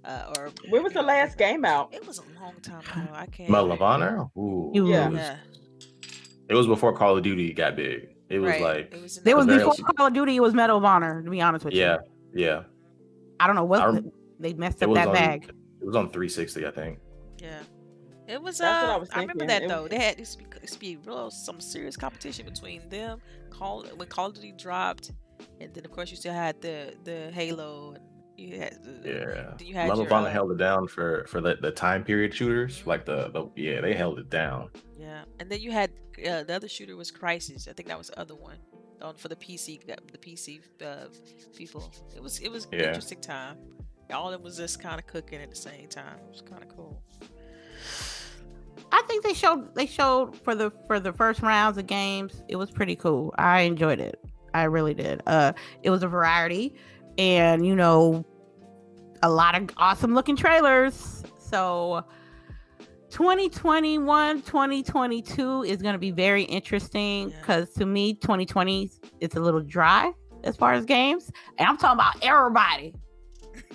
Uh, 0.06 0.34
or 0.38 0.52
When 0.70 0.84
was 0.84 0.94
the 0.94 1.02
know, 1.02 1.08
last 1.08 1.38
game 1.38 1.64
out? 1.66 1.94
It 1.94 2.06
was 2.06 2.20
a 2.20 2.42
long 2.42 2.56
time 2.62 2.80
ago. 2.82 3.14
I 3.14 3.26
can't. 3.28 3.50
Medal 3.50 3.72
of 3.72 3.82
Honor. 3.82 4.28
Ooh, 4.38 4.72
Yeah. 4.74 5.08
It 5.08 5.12
was, 5.12 5.20
Yeah, 5.20 5.38
it 6.50 6.54
was 6.56 6.68
before 6.68 6.94
Call 6.94 7.18
of 7.18 7.24
Duty 7.24 7.54
got 7.54 7.76
big. 7.76 8.10
It 8.30 8.40
was 8.40 8.52
right. 8.52 8.62
like 8.62 8.94
it 8.94 9.02
was. 9.02 9.18
in 9.18 9.24
There 9.24 9.36
was 9.36 9.46
the- 9.46 9.58
very- 9.58 9.70
before 9.70 9.94
Call 9.96 10.08
of 10.08 10.14
Duty. 10.14 10.36
It 10.36 10.42
was 10.42 10.54
Medal 10.54 10.78
of 10.78 10.86
Honor. 10.86 11.22
To 11.24 11.30
be 11.30 11.42
honest 11.42 11.66
with 11.66 11.74
yeah, 11.74 11.98
you, 12.34 12.46
yeah. 12.46 12.48
Yeah. 12.48 12.64
I 13.40 13.48
don't 13.48 13.56
know 13.56 13.64
what 13.66 13.94
rem- 13.94 14.12
they 14.40 14.54
messed 14.54 14.82
up 14.84 14.94
that 14.94 15.08
on, 15.10 15.14
bag. 15.14 15.46
It 15.82 15.86
was 15.86 15.96
on 15.96 16.10
360, 16.10 16.66
I 16.66 16.72
think. 16.72 17.00
Yeah. 17.44 17.60
It 18.28 18.42
was. 18.42 18.58
That's 18.60 18.84
uh, 18.84 18.88
what 18.88 18.94
I 18.96 18.98
was 18.98 19.10
remember 19.16 19.46
that 19.48 19.64
It 19.64 19.70
though. 19.70 19.82
was- 19.84 19.92
They 19.92 20.00
had 20.00 20.18
used 20.18 20.38
to 20.40 20.44
be, 20.44 20.46
used 20.62 20.74
to 20.74 20.80
be 20.80 20.96
real 21.06 21.30
some 21.30 21.60
serious 21.60 21.98
competition 21.98 22.46
between 22.46 22.88
them. 22.90 23.20
Call 23.50 23.84
when 23.98 24.08
Call 24.08 24.28
of 24.28 24.36
Duty 24.36 24.54
dropped, 24.58 25.12
and 25.60 25.74
then 25.74 25.84
of 25.86 25.92
course 25.92 26.10
you 26.10 26.18
still 26.18 26.34
had 26.34 26.62
the 26.62 26.96
the 27.04 27.30
Halo 27.34 27.96
and 27.96 28.04
You 28.36 28.58
had, 28.64 28.80
Yeah. 29.06 29.54
You 29.60 29.76
had 29.76 29.90
Level 29.90 30.04
your, 30.06 30.10
Violent 30.10 30.30
uh, 30.30 30.32
held 30.40 30.52
it 30.54 30.58
down 30.58 30.88
for 30.88 31.26
for 31.28 31.40
the, 31.42 31.54
the 31.62 31.72
time 31.72 32.04
period 32.04 32.34
shooters. 32.34 32.74
Like 32.92 33.04
the, 33.06 33.30
the 33.36 33.42
yeah, 33.66 33.82
they 33.82 33.94
held 33.94 34.18
it 34.24 34.30
down. 34.30 34.70
Yeah, 34.98 35.24
and 35.40 35.50
then 35.52 35.60
you 35.66 35.72
had 35.72 35.90
uh, 36.30 36.44
the 36.48 36.54
other 36.56 36.68
shooter 36.76 36.96
was 36.96 37.12
Crysis. 37.12 37.68
I 37.68 37.74
think 37.74 37.88
that 37.90 37.98
was 37.98 38.08
the 38.08 38.20
other 38.24 38.36
one 38.36 38.58
on 39.02 39.16
for 39.22 39.28
the 39.28 39.36
PC 39.36 39.86
the 39.86 39.98
the 40.16 40.18
PC 40.26 40.62
uh, 40.82 41.08
people. 41.60 41.84
It 42.16 42.24
was 42.24 42.40
it 42.40 42.50
was 42.56 42.68
Yeah. 42.72 42.88
interesting 42.88 43.22
time. 43.22 43.58
All 44.12 44.28
of 44.28 44.34
them 44.34 44.44
was 44.44 44.58
just 44.58 44.80
kind 44.82 44.98
of 45.02 45.06
cooking 45.08 45.40
at 45.46 45.50
the 45.50 45.62
same 45.70 45.88
time. 45.90 46.18
It 46.28 46.32
was 46.32 46.42
kind 46.42 46.64
of 46.64 46.70
cool. 46.76 47.02
I 48.92 49.02
think 49.08 49.24
they 49.24 49.34
showed 49.34 49.74
they 49.76 49.86
showed 49.88 50.36
for 50.44 50.54
the 50.56 50.72
for 50.88 51.00
the 51.00 51.12
first 51.14 51.42
rounds 51.42 51.78
of 51.78 51.88
games. 51.88 52.44
It 52.48 52.56
was 52.58 52.70
pretty 52.70 52.96
cool. 52.96 53.34
I 53.38 53.62
enjoyed 53.62 54.00
it. 54.00 54.20
I 54.54 54.64
really 54.66 54.94
did. 54.94 55.22
Uh, 55.26 55.54
it 55.82 55.90
was 55.90 56.04
a 56.04 56.08
variety, 56.08 56.76
and 57.18 57.66
you 57.66 57.76
know, 57.76 58.24
a 59.24 59.30
lot 59.30 59.56
of 59.60 59.70
awesome 59.78 60.14
looking 60.14 60.36
trailers. 60.36 61.24
So. 61.40 62.06
2021 63.10 64.42
2022 64.42 65.64
is 65.66 65.84
going 65.84 65.94
to 65.94 66.00
be 66.00 66.10
very 66.10 66.42
interesting 66.46 67.30
Yeah. 67.30 67.38
because 67.40 67.70
to 67.74 67.86
me 67.86 68.16
2020 68.16 68.90
it's 69.20 69.36
a 69.36 69.40
little 69.40 69.60
dry 69.62 70.12
as 70.44 70.56
far 70.58 70.74
as 70.74 70.84
games 70.84 71.30
and 71.60 71.70
i'm 71.70 71.78
talking 71.78 71.94
about 71.94 72.16
everybody 72.24 72.96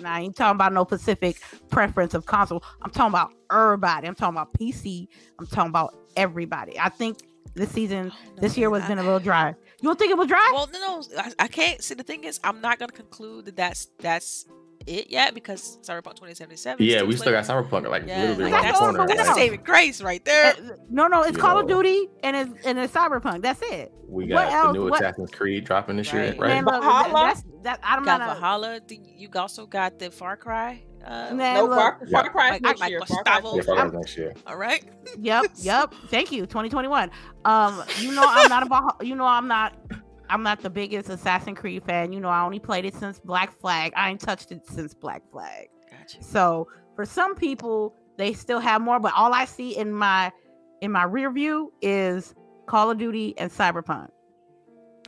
now 0.01 0.13
i 0.13 0.21
ain't 0.21 0.35
talking 0.35 0.55
about 0.55 0.73
no 0.73 0.83
specific 0.85 1.41
preference 1.69 2.13
of 2.13 2.25
console. 2.25 2.63
I'm 2.81 2.91
talking 2.91 3.09
about 3.11 3.33
everybody. 3.51 4.07
I'm 4.07 4.15
talking 4.15 4.35
about 4.35 4.53
pc 4.53 5.07
i'm 5.39 5.47
talking 5.47 5.69
about 5.69 5.95
everybody. 6.17 6.77
I 6.79 6.89
think 6.89 7.17
this 7.55 7.71
season 7.71 8.11
Oh, 8.13 8.29
no, 8.35 8.41
this 8.41 8.57
year 8.57 8.69
was 8.69 8.83
I- 8.83 8.87
been 8.89 8.99
a 8.99 9.03
little 9.03 9.19
dry. 9.19 9.49
You 9.81 9.87
don't 9.89 9.97
think 9.97 10.11
it 10.11 10.17
was 10.17 10.27
dry? 10.27 10.51
Well, 10.53 10.69
no, 10.73 10.79
no, 10.79 11.03
I, 11.17 11.31
I 11.39 11.47
can't. 11.47 11.81
See, 11.81 11.95
the 11.95 12.03
thing 12.03 12.25
is, 12.25 12.39
I'm 12.43 12.59
not 12.59 12.79
gonna 12.79 12.91
conclude 12.91 13.45
that 13.45 13.55
that's 13.55 13.87
that's 13.99 14.45
it 14.89 15.09
yet 15.09 15.33
because 15.33 15.77
Cyberpunk 15.83 16.15
2077. 16.15 16.85
Yeah, 16.85 17.03
we 17.03 17.15
still 17.15 17.31
got 17.31 17.45
Cyberpunk 17.45 17.87
like 17.89 18.05
Yeah, 18.07 18.21
literally 18.31 18.51
like, 18.51 18.53
around 18.53 18.61
the 18.63 18.67
that's, 18.71 18.81
over, 18.81 18.89
corner. 18.91 19.07
but 19.07 19.17
that's 19.17 19.29
what 19.29 19.37
saving 19.37 19.63
grace 19.63 20.01
right 20.01 20.23
there. 20.25 20.53
Uh, 20.53 20.75
no 20.89 21.07
no 21.07 21.21
it's 21.23 21.33
You 21.33 21.37
call 21.41 21.59
of 21.59 21.67
duty 21.67 22.07
and 22.23 22.35
it's 22.35 22.65
and 22.65 22.77
it's 22.79 22.93
cyberpunk 22.93 23.41
that's 23.43 23.61
it 23.61 23.91
we 24.07 24.23
what 24.25 24.29
got 24.49 24.51
else? 24.53 24.67
the 24.67 24.73
new 24.79 24.89
What- 24.89 24.99
Assassin's 25.01 25.31
Creed 25.31 25.63
dropping 25.65 25.97
this 25.97 26.11
year, 26.11 26.29
Right. 26.29 26.39
right? 26.39 26.47
Man, 26.49 26.65
look, 26.65 26.81
Valhalla? 26.81 27.13
that's 27.27 27.43
that 27.63 27.79
i'm 27.83 27.99
You 27.99 28.05
got 28.05 28.19
not 28.19 28.29
a, 28.37 28.39
Valhalla. 28.39 28.79
the- 28.87 28.99
You 29.15 29.29
also 29.35 29.65
got 29.67 29.99
the 29.99 30.09
Far 30.11 30.35
Cry. 30.37 30.83
Uh, 31.05 31.33
Man, 31.33 31.55
No, 31.55 31.65
look, 31.65 31.77
Far, 31.77 31.99
Far 31.99 32.07
Yeah. 32.25 32.29
Cry 32.29 32.45
is 32.47 32.51
Like- 32.53 32.61
next 32.63 32.79
like 32.81 32.89
year. 32.89 32.99
Far 33.05 33.23
Cry 33.23 33.35
yeah, 33.35 33.41
next 33.55 33.67
year. 33.67 33.75
Cry's 33.75 33.93
next 33.93 34.17
year. 34.17 34.33
all 34.47 34.57
right. 34.57 34.83
Yep, 35.19 35.45
yep. 35.57 35.93
Thank 36.07 36.31
you. 36.33 36.45
2021. 36.45 37.09
Um, 37.45 37.83
you 37.99 38.11
know 38.13 38.23
I'm 38.25 38.49
not 38.49 38.63
about 38.63 38.97
you 39.05 39.15
know 39.15 39.25
I'm 39.25 39.47
not 39.47 39.75
I'm 40.29 40.43
not 40.43 40.61
the 40.61 40.69
biggest 40.69 41.09
Assassin's 41.09 41.57
Creed 41.57 41.83
fan. 41.83 42.13
You 42.13 42.19
know 42.19 42.29
I 42.29 42.43
only 42.43 42.59
played 42.59 42.85
it 42.85 42.93
since 42.93 43.19
Black 43.19 43.59
Flag. 43.59 43.93
I 43.95 44.09
ain't 44.11 44.19
touched 44.21 44.51
it 44.51 44.65
since 44.67 44.93
Black 44.93 45.23
Flag. 45.31 45.67
Gotcha. 45.89 46.21
So 46.23 46.67
for 46.95 47.05
some 47.05 47.35
people, 47.35 47.95
they 48.17 48.33
still 48.33 48.59
have 48.59 48.81
more, 48.81 48.99
but 48.99 49.13
all 49.15 49.33
I 49.33 49.45
see 49.45 49.75
in 49.77 49.91
my 49.91 50.31
in 50.81 50.91
my 50.91 51.03
rear 51.03 51.31
view 51.31 51.73
is 51.81 52.33
Call 52.67 52.91
of 52.91 52.97
Duty 52.97 53.33
and 53.37 53.51
Cyberpunk. 53.51 54.09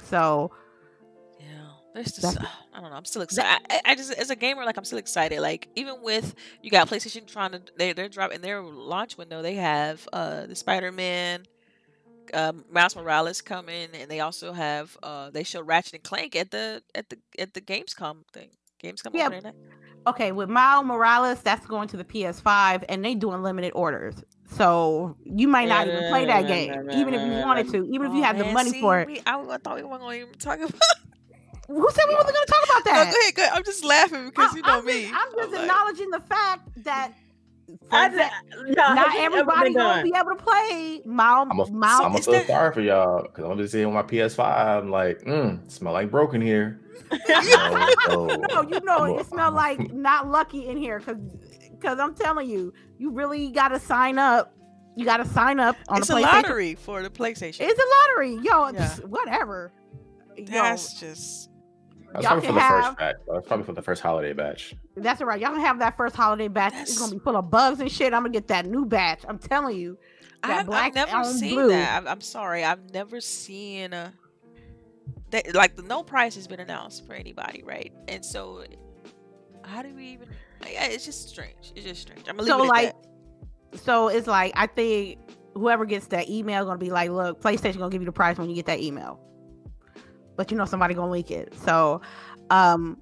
So 0.03 0.51
Yeah, 1.39 1.45
there's 1.93 2.11
just 2.13 2.22
That's- 2.22 2.45
I 2.74 2.80
don't 2.82 2.89
know. 2.89 2.95
I'm 2.95 3.05
still 3.05 3.22
excited. 3.22 3.61
I, 3.69 3.82
I 3.91 3.95
just 3.95 4.11
as 4.13 4.30
a 4.30 4.36
gamer, 4.36 4.63
like 4.65 4.78
I'm 4.78 4.86
still 4.86 4.97
excited. 4.97 5.39
Like 5.41 5.67
even 5.76 6.01
with 6.01 6.34
you 6.61 6.72
got 6.72 6.88
PlayStation 6.89 7.28
trying 7.28 7.51
to 7.51 7.61
they 7.78 7.93
they're 7.93 8.09
dropping 8.09 8.41
their 8.41 8.61
launch 8.61 9.17
window. 9.17 9.41
They 9.41 9.55
have 9.55 10.07
uh 10.13 10.45
the 10.47 10.55
Spider 10.55 10.91
Man, 10.91 11.43
um, 12.34 12.65
Miles 12.72 12.95
Morales 12.95 13.41
coming, 13.41 13.89
and 13.93 14.09
they 14.09 14.19
also 14.19 14.53
have 14.53 14.97
uh 15.03 15.30
they 15.30 15.43
show 15.43 15.61
Ratchet 15.61 15.93
and 15.93 16.03
Clank 16.03 16.36
at 16.36 16.51
the 16.51 16.82
at 16.95 17.09
the 17.09 17.17
at 17.39 17.53
the 17.53 17.61
Gamescom 17.61 18.24
thing. 18.34 18.49
Gamescom 18.84 19.11
Yeah, 19.13 19.26
opening 19.28 19.43
night. 19.43 19.55
okay, 20.07 20.32
with 20.32 20.49
Miles 20.49 20.86
Morales, 20.86 21.41
that's 21.41 21.65
going 21.67 21.88
to 21.89 21.97
the 21.97 22.03
PS5 22.05 22.84
and 22.89 23.03
they 23.05 23.13
doing 23.15 23.43
limited 23.43 23.72
orders. 23.74 24.15
So 24.57 25.15
you 25.24 25.47
might 25.47 25.69
not 25.69 25.88
even 25.88 26.03
play 26.09 26.26
that 26.26 26.47
game, 26.47 26.89
even 26.93 27.13
if 27.13 27.22
you 27.22 27.32
wanted 27.34 27.69
to, 27.69 27.86
even 27.86 28.07
if 28.07 28.13
you 28.13 28.19
Oh, 28.19 28.24
had 28.24 28.38
the 28.38 28.45
money 28.45 28.72
see, 28.72 28.82
for 28.82 28.99
it. 28.99 29.07
we- 29.07 29.22
I, 29.26 29.39
I 29.39 29.57
thought 29.57 29.76
we 29.78 29.84
weren't 29.84 30.01
going 30.01 30.19
to 30.19 30.26
even 30.28 30.39
talk 30.39 30.59
about. 30.59 30.74
Who 31.67 31.89
said 31.91 32.03
we 32.09 32.15
wasn't 32.15 32.34
going 32.36 32.45
to 32.47 32.53
talk 32.53 32.63
about 32.65 32.86
No, 32.86 32.91
that? 32.91 33.13
go 33.13 33.19
ahead, 33.22 33.36
go 33.36 33.41
ahead. 33.43 33.53
I'm 33.55 33.63
just 33.63 33.86
laughing 33.86 34.26
because 34.26 34.53
you 34.53 34.61
know 34.63 34.80
I'm 34.80 34.86
me. 34.86 35.03
Just, 35.03 35.13
I'm 35.13 35.28
just 35.38 35.51
like- 35.53 35.61
acknowledging 35.61 36.09
the 36.09 36.19
fact 36.19 36.69
that 36.84 37.13
for 37.13 37.20
I, 37.91 38.07
no, 38.09 38.72
not 38.74 39.11
has 39.11 39.15
everybody 39.24 39.74
gonna 39.74 40.03
be 40.03 40.13
able 40.17 40.30
to 40.36 40.36
play 40.43 41.01
Miles. 41.05 41.47
I'm 41.51 41.59
a, 41.59 41.72
Miles. 41.72 42.01
I'm 42.05 42.13
a 42.13 42.17
is 42.17 42.26
feel 42.26 42.34
that- 42.36 42.47
sorry 42.47 42.74
for 42.74 42.82
y'all 42.82 43.24
because 43.24 43.45
I'm 43.45 43.57
just 43.57 43.72
sitting 43.72 43.88
with 43.88 43.95
my 43.95 44.03
PS5. 44.03 44.39
I'm 44.84 44.89
like, 44.91 45.22
mm, 45.22 45.69
smell 45.72 45.93
like 45.93 46.09
broken 46.11 46.41
here. 46.41 46.80
You 47.11 47.57
know, 47.57 47.89
so 48.07 48.26
no, 48.28 48.61
you 48.69 48.80
know 48.82 48.97
a- 49.05 49.19
it 49.19 49.26
smell 49.26 49.51
like 49.51 49.80
not 49.93 50.30
lucky 50.30 50.67
in 50.67 50.78
here 50.78 50.99
because 50.99 51.17
because 51.72 51.99
I'm 51.99 52.13
telling 52.15 52.49
you, 52.49 52.74
you 52.99 53.09
really 53.11 53.49
got 53.49 53.69
to 53.69 53.80
sign 53.80 54.17
up. 54.19 54.53
You 54.95 55.03
got 55.05 55.17
to 55.17 55.26
sign 55.26 55.59
up 55.59 55.76
on 55.89 55.99
it's 55.99 56.07
the 56.09 56.17
a 56.17 56.19
lottery 56.22 56.76
for 56.76 57.01
the 57.01 57.09
PlayStation. 57.09 57.61
It's 57.61 57.80
a 57.80 58.11
lottery, 58.11 58.36
yo. 58.43 58.67
Yeah. 58.67 58.72
just 58.74 59.05
whatever. 59.05 59.74
Yo, 60.38 60.45
That's 60.45 60.99
just 60.99 61.49
That's 62.13 62.24
y'all 62.24 62.39
probably 62.41 62.47
for 62.47 62.53
the 62.53 62.59
have- 62.59 62.86
first 62.86 62.97
batch. 62.97 63.15
That's 63.28 63.47
probably 63.47 63.65
for 63.65 63.74
the 63.74 63.82
first 63.82 64.01
holiday 64.01 64.34
batch. 64.34 64.76
That's 64.96 65.22
all 65.22 65.28
right. 65.28 65.39
Y'all 65.39 65.56
have 65.56 65.80
that 65.80 65.96
first 65.98 66.16
holiday 66.16 66.48
batch. 66.48 66.74
It's 66.76 66.98
gonna 66.98 67.14
be 67.14 67.20
full 67.20 67.38
of 67.38 67.50
bugs 67.50 67.80
and 67.80 67.92
shit. 67.92 68.14
I'm 68.14 68.22
gonna 68.24 68.30
get 68.30 68.48
that 68.48 68.66
new 68.66 68.86
batch. 68.86 69.22
I'm 69.28 69.38
telling 69.39 69.78
you. 69.78 69.98
That 70.44 70.62
I've, 70.62 70.66
black 70.66 70.98
I've 70.98 71.08
never 71.08 71.24
seen 71.26 71.54
blue. 71.54 71.70
that. 71.70 71.98
I'm, 71.98 72.08
I'm 72.08 72.22
sorry, 72.22 72.64
I've 72.64 72.92
never 72.94 73.22
seen 73.22 73.94
a 73.94 74.12
that 75.32 75.54
like 75.56 75.76
the 75.76 75.84
no 75.84 76.04
price 76.04 76.36
has 76.36 76.48
been 76.48 76.60
announced 76.60 77.06
for 77.06 77.14
anybody, 77.14 77.64
right? 77.64 77.92
And 78.08 78.24
so, 78.24 78.64
how 79.64 79.82
do 79.82 79.94
we 79.96 80.06
even? 80.08 80.28
Yeah, 80.70 80.86
it's 80.86 81.06
just 81.06 81.30
strange. 81.30 81.74
It's 81.76 81.86
just 81.86 82.02
strange. 82.02 82.28
I'm 82.28 82.38
gonna 82.38 82.44
leave 82.44 82.50
So 82.50 82.64
it 82.64 82.68
like, 82.68 82.96
that. 83.72 83.80
so 83.80 84.08
it's 84.10 84.28
like 84.28 84.54
I 84.56 84.68
think 84.68 85.20
whoever 85.54 85.86
gets 85.86 86.08
that 86.08 86.30
email 86.30 86.66
gonna 86.66 86.78
be 86.78 86.89
like, 86.92 87.10
look, 87.12 87.42
PlayStation 87.42 87.78
gonna 87.78 87.89
give 87.89 88.02
you 88.02 88.06
the 88.06 88.12
price 88.12 88.38
when 88.38 88.50
you 88.50 88.56
get 88.56 88.66
that 88.66 88.80
email. 88.80 89.20
But 90.36 90.52
you 90.52 90.58
know 90.58 90.66
somebody 90.66 90.94
gonna 90.94 91.12
leak 91.12 91.32
it. 91.32 91.54
So, 91.66 92.02
um, 92.50 92.98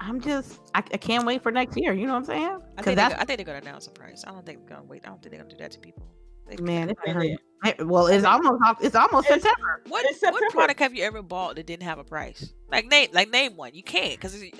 I'm 0.00 0.20
just 0.20 0.60
I, 0.74 0.78
I 0.78 0.96
can't 0.96 1.26
wait 1.26 1.42
for 1.42 1.50
next 1.52 1.76
year. 1.76 1.92
You 1.92 2.06
know 2.06 2.12
what 2.12 2.18
I'm 2.20 2.24
saying? 2.24 2.44
I 2.46 2.56
Because 2.56 2.84
think, 2.84 2.96
that's 2.96 3.14
they're, 3.14 3.20
I 3.20 3.24
think 3.24 3.36
they're 3.38 3.46
gonna 3.46 3.58
announce 3.58 3.86
a 3.86 3.90
price. 3.90 4.24
I 4.26 4.30
don't 4.32 4.44
think 4.46 4.66
they're 4.66 4.76
gonna 4.76 4.88
wait. 4.88 5.02
I 5.04 5.08
don't 5.08 5.20
think 5.22 5.32
they're 5.32 5.40
gonna 5.42 5.50
do 5.50 5.58
that 5.58 5.70
to 5.72 5.78
people. 5.80 6.06
They- 6.48 6.56
man, 6.62 6.90
it's 6.90 7.00
I 7.06 7.10
hurry. 7.10 7.28
did. 7.30 7.38
Hey, 7.78 7.84
Well, 7.84 8.06
it's 8.06 8.24
almost 8.24 8.62
it's 8.82 8.94
almost 8.94 9.26
It's- 9.26 9.42
September. 9.42 9.82
What 9.88 10.04
It's 10.08 10.22
what 10.22 10.52
product 10.52 10.78
have 10.80 10.94
you 10.94 11.02
ever 11.04 11.22
bought 11.22 11.56
that 11.56 11.66
didn't 11.66 11.82
have 11.82 11.98
a 11.98 12.04
price? 12.04 12.52
Like 12.70 12.86
name 12.86 13.08
like 13.12 13.30
name 13.30 13.56
one. 13.56 13.74
You 13.74 13.82
can't 13.82 14.12
because 14.12 14.40
it, 14.40 14.54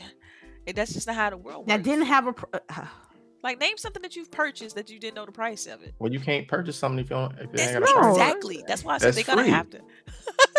that's 0.74 0.92
just 0.92 1.06
not 1.06 1.16
how 1.16 1.30
the 1.30 1.36
world 1.36 1.58
works. 1.60 1.68
That 1.68 1.82
didn't 1.82 2.06
have 2.06 2.26
a. 2.26 2.32
Pr- 2.32 2.44
uh, 2.54 2.84
like 3.44 3.60
name 3.60 3.76
something 3.78 4.02
that 4.02 4.16
you've 4.16 4.30
purchased 4.32 4.74
that 4.74 4.90
you 4.90 4.98
didn't 4.98 5.14
know 5.14 5.24
the 5.24 5.32
price 5.32 5.66
of 5.66 5.82
it. 5.82 5.94
Well, 6.00 6.12
you 6.12 6.18
can't 6.20 6.48
purchase 6.48 6.76
something 6.76 6.98
if 6.98 7.08
you 7.10 7.16
don't. 7.16 7.32
If 7.38 7.54
it 7.54 7.60
ain't 7.60 7.72
got 7.74 7.82
a 7.82 7.84
no, 7.86 7.92
price. 8.00 8.16
exactly. 8.16 8.64
That's 8.66 8.84
why 8.84 8.94
I 8.96 8.98
said 8.98 9.14
they're 9.14 9.22
gonna 9.24 9.44
have 9.46 9.70
to. 9.70 9.78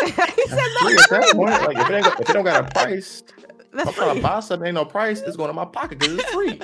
he 0.00 0.10
said 0.10 0.16
That's 0.16 0.48
no. 0.50 0.88
free 0.88 0.96
at 0.96 1.10
that 1.10 1.32
point. 1.34 1.50
Like 1.50 1.76
if 1.76 1.90
it, 1.90 2.02
got- 2.04 2.20
if 2.22 2.30
it 2.30 2.32
don't 2.32 2.44
got 2.44 2.64
a 2.64 2.72
price, 2.72 3.22
That's 3.22 3.59
I'm 3.72 3.92
trying 3.92 4.10
free. 4.12 4.20
to 4.20 4.22
buy 4.26 4.40
something, 4.40 4.66
ain't 4.66 4.74
no 4.74 4.84
price. 4.84 5.20
It's 5.20 5.36
going 5.36 5.50
in 5.50 5.56
my 5.56 5.64
pocket 5.64 5.98
because 5.98 6.14
it's 6.18 6.30
free. 6.30 6.60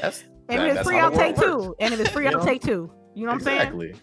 That's 0.00 0.22
And 0.48 0.60
that- 0.60 0.66
if 0.68 0.76
it's 0.78 0.88
free, 0.88 0.98
I'll 0.98 1.10
take 1.10 1.36
world 1.36 1.62
two. 1.62 1.68
works. 1.68 1.76
And 1.80 1.94
if 1.94 2.00
it's 2.00 2.10
free, 2.10 2.24
You 2.28 2.30
I'll 2.38 2.44
take 2.44 2.62
two. 2.62 2.90
You 3.14 3.24
know 3.26 3.32
what 3.32 3.38
I'm 3.38 3.40
saying? 3.40 3.60
exactly. 3.60 3.94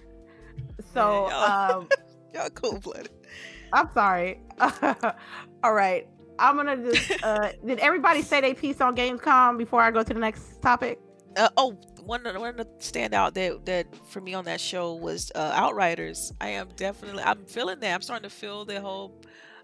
So, 0.94 1.28
Yeah, 1.30 1.38
um, 1.78 1.90
Y'all 2.34 2.50
cool 2.50 2.80
blooded. 2.80 3.10
I'm 3.74 3.90
sorry. 3.94 4.42
All 5.64 5.74
right. 5.74 6.08
I'm 6.40 6.56
gonna 6.56 6.78
just. 6.78 7.24
Uh, 7.24 7.52
did 7.66 7.78
everybody 7.80 8.24
say 8.24 8.42
they 8.42 8.54
piece 8.56 8.82
on 8.82 8.96
Gamescom 8.96 9.58
before 9.58 9.82
I 9.82 9.92
go 9.92 10.02
to 10.02 10.14
the 10.14 10.20
next 10.20 10.60
topic? 10.62 11.00
Uh, 11.38 11.50
oh, 11.58 11.74
one 12.04 12.26
of 12.26 12.34
the, 12.34 12.40
one 12.40 12.50
of 12.50 12.58
the 12.58 12.66
standout 12.80 13.34
that 13.36 13.66
that 13.68 13.86
for 14.10 14.20
me 14.20 14.34
on 14.34 14.46
that 14.46 14.60
show 14.60 14.96
was 14.96 15.32
uh, 15.36 15.52
Outriders. 15.54 16.34
I 16.42 16.50
am 16.50 16.70
definitely 16.76 17.22
I'm 17.24 17.46
feeling 17.46 17.80
that. 17.82 17.94
I'm 17.94 18.02
starting 18.02 18.28
to 18.28 18.36
feel 18.36 18.66
the 18.66 18.82
whole 18.82 19.22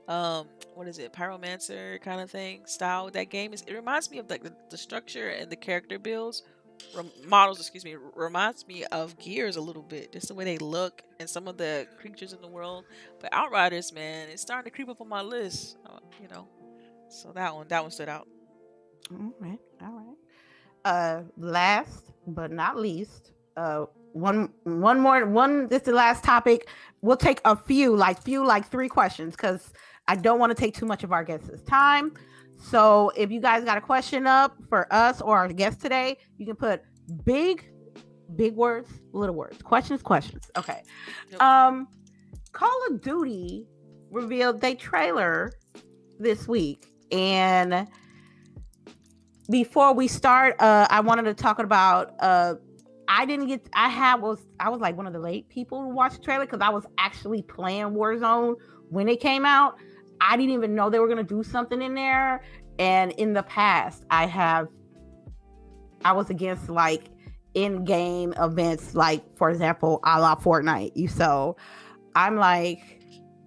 um 0.10 0.48
what 0.76 0.88
is 0.88 1.00
it 1.00 1.14
pyromancer 1.14 2.02
kind 2.02 2.22
of 2.22 2.32
thing 2.32 2.66
style 2.68 3.10
that 3.12 3.30
game 3.32 3.54
is 3.54 3.64
it 3.68 3.74
reminds 3.76 4.12
me 4.12 4.20
of 4.20 4.30
like 4.30 4.44
the, 4.44 4.54
the 4.72 4.78
structure 4.78 5.30
and 5.30 5.52
the 5.52 5.58
character 5.58 6.00
builds 6.00 6.44
models 7.28 7.60
excuse 7.60 7.86
me 7.86 7.96
reminds 8.16 8.68
me 8.68 8.86
of 8.86 9.18
gears 9.20 9.58
a 9.58 9.62
little 9.62 9.84
bit 9.84 10.14
just 10.14 10.30
the 10.30 10.36
way 10.36 10.46
they 10.46 10.58
look 10.60 11.04
and 11.20 11.30
some 11.30 11.48
of 11.48 11.58
the 11.58 11.88
creatures 12.00 12.34
in 12.34 12.42
the 12.42 12.48
world 12.48 12.86
but 13.22 13.32
outriders 13.34 13.94
man 13.94 14.30
it's 14.30 14.42
starting 14.42 14.70
to 14.70 14.76
creep 14.76 14.90
up 14.90 15.02
on 15.02 15.10
my 15.10 15.22
list 15.22 15.78
uh, 15.90 16.00
you 16.22 16.30
know 16.30 16.48
so 17.10 17.32
that 17.34 17.54
one 17.56 17.68
that 17.70 17.82
one 17.82 17.92
stood 17.92 18.10
out 18.10 18.28
All 19.12 19.34
right. 19.40 19.60
All 19.82 19.92
right. 19.92 20.18
Uh, 20.86 21.24
last 21.38 22.12
but 22.28 22.52
not 22.52 22.78
least, 22.78 23.32
uh, 23.58 23.86
one 24.14 24.50
one 24.64 25.00
more 25.00 25.26
one. 25.26 25.68
This 25.68 25.82
is 25.82 25.86
the 25.88 25.94
last 25.94 26.24
topic. 26.24 26.68
We'll 27.02 27.18
take 27.18 27.42
a 27.46 27.56
few, 27.56 27.96
like 27.96 28.22
few, 28.22 28.46
like 28.46 28.68
three 28.70 28.90
questions, 28.90 29.36
because 29.36 29.74
I 30.10 30.16
don't 30.16 30.40
want 30.40 30.50
to 30.50 30.56
take 30.56 30.74
too 30.74 30.88
much 30.88 31.04
of 31.04 31.12
our 31.12 31.24
guests' 31.24 31.62
time. 31.68 32.14
So 32.58 33.12
if 33.16 33.30
you 33.30 33.40
guys 33.40 33.64
got 33.64 33.78
a 33.78 33.82
question 33.82 34.26
up 34.26 34.58
for 34.68 34.92
us 34.92 35.22
or 35.22 35.38
our 35.38 35.48
guest 35.48 35.80
today, 35.80 36.18
you 36.40 36.48
can 36.48 36.56
put 36.56 36.82
big, 37.24 37.72
big 38.36 38.56
words, 38.56 38.90
little 39.14 39.36
words. 39.36 39.62
Questions, 39.62 40.02
questions. 40.02 40.50
Okay. 40.58 40.82
Yep. 41.30 41.42
Um, 41.42 41.88
Call 42.54 42.76
of 42.90 43.02
Duty 43.02 43.68
revealed 44.10 44.62
their 44.62 44.74
trailer 44.74 45.54
this 46.20 46.48
week, 46.48 46.88
and 47.12 47.88
before 49.52 49.94
we 49.94 50.08
start, 50.08 50.60
uh, 50.60 50.88
I 50.90 51.02
wanted 51.02 51.26
to 51.26 51.36
talk 51.36 51.60
about. 51.60 52.16
Uh, 52.20 52.56
I 53.08 53.28
didn't 53.28 53.48
get. 53.48 53.70
I 53.74 53.90
had 53.90 54.22
was 54.22 54.40
I 54.60 54.70
was 54.70 54.82
like 54.82 54.98
one 54.98 55.06
of 55.06 55.14
the 55.14 55.20
late 55.20 55.50
people 55.50 55.84
to 55.84 55.90
watch 55.90 56.14
the 56.14 56.20
trailer 56.20 56.46
because 56.46 56.62
I 56.62 56.70
was 56.70 56.86
actually 56.98 57.44
playing 57.44 57.92
Warzone 57.92 58.56
when 58.90 59.08
it 59.08 59.20
came 59.20 59.46
out. 59.46 59.76
I 60.22 60.38
didn't 60.38 60.54
even 60.54 60.76
know 60.76 60.90
they 60.90 61.00
were 61.00 61.08
gonna 61.08 61.24
do 61.24 61.44
something 61.44 61.82
in 61.82 61.96
there. 61.96 62.44
And 62.78 63.12
in 63.14 63.34
the 63.34 63.44
past, 63.44 64.06
I 64.10 64.26
have. 64.26 64.68
I 66.06 66.14
was 66.14 66.30
against 66.30 66.70
like 66.70 67.10
in-game 67.54 68.34
events, 68.40 68.96
like 68.96 69.22
for 69.38 69.50
example, 69.50 70.00
a 70.06 70.20
la 70.20 70.36
Fortnite. 70.36 70.94
You 70.96 71.10
so, 71.10 71.58
I'm 72.16 72.38
like 72.38 73.00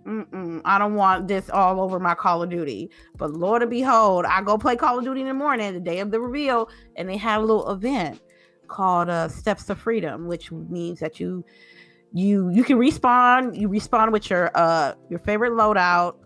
Mm-mm, 0.07 0.61
I 0.65 0.79
don't 0.79 0.95
want 0.95 1.29
this 1.29 1.49
all 1.49 1.81
over 1.81 2.01
my 2.01 2.15
Call 2.15 2.43
of 2.43 2.51
Duty. 2.51 2.91
But 3.17 3.33
Lord 3.33 3.63
and 3.63 3.71
behold, 3.71 4.25
I 4.25 4.43
go 4.43 4.59
play 4.59 4.77
Call 4.77 4.99
of 4.99 5.05
Duty 5.05 5.21
in 5.21 5.29
the 5.29 5.35
morning, 5.35 5.73
the 5.73 5.81
day 5.81 6.01
of 6.01 6.11
the 6.11 6.21
reveal, 6.21 6.69
and 6.97 7.09
they 7.09 7.17
had 7.17 7.39
a 7.39 7.41
little 7.41 7.71
event 7.71 8.21
called 8.67 9.09
uh, 9.09 9.29
Steps 9.29 9.65
to 9.67 9.75
Freedom, 9.75 10.27
which 10.27 10.51
means 10.51 10.99
that 11.01 11.21
you 11.21 11.45
you 12.13 12.51
you 12.51 12.65
can 12.65 12.79
respawn. 12.79 13.57
You 13.59 13.69
respawn 13.69 14.13
with 14.13 14.29
your 14.29 14.51
uh 14.55 14.95
your 15.09 15.21
favorite 15.21 15.53
loadout. 15.53 16.17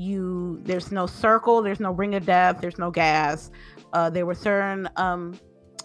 You 0.00 0.60
there's 0.62 0.90
no 0.90 1.06
circle, 1.06 1.60
there's 1.60 1.80
no 1.80 1.90
ring 1.90 2.14
of 2.14 2.24
death, 2.24 2.58
there's 2.62 2.78
no 2.78 2.90
gas. 2.90 3.50
Uh, 3.92 4.08
there 4.08 4.24
were 4.24 4.34
certain 4.34 4.88
um 4.96 5.38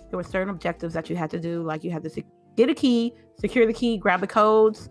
there 0.09 0.18
were 0.18 0.24
certain 0.24 0.49
objectives 0.49 0.93
that 0.93 1.09
you 1.09 1.18
had 1.18 1.30
to 1.32 1.39
do, 1.39 1.63
like 1.63 1.84
you 1.84 1.91
had 1.91 2.03
to 2.03 2.09
sec- 2.09 2.24
get 2.55 2.70
a 2.70 2.74
key, 2.74 3.13
secure 3.38 3.66
the 3.66 3.74
key, 3.74 3.97
grab 3.97 4.22
the 4.22 4.28
codes, 4.28 4.88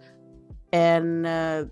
and 0.74 1.26
uh, 1.26 1.64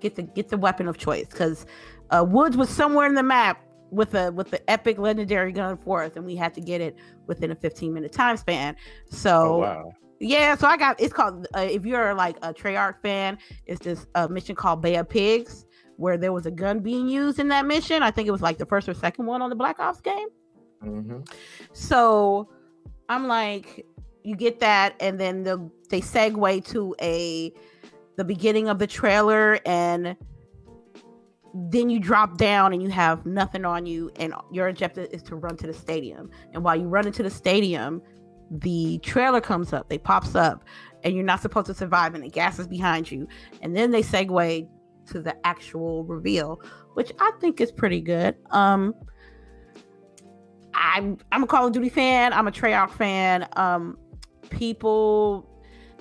get 0.00 0.16
the 0.16 0.22
get 0.22 0.48
the 0.48 0.56
weapon 0.56 0.88
of 0.88 0.98
choice 0.98 1.28
because 1.28 1.66
uh, 2.10 2.24
Woods 2.26 2.56
was 2.56 2.68
somewhere 2.68 3.06
in 3.06 3.14
the 3.14 3.22
map 3.22 3.62
with 3.92 4.14
a 4.14 4.32
with 4.32 4.50
the 4.50 4.68
epic 4.68 4.98
legendary 4.98 5.52
gun 5.52 5.76
for 5.76 6.02
us, 6.02 6.16
and 6.16 6.24
we 6.26 6.34
had 6.34 6.52
to 6.54 6.60
get 6.60 6.80
it 6.80 6.96
within 7.28 7.52
a 7.52 7.54
15 7.54 7.94
minute 7.94 8.10
time 8.12 8.36
span. 8.36 8.74
So 9.08 9.52
Oh 9.52 9.58
wow. 9.58 9.92
yeah, 10.18 10.56
so 10.56 10.66
I 10.66 10.76
got 10.76 11.00
it's 11.00 11.12
called 11.12 11.46
uh, 11.56 11.60
if 11.60 11.86
you're 11.86 12.12
like 12.14 12.36
a 12.42 12.52
Treyarch 12.52 13.02
fan, 13.02 13.38
it's 13.66 13.80
this 13.80 14.06
uh, 14.16 14.26
mission 14.26 14.56
called 14.56 14.82
Bay 14.82 14.96
of 14.96 15.08
Pigs 15.08 15.65
where 15.96 16.16
there 16.16 16.32
was 16.32 16.46
a 16.46 16.50
gun 16.50 16.80
being 16.80 17.08
used 17.08 17.38
in 17.38 17.48
that 17.48 17.66
mission. 17.66 18.02
I 18.02 18.10
think 18.10 18.28
it 18.28 18.32
was 18.32 18.42
like 18.42 18.58
the 18.58 18.66
first 18.66 18.88
or 18.88 18.94
second 18.94 19.26
one 19.26 19.42
on 19.42 19.50
the 19.50 19.56
Black 19.56 19.78
Ops 19.80 20.00
game. 20.00 20.28
hmm 20.80 21.20
So 21.72 22.48
I'm 23.08 23.26
like, 23.26 23.86
you 24.22 24.36
get 24.36 24.60
that, 24.60 24.94
and 25.00 25.20
then 25.20 25.44
the 25.44 25.70
they 25.88 26.00
segue 26.00 26.66
to 26.68 26.94
a 27.00 27.52
the 28.16 28.24
beginning 28.24 28.68
of 28.68 28.78
the 28.78 28.86
trailer, 28.86 29.60
and 29.64 30.16
then 31.54 31.88
you 31.88 32.00
drop 32.00 32.36
down 32.36 32.72
and 32.72 32.82
you 32.82 32.88
have 32.88 33.24
nothing 33.24 33.64
on 33.64 33.86
you, 33.86 34.10
and 34.16 34.34
your 34.52 34.68
objective 34.68 35.08
is 35.12 35.22
to 35.24 35.36
run 35.36 35.56
to 35.58 35.66
the 35.66 35.74
stadium. 35.74 36.30
And 36.52 36.64
while 36.64 36.76
you 36.76 36.88
run 36.88 37.06
into 37.06 37.22
the 37.22 37.30
stadium, 37.30 38.02
the 38.50 38.98
trailer 38.98 39.40
comes 39.40 39.72
up, 39.72 39.88
they 39.88 39.98
pops 39.98 40.34
up, 40.34 40.64
and 41.04 41.14
you're 41.14 41.24
not 41.24 41.40
supposed 41.40 41.66
to 41.66 41.74
survive, 41.74 42.14
and 42.14 42.24
the 42.24 42.28
gas 42.28 42.58
is 42.58 42.66
behind 42.66 43.10
you. 43.10 43.28
And 43.62 43.76
then 43.76 43.90
they 43.90 44.02
segue 44.02 44.68
to 45.06 45.20
the 45.20 45.34
actual 45.46 46.04
reveal, 46.04 46.60
which 46.94 47.12
I 47.20 47.32
think 47.40 47.60
is 47.60 47.72
pretty 47.72 48.00
good. 48.00 48.36
Um, 48.50 48.94
I'm 50.74 51.18
I'm 51.32 51.42
a 51.42 51.46
Call 51.46 51.66
of 51.66 51.72
Duty 51.72 51.88
fan. 51.88 52.32
I'm 52.32 52.48
a 52.48 52.52
Treyarch 52.52 52.90
fan. 52.90 53.48
Um, 53.56 53.98
people, 54.50 55.48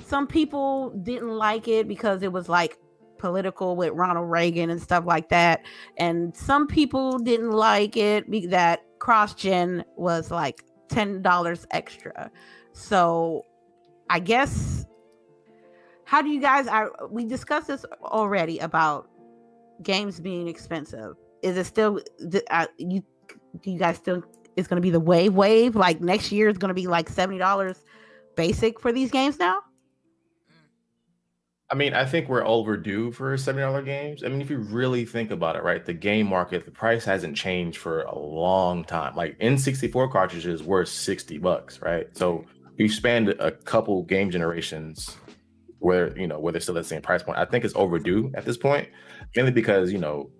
some 0.05 0.27
people 0.27 0.89
didn't 1.01 1.29
like 1.29 1.67
it 1.67 1.87
because 1.87 2.23
it 2.23 2.31
was 2.31 2.49
like 2.49 2.77
political 3.17 3.75
with 3.75 3.93
Ronald 3.93 4.29
Reagan 4.29 4.69
and 4.69 4.81
stuff 4.81 5.05
like 5.05 5.29
that, 5.29 5.65
and 5.97 6.35
some 6.35 6.67
people 6.67 7.17
didn't 7.19 7.51
like 7.51 7.95
it 7.97 8.29
be- 8.29 8.47
that 8.47 8.81
cross 8.99 9.33
gen 9.33 9.83
was 9.95 10.31
like 10.31 10.63
ten 10.89 11.21
dollars 11.21 11.65
extra. 11.71 12.29
So, 12.73 13.45
I 14.09 14.19
guess 14.19 14.85
how 16.05 16.21
do 16.21 16.29
you 16.29 16.39
guys? 16.39 16.67
I 16.67 16.87
we 17.09 17.25
discussed 17.25 17.67
this 17.67 17.85
already 18.03 18.59
about 18.59 19.09
games 19.83 20.19
being 20.19 20.47
expensive. 20.47 21.15
Is 21.41 21.57
it 21.57 21.65
still? 21.65 22.01
uh, 22.49 22.67
you 22.77 23.03
do 23.61 23.71
you 23.71 23.79
guys 23.79 23.97
still 23.97 24.23
it's 24.55 24.67
going 24.67 24.77
to 24.77 24.81
be 24.81 24.89
the 24.89 24.99
wave 24.99 25.33
wave 25.33 25.75
like 25.75 26.01
next 26.01 26.31
year 26.31 26.49
is 26.49 26.57
going 26.57 26.69
to 26.69 26.75
be 26.75 26.87
like 26.87 27.09
$70 27.09 27.77
basic 28.35 28.79
for 28.79 28.91
these 28.91 29.11
games 29.11 29.39
now 29.39 29.61
I 31.67 31.73
mean, 31.73 31.95
I 31.95 32.05
think 32.05 32.29
we're 32.29 32.45
overdue 32.45 33.11
for 33.11 33.35
seventy 33.37 33.63
dollar 33.63 33.81
games. 33.81 34.23
I 34.23 34.27
mean, 34.27 34.39
if 34.39 34.51
you 34.51 34.59
really 34.59 35.03
think 35.03 35.31
about 35.31 35.55
it, 35.55 35.63
right, 35.63 35.83
the 35.83 35.95
game 35.95 36.27
market, 36.27 36.63
the 36.63 36.69
price 36.69 37.03
hasn't 37.03 37.35
changed 37.35 37.79
for 37.79 38.03
a 38.03 38.15
long 38.15 38.83
time. 38.83 39.15
Like 39.15 39.39
N64 39.39 40.11
cartridges 40.11 40.61
were 40.61 40.85
sixty 40.85 41.39
bucks, 41.39 41.81
right? 41.81 42.07
So 42.15 42.45
we've 42.77 42.93
spanned 42.93 43.29
a 43.29 43.49
couple 43.49 44.03
game 44.03 44.29
generations 44.29 45.17
where 45.85 46.17
you 46.17 46.25
know 46.25 46.39
where 46.39 46.51
they're 46.51 46.59
still 46.59 46.75
at 46.75 46.83
the 46.83 46.89
same 46.89 47.01
price 47.01 47.21
point. 47.21 47.37
I 47.37 47.45
think 47.45 47.63
it's 47.63 47.75
overdue 47.75 48.31
at 48.33 48.43
this 48.43 48.57
point, 48.57 48.89
mainly 49.35 49.51
because 49.51 49.91
you 49.91 49.99
know 49.99 50.31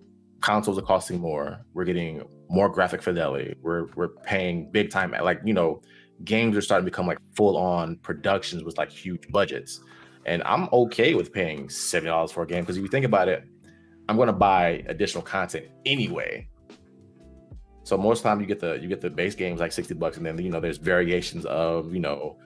consoles 0.41 0.78
are 0.80 0.82
costing 0.82 1.20
more. 1.20 1.64
We're 1.76 1.86
getting 1.86 2.24
more 2.50 2.68
graphic 2.68 3.04
fidelity. 3.04 3.56
We're 3.62 3.86
we're 3.96 4.10
paying 4.10 4.72
big 4.72 4.89
time. 4.89 5.12
Like 5.12 5.41
you 5.46 5.54
know, 5.54 5.84
games 6.24 6.58
are 6.58 6.62
starting 6.62 6.84
to 6.84 6.91
become 6.91 7.06
like 7.06 7.20
full 7.36 7.58
on 7.58 7.98
productions 7.98 8.64
with 8.64 8.78
like 8.80 8.89
huge 8.89 9.28
budgets. 9.30 9.82
And 10.26 10.41
I'm 10.46 10.68
okay 10.74 11.14
with 11.14 11.32
paying 11.32 11.70
seventy 11.70 12.10
dollars 12.10 12.32
for 12.32 12.41
a 12.41 12.48
game 12.48 12.62
because 12.62 12.78
if 12.78 12.82
you 12.82 12.89
think 12.89 13.06
about 13.06 13.28
it, 13.28 13.43
I'm 14.10 14.16
going 14.16 14.28
to 14.28 14.34
buy 14.34 14.84
additional 14.88 15.22
content 15.22 15.68
anyway. 15.86 16.50
So 17.84 18.00
most 18.00 18.24
time 18.24 18.41
you 18.41 18.48
get 18.48 18.60
the 18.60 18.80
you 18.82 18.88
get 18.88 19.00
the 19.00 19.12
base 19.12 19.36
games 19.36 19.60
like 19.60 19.72
sixty 19.72 19.93
bucks, 19.93 20.18
and 20.18 20.26
then 20.26 20.39
you 20.39 20.50
know 20.50 20.60
there's 20.60 20.80
variations 20.80 21.46
of 21.46 21.93
you 21.93 22.00
know 22.00 22.39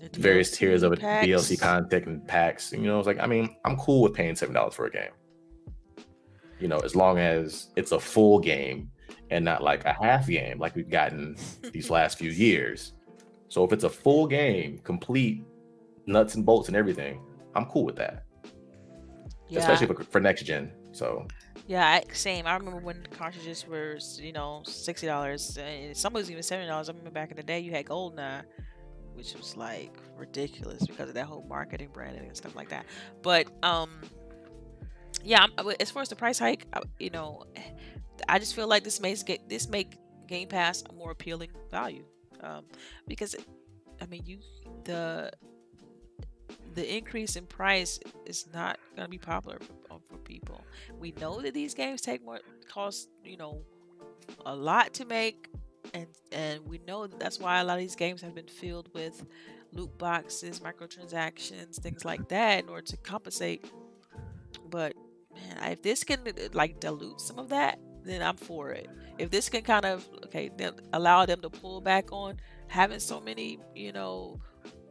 The 0.00 0.20
various 0.20 0.50
DLC 0.50 0.56
tiers 0.58 0.82
of 0.82 0.92
it, 0.92 1.00
packs. 1.00 1.26
DLC 1.26 1.60
content 1.60 2.06
and 2.06 2.28
packs. 2.28 2.72
You 2.72 2.82
know, 2.82 2.98
it's 2.98 3.06
like 3.06 3.20
I 3.20 3.26
mean 3.26 3.56
I'm 3.64 3.76
cool 3.76 4.02
with 4.02 4.14
paying 4.14 4.36
seven 4.36 4.54
dollars 4.54 4.74
for 4.74 4.86
a 4.86 4.90
game. 4.90 5.10
You 6.58 6.68
know, 6.68 6.78
as 6.78 6.94
long 6.94 7.18
as 7.18 7.68
it's 7.76 7.92
a 7.92 8.00
full 8.00 8.38
game 8.38 8.90
and 9.30 9.44
not 9.44 9.62
like 9.62 9.84
a 9.84 9.92
half 9.92 10.26
game 10.26 10.58
like 10.58 10.74
we've 10.74 10.90
gotten 10.90 11.36
these 11.72 11.90
last 11.90 12.18
few 12.18 12.30
years. 12.30 12.92
So 13.48 13.64
if 13.64 13.72
it's 13.72 13.84
a 13.84 13.90
full 13.90 14.26
game, 14.26 14.78
complete 14.78 15.44
nuts 16.06 16.34
and 16.34 16.44
bolts 16.44 16.68
and 16.68 16.76
everything, 16.76 17.20
I'm 17.54 17.66
cool 17.66 17.84
with 17.84 17.96
that. 17.96 18.24
Yeah, 19.48 19.60
Especially 19.60 19.86
for, 19.86 20.02
for 20.02 20.20
next 20.20 20.42
gen. 20.42 20.72
So 20.92 21.26
yeah, 21.66 21.86
I, 21.86 22.12
same. 22.12 22.46
I 22.46 22.54
remember 22.54 22.80
when 22.80 23.06
cartridges 23.16 23.66
were, 23.66 23.98
you 24.18 24.32
know, 24.32 24.62
sixty 24.66 25.06
dollars. 25.06 25.58
Some 25.92 26.12
was 26.12 26.30
even 26.30 26.42
seventy 26.42 26.68
dollars. 26.68 26.88
I 26.88 26.92
remember 26.92 27.10
back 27.10 27.30
in 27.30 27.36
the 27.36 27.42
day, 27.42 27.60
you 27.60 27.70
had 27.70 27.86
Goldeneye, 27.86 28.44
which 29.16 29.34
was 29.34 29.56
like 29.56 29.96
ridiculous 30.16 30.86
because 30.86 31.08
of 31.08 31.14
that 31.14 31.26
whole 31.26 31.44
marketing, 31.48 31.88
branding, 31.92 32.26
and 32.26 32.36
stuff 32.36 32.54
like 32.54 32.68
that. 32.68 32.86
But 33.22 33.48
um, 33.64 33.90
yeah, 35.24 35.40
I'm- 35.58 35.74
as 35.80 35.90
far 35.90 36.02
as 36.02 36.08
the 36.08 36.16
price 36.16 36.38
hike, 36.38 36.66
you 36.98 37.10
know, 37.10 37.44
I 38.28 38.38
just 38.38 38.54
feel 38.54 38.66
like 38.66 38.84
this 38.84 39.00
makes 39.00 39.22
get 39.22 39.48
this 39.48 39.68
make 39.68 39.98
Game 40.26 40.48
Pass 40.48 40.82
a 40.88 40.92
more 40.92 41.10
appealing 41.10 41.50
value, 41.70 42.04
um, 42.40 42.64
because 43.06 43.36
I 44.00 44.06
mean, 44.06 44.22
you 44.24 44.38
the 44.84 45.30
the 46.74 46.96
increase 46.96 47.36
in 47.36 47.46
price 47.46 47.98
is 48.26 48.46
not 48.52 48.78
going 48.94 49.06
to 49.06 49.10
be 49.10 49.18
popular 49.18 49.58
for, 49.88 49.98
for 50.08 50.18
people. 50.18 50.62
We 50.98 51.12
know 51.20 51.40
that 51.40 51.54
these 51.54 51.74
games 51.74 52.02
take 52.02 52.22
more 52.24 52.40
cost, 52.70 53.08
you 53.24 53.38
know, 53.38 53.62
a 54.44 54.54
lot 54.54 54.92
to 54.94 55.06
make, 55.06 55.48
and 55.94 56.06
and 56.32 56.66
we 56.66 56.78
know 56.86 57.06
that 57.06 57.18
that's 57.18 57.38
why 57.38 57.60
a 57.60 57.64
lot 57.64 57.74
of 57.74 57.80
these 57.80 57.96
games 57.96 58.22
have 58.22 58.34
been 58.34 58.48
filled 58.48 58.88
with 58.94 59.24
loot 59.72 59.96
boxes, 59.98 60.60
microtransactions, 60.60 61.76
things 61.80 62.04
like 62.04 62.28
that, 62.28 62.64
in 62.64 62.68
order 62.68 62.86
to 62.86 62.96
compensate. 62.98 63.64
But 64.70 64.94
man, 65.34 65.72
if 65.72 65.82
this 65.82 66.04
can 66.04 66.20
uh, 66.26 66.48
like 66.52 66.80
dilute 66.80 67.20
some 67.20 67.38
of 67.38 67.48
that, 67.50 67.78
then 68.04 68.22
I'm 68.22 68.36
for 68.36 68.70
it. 68.70 68.88
If 69.18 69.30
this 69.30 69.48
can 69.48 69.62
kind 69.62 69.84
of 69.84 70.08
okay, 70.26 70.50
then 70.56 70.74
allow 70.92 71.26
them 71.26 71.40
to 71.40 71.50
pull 71.50 71.80
back 71.80 72.12
on 72.12 72.38
having 72.68 73.00
so 73.00 73.20
many, 73.20 73.58
you 73.74 73.92
know, 73.92 74.40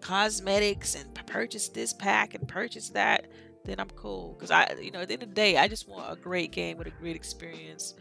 cosmetics 0.01 0.95
and 0.95 1.13
purchase 1.25 1.69
this 1.69 1.93
pack 1.93 2.35
and 2.35 2.47
purchase 2.47 2.89
that, 2.89 3.27
then 3.65 3.79
I'm 3.79 3.89
cool. 3.91 4.33
Because 4.33 4.51
I, 4.51 4.75
you 4.81 4.91
know, 4.91 5.01
at 5.01 5.07
the 5.07 5.15
end 5.15 5.23
of 5.23 5.29
the 5.29 5.35
day, 5.35 5.57
I 5.57 5.67
just 5.67 5.87
want 5.89 6.11
a 6.11 6.15
great 6.15 6.51
game 6.51 6.77
with 6.77 6.87
a 6.87 6.91
great 6.91 7.15
experience. 7.15 7.95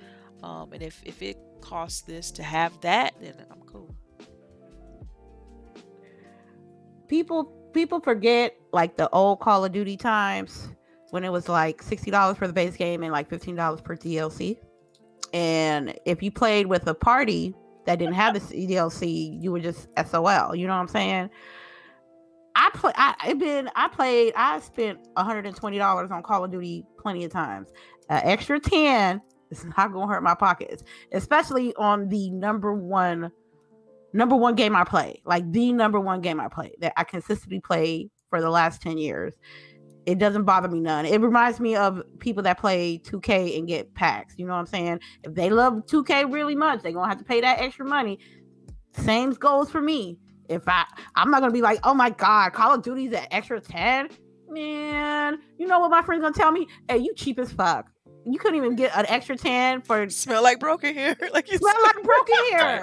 Um, 0.44 0.72
and 0.72 0.82
if 0.82 1.00
if 1.04 1.22
it 1.22 1.38
costs 1.60 2.02
this 2.02 2.30
to 2.32 2.42
have 2.42 2.78
that, 2.82 3.14
then 3.20 3.34
I'm 3.50 3.62
cool. 3.62 3.94
people 7.08 7.44
people 7.72 8.00
forget 8.00 8.56
like 8.72 8.96
the 8.96 9.08
old 9.10 9.40
call 9.40 9.64
of 9.64 9.72
duty 9.72 9.96
times 9.96 10.68
when 11.10 11.24
it 11.24 11.30
was 11.30 11.48
like 11.48 11.82
$60 11.82 12.36
for 12.36 12.46
the 12.46 12.52
base 12.52 12.76
game 12.76 13.02
and 13.02 13.12
like 13.12 13.28
$15 13.28 13.84
per 13.84 13.96
dlc 13.96 14.56
and 15.32 15.94
if 16.06 16.22
you 16.22 16.30
played 16.30 16.66
with 16.66 16.86
a 16.86 16.94
party 16.94 17.54
that 17.86 17.98
didn't 17.98 18.14
have 18.14 18.34
the 18.34 18.40
dlc 18.68 19.42
you 19.42 19.52
were 19.52 19.60
just 19.60 19.88
sol 20.06 20.54
you 20.54 20.66
know 20.66 20.74
what 20.74 20.80
i'm 20.80 20.88
saying? 20.88 21.30
I 22.56 22.70
play 22.72 22.92
i 22.96 23.34
been 23.34 23.68
i 23.74 23.88
played 23.88 24.32
i 24.36 24.60
spent 24.60 24.98
$120 25.16 26.10
on 26.10 26.22
call 26.22 26.44
of 26.44 26.50
duty 26.50 26.86
plenty 26.98 27.24
of 27.24 27.32
times. 27.32 27.68
Extra 28.08 28.60
10 28.60 29.20
It's 29.54 29.76
not 29.76 29.92
gonna 29.92 30.12
hurt 30.12 30.22
my 30.22 30.34
pockets, 30.34 30.82
especially 31.12 31.74
on 31.76 32.08
the 32.08 32.30
number 32.30 32.74
one, 32.74 33.30
number 34.12 34.34
one 34.36 34.54
game 34.54 34.74
I 34.74 34.84
play, 34.84 35.22
like 35.24 35.50
the 35.52 35.72
number 35.72 36.00
one 36.00 36.20
game 36.20 36.40
I 36.40 36.48
play 36.48 36.72
that 36.80 36.92
I 36.96 37.04
consistently 37.04 37.60
play 37.60 38.10
for 38.30 38.40
the 38.40 38.50
last 38.50 38.82
ten 38.82 38.98
years. 38.98 39.34
It 40.06 40.18
doesn't 40.18 40.44
bother 40.44 40.68
me 40.68 40.80
none. 40.80 41.06
It 41.06 41.20
reminds 41.20 41.60
me 41.60 41.76
of 41.76 42.02
people 42.18 42.42
that 42.42 42.58
play 42.58 42.98
2K 42.98 43.56
and 43.58 43.66
get 43.66 43.94
packs. 43.94 44.34
You 44.36 44.46
know 44.46 44.52
what 44.52 44.58
I'm 44.58 44.66
saying? 44.66 45.00
If 45.22 45.34
they 45.34 45.48
love 45.48 45.86
2K 45.86 46.30
really 46.30 46.54
much, 46.54 46.82
they're 46.82 46.92
gonna 46.92 47.08
have 47.08 47.18
to 47.18 47.24
pay 47.24 47.40
that 47.40 47.60
extra 47.60 47.86
money. 47.86 48.18
Same 48.98 49.30
goes 49.30 49.70
for 49.70 49.80
me. 49.80 50.18
If 50.48 50.68
I, 50.68 50.84
I'm 51.14 51.30
not 51.30 51.40
gonna 51.40 51.52
be 51.52 51.62
like, 51.62 51.80
oh 51.84 51.94
my 51.94 52.10
god, 52.10 52.52
Call 52.52 52.74
of 52.74 52.82
Duty's 52.82 53.12
an 53.12 53.26
extra 53.30 53.60
ten. 53.60 54.08
Man, 54.48 55.38
you 55.58 55.66
know 55.66 55.80
what 55.80 55.90
my 55.90 56.02
friend's 56.02 56.22
gonna 56.22 56.34
tell 56.34 56.52
me? 56.52 56.68
Hey, 56.88 56.98
you 56.98 57.14
cheap 57.14 57.38
as 57.38 57.52
fuck. 57.52 57.90
You 58.26 58.38
couldn't 58.38 58.56
even 58.56 58.74
get 58.74 58.96
an 58.96 59.04
extra 59.08 59.36
tan 59.36 59.82
for 59.82 60.08
Smell 60.10 60.42
like 60.42 60.60
broken 60.60 60.94
hair. 60.94 61.16
Like 61.32 61.50
you 61.50 61.58
smell 61.58 61.82
like 61.82 62.02
broken 62.02 62.36
hair. 62.52 62.82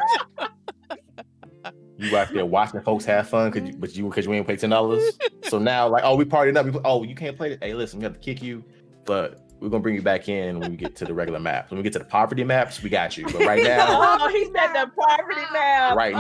You 1.98 2.18
out 2.18 2.34
there 2.34 2.46
watching 2.46 2.82
folks 2.82 3.06
have 3.06 3.30
fun, 3.30 3.52
cause 3.52 3.62
you, 3.64 3.74
but 3.78 3.96
you 3.96 4.08
because 4.10 4.26
you 4.26 4.34
ain't 4.34 4.48
pay 4.48 4.56
ten 4.56 4.72
dollars. 4.72 5.04
so 5.44 5.60
now, 5.60 5.88
like, 5.88 6.04
oh, 6.04 6.16
we 6.16 6.26
partied 6.26 6.58
up. 6.58 6.66
We, 6.66 6.80
oh, 6.84 7.04
you 7.04 7.14
can't 7.14 7.38
play 7.38 7.54
it. 7.54 7.60
Hey, 7.64 7.74
listen, 7.76 8.00
we 8.00 8.04
have 8.04 8.14
to 8.14 8.20
kick 8.20 8.42
you, 8.42 8.64
but 9.06 9.40
we're 9.60 9.70
gonna 9.70 9.84
bring 9.84 9.94
you 9.94 10.02
back 10.02 10.28
in 10.28 10.60
when 10.60 10.72
we 10.72 10.78
get 10.78 10.96
to 10.96 11.06
the 11.06 11.14
regular 11.14 11.40
maps. 11.40 11.70
When 11.70 11.78
we 11.78 11.84
get 11.84 11.94
to 11.94 12.00
the 12.00 12.06
poverty 12.06 12.44
maps, 12.44 12.82
we 12.82 12.90
got 12.90 13.16
you. 13.18 13.26
But 13.26 13.46
right 13.46 13.64
now, 13.64 13.86
oh, 14.20 14.28
he 14.30 14.46
said 14.46 14.74
the 14.74 14.90
poverty 15.00 15.42
map. 15.54 15.96
right 15.96 16.16
Oh. 16.16 16.20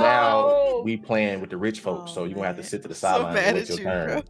now, 0.79 0.81
we 0.83 0.97
playing 0.97 1.41
with 1.41 1.49
the 1.49 1.57
rich 1.57 1.79
folks. 1.79 2.13
so 2.13 2.21
Oh, 2.21 2.25
you're 2.25 2.35
gonna 2.35 2.47
have 2.47 2.57
to 2.57 2.63
sit 2.63 2.83
to 2.83 2.87
the 2.87 2.93
So 2.93 3.07
sideline 3.07 3.33
mad 3.33 3.43
and 3.47 3.55
wait 3.55 3.61
at 3.63 3.69
your 3.69 3.77
you, 3.79 3.83
turn. 3.83 4.07
bro. 4.07 4.21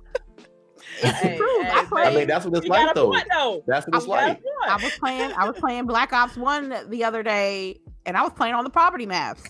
Hey, 1.01 1.37
True, 1.37 1.61
I 1.63 1.79
hey, 1.81 1.85
play- 1.87 2.03
I 2.03 2.15
mean, 2.15 2.27
that's 2.27 2.45
what 2.45 2.55
it's 2.57 2.65
you 2.65 2.69
like 2.71 2.93
though. 2.95 3.11
point, 3.11 3.25
though. 3.31 3.63
That's 3.67 3.87
what 3.87 3.95
it's 3.95 4.05
You 4.05 4.11
like. 4.11 4.41
I 4.67 4.75
was 4.77 4.91
playing, 4.99 5.31
I 5.33 5.47
was 5.49 5.57
playing 5.59 5.85
Black 5.85 6.13
Ops 6.13 6.37
One 6.37 6.73
the 6.89 7.03
other 7.03 7.23
day, 7.23 7.79
and 8.05 8.15
I 8.17 8.21
was 8.23 8.33
playing 8.33 8.53
on 8.55 8.63
the 8.63 8.69
property 8.69 9.05
maps 9.05 9.43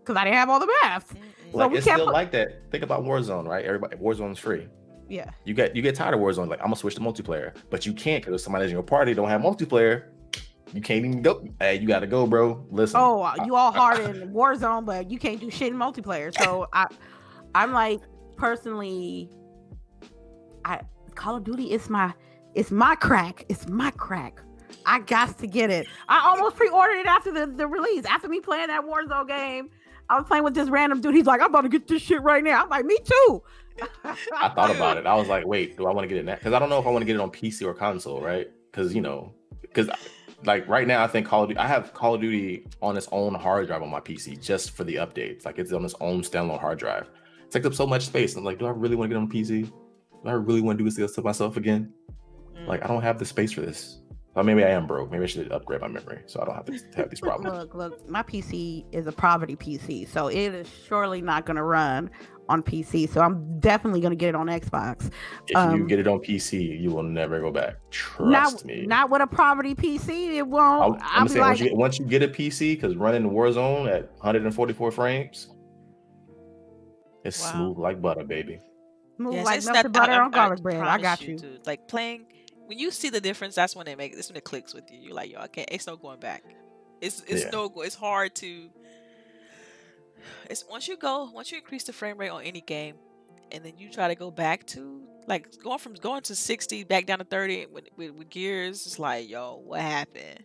because 0.00 0.16
I 0.16 0.24
didn't 0.24 0.36
have 0.36 0.48
all 0.50 0.60
the 0.60 0.72
maps. 0.82 1.12
Mm-mm. 1.12 1.52
So 1.52 1.58
Like 1.58 1.70
we 1.70 1.78
it's 1.78 1.86
can't 1.86 1.98
still 1.98 2.06
put- 2.06 2.14
like 2.14 2.32
that. 2.32 2.70
Think 2.70 2.82
about 2.82 3.02
Warzone, 3.04 3.46
right? 3.46 3.64
Everybody, 3.64 3.96
Warzone's 3.96 4.38
free. 4.38 4.68
Yeah, 5.08 5.30
You 5.44 5.52
get 5.52 5.76
you 5.76 5.82
get 5.82 5.94
tired 5.94 6.14
of 6.14 6.20
Warzone. 6.20 6.48
Like 6.48 6.60
I'm 6.60 6.66
gonna 6.66 6.76
switch 6.76 6.94
to 6.94 7.00
multiplayer, 7.02 7.54
but 7.70 7.84
you 7.84 7.92
can't 7.92 8.24
because 8.24 8.40
if 8.40 8.44
somebody's 8.44 8.70
in 8.70 8.74
your 8.74 8.82
party 8.82 9.12
don't 9.12 9.28
have 9.28 9.42
multiplayer. 9.42 10.04
You 10.72 10.80
can't 10.80 11.04
even 11.04 11.20
go. 11.22 11.46
Hey, 11.60 11.76
you 11.78 11.86
gotta 11.86 12.06
go, 12.06 12.26
bro. 12.26 12.66
Listen. 12.70 12.98
Oh, 13.00 13.22
uh, 13.22 13.34
you 13.44 13.54
all 13.54 13.70
hard 13.70 14.00
in 14.00 14.32
Warzone, 14.32 14.84
but 14.86 15.10
you 15.10 15.18
can't 15.18 15.38
do 15.38 15.50
shit 15.50 15.68
in 15.72 15.78
multiplayer. 15.78 16.36
So 16.42 16.66
I, 16.72 16.86
I'm 17.54 17.72
like 17.72 18.00
personally, 18.36 19.30
I 20.64 20.80
Call 21.14 21.36
of 21.36 21.44
Duty 21.44 21.72
is 21.72 21.88
my, 21.88 22.12
it's 22.54 22.70
my 22.70 22.94
crack. 22.94 23.44
It's 23.48 23.68
my 23.68 23.90
crack. 23.92 24.40
I 24.86 25.00
got 25.00 25.38
to 25.38 25.46
get 25.46 25.70
it. 25.70 25.86
I 26.08 26.20
almost 26.20 26.56
pre-ordered 26.56 26.98
it 26.98 27.06
after 27.06 27.32
the, 27.32 27.46
the 27.46 27.66
release. 27.66 28.04
After 28.04 28.28
me 28.28 28.40
playing 28.40 28.68
that 28.68 28.82
Warzone 28.82 29.28
game, 29.28 29.70
I 30.08 30.18
was 30.18 30.26
playing 30.26 30.44
with 30.44 30.54
this 30.54 30.68
random 30.68 31.00
dude. 31.00 31.14
He's 31.14 31.26
like, 31.26 31.40
I'm 31.40 31.48
about 31.48 31.62
to 31.62 31.68
get 31.68 31.88
this 31.88 32.02
shit 32.02 32.22
right 32.22 32.44
now. 32.44 32.62
I'm 32.62 32.68
like, 32.68 32.84
me 32.84 32.98
too. 33.04 33.42
I 34.04 34.48
thought 34.50 34.70
about 34.70 34.98
it. 34.98 35.06
I 35.06 35.14
was 35.14 35.28
like, 35.28 35.46
wait, 35.46 35.76
do 35.76 35.86
I 35.86 35.92
want 35.92 36.04
to 36.04 36.08
get 36.08 36.18
it 36.18 36.24
now? 36.24 36.34
Because 36.34 36.52
I 36.52 36.58
don't 36.58 36.68
know 36.68 36.78
if 36.78 36.86
I 36.86 36.90
want 36.90 37.02
to 37.02 37.06
get 37.06 37.16
it 37.16 37.20
on 37.20 37.30
PC 37.30 37.66
or 37.66 37.74
console, 37.74 38.20
right? 38.20 38.48
Because 38.70 38.94
you 38.94 39.00
know, 39.00 39.32
because 39.62 39.88
like 40.44 40.68
right 40.68 40.86
now, 40.86 41.02
I 41.02 41.06
think 41.06 41.26
Call 41.26 41.42
of 41.42 41.48
Duty. 41.48 41.58
I 41.58 41.66
have 41.66 41.92
Call 41.94 42.14
of 42.14 42.20
Duty 42.20 42.66
on 42.82 42.96
its 42.96 43.08
own 43.10 43.34
hard 43.34 43.66
drive 43.66 43.82
on 43.82 43.90
my 43.90 44.00
PC 44.00 44.40
just 44.40 44.70
for 44.72 44.84
the 44.84 44.96
updates. 44.96 45.44
Like 45.44 45.58
it's 45.58 45.72
on 45.72 45.84
its 45.84 45.94
own 46.00 46.22
standalone 46.22 46.60
hard 46.60 46.78
drive. 46.78 47.08
It 47.44 47.50
takes 47.50 47.66
up 47.66 47.74
so 47.74 47.86
much 47.86 48.06
space. 48.06 48.36
I'm 48.36 48.44
like, 48.44 48.58
do 48.58 48.66
I 48.66 48.70
really 48.70 48.96
want 48.96 49.10
to 49.10 49.14
get 49.14 49.20
on 49.20 49.30
PC? 49.30 49.72
I 50.26 50.32
really 50.32 50.60
want 50.60 50.78
to 50.78 50.84
do 50.84 50.90
this 50.90 51.14
to 51.14 51.22
myself 51.22 51.56
again? 51.56 51.92
Mm. 52.56 52.66
Like 52.66 52.84
I 52.84 52.88
don't 52.88 53.02
have 53.02 53.18
the 53.18 53.24
space 53.24 53.52
for 53.52 53.60
this. 53.60 54.00
Or 54.36 54.42
maybe 54.42 54.64
I 54.64 54.70
am 54.70 54.86
broke. 54.88 55.12
Maybe 55.12 55.22
I 55.22 55.26
should 55.26 55.52
upgrade 55.52 55.80
my 55.80 55.86
memory 55.86 56.22
so 56.26 56.40
I 56.40 56.44
don't 56.44 56.56
have 56.56 56.64
to 56.64 56.72
have 56.96 57.08
these 57.08 57.20
problems. 57.20 57.56
Look, 57.56 57.74
look, 57.74 58.08
my 58.08 58.22
PC 58.22 58.84
is 58.90 59.06
a 59.06 59.12
poverty 59.12 59.54
PC, 59.54 60.08
so 60.08 60.26
it 60.26 60.54
is 60.54 60.68
surely 60.88 61.22
not 61.22 61.46
going 61.46 61.56
to 61.56 61.62
run 61.62 62.10
on 62.48 62.62
PC. 62.62 63.08
So 63.08 63.20
I'm 63.20 63.60
definitely 63.60 64.00
going 64.00 64.10
to 64.10 64.16
get 64.16 64.30
it 64.30 64.34
on 64.34 64.48
Xbox. 64.48 65.06
If 65.46 65.52
you 65.52 65.58
um, 65.58 65.86
get 65.86 66.00
it 66.00 66.08
on 66.08 66.18
PC, 66.18 66.80
you 66.80 66.90
will 66.90 67.04
never 67.04 67.40
go 67.40 67.52
back. 67.52 67.76
Trust 67.90 68.28
not, 68.28 68.64
me. 68.64 68.86
not 68.86 69.08
with 69.08 69.22
a 69.22 69.26
poverty 69.26 69.74
PC. 69.74 70.34
It 70.34 70.46
won't. 70.46 71.00
I'm 71.00 71.20
I'll 71.20 71.24
be 71.24 71.30
saying 71.30 71.40
like, 71.40 71.48
once, 71.50 71.60
you 71.60 71.68
get, 71.68 71.76
once 71.76 71.98
you 72.00 72.06
get 72.06 72.22
a 72.22 72.28
PC, 72.28 72.74
because 72.74 72.96
running 72.96 73.30
Warzone 73.30 73.88
at 73.88 74.10
144 74.14 74.90
frames, 74.90 75.48
it's 77.24 77.40
Wow. 77.40 77.52
smooth 77.52 77.78
like 77.78 78.02
butter, 78.02 78.24
baby. 78.24 78.58
Move 79.18 79.34
Yes, 79.34 79.44
like 79.46 79.56
it's 79.58 79.66
melted 79.66 79.92
butter 79.92 80.12
I- 80.12 80.18
on 80.20 80.34
I 80.34 80.36
garlic 80.36 80.62
bread. 80.62 80.80
I 80.80 80.98
got 80.98 81.22
you. 81.22 81.38
dude. 81.38 81.66
Like 81.66 81.88
playing 81.88 82.26
when 82.66 82.78
you 82.78 82.90
see 82.90 83.10
the 83.10 83.20
difference, 83.20 83.54
that's 83.54 83.76
when 83.76 83.86
it 83.88 83.98
makes 83.98 84.16
that's 84.16 84.28
when 84.28 84.36
it 84.36 84.44
clicks 84.44 84.72
with 84.74 84.84
you. 84.90 84.98
You're 85.00 85.14
like, 85.14 85.30
yo, 85.30 85.40
okay. 85.44 85.64
It's 85.70 85.86
no 85.86 85.96
going 85.96 86.20
back. 86.20 86.42
It's 87.00 87.22
it's 87.26 87.44
Yeah. 87.44 87.50
no. 87.50 87.68
go- 87.68 87.82
It's 87.82 87.94
hard 87.94 88.34
to. 88.36 88.70
It's 90.48 90.64
once 90.70 90.88
you 90.88 90.96
go 90.96 91.30
once 91.32 91.50
you 91.52 91.58
increase 91.58 91.84
the 91.84 91.92
frame 91.92 92.16
rate 92.18 92.30
on 92.30 92.42
any 92.42 92.60
game, 92.62 92.94
and 93.52 93.64
then 93.64 93.74
you 93.78 93.90
try 93.90 94.08
to 94.08 94.14
go 94.14 94.30
back 94.30 94.66
to 94.68 95.02
like 95.26 95.48
going 95.62 95.78
from 95.78 95.94
going 95.94 96.22
to 96.22 96.34
sixty 96.34 96.84
back 96.84 97.06
down 97.06 97.18
to 97.18 97.24
thirty 97.24 97.66
with 97.66 97.88
with, 97.96 98.12
with 98.12 98.30
gears. 98.30 98.86
It's 98.86 98.98
like, 98.98 99.28
yo, 99.28 99.60
what 99.64 99.80
happened? 99.80 100.44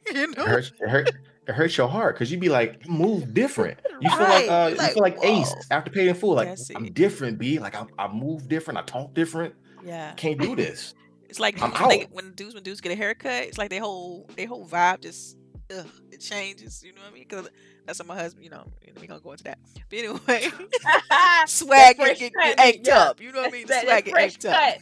you 0.14 0.22
It 0.22 0.36
know. 0.36 0.44
hurts. 0.46 0.72
It 0.80 0.88
hurt. 0.88 1.10
It 1.48 1.54
hurts 1.54 1.76
your 1.76 1.88
heart 1.88 2.14
because 2.14 2.30
you'd 2.30 2.40
be 2.40 2.48
like, 2.48 2.88
move 2.88 3.34
different. 3.34 3.80
You 4.00 4.08
feel 4.10 4.18
Right, 4.20 4.48
like, 4.48 4.50
uh, 4.50 4.74
you're 4.76 4.82
you 4.86 4.94
feel 4.94 5.02
like 5.02 5.18
Ace 5.24 5.52
after 5.72 5.90
paying 5.90 6.08
in 6.08 6.14
full. 6.14 6.34
Like. 6.36 6.56
I'm 6.76 6.92
different, 6.92 7.38
B. 7.38 7.58
Like 7.58 7.74
I, 7.74 7.84
I 7.98 8.06
move 8.08 8.48
different. 8.48 8.78
I 8.78 8.82
talk 8.82 9.12
different. 9.12 9.54
Yeah. 9.84 10.12
Can't 10.14 10.40
do 10.40 10.54
this. 10.54 10.94
It's 11.28 11.40
like 11.40 11.60
I'm 11.62 11.72
when, 11.72 11.88
they, 11.88 12.06
when 12.12 12.32
dudes 12.34 12.54
when 12.54 12.62
dudes 12.62 12.80
get 12.80 12.92
a 12.92 12.94
haircut, 12.94 13.44
it's 13.44 13.58
like 13.58 13.70
their 13.70 13.80
whole 13.80 14.28
their 14.36 14.46
whole 14.46 14.66
vibe 14.66 15.00
just 15.00 15.36
ugh, 15.76 15.86
it 16.10 16.20
changes. 16.20 16.82
You 16.82 16.92
know 16.92 17.00
what 17.02 17.10
I 17.10 17.14
mean? 17.14 17.24
Because 17.28 17.48
that's 17.86 17.98
what 17.98 18.08
my 18.08 18.16
husband. 18.16 18.44
You 18.44 18.50
know, 18.50 18.64
we 19.00 19.06
gonna 19.06 19.20
go 19.20 19.32
into 19.32 19.44
that. 19.44 19.58
But 19.88 19.98
anyway, 19.98 20.50
swag 21.46 21.96
fresh 21.96 22.18
get, 22.18 22.32
get, 22.32 22.56
get 22.56 22.58
amped 22.58 22.86
yeah. 22.86 22.98
up. 22.98 23.20
You 23.20 23.32
know 23.32 23.40
what 23.40 23.48
I 23.48 23.52
mean? 23.52 23.66
That- 23.66 23.84
Swag 23.84 24.04
that 24.04 24.04
get 24.04 24.14
fresh 24.14 24.38
amped 24.38 24.78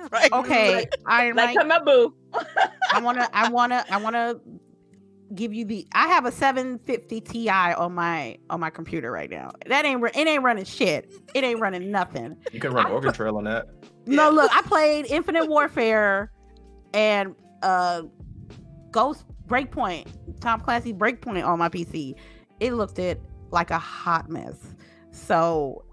up. 0.00 0.10
right? 0.12 0.32
Okay, 0.32 0.86
Iron 1.06 1.36
Like, 1.36 1.54
Mike. 1.54 1.58
come 1.58 1.70
up, 1.70 1.84
boo. 1.84 2.14
I 2.92 3.00
wanna, 3.00 3.28
I 3.32 3.48
wanna, 3.50 3.84
I 3.90 3.96
wanna 3.98 4.40
give 5.34 5.52
you 5.52 5.64
the. 5.64 5.86
I 5.92 6.08
have 6.08 6.26
a 6.26 6.32
750 6.32 7.20
Ti 7.20 7.48
on 7.50 7.94
my 7.94 8.38
on 8.50 8.60
my 8.60 8.70
computer 8.70 9.10
right 9.10 9.30
now. 9.30 9.50
That 9.66 9.84
ain't 9.84 10.02
it 10.04 10.16
ain't 10.16 10.42
running 10.42 10.64
shit. 10.64 11.12
It 11.34 11.44
ain't 11.44 11.60
running 11.60 11.90
nothing. 11.90 12.36
You 12.52 12.60
can 12.60 12.72
run 12.72 12.86
I 12.86 12.90
Oregon 12.90 13.12
Trail 13.12 13.36
on 13.36 13.44
that. 13.44 13.66
No, 14.06 14.30
look, 14.30 14.54
I 14.54 14.62
played 14.62 15.06
Infinite 15.06 15.46
Warfare 15.46 16.32
and 16.92 17.34
uh 17.62 18.02
Ghost 18.90 19.24
Breakpoint, 19.46 20.06
Tom 20.40 20.60
Clancy 20.60 20.92
Breakpoint 20.92 21.46
on 21.46 21.58
my 21.58 21.68
PC. 21.68 22.14
It 22.60 22.72
looked 22.74 22.98
it 22.98 23.20
like 23.50 23.70
a 23.70 23.78
hot 23.78 24.30
mess. 24.30 24.74
So 25.10 25.84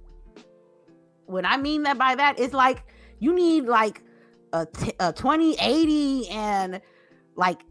when 1.26 1.46
I 1.46 1.58
mean 1.58 1.84
that 1.84 1.98
by 1.98 2.16
that, 2.16 2.40
it's 2.40 2.54
like 2.54 2.86
you 3.20 3.34
need 3.34 3.66
like 3.66 4.04
a, 4.54 4.66
t- 4.66 4.94
a 5.00 5.14
2080 5.14 6.30
and 6.30 6.82
like 7.36 7.62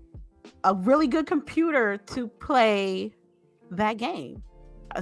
a 0.65 0.75
really 0.75 1.07
good 1.07 1.27
computer 1.27 1.97
to 1.97 2.29
play 2.29 3.13
that 3.71 3.97
game. 3.97 4.43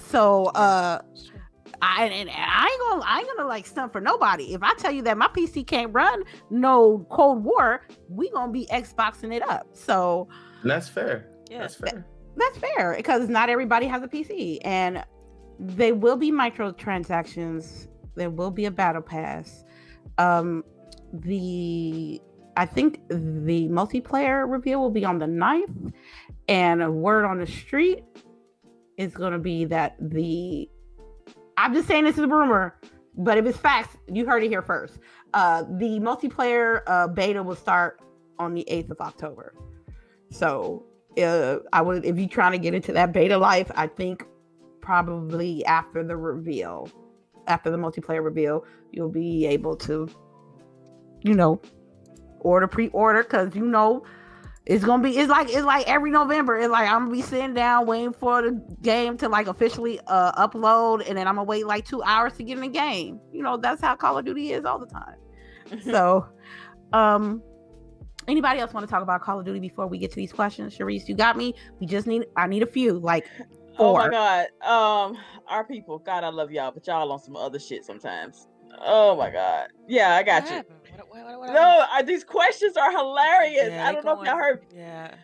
So 0.00 0.46
uh 0.46 1.00
I 1.82 2.04
and 2.04 2.30
I 2.30 2.68
ain't 2.70 2.80
gonna 2.80 3.04
I 3.04 3.18
ain't 3.18 3.28
gonna 3.36 3.48
like 3.48 3.66
stunt 3.66 3.92
for 3.92 4.00
nobody. 4.00 4.54
If 4.54 4.62
I 4.62 4.74
tell 4.74 4.92
you 4.92 5.02
that 5.02 5.18
my 5.18 5.28
PC 5.28 5.66
can't 5.66 5.92
run 5.92 6.22
no 6.50 7.06
Cold 7.10 7.44
War, 7.44 7.82
we 8.08 8.30
gonna 8.30 8.52
be 8.52 8.66
Xboxing 8.66 9.34
it 9.34 9.42
up. 9.42 9.68
So 9.72 10.28
And 10.62 10.70
that's 10.70 10.88
fair. 10.88 11.28
Yeah. 11.50 11.60
That's 11.60 11.74
fair. 11.74 12.06
that's 12.36 12.58
fair 12.58 12.94
because 12.96 13.28
not 13.28 13.48
everybody 13.48 13.86
has 13.86 14.02
a 14.02 14.08
PC, 14.08 14.58
and 14.64 15.04
they 15.58 15.92
will 15.92 16.16
be 16.16 16.32
microtransactions. 16.32 17.88
There 18.14 18.30
will 18.30 18.50
be 18.50 18.66
a 18.66 18.70
battle 18.70 19.02
pass. 19.02 19.64
Um, 20.18 20.64
the 21.12 22.20
I 22.56 22.64
think 22.64 23.00
the 23.08 23.68
multiplayer 23.68 24.50
reveal 24.50 24.80
will 24.80 24.90
be 24.90 25.04
on 25.04 25.18
the 25.18 25.26
9th, 25.26 25.92
and 26.48 26.82
a 26.82 26.90
word 26.90 27.26
on 27.26 27.38
the 27.38 27.46
street 27.46 28.02
is 28.96 29.14
going 29.14 29.32
to 29.32 29.38
be 29.38 29.66
that 29.66 29.96
the. 30.00 30.68
I'm 31.58 31.74
just 31.74 31.88
saying 31.88 32.04
this 32.04 32.18
is 32.18 32.24
a 32.24 32.28
rumor, 32.28 32.78
but 33.16 33.38
if 33.38 33.46
it's 33.46 33.58
facts, 33.58 33.96
you 34.08 34.26
heard 34.26 34.42
it 34.42 34.48
here 34.48 34.62
first. 34.62 34.98
Uh, 35.34 35.62
the 35.62 36.00
multiplayer 36.00 36.82
uh, 36.86 37.08
beta 37.08 37.42
will 37.42 37.56
start 37.56 38.00
on 38.38 38.54
the 38.54 38.66
8th 38.70 38.90
of 38.90 39.00
October. 39.00 39.54
So 40.30 40.84
uh, 41.22 41.58
I 41.72 41.82
would 41.82 42.04
if 42.04 42.18
you're 42.18 42.28
trying 42.28 42.52
to 42.52 42.58
get 42.58 42.74
into 42.74 42.92
that 42.92 43.12
beta 43.12 43.38
life, 43.38 43.70
I 43.74 43.86
think 43.86 44.24
probably 44.80 45.64
after 45.66 46.04
the 46.04 46.16
reveal, 46.16 46.88
after 47.46 47.70
the 47.70 47.76
multiplayer 47.76 48.22
reveal, 48.22 48.64
you'll 48.92 49.10
be 49.10 49.46
able 49.46 49.76
to, 49.76 50.08
you 51.22 51.34
know, 51.34 51.60
order 52.40 52.66
pre-order 52.68 53.22
because 53.22 53.54
you 53.56 53.66
know 53.66 54.04
it's 54.66 54.84
gonna 54.84 55.02
be 55.02 55.16
it's 55.16 55.30
like 55.30 55.48
it's 55.48 55.64
like 55.64 55.88
every 55.88 56.10
November. 56.10 56.58
It's 56.58 56.70
like 56.70 56.90
I'm 56.90 57.04
gonna 57.04 57.12
be 57.12 57.22
sitting 57.22 57.54
down 57.54 57.86
waiting 57.86 58.12
for 58.12 58.42
the 58.42 58.60
game 58.82 59.16
to 59.18 59.28
like 59.28 59.46
officially 59.46 60.00
uh 60.08 60.46
upload, 60.46 61.08
and 61.08 61.16
then 61.16 61.28
I'm 61.28 61.36
gonna 61.36 61.44
wait 61.44 61.66
like 61.66 61.84
two 61.86 62.02
hours 62.02 62.32
to 62.34 62.42
get 62.42 62.54
in 62.56 62.62
the 62.62 62.68
game. 62.68 63.20
You 63.32 63.42
know, 63.42 63.56
that's 63.56 63.80
how 63.80 63.94
Call 63.94 64.18
of 64.18 64.24
Duty 64.24 64.52
is 64.52 64.64
all 64.64 64.78
the 64.78 64.86
time. 64.86 65.80
so 65.84 66.26
um 66.92 67.42
Anybody 68.28 68.60
else 68.60 68.74
want 68.74 68.86
to 68.86 68.90
talk 68.90 69.02
about 69.02 69.22
Call 69.22 69.38
of 69.38 69.44
Duty 69.46 69.60
before 69.60 69.86
we 69.86 69.98
get 69.98 70.10
to 70.10 70.16
these 70.16 70.32
questions? 70.32 70.76
Sharice, 70.76 71.08
you 71.08 71.14
got 71.14 71.36
me. 71.36 71.54
We 71.80 71.86
just 71.86 72.06
need. 72.06 72.26
I 72.36 72.46
need 72.46 72.62
a 72.62 72.66
few. 72.66 72.98
Like 72.98 73.26
Oh 73.78 73.94
my 73.94 74.08
god. 74.08 74.46
Um, 74.62 75.18
our 75.48 75.64
people. 75.64 75.98
God, 75.98 76.24
I 76.24 76.28
love 76.28 76.50
y'all, 76.50 76.72
but 76.72 76.86
y'all 76.86 77.12
on 77.12 77.18
some 77.20 77.36
other 77.36 77.58
shit 77.58 77.84
sometimes. 77.84 78.48
Oh 78.84 79.16
my 79.16 79.30
god. 79.30 79.68
Yeah, 79.86 80.16
I 80.16 80.22
got 80.22 80.42
What 80.44 80.50
you. 80.52 80.56
What, 80.56 81.08
what, 81.10 81.24
what, 81.24 81.38
what 81.40 81.46
No, 81.52 81.60
happened? 81.60 81.88
uh, 81.92 82.02
these 82.02 82.24
questions 82.24 82.76
are 82.76 82.90
hilarious. 82.90 83.68
Yeah, 83.68 83.86
I 83.86 83.92
don't 83.92 84.04
know 84.04 84.20
if 84.20 84.26
y'all 84.26 84.36
heard. 84.36 84.64
Yeah. 84.74 85.14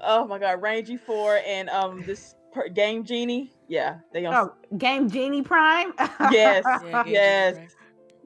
Oh 0.00 0.26
my 0.26 0.38
god, 0.38 0.60
Rangy 0.62 0.96
Four 0.98 1.40
and 1.46 1.68
um 1.70 2.02
this 2.06 2.34
per- 2.52 2.68
game 2.68 3.02
genie. 3.02 3.50
Yeah, 3.66 3.96
they 4.12 4.24
on. 4.26 4.34
Oh, 4.34 4.76
Game 4.78 5.10
Genie 5.10 5.42
Prime. 5.42 5.92
Yes. 6.30 6.64
Yeah, 6.66 7.02
Game 7.02 7.12
Yes. 7.12 7.54
Genie, 7.56 7.68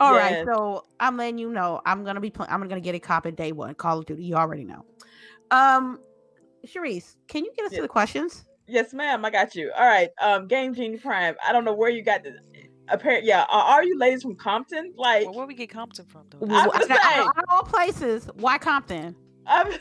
right. 0.00 0.06
All 0.06 0.14
right, 0.14 0.32
Yes. 0.32 0.46
so 0.46 0.84
I'm 0.98 1.16
letting 1.16 1.38
you 1.38 1.50
know 1.50 1.80
I'm 1.86 2.04
gonna 2.04 2.20
be. 2.20 2.30
Pl- 2.30 2.46
I'm 2.48 2.60
gonna 2.68 2.80
get 2.80 2.94
a 2.94 2.98
copy 3.00 3.30
day 3.32 3.52
one. 3.52 3.74
Call 3.74 3.98
of 3.98 4.06
Duty. 4.06 4.24
You 4.24 4.34
already 4.36 4.64
know. 4.64 4.84
Um, 5.50 5.98
Sharice, 6.66 7.16
can 7.28 7.44
you 7.44 7.52
get 7.56 7.66
us 7.66 7.72
Yeah. 7.72 7.78
to 7.78 7.82
the 7.82 7.88
questions? 7.88 8.44
Yes, 8.66 8.92
ma'am. 8.92 9.24
I 9.24 9.30
got 9.30 9.54
you. 9.54 9.72
All 9.76 9.86
right. 9.86 10.10
Um, 10.20 10.46
Game 10.46 10.74
Genie 10.74 10.96
Prime. 10.98 11.34
I 11.46 11.52
don't 11.52 11.64
know 11.64 11.74
where 11.74 11.90
you 11.90 12.02
got 12.02 12.22
this. 12.22 12.34
Apparently, 12.88 13.28
yeah. 13.28 13.42
Uh, 13.42 13.46
are 13.66 13.82
you 13.84 13.98
ladies 13.98 14.22
from 14.22 14.36
Compton? 14.36 14.92
Like, 14.96 15.24
Well, 15.26 15.34
where 15.34 15.46
we 15.46 15.54
get 15.54 15.70
Compton 15.70 16.06
from, 16.06 16.26
though? 16.30 16.38
I'm 16.42 16.48
Well, 16.48 16.72
just 16.78 16.90
out, 16.90 17.26
of 17.36 17.44
all 17.48 17.62
places, 17.62 18.28
why 18.34 18.58
Compton? 18.58 19.14
I'm, 19.46 19.72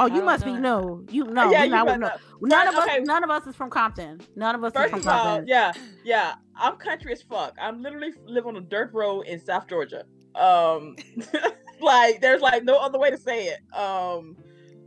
Oh, 0.00 0.06
you 0.06 0.16
don't 0.16 0.24
must 0.24 0.44
be 0.44 0.52
no. 0.52 1.04
You 1.10 1.24
know, 1.24 1.50
yeah, 1.50 1.64
you 1.64 1.70
not, 1.70 1.86
no, 1.86 1.96
know. 1.96 2.10
none 2.40 2.66
of 2.68 2.74
us. 2.74 2.88
okay. 2.88 3.00
None 3.00 3.22
of 3.22 3.30
us 3.30 3.46
is 3.46 3.54
from 3.54 3.68
Compton. 3.70 4.20
None 4.34 4.54
of 4.54 4.64
us 4.64 4.72
is 4.72 4.76
First 4.80 4.90
from 4.90 5.00
of 5.00 5.06
all, 5.08 5.44
yeah, 5.46 5.72
yeah. 6.04 6.34
I'm 6.56 6.76
country 6.76 7.12
as 7.12 7.22
fuck. 7.22 7.54
I'm 7.60 7.82
literally 7.82 8.12
live 8.26 8.46
on 8.46 8.56
a 8.56 8.60
dirt 8.60 8.90
road 8.92 9.22
in 9.22 9.40
South 9.40 9.68
Georgia. 9.68 10.04
Um, 10.34 10.96
like 11.80 12.20
there's 12.20 12.40
like 12.42 12.64
no 12.64 12.76
other 12.78 12.98
way 12.98 13.10
to 13.10 13.18
say 13.18 13.46
it. 13.48 13.76
Um, 13.76 14.36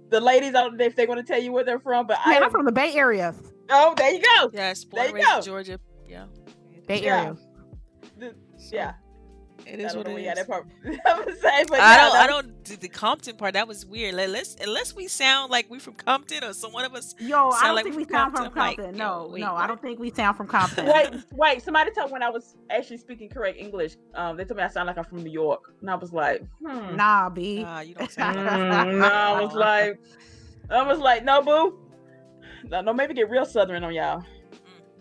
the 0.09 0.19
ladies, 0.19 0.49
I 0.55 0.61
don't 0.61 0.77
know 0.77 0.85
if 0.85 0.95
they 0.95 1.05
want 1.05 1.19
to 1.19 1.25
tell 1.25 1.41
you 1.41 1.51
where 1.51 1.63
they're 1.63 1.79
from, 1.79 2.05
but 2.07 2.17
I 2.23 2.29
Man, 2.29 2.37
am, 2.37 2.43
I'm 2.45 2.51
from 2.51 2.65
the 2.65 2.71
Bay 2.71 2.93
Area. 2.95 3.33
oh, 3.69 3.93
there 3.97 4.11
you 4.13 4.21
go. 4.21 4.49
Yes, 4.53 4.85
There 4.91 5.03
you 5.03 5.07
and 5.09 5.15
raised 5.15 5.27
in 5.29 5.35
go. 5.35 5.41
Georgia. 5.41 5.79
Yeah. 6.07 6.25
Bay 6.87 7.01
Yeah. 7.03 7.17
Area. 7.23 7.37
So, 8.19 8.33
Yeah, 8.75 8.93
It 9.65 9.79
I 9.79 9.83
is 9.83 9.93
don't 9.93 10.03
what 10.03 10.11
know 10.11 10.17
it 10.17 10.23
got 10.25 10.35
that 10.35 10.47
part. 10.47 10.67
I'm 10.85 11.19
gonna 11.19 11.35
say, 11.37 11.63
but 11.67 11.79
I 11.79 11.95
yeah, 11.95 11.97
don't. 11.97 12.15
I 12.17 12.27
don't. 12.27 12.65
The, 12.65 12.75
the 12.77 12.87
Compton 12.87 13.35
part 13.35 13.53
that 13.53 13.67
was 13.67 13.85
weird. 13.85 14.13
Like, 14.15 14.29
let's 14.29 14.55
unless 14.61 14.95
we 14.95 15.07
sound 15.07 15.51
like 15.51 15.69
we 15.69 15.79
from 15.79 15.93
Compton 15.93 16.43
or 16.43 16.53
some 16.53 16.71
one 16.71 16.85
of 16.85 16.93
us. 16.93 17.15
Yo, 17.19 17.49
I 17.49 17.67
don't 17.67 17.75
like 17.75 17.83
think 17.85 17.95
we 17.95 18.03
we 18.03 18.05
from 18.05 18.13
sound 18.15 18.31
from 18.35 18.43
Compton. 18.51 18.57
Like, 18.61 18.75
Compton. 18.77 18.95
yo, 18.97 19.23
no, 19.23 19.27
wait, 19.31 19.41
no, 19.41 19.55
I 19.55 19.67
don't 19.67 19.81
think 19.81 19.99
we 19.99 20.11
sound 20.11 20.37
from 20.37 20.47
Compton. 20.47 20.85
Wait, 20.93 21.13
wait. 21.31 21.63
Somebody 21.63 21.91
told 21.91 22.07
me 22.09 22.13
when 22.13 22.23
I 22.23 22.29
was 22.29 22.55
actually 22.69 22.97
speaking 22.97 23.29
correct 23.29 23.57
English. 23.59 23.95
Um, 24.13 24.37
they 24.37 24.45
told 24.45 24.57
me 24.57 24.63
I 24.63 24.67
sound 24.67 24.87
like 24.87 24.97
I'm 24.97 25.03
from 25.05 25.23
New 25.23 25.31
York, 25.31 25.73
and 25.81 25.89
I 25.89 25.95
was 25.95 26.13
like, 26.13 26.43
hmm. 26.65 26.95
Nah, 26.95 27.29
B. 27.29 27.63
Nah, 27.63 27.79
you 27.79 27.95
don't 27.95 28.11
sound 28.11 28.37
like 28.37 28.45
Mm, 28.45 28.99
no, 28.99 29.07
I 29.07 29.41
was 29.41 29.53
like, 29.53 29.99
I 30.69 30.81
was 30.83 30.99
like, 30.99 31.23
no, 31.23 31.41
boo. 31.41 31.79
No, 32.69 32.81
no, 32.81 32.93
maybe 32.93 33.13
get 33.13 33.29
real 33.29 33.45
southern 33.45 33.83
on 33.83 33.93
y'all. 33.93 34.23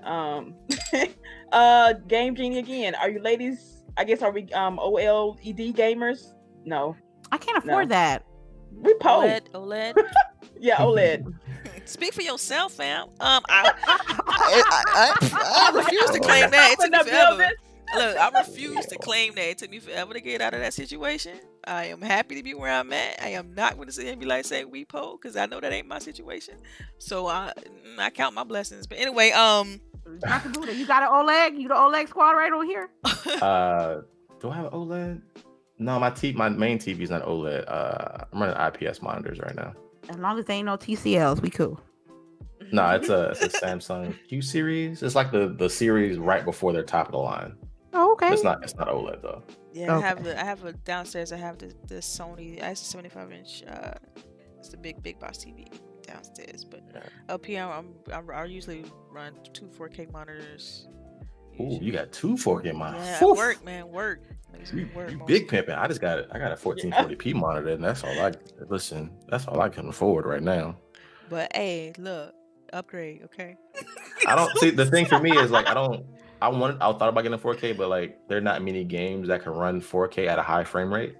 Um, 0.02 0.54
uh, 1.52 1.94
Game 2.08 2.34
Genie 2.34 2.58
again. 2.58 2.94
Are 2.94 3.08
you 3.10 3.20
ladies? 3.20 3.73
I 3.96 4.04
guess 4.04 4.22
are 4.22 4.30
we 4.32 4.50
um 4.52 4.78
OLED 4.78 5.74
gamers? 5.74 6.32
No, 6.64 6.96
I 7.32 7.38
can't 7.38 7.58
afford 7.58 7.88
No. 7.88 7.94
that. 7.94 8.24
we 8.72 8.94
po. 8.94 9.20
OLED. 9.20 9.50
OLED. 9.52 9.94
Yeah, 10.60 10.76
OLED. 10.78 11.34
Speak 11.84 12.14
for 12.14 12.22
yourself, 12.22 12.72
fam. 12.72 13.08
Um, 13.20 13.42
I, 13.50 13.72
I, 13.86 14.62
I, 14.68 15.14
I, 15.32 15.70
I 15.72 15.76
refuse 15.76 16.10
to 16.10 16.20
claim 16.20 16.50
that. 16.50 16.70
It 16.72 16.78
took 16.80 16.90
me 16.92 17.10
forever. 17.10 17.48
Look, 17.96 18.16
I 18.16 18.30
refuse 18.38 18.86
to 18.86 18.96
claim 18.98 19.34
that. 19.34 19.42
It 19.50 19.58
took 19.58 19.70
me 19.70 19.78
forever 19.80 20.14
to 20.14 20.20
get 20.20 20.40
out 20.40 20.54
of 20.54 20.60
that 20.60 20.72
situation. 20.72 21.32
I 21.66 21.86
am 21.86 22.00
happy 22.00 22.36
to 22.36 22.42
be 22.42 22.54
where 22.54 22.70
I'm 22.72 22.92
at. 22.94 23.22
I 23.22 23.30
am 23.30 23.54
not 23.54 23.74
going 23.76 23.86
to 23.88 23.92
sit 23.92 24.04
here 24.04 24.12
and 24.12 24.20
be 24.20 24.26
like, 24.26 24.46
say, 24.46 24.64
we 24.64 24.84
po, 24.86 25.18
because 25.20 25.36
I 25.36 25.44
know 25.46 25.60
that 25.60 25.72
ain't 25.72 25.88
my 25.88 25.98
situation. 25.98 26.54
So 26.98 27.26
I, 27.26 27.52
mm, 27.58 27.98
I 27.98 28.08
count 28.10 28.34
my 28.34 28.44
blessings. 28.44 28.86
But 28.86 28.98
anyway, 28.98 29.32
um, 29.32 29.80
Dr. 30.20 30.51
Buddha, 30.51 30.74
you 30.74 30.86
got 30.86 31.02
an 31.02 31.09
OLED? 31.09 31.60
You 31.60 31.68
the 31.68 31.74
OLED 31.74 32.09
squad 32.09 32.32
right 32.32 32.52
over 32.52 32.64
here? 32.64 32.90
Uh, 33.43 34.02
do 34.40 34.51
I 34.51 34.55
have 34.56 34.66
an 34.66 34.70
OLED? 34.72 35.20
No, 35.78 35.98
my 35.98 36.10
t- 36.10 36.32
my 36.32 36.48
main 36.48 36.78
TV 36.78 37.01
is 37.01 37.10
not 37.10 37.24
OLED. 37.24 37.64
Uh, 37.66 38.24
I'm 38.32 38.40
running 38.43 38.89
IPS 38.89 39.02
monitors 39.02 39.40
right 39.40 39.55
now. 39.55 39.72
As 40.09 40.16
long 40.18 40.39
as 40.39 40.44
they 40.44 40.55
ain't 40.55 40.66
no 40.66 40.76
TCLs, 40.76 41.40
we 41.43 41.51
cool. 41.51 41.81
No, 42.72 42.89
it's 42.90 43.09
a 43.09 43.31
it's 43.31 43.43
a 43.43 43.48
Samsung 43.48 44.14
Q 44.28 44.40
series. 44.40 45.02
It's 45.02 45.14
like 45.14 45.32
the 45.32 45.48
the 45.59 45.68
series 45.68 46.18
right 46.18 46.44
before 46.44 46.72
their 46.72 46.82
top 46.82 47.06
of 47.06 47.12
the 47.12 47.18
line. 47.18 47.56
Oh, 47.93 48.12
okay. 48.12 48.32
It's 48.32 48.44
not 48.44 48.62
it's 48.62 48.76
not 48.76 48.89
OLED 48.89 49.22
though. 49.22 49.43
yeah, 49.72 49.97
I 49.97 50.01
have 50.01 50.22
the, 50.22 50.40
I 50.40 50.44
have 50.44 50.64
a 50.64 50.72
downstairs. 50.72 51.32
I 51.32 51.36
have 51.36 51.59
the, 51.59 51.74
the 51.86 51.97
Sony. 51.97 52.60
I 52.62 52.66
have 52.66 52.72
a 52.74 52.76
75 52.76 53.32
inch. 53.32 53.64
Uh, 53.66 53.94
it's 54.59 54.68
the 54.68 54.76
big 54.76 55.02
big 55.02 55.18
box 55.18 55.39
TV 55.39 55.66
downstairs. 56.06 56.64
But 56.64 56.82
Yeah. 56.94 57.01
up 57.28 57.44
here, 57.44 57.64
I'm, 57.64 57.94
I'm 58.12 58.31
I 58.31 58.44
usually 58.44 58.85
run 59.10 59.35
two 59.52 59.66
4K 59.66 60.12
monitors. 60.12 60.89
Ooh, 61.60 61.78
you 61.81 61.93
got 61.93 62.12
two 62.12 62.35
4K 62.36 62.74
monitors. 62.74 63.06
Yeah, 63.06 63.24
work, 63.35 63.64
man, 63.64 63.89
work. 63.90 64.22
You, 64.72 64.89
work 64.94 65.10
you 65.10 65.18
big 65.26 65.48
pimping. 65.48 65.74
I 65.74 65.89
just 65.89 66.01
got 66.01 66.18
it. 66.18 66.28
I 66.32 66.39
got 66.39 66.52
a 66.52 66.56
1440p 66.56 67.35
monitor, 67.35 67.68
and 67.70 67.82
that's 67.82 68.05
all 68.05 68.18
I 68.20 68.32
listen. 68.68 69.10
That's 69.28 69.47
all 69.47 69.60
I 69.60 69.68
can 69.68 69.89
afford 69.89 70.26
right 70.26 70.43
now. 70.43 70.76
But 71.28 71.55
hey, 71.55 71.93
look, 71.98 72.35
upgrade, 72.72 73.22
okay? 73.24 73.56
I 74.26 74.36
don't 74.36 74.56
see 74.59 74.70
the 74.70 74.86
thing 74.86 75.06
for 75.06 75.18
me 75.18 75.36
is 75.36 75.51
like 75.51 75.66
I 75.66 75.74
don't. 75.81 76.06
I 76.40 76.48
wanted. 76.48 76.76
I 76.76 76.93
thought 76.93 77.09
about 77.09 77.22
getting 77.22 77.39
a 77.39 77.43
4K, 77.43 77.76
but 77.76 77.89
like 77.89 78.18
there 78.28 78.39
are 78.39 78.43
not 78.43 78.62
many 78.62 78.85
games 78.85 79.28
that 79.28 79.43
can 79.43 79.52
run 79.52 79.81
4K 79.81 80.28
at 80.28 80.39
a 80.39 80.43
high 80.43 80.64
frame 80.64 80.93
rate. 80.93 81.16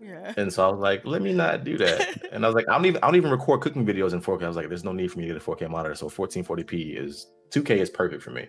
Yeah. 0.00 0.32
And 0.36 0.52
so 0.52 0.66
I 0.66 0.70
was 0.70 0.78
like, 0.80 1.04
let 1.04 1.22
me 1.22 1.32
not 1.32 1.64
do 1.64 1.76
that. 1.78 2.22
And 2.32 2.44
I 2.44 2.48
was 2.48 2.54
like, 2.54 2.68
I 2.68 2.72
don't 2.74 2.86
even 2.86 3.02
I 3.02 3.06
don't 3.06 3.16
even 3.16 3.30
record 3.30 3.60
cooking 3.62 3.84
videos 3.86 4.12
in 4.12 4.20
4K. 4.20 4.44
I 4.44 4.48
was 4.48 4.56
like, 4.56 4.68
there's 4.68 4.84
no 4.84 4.92
need 4.92 5.10
for 5.10 5.18
me 5.18 5.26
to 5.26 5.34
get 5.34 5.42
a 5.42 5.44
4K 5.44 5.68
monitor. 5.70 5.94
So 5.94 6.08
1440p 6.08 6.96
is 7.02 7.26
2K 7.50 7.70
is 7.78 7.90
perfect 7.90 8.22
for 8.22 8.30
me. 8.30 8.46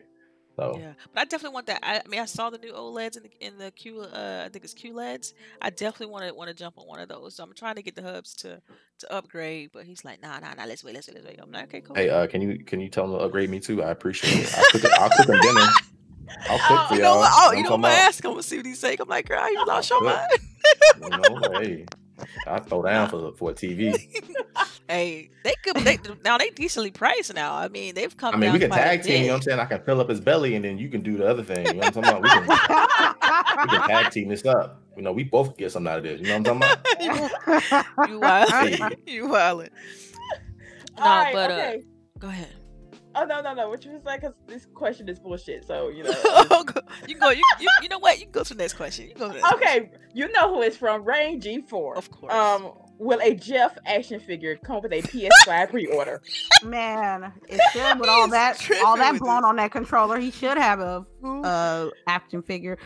So 0.57 0.77
Yeah, 0.77 0.91
but 1.13 1.21
I 1.21 1.23
definitely 1.25 1.53
want 1.53 1.67
that. 1.67 1.79
I, 1.81 2.01
I 2.03 2.07
mean, 2.09 2.19
I 2.19 2.25
saw 2.25 2.49
the 2.49 2.57
new 2.57 2.73
OLEDs 2.73 3.15
in 3.17 3.23
the 3.23 3.31
in 3.39 3.57
the 3.57 3.71
Q. 3.71 4.01
Uh, 4.01 4.43
I 4.45 4.49
think 4.49 4.65
it's 4.65 4.73
QLEDs. 4.73 5.33
I 5.61 5.69
definitely 5.69 6.07
want 6.11 6.27
to 6.27 6.33
want 6.33 6.49
to 6.49 6.53
jump 6.53 6.77
on 6.77 6.85
one 6.85 6.99
of 6.99 7.07
those. 7.07 7.35
So 7.35 7.43
I'm 7.43 7.53
trying 7.53 7.75
to 7.75 7.81
get 7.81 7.95
the 7.95 8.01
hubs 8.03 8.33
to 8.35 8.61
to 8.99 9.13
upgrade. 9.13 9.69
But 9.71 9.85
he's 9.85 10.03
like, 10.03 10.21
nah, 10.21 10.39
nah, 10.39 10.53
nah. 10.55 10.65
Let's 10.65 10.83
wait, 10.83 10.93
let's 10.95 11.07
wait, 11.07 11.15
let's 11.15 11.27
wait. 11.27 11.39
I'm 11.41 11.51
like, 11.51 11.63
okay, 11.65 11.81
cool. 11.81 11.95
hey, 11.95 12.09
uh, 12.09 12.27
can 12.27 12.41
you 12.41 12.63
can 12.65 12.81
you 12.81 12.89
tell 12.89 13.05
him 13.05 13.11
to 13.11 13.17
upgrade 13.19 13.49
me 13.49 13.59
too? 13.61 13.81
I 13.81 13.91
appreciate 13.91 14.43
it. 14.43 14.53
I'll 14.57 14.65
cook, 14.71 14.83
it, 14.83 14.91
I'll 14.99 15.09
cook 15.09 15.27
them 15.27 15.39
dinner. 15.41 15.61
I'll 16.49 16.59
cook 16.59 16.87
for 16.89 16.95
you 16.95 17.01
y'all. 17.01 17.21
know? 17.21 17.27
Oh, 17.31 17.49
I'm 17.51 17.57
you 17.57 17.63
know 17.63 17.69
what? 17.71 17.75
I'm 17.75 17.79
about- 17.85 17.91
ask 17.93 18.23
him. 18.23 18.33
We'll 18.33 18.43
see 18.43 18.57
what 18.57 18.65
he's 18.65 18.79
saying. 18.79 18.97
I'm 18.99 19.07
like, 19.07 19.27
girl, 19.29 19.49
you 19.51 19.65
lost 19.65 19.89
your 19.89 20.03
mind. 20.03 20.27
You 21.01 21.09
know, 21.09 21.59
hey, 21.59 21.85
I 22.47 22.59
throw 22.59 22.83
down 22.83 23.09
for 23.09 23.33
for 23.33 23.51
a 23.51 23.53
TV. 23.53 23.97
hey, 24.89 25.29
they 25.43 25.53
could. 25.63 25.77
They 25.77 25.97
now 26.23 26.37
they 26.37 26.49
decently 26.49 26.91
priced 26.91 27.33
now. 27.33 27.55
I 27.55 27.67
mean, 27.67 27.95
they've 27.95 28.15
come. 28.15 28.35
I 28.35 28.37
mean, 28.37 28.47
down 28.47 28.53
we 28.53 28.59
can 28.59 28.71
tag 28.71 29.03
team. 29.03 29.21
You 29.21 29.27
know 29.27 29.33
what 29.33 29.37
I'm 29.37 29.41
saying? 29.43 29.59
I 29.59 29.65
can 29.65 29.81
fill 29.81 30.01
up 30.01 30.09
his 30.09 30.19
belly, 30.19 30.55
and 30.55 30.63
then 30.63 30.77
you 30.77 30.89
can 30.89 31.01
do 31.01 31.17
the 31.17 31.27
other 31.27 31.43
thing. 31.43 31.65
You 31.65 31.73
know 31.73 31.79
what 31.79 31.97
I'm 31.97 32.03
talking 32.03 32.19
about? 32.19 32.21
We 32.23 32.29
can, 32.29 33.71
we 33.71 33.77
can 33.77 33.87
tag 33.87 34.11
team 34.11 34.29
this 34.29 34.45
up. 34.45 34.81
You 34.95 35.03
know, 35.03 35.11
we 35.11 35.23
both 35.23 35.55
get 35.57 35.71
something 35.71 35.91
out 35.91 35.99
of 35.99 36.03
this. 36.03 36.19
You 36.19 36.27
know 36.27 36.39
what 36.39 36.49
I'm 36.49 36.59
talking 36.59 37.69
about? 37.69 37.85
you 38.09 38.19
wild. 38.19 38.49
Hey. 38.49 38.95
you 39.05 39.23
wildin'. 39.25 39.69
No, 40.97 41.05
All 41.05 41.23
right, 41.23 41.33
but 41.33 41.51
uh, 41.51 41.73
go 42.19 42.27
ahead. 42.27 42.49
Oh 43.19 43.25
no, 43.25 43.41
no, 43.41 43.53
no. 43.53 43.69
which 43.69 43.85
was 43.85 44.03
like? 44.05 44.21
Cause 44.21 44.33
this 44.47 44.65
question 44.73 45.09
is 45.09 45.19
bullshit. 45.19 45.65
So 45.65 45.89
you 45.89 46.03
know. 46.03 46.11
You 47.07 47.17
go. 47.17 47.29
You, 47.29 47.43
you 47.59 47.67
you 47.83 47.89
know 47.89 47.99
what? 47.99 48.19
You 48.19 48.25
can 48.25 48.31
go 48.31 48.43
to 48.43 48.53
the 48.53 48.61
next 48.63 48.73
question. 48.73 49.07
You 49.07 49.13
go 49.13 49.27
to 49.27 49.33
the 49.33 49.39
next 49.39 49.47
question. 49.47 49.83
okay, 49.83 49.91
you 50.13 50.31
know 50.31 50.53
who 50.53 50.61
it's 50.61 50.77
from. 50.77 51.03
Rain 51.03 51.39
G4. 51.41 51.97
Of 51.97 52.11
course. 52.11 52.33
Um, 52.33 52.71
will 52.97 53.19
a 53.21 53.33
Geoff 53.33 53.77
action 53.85 54.19
figure 54.19 54.55
come 54.57 54.81
with 54.81 54.91
a 54.91 55.01
PS5 55.01 55.69
pre-order? 55.69 56.21
Man, 56.63 57.31
it 57.47 57.61
should 57.71 57.99
with 57.99 58.09
all 58.09 58.27
that 58.29 58.59
all 58.85 58.97
that 58.97 59.17
blown 59.19 59.45
on 59.45 59.55
that 59.57 59.71
controller. 59.71 60.19
He 60.19 60.31
should 60.31 60.57
have 60.57 60.79
a 60.79 61.05
uh 61.23 61.89
action 62.07 62.41
figure. 62.41 62.77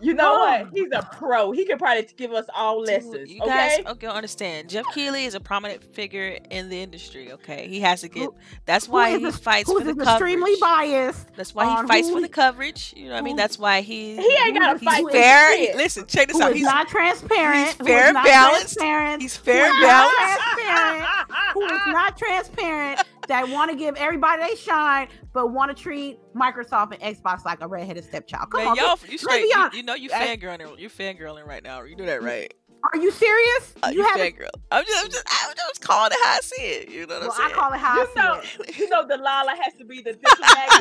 You 0.00 0.14
know 0.14 0.34
Oh. 0.36 0.38
what? 0.40 0.68
He's 0.72 0.88
a 0.92 1.02
pro. 1.16 1.50
He 1.52 1.64
could 1.64 1.78
probably 1.78 2.08
give 2.16 2.32
us 2.32 2.46
all 2.54 2.78
Dude, 2.80 2.88
lessons. 2.88 3.30
You 3.30 3.40
okay. 3.42 3.50
guys, 3.78 3.86
okay, 3.86 4.06
understand. 4.06 4.68
Geoff 4.68 4.86
Keighley 4.94 5.24
is 5.24 5.34
a 5.34 5.40
prominent 5.40 5.82
figure 5.94 6.38
in 6.50 6.68
the 6.68 6.80
industry. 6.80 7.32
Okay, 7.32 7.66
he 7.68 7.80
has 7.80 8.02
to 8.02 8.08
get. 8.08 8.24
Who- 8.24 8.34
That's 8.64 8.88
why 8.88 9.10
he 9.18 9.24
this- 9.24 9.38
fights 9.38 9.68
Who 9.68 9.80
for 9.80 9.88
is 9.88 9.96
the 9.96 10.02
extremely 10.02 10.58
coverage. 10.58 10.60
biased? 10.60 11.34
That's 11.36 11.54
why 11.54 11.80
he 11.80 11.86
fights 11.88 12.10
for 12.10 12.20
the 12.20 12.28
coverage. 12.28 12.94
You 12.96 13.06
know 13.06 13.12
what 13.12 13.18
I 13.18 13.22
mean? 13.22 13.36
That's 13.36 13.58
why 13.58 13.80
he. 13.80 14.16
He 14.16 14.36
ain't 14.44 14.58
got 14.58 14.74
to 14.74 14.78
He's 14.78 14.88
fight. 14.88 15.04
with 15.04 15.12
fair. 15.14 15.56
shit. 15.56 15.76
Listen, 15.76 16.06
check 16.06 16.28
this 16.28 16.36
Who 16.36 16.42
out. 16.44 16.50
is 16.50 16.56
He's 16.58 16.64
not 16.66 16.88
transparent? 16.88 17.66
he's 17.66 17.74
fair 17.86 18.04
and 18.06 18.14
balanced. 18.14 18.80
He's 19.20 19.36
fair 19.36 19.64
and 19.66 19.72
who 19.72 19.78
is 19.78 19.82
not 19.82 20.56
balanced. 20.58 21.54
who 21.54 21.64
is 21.64 21.80
not 21.88 22.16
transparent, 22.18 23.00
that 23.28 23.48
want 23.48 23.70
to 23.70 23.76
give 23.76 23.94
everybody 23.96 24.42
they 24.42 24.54
shine, 24.56 25.08
but 25.32 25.48
want 25.52 25.74
to 25.74 25.80
treat 25.82 26.18
Microsoft 26.34 26.98
and 27.00 27.16
Xbox 27.16 27.44
like 27.44 27.60
a 27.62 27.68
redheaded 27.68 28.04
stepchild. 28.04 28.50
Come 28.50 28.60
Man, 28.62 28.68
on, 28.72 28.76
y'all, 28.76 28.96
get- 28.96 29.10
you 29.12 29.18
straight. 29.18 29.42
be 29.44 29.48
You, 29.48 29.54
honest. 29.56 29.76
you 29.76 29.82
know 29.84 29.94
you 29.94 30.10
I- 30.12 30.26
fangirling. 30.36 30.78
You 30.78 30.88
fangirling 30.90 31.46
right 31.46 31.62
now. 31.62 31.82
You 31.82 31.96
know 31.96 32.06
that, 32.06 32.22
right? 32.22 32.52
are 32.94 32.98
you 33.00 33.10
serious? 33.10 33.74
Uh, 33.82 33.88
you 33.88 33.98
you 33.98 34.04
haven't. 34.06 34.36
fangirl. 34.36 34.48
I'm 34.70 34.84
just, 34.84 35.04
I'm 35.04 35.10
just, 35.10 35.24
I'm 35.48 35.54
just 35.56 35.80
calling 35.82 36.12
it 36.12 36.18
how 36.24 36.36
I 36.36 36.40
see 36.40 36.62
it. 36.62 36.88
You 36.90 37.06
know 37.06 37.14
what 37.18 37.22
Well, 37.22 37.30
I'm 37.32 37.36
saying? 37.36 37.50
I 37.50 37.54
call 37.54 37.72
it 37.72 37.78
how 37.78 37.96
You 37.96 38.08
I 38.16 38.42
see 38.44 38.60
it. 38.62 38.78
you 38.78 38.88
know, 38.88 39.06
Delilah 39.06 39.54
has 39.62 39.74
to 39.78 39.84
be 39.84 40.00
the 40.00 40.12
diplomat 40.12 40.72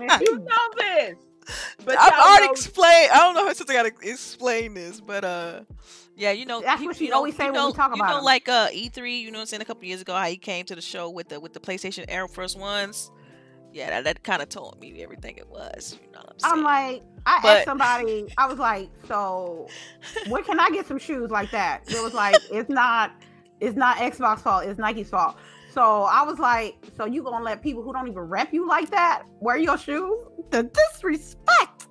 here. 0.00 0.06
Man, 0.08 0.20
you 0.26 0.38
know 0.38 0.68
this. 0.76 1.14
But 1.84 1.96
I've 2.00 2.12
already 2.12 2.46
know- 2.46 2.52
explained. 2.52 3.10
I 3.12 3.18
don't 3.18 3.34
know 3.36 3.46
how 3.46 3.52
since 3.52 3.70
I 3.70 3.74
gotta 3.74 3.92
explain 4.02 4.74
this, 4.74 5.00
but 5.00 5.22
uh, 5.24 5.60
yeah, 6.16 6.32
you 6.32 6.46
know, 6.46 6.60
That's 6.62 6.80
he- 6.80 6.86
what 6.86 6.98
you 7.00 7.06
she 7.06 7.10
know, 7.10 7.16
always 7.18 7.36
say 7.36 7.44
you 7.46 7.52
when 7.52 7.60
we 7.62 7.68
know, 7.68 7.72
talk 7.74 7.94
you 7.96 8.02
know, 8.02 8.18
him. 8.18 8.24
like 8.24 8.48
uh 8.48 8.68
E3. 8.70 9.20
You 9.20 9.30
know, 9.30 9.38
what 9.38 9.42
I'm 9.42 9.46
saying 9.46 9.62
a 9.62 9.64
couple 9.66 9.84
years 9.84 10.00
ago, 10.00 10.14
how 10.14 10.24
he 10.24 10.36
came 10.36 10.64
to 10.66 10.74
the 10.74 10.80
show 10.82 11.10
with 11.10 11.28
the 11.28 11.38
with 11.40 11.52
the 11.52 11.60
PlayStation 11.60 12.04
Air 12.08 12.26
Force 12.28 12.56
Ones. 12.56 13.10
Yeah, 13.72 13.90
that, 13.90 14.04
that 14.04 14.22
kind 14.24 14.40
of 14.40 14.48
told 14.48 14.80
me 14.80 15.02
everything 15.02 15.36
it 15.36 15.48
was. 15.48 15.98
You 16.02 16.10
know 16.12 16.20
what 16.20 16.30
I'm 16.32 16.38
saying? 16.38 16.54
I'm 16.54 16.62
like, 16.62 17.02
I 17.26 17.38
But- 17.42 17.56
asked 17.58 17.64
somebody, 17.66 18.26
I 18.38 18.46
was 18.46 18.58
like, 18.58 18.88
so 19.06 19.68
where 20.28 20.42
can 20.42 20.58
I 20.58 20.70
get 20.70 20.86
some 20.86 20.98
shoes 20.98 21.30
like 21.30 21.50
that? 21.50 21.82
It 21.88 22.02
was 22.02 22.14
like, 22.14 22.36
it's 22.50 22.70
not, 22.70 23.12
it's 23.60 23.76
not 23.76 23.98
Xbox 23.98 24.38
fault, 24.40 24.64
it's 24.64 24.78
Nike's 24.78 25.10
fault. 25.10 25.36
So 25.74 26.04
I 26.04 26.22
was 26.22 26.38
like, 26.38 26.76
so 26.96 27.04
you 27.04 27.22
gonna 27.22 27.44
let 27.44 27.60
people 27.62 27.82
who 27.82 27.92
don't 27.92 28.08
even 28.08 28.20
rep 28.22 28.50
you 28.54 28.66
like 28.66 28.88
that 28.92 29.24
wear 29.40 29.58
your 29.58 29.76
shoes? 29.76 30.22
The 30.48 30.62
disrespect. 30.62 31.88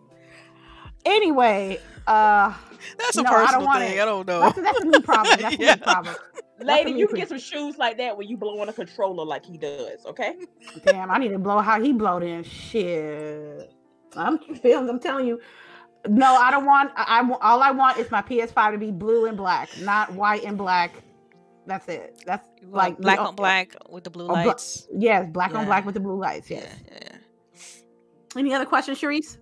Anyway, 1.06 1.80
uh, 2.08 2.54
that's 2.98 3.18
a 3.18 3.24
no, 3.24 3.30
I 3.30 3.32
don't 3.32 3.46
personal 3.46 3.66
want 3.66 3.80
thing. 3.84 3.98
it. 3.98 4.02
I 4.02 4.06
don't 4.06 4.28
know. 4.28 4.40
that's, 4.42 4.62
that's 4.62 4.82
a 4.82 4.86
me 4.86 5.00
problem. 5.02 5.40
That's 5.42 5.56
a 5.56 5.60
Yeah. 5.62 5.76
me 5.76 5.82
problem. 5.82 6.16
Lady, 6.62 6.92
what 6.92 7.00
you 7.00 7.06
we 7.06 7.08
can 7.08 7.18
get 7.18 7.30
some 7.30 7.40
shoes 7.40 7.78
like 7.78 7.98
that 7.98 8.16
when 8.18 8.28
you 8.28 8.38
blow 8.38 8.60
on 8.62 8.70
a 8.70 8.74
controller 8.74 9.26
like 9.26 9.46
he 9.46 9.58
does, 9.58 10.06
okay? 10.06 10.36
Damn, 10.86 11.12
I 11.12 11.18
need 11.18 11.30
to 11.30 11.40
blow 11.40 11.60
how 11.60 11.82
he 11.82 11.92
blowed 11.94 12.24
in. 12.24 12.44
Shit. 12.44 13.72
I'm 14.16 14.38
feeling. 14.62 14.90
I'm 14.90 15.00
telling 15.00 15.28
you. 15.28 15.42
No, 16.08 16.36
I 16.36 16.52
don't 16.52 16.66
want. 16.66 16.92
I, 16.96 17.20
I 17.22 17.32
all 17.42 17.62
I 17.64 17.72
want 17.72 17.98
is 17.98 18.10
my 18.12 18.22
PS5 18.22 18.74
to 18.74 18.78
be 18.78 18.92
blue 18.92 19.26
and 19.26 19.36
black, 19.36 19.70
not 19.80 20.14
white 20.14 20.44
and 20.44 20.58
black. 20.58 20.94
That's 21.66 21.88
it. 21.90 22.22
That's 22.28 22.48
You 22.62 22.68
like 22.70 22.98
black 23.00 23.20
on 23.20 23.36
black 23.36 23.76
with 23.90 24.04
the 24.04 24.12
blue 24.12 24.26
a 24.26 24.28
bla- 24.28 24.36
lights. 24.36 24.88
Yes, 24.96 25.28
black 25.32 25.56
on 25.56 25.66
black 25.66 25.84
with 25.86 25.96
the 25.96 26.00
blue 26.00 26.20
lights. 26.20 26.50
Yes. 26.50 26.68
Yeah, 26.92 26.98
yeah. 27.02 27.18
Any 28.38 28.54
other 28.54 28.66
questions, 28.66 29.02
Sharice? 29.02 29.38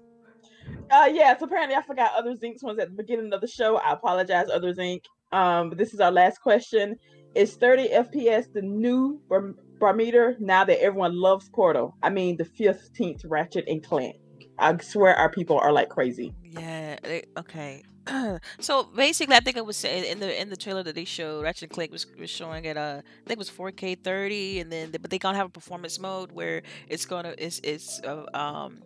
Uh 0.92 1.10
yeah, 1.12 1.38
so 1.38 1.46
apparently 1.46 1.76
I 1.76 1.82
forgot 1.82 2.12
other 2.16 2.36
Zinks 2.36 2.62
ones 2.62 2.80
at 2.80 2.90
the 2.90 2.96
beginning 2.96 3.34
of 3.34 3.42
the 3.42 3.48
show. 3.48 3.78
I 3.78 3.94
apologize, 3.94 4.48
other 4.54 4.74
Zink. 4.74 5.04
Um, 5.32 5.70
but 5.70 5.78
this 5.78 5.94
is 5.94 6.00
our 6.00 6.12
last 6.12 6.40
question. 6.42 6.96
Is 7.36 7.56
30 7.56 7.90
FPS 7.90 8.46
the 8.54 8.62
new 8.62 9.20
bar- 9.28 9.56
barometer 9.80 10.36
now 10.40 10.64
that 10.66 10.80
everyone 10.82 11.20
loves 11.20 11.50
Portal? 11.50 11.98
I 12.04 12.10
mean 12.10 12.38
the 12.38 12.46
15th 12.46 13.22
Ratchet 13.26 13.66
and 13.68 13.84
Clank. 13.84 14.16
I 14.60 14.78
swear 14.78 15.16
our 15.16 15.32
people 15.32 15.58
are 15.58 15.72
like 15.72 15.90
crazy. 15.90 16.36
Yeah. 16.44 16.98
okay. 17.38 17.84
so 18.60 18.84
basically, 18.84 19.36
I 19.36 19.40
think 19.40 19.58
it 19.58 19.66
was 19.66 19.84
in 19.86 20.20
the 20.20 20.42
in 20.42 20.50
the 20.50 20.58
trailer 20.58 20.84
that 20.84 20.96
they 20.96 21.06
showed. 21.06 21.44
Ratchet 21.44 21.64
and 21.64 21.72
Clank 21.72 21.92
was, 21.92 22.06
was 22.20 22.30
showing 22.30 22.66
it. 22.66 22.76
Uh, 22.76 23.02
I 23.02 23.28
think 23.28 23.32
it 23.32 23.38
was 23.38 23.50
4K 23.50 24.04
30, 24.04 24.60
and 24.60 24.72
then 24.72 24.92
but 24.92 25.10
they 25.10 25.18
gonna 25.18 25.38
have 25.38 25.48
a 25.48 25.50
performance 25.50 26.00
mode 26.00 26.32
where 26.32 26.64
it's 26.88 27.06
gonna 27.06 27.34
it's 27.38 27.60
it's 27.64 28.02
uh, 28.04 28.26
um 28.34 28.82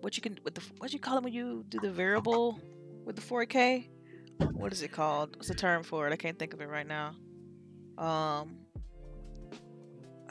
what 0.00 0.16
you 0.16 0.22
can 0.22 0.38
with 0.44 0.54
the 0.54 0.62
what 0.78 0.92
you 0.92 0.98
call 1.00 1.18
it 1.18 1.24
when 1.24 1.32
you 1.32 1.64
do 1.68 1.78
the 1.80 1.90
variable 1.90 2.60
with 3.04 3.16
the 3.16 3.22
4K. 3.22 3.88
What 4.52 4.72
is 4.72 4.82
it 4.82 4.92
called? 4.92 5.36
What's 5.36 5.48
the 5.48 5.54
term 5.54 5.82
for 5.82 6.06
it? 6.06 6.12
I 6.12 6.16
can't 6.16 6.38
think 6.38 6.54
of 6.54 6.60
it 6.60 6.68
right 6.68 6.86
now. 6.86 7.14
Um. 7.98 8.56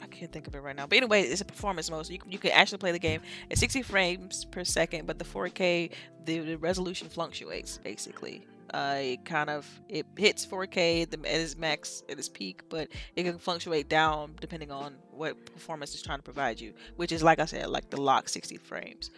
I 0.02 0.06
can't 0.06 0.32
think 0.32 0.46
of 0.46 0.54
it 0.54 0.60
right 0.60 0.74
now. 0.74 0.86
But 0.86 0.98
anyway, 0.98 1.22
it's 1.22 1.40
a 1.40 1.44
performance 1.44 1.90
mode, 1.90 2.06
so 2.06 2.12
you 2.12 2.18
can, 2.18 2.32
you 2.32 2.38
can 2.38 2.52
actually 2.52 2.78
play 2.78 2.92
the 2.92 2.98
game 2.98 3.20
at 3.50 3.58
60 3.58 3.82
frames 3.82 4.44
per 4.46 4.64
second, 4.64 5.06
but 5.06 5.18
the 5.18 5.24
4K 5.24 5.90
the, 6.24 6.38
the 6.40 6.56
resolution 6.56 7.08
fluctuates 7.08 7.78
basically. 7.78 8.46
Uh, 8.72 8.98
it 9.00 9.24
kind 9.24 9.50
of 9.50 9.68
it 9.88 10.06
hits 10.16 10.46
4K 10.46 11.02
at, 11.02 11.10
the, 11.10 11.18
at 11.18 11.40
its 11.40 11.56
max 11.56 12.04
at 12.08 12.18
its 12.18 12.28
peak, 12.28 12.62
but 12.68 12.88
it 13.16 13.24
can 13.24 13.38
fluctuate 13.38 13.88
down 13.88 14.34
depending 14.40 14.70
on 14.70 14.94
what 15.10 15.44
performance 15.52 15.94
is 15.94 16.02
trying 16.02 16.18
to 16.18 16.22
provide 16.22 16.60
you. 16.60 16.72
Which 16.96 17.10
is 17.10 17.22
like 17.22 17.40
I 17.40 17.46
said, 17.46 17.68
like 17.68 17.90
the 17.90 18.00
lock 18.00 18.28
60 18.28 18.58
frames. 18.58 19.10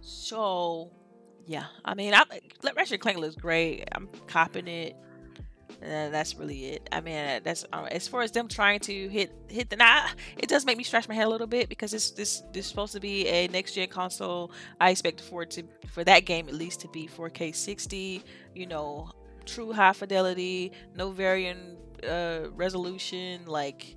So, 0.00 0.90
yeah, 1.46 1.64
I 1.84 1.94
mean, 1.94 2.12
I 2.14 2.24
Ratchet 2.76 3.00
Clank 3.00 3.18
looks 3.18 3.36
great. 3.36 3.84
I'm 3.92 4.08
copping 4.26 4.68
it. 4.68 4.96
And 5.82 6.12
that's 6.12 6.34
really 6.34 6.66
it. 6.66 6.88
I 6.90 7.00
mean, 7.00 7.40
that's 7.44 7.64
uh, 7.72 7.86
as 7.90 8.08
far 8.08 8.22
as 8.22 8.32
them 8.32 8.48
trying 8.48 8.80
to 8.80 9.08
hit 9.08 9.32
hit 9.48 9.70
the 9.70 9.76
now. 9.76 10.06
It 10.36 10.48
does 10.48 10.64
make 10.64 10.76
me 10.76 10.84
scratch 10.84 11.08
my 11.08 11.14
head 11.14 11.26
a 11.26 11.30
little 11.30 11.46
bit 11.46 11.68
because 11.68 11.92
this 11.92 12.10
this 12.10 12.42
this 12.52 12.64
is 12.64 12.70
supposed 12.70 12.92
to 12.94 13.00
be 13.00 13.26
a 13.28 13.48
next 13.48 13.74
gen 13.74 13.88
console. 13.88 14.50
I 14.80 14.90
expect 14.90 15.20
for 15.20 15.42
it 15.42 15.50
to 15.52 15.64
for 15.88 16.04
that 16.04 16.24
game 16.24 16.48
at 16.48 16.54
least 16.54 16.80
to 16.80 16.88
be 16.88 17.06
4K 17.06 17.52
60. 17.52 18.24
You 18.54 18.66
know, 18.66 19.10
true 19.46 19.72
high 19.72 19.92
fidelity, 19.92 20.72
no 20.94 21.10
varying 21.10 21.76
uh, 22.08 22.50
resolution, 22.54 23.42
like 23.46 23.96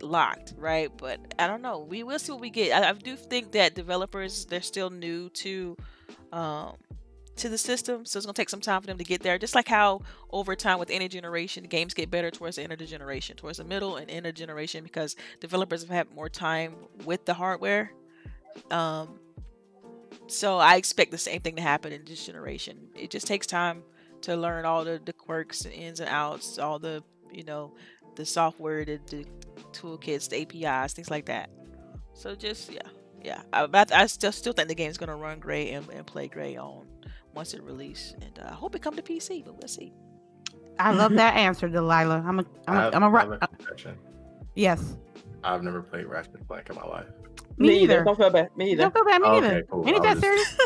locked, 0.00 0.54
right? 0.56 0.90
But 0.96 1.20
I 1.38 1.46
don't 1.46 1.62
know. 1.62 1.80
We 1.80 2.02
will 2.02 2.18
see 2.18 2.32
what 2.32 2.40
we 2.40 2.50
get. 2.50 2.72
I, 2.72 2.90
I 2.90 2.92
do 2.92 3.16
think 3.16 3.52
that 3.52 3.74
developers 3.74 4.46
they're 4.46 4.62
still 4.62 4.90
new 4.90 5.28
to 5.30 5.76
um 6.32 6.76
to 7.36 7.48
the 7.48 7.58
system, 7.58 8.04
so 8.04 8.18
it's 8.18 8.26
gonna 8.26 8.34
take 8.34 8.48
some 8.48 8.60
time 8.60 8.80
for 8.80 8.86
them 8.86 8.98
to 8.98 9.04
get 9.04 9.22
there. 9.22 9.38
Just 9.38 9.54
like 9.54 9.68
how 9.68 10.02
over 10.30 10.54
time 10.54 10.78
with 10.78 10.90
any 10.90 11.08
generation, 11.08 11.64
games 11.64 11.94
get 11.94 12.10
better 12.10 12.30
towards 12.30 12.56
the 12.56 12.62
end 12.62 12.72
of 12.72 12.78
the 12.78 12.86
generation, 12.86 13.36
towards 13.36 13.58
the 13.58 13.64
middle 13.64 13.96
and 13.96 14.10
end 14.10 14.26
of 14.26 14.34
generation, 14.34 14.84
because 14.84 15.16
developers 15.40 15.82
have 15.82 15.90
had 15.90 16.14
more 16.14 16.28
time 16.28 16.74
with 17.04 17.24
the 17.24 17.34
hardware. 17.34 17.92
Um, 18.70 19.18
so 20.26 20.58
I 20.58 20.76
expect 20.76 21.10
the 21.10 21.18
same 21.18 21.40
thing 21.40 21.56
to 21.56 21.62
happen 21.62 21.92
in 21.92 22.04
this 22.04 22.24
generation. 22.24 22.88
It 22.94 23.10
just 23.10 23.26
takes 23.26 23.46
time 23.46 23.82
to 24.22 24.36
learn 24.36 24.64
all 24.64 24.84
the, 24.84 25.00
the 25.04 25.12
quirks 25.12 25.64
and 25.64 25.74
ins 25.74 26.00
and 26.00 26.08
outs, 26.08 26.58
all 26.58 26.78
the 26.78 27.02
you 27.32 27.44
know, 27.44 27.72
the 28.14 28.24
software, 28.24 28.84
the, 28.84 29.00
the 29.08 29.26
toolkits, 29.72 30.28
the 30.28 30.42
APIs, 30.42 30.92
things 30.92 31.10
like 31.10 31.26
that. 31.26 31.50
So 32.14 32.34
just 32.34 32.72
yeah, 32.72 32.88
yeah. 33.22 33.42
I, 33.52 33.86
I 33.92 34.06
still 34.06 34.32
still 34.32 34.52
think 34.52 34.68
the 34.68 34.74
game's 34.74 34.98
gonna 34.98 35.16
run 35.16 35.40
great 35.40 35.72
and, 35.72 35.88
and 35.90 36.06
play 36.06 36.28
great 36.28 36.56
on 36.56 36.86
once 37.34 37.54
it 37.54 37.62
release, 37.62 38.14
and 38.22 38.38
uh, 38.38 38.48
I 38.50 38.54
hope 38.54 38.74
it 38.74 38.82
come 38.82 38.94
to 38.96 39.02
PC, 39.02 39.44
but 39.44 39.54
we'll 39.58 39.68
see. 39.68 39.92
I 40.78 40.92
love 40.92 41.12
that 41.14 41.36
answer, 41.36 41.68
Delilah. 41.68 42.24
I'm 42.26 42.40
a, 42.40 42.44
I'm 42.66 42.76
a, 42.76 42.86
I've- 42.88 42.96
I'm 42.96 43.02
a, 43.02 43.06
I've 43.06 43.28
ri- 43.28 43.36
a 43.40 43.44
uh, 43.44 43.92
yes. 44.54 44.96
I've 45.44 45.62
never 45.62 45.82
played 45.82 46.06
Ratchet 46.06 46.34
and 46.34 46.46
Clank 46.48 46.70
in 46.70 46.76
my 46.76 46.84
life. 46.86 47.06
Me 47.58 47.82
either. 47.82 48.04
Don't 48.04 48.16
feel 48.16 48.30
bad. 48.30 48.48
Me 48.56 48.72
either. 48.72 48.82
Don't 48.82 48.94
feel 48.94 49.04
bad, 49.04 49.22
me 49.22 49.28
Oh, 49.28 49.36
either. 49.38 49.62
cool. 49.70 49.86
Ain't 49.88 49.96
I 49.98 50.00
that 50.00 50.14
was 50.16 50.20
serious? 50.20 50.56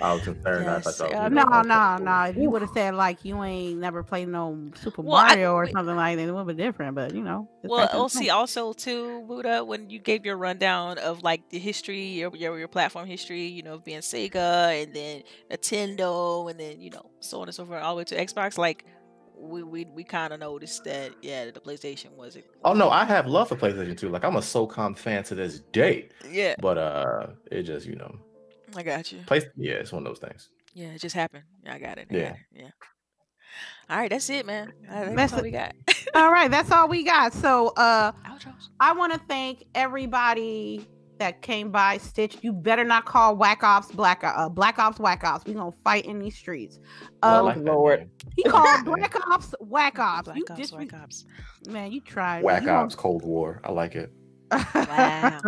I 0.00 0.14
was 0.14 0.22
concerned. 0.22 0.70
I 0.70 0.80
thought 0.80 1.10
yeah, 1.10 1.24
you 1.24 1.34
No, 1.34 1.42
no, 1.44 1.96
cool. 1.96 2.04
no. 2.04 2.22
If 2.22 2.36
you 2.36 2.50
would 2.50 2.62
have 2.62 2.70
said 2.72 2.94
like 2.94 3.24
you 3.24 3.42
ain't 3.42 3.80
never 3.80 4.04
played 4.04 4.28
no 4.28 4.70
Super 4.80 5.02
Well, 5.02 5.16
I- 5.16 5.28
Mario 5.34 5.54
or 5.54 5.64
wait. 5.64 5.72
something 5.72 5.96
like 5.96 6.16
that, 6.16 6.28
it 6.28 6.32
would 6.32 6.46
be 6.46 6.54
different. 6.54 6.94
But 6.94 7.14
you 7.14 7.22
know, 7.22 7.48
it's 7.64 7.70
Well, 7.70 7.80
Ratchet 7.80 7.94
and 7.94 8.02
oh, 8.04 8.08
see, 8.08 8.30
also 8.30 8.72
too, 8.72 9.24
Buddha, 9.26 9.64
when 9.64 9.90
you 9.90 9.98
gave 9.98 10.24
your 10.24 10.36
rundown 10.36 10.98
of 10.98 11.22
like 11.24 11.48
the 11.50 11.58
history, 11.58 12.04
your 12.04 12.34
your, 12.36 12.56
your 12.58 12.68
platform 12.68 13.06
history, 13.06 13.46
you 13.46 13.62
know, 13.64 13.78
being 13.78 13.98
Sega 14.00 14.80
and 14.82 14.94
then 14.94 15.22
Nintendo 15.50 16.50
and 16.50 16.58
then 16.60 16.80
you 16.80 16.90
know 16.90 17.10
so 17.20 17.40
on 17.40 17.48
and 17.48 17.54
so 17.54 17.64
forth, 17.66 17.82
all 17.82 17.94
the 17.94 17.98
way 17.98 18.04
to 18.04 18.16
Xbox, 18.16 18.56
like 18.58 18.84
we 19.38 19.62
we, 19.62 19.84
we 19.86 20.04
kind 20.04 20.32
of 20.32 20.40
noticed 20.40 20.84
that 20.84 21.12
yeah, 21.22 21.50
the 21.50 21.60
PlayStation 21.60 22.10
wasn't. 22.12 22.44
Oh 22.64 22.72
no, 22.74 22.90
I 22.90 23.04
have 23.04 23.26
love 23.26 23.48
for 23.48 23.56
PlayStation 23.56 23.96
2. 23.96 24.08
Like 24.08 24.24
I'm 24.24 24.36
a 24.36 24.40
SOCOM 24.40 24.96
fan 24.96 25.22
to 25.24 25.34
this 25.34 25.60
day. 25.72 26.08
Yeah, 26.30 26.54
But 26.60 26.78
uh 26.78 27.26
it 27.50 27.62
just, 27.62 27.86
you 27.86 27.96
know, 27.96 28.14
I 28.76 28.82
got 28.82 29.12
you. 29.12 29.20
play 29.26 29.42
yeah, 29.56 29.74
it's 29.74 29.92
one 29.92 30.06
of 30.06 30.10
those 30.10 30.18
things. 30.18 30.48
Yeah, 30.74 30.88
it 30.88 31.00
just 31.00 31.14
happened. 31.14 31.44
I 31.66 31.78
got 31.78 31.98
it. 31.98 32.08
I 32.10 32.14
Yeah. 32.14 32.22
got 32.28 32.32
it. 32.32 32.38
Yeah. 32.52 32.70
All 33.90 33.96
right, 33.96 34.10
that's 34.10 34.28
it, 34.28 34.44
man. 34.44 34.72
That's 34.88 35.14
that's 35.14 35.32
all 35.32 35.42
we 35.42 35.50
got. 35.50 35.72
all 36.14 36.30
right, 36.30 36.50
that's 36.50 36.70
all 36.70 36.88
we 36.88 37.04
got. 37.04 37.32
So, 37.32 37.68
uh, 37.76 38.12
Outros. 38.26 38.68
I 38.78 38.92
want 38.92 39.12
to 39.14 39.18
thank 39.28 39.64
everybody 39.74 40.86
that 41.18 41.42
came 41.42 41.70
by. 41.70 41.98
Stitch, 41.98 42.38
you 42.42 42.52
better 42.52 42.84
not 42.84 43.04
call 43.04 43.36
Whack 43.36 43.62
Ops 43.64 43.90
Black 43.92 44.22
uh, 44.24 44.48
Black 44.48 44.78
Ops 44.78 44.98
Whack 44.98 45.24
Ops. 45.24 45.44
We 45.44 45.54
gonna 45.54 45.72
fight 45.84 46.06
in 46.06 46.18
these 46.18 46.36
streets. 46.36 46.78
Well, 47.22 47.40
Um, 47.40 47.44
like 47.46 47.56
Lord. 47.58 48.10
he 48.36 48.42
called 48.44 48.84
Black 48.84 49.14
Ops 49.28 49.54
Whack 49.60 49.98
Ops. 49.98 50.24
Black 50.26 50.36
you 50.38 50.44
Ops, 50.50 50.58
just 50.60 50.72
White 50.74 50.94
Ops. 50.94 51.24
man, 51.68 51.92
you 51.92 52.00
tried. 52.00 52.42
Whack 52.44 52.62
You 52.62 52.68
gonna- 52.68 52.82
Ops 52.84 52.94
Cold 52.94 53.24
War. 53.24 53.60
I 53.64 53.72
like 53.72 53.94
it. 53.94 54.12
Wow. 54.74 55.40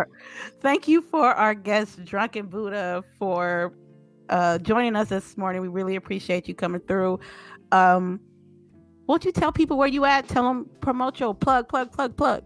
Thank 0.60 0.86
you 0.86 1.00
for 1.00 1.26
our 1.32 1.54
guest, 1.54 2.04
Drunken 2.04 2.46
Buddha, 2.46 3.02
for 3.18 3.72
uh, 4.28 4.58
joining 4.58 4.94
us 4.96 5.08
this 5.08 5.36
morning. 5.38 5.62
We 5.62 5.68
really 5.68 5.96
appreciate 5.96 6.46
you 6.46 6.54
coming 6.54 6.80
through. 6.82 7.18
Um, 7.72 8.20
won't 9.06 9.24
you 9.24 9.32
tell 9.32 9.50
people 9.52 9.78
where 9.78 9.88
you 9.88 10.04
at? 10.04 10.28
Tell 10.28 10.44
them 10.44 10.68
promote 10.80 11.18
your 11.18 11.34
plug, 11.34 11.68
plug, 11.68 11.90
plug, 11.92 12.16
plug. 12.16 12.44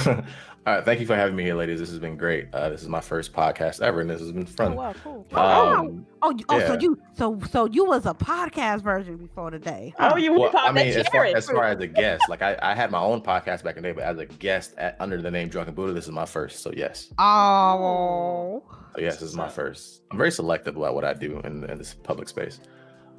All 0.64 0.72
right, 0.76 0.84
thank 0.84 1.00
you 1.00 1.06
for 1.06 1.16
having 1.16 1.34
me 1.34 1.42
here, 1.42 1.56
ladies. 1.56 1.80
This 1.80 1.88
has 1.90 1.98
been 1.98 2.16
great. 2.16 2.46
Uh, 2.54 2.68
this 2.68 2.82
is 2.82 2.88
my 2.88 3.00
first 3.00 3.32
podcast 3.32 3.80
ever, 3.82 4.00
and 4.00 4.08
this 4.08 4.20
has 4.20 4.30
been 4.30 4.44
Oh 4.44 4.46
fun. 4.46 4.76
wow, 4.76 4.94
cool. 5.02 5.26
Oh, 5.34 5.40
Um, 5.78 6.06
Oh, 6.22 6.30
you, 6.30 6.44
oh, 6.48 6.60
so 6.60 6.72
Yeah. 6.74 6.78
you, 6.78 6.98
so 7.14 7.40
so 7.50 7.64
you 7.66 7.84
was 7.84 8.06
a 8.06 8.14
podcast 8.14 8.80
version 8.82 9.16
before 9.16 9.50
today. 9.50 9.92
Oh, 9.98 10.10
huh? 10.10 10.16
you 10.18 10.32
well, 10.38 10.52
I 10.54 10.70
mean, 10.70 10.86
as 10.86 11.08
far, 11.08 11.24
as 11.24 11.46
far 11.50 11.64
as 11.64 11.80
a 11.80 11.88
guest, 11.88 12.22
like 12.28 12.42
I, 12.42 12.56
I 12.62 12.76
had 12.76 12.92
my 12.92 13.00
own 13.00 13.22
podcast 13.22 13.64
back 13.64 13.76
in 13.76 13.82
the 13.82 13.88
day, 13.88 13.92
but 13.92 14.04
as 14.04 14.18
a 14.18 14.26
guest 14.26 14.74
at, 14.78 14.96
under 15.00 15.20
the 15.20 15.32
name 15.32 15.48
Drunken 15.48 15.74
Buddha, 15.74 15.92
this 15.94 16.04
is 16.04 16.12
my 16.12 16.26
first. 16.26 16.60
So 16.62 16.70
yes, 16.76 17.12
Oh, 17.18 18.62
so 18.94 19.00
yes, 19.00 19.14
this 19.18 19.30
is 19.30 19.34
my 19.36 19.48
first. 19.48 20.02
I'm 20.12 20.18
very 20.18 20.30
selective 20.30 20.76
about 20.76 20.94
what 20.94 21.04
I 21.04 21.12
do 21.12 21.40
in, 21.42 21.64
in 21.64 21.76
this 21.78 21.94
public 21.94 22.28
space. 22.28 22.60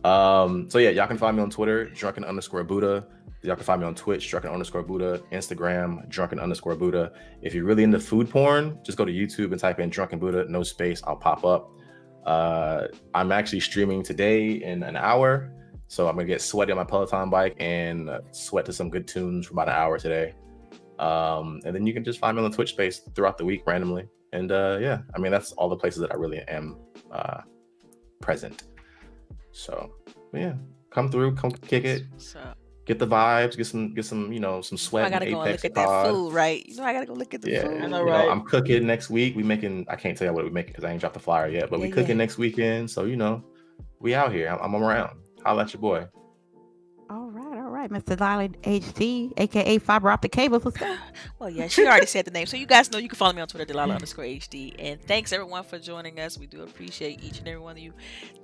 Um, 0.04 0.70
so 0.70 0.80
yeah, 0.80 0.90
y'all 0.90 1.08
can 1.08 1.18
find 1.18 1.38
me 1.38 1.44
on 1.44 1.50
Twitter, 1.50 1.86
drunken 1.86 2.24
underscore 2.24 2.64
Buddha. 2.64 3.08
Y'all 3.42 3.56
can 3.56 3.66
find 3.66 3.82
me 3.82 3.88
on 3.88 3.96
Twitch, 3.96 4.30
drunken 4.30 4.52
underscore 4.52 4.84
Buddha, 4.84 5.22
Instagram, 5.32 6.08
drunken 6.10 6.40
underscore 6.40 6.76
Buddha. 6.76 7.12
If 7.42 7.54
you're 7.54 7.66
really 7.66 7.84
into 7.84 8.00
food 8.00 8.30
porn, 8.30 8.80
just 8.84 8.98
go 8.98 9.06
to 9.06 9.12
YouTube 9.12 9.52
and 9.52 9.60
type 9.60 9.80
in 9.80 9.90
drunken 9.90 10.20
Buddha, 10.20 10.46
no 10.48 10.64
space, 10.64 11.02
I'll 11.06 11.18
pop 11.18 11.44
up. 11.44 11.70
Uh, 12.26 12.88
I'm 13.14 13.34
actually 13.34 13.60
streaming 13.60 14.02
today 14.02 14.52
in 14.64 14.82
an 14.84 14.96
hour, 14.96 15.52
so 15.88 16.08
I'm 16.08 16.16
gonna 16.16 16.26
get 16.26 16.42
sweaty 16.42 16.72
on 16.72 16.78
my 16.78 16.86
Peloton 16.86 17.30
bike 17.30 17.56
and 17.60 18.10
sweat 18.32 18.66
to 18.66 18.74
some 18.74 18.90
good 18.90 19.08
tunes 19.08 19.48
for 19.48 19.54
about 19.54 19.68
an 19.68 19.76
hour 19.76 20.00
today. 20.00 20.34
Um, 21.00 21.60
and 21.66 21.76
then 21.76 21.86
you 21.86 21.94
can 21.94 22.04
just 22.04 22.20
find 22.20 22.38
me 22.38 22.44
on 22.44 22.50
the 22.50 22.56
Twitch 22.56 22.70
space 22.70 23.02
throughout 23.14 23.38
the 23.38 23.44
week 23.44 23.64
randomly. 23.68 24.08
And 24.32 24.52
uh, 24.52 24.78
yeah, 24.82 25.00
I 25.16 25.20
mean 25.20 25.32
that's 25.32 25.52
all 25.54 25.68
the 25.68 25.76
places 25.76 26.00
that 26.00 26.12
I 26.12 26.16
really 26.16 26.40
am 26.48 26.78
uh, 27.12 27.42
present. 28.22 28.64
So 29.54 29.94
yeah, 30.34 30.54
come 30.90 31.10
through, 31.10 31.36
come 31.36 31.52
kick 31.52 31.86
it, 31.86 32.04
get 32.86 33.00
the 33.00 33.08
vibes, 33.08 33.56
get 33.56 33.68
some, 33.68 33.94
get 33.94 34.04
some, 34.04 34.34
you 34.34 34.40
know, 34.40 34.62
some 34.62 34.78
sweat. 34.78 35.06
I 35.06 35.10
gotta 35.10 35.26
and 35.26 35.34
go 35.34 35.42
and 35.42 35.50
Apex 35.50 35.64
look 35.64 35.72
at 35.72 35.76
that 35.76 36.06
food, 36.06 36.34
right? 36.34 36.66
You 36.66 36.76
know, 36.76 36.84
I 36.84 36.92
gotta 36.92 37.06
go 37.06 37.14
look 37.14 37.34
at 37.34 37.42
the 37.42 37.52
Yeah, 37.52 37.62
food. 37.62 37.82
I 37.82 37.88
know, 37.88 38.04
you 38.04 38.12
right? 38.12 38.30
I'm 38.30 38.44
cooking 38.46 38.86
next 38.86 39.10
week. 39.10 39.36
We 39.36 39.44
making. 39.44 39.86
I 39.88 39.96
can't 39.96 40.18
tell 40.18 40.28
you 40.28 40.34
what 40.34 40.44
we 40.44 40.50
making 40.50 40.74
because 40.74 40.84
I 40.84 40.92
ain't 40.92 41.00
dropped 41.00 41.14
the 41.14 41.20
flyer 41.20 41.48
yet. 41.48 41.70
But 41.70 41.80
we 41.80 41.90
cooking 41.90 42.10
yeah. 42.10 42.16
next 42.16 42.38
weekend, 42.38 42.90
so 42.90 43.06
you 43.06 43.16
know, 43.16 43.44
we 44.00 44.16
out 44.16 44.34
here. 44.34 44.50
I'm, 44.50 44.76
I'm 44.76 44.84
around. 44.84 45.20
Holla 45.46 45.64
at 45.64 45.74
your 45.74 45.82
boy. 45.82 46.08
All 47.84 47.90
right, 47.90 47.96
all 47.96 47.98
right, 47.98 48.06
Mr. 48.06 48.20
Lolly 48.20 48.50
HD, 48.80 49.34
aka 49.36 49.78
Fiber 49.78 50.10
Optic 50.10 50.32
Cables. 50.32 50.64
Let's 50.64 50.78
go. 50.78 50.96
Well, 51.40 51.50
yeah, 51.50 51.68
she 51.68 51.86
already 51.86 52.06
said 52.06 52.24
the 52.24 52.32
name. 52.32 52.46
So 52.46 52.56
you 52.56 52.66
guys 52.66 52.90
know 52.90 52.98
you 52.98 53.10
can 53.10 53.18
follow 53.18 53.34
me 53.34 53.42
on 53.42 53.48
Twitter, 53.50 53.66
Delilah 53.66 53.96
underscore 53.96 54.24
HD. 54.24 54.74
And 54.80 55.02
thanks 55.02 55.34
everyone 55.34 55.66
for 55.66 55.78
joining 55.78 56.18
us. 56.22 56.38
We 56.38 56.48
do 56.48 56.62
appreciate 56.62 57.22
each 57.22 57.40
and 57.40 57.48
every 57.50 57.60
one 57.60 57.74
of 57.74 57.80
you. 57.80 57.94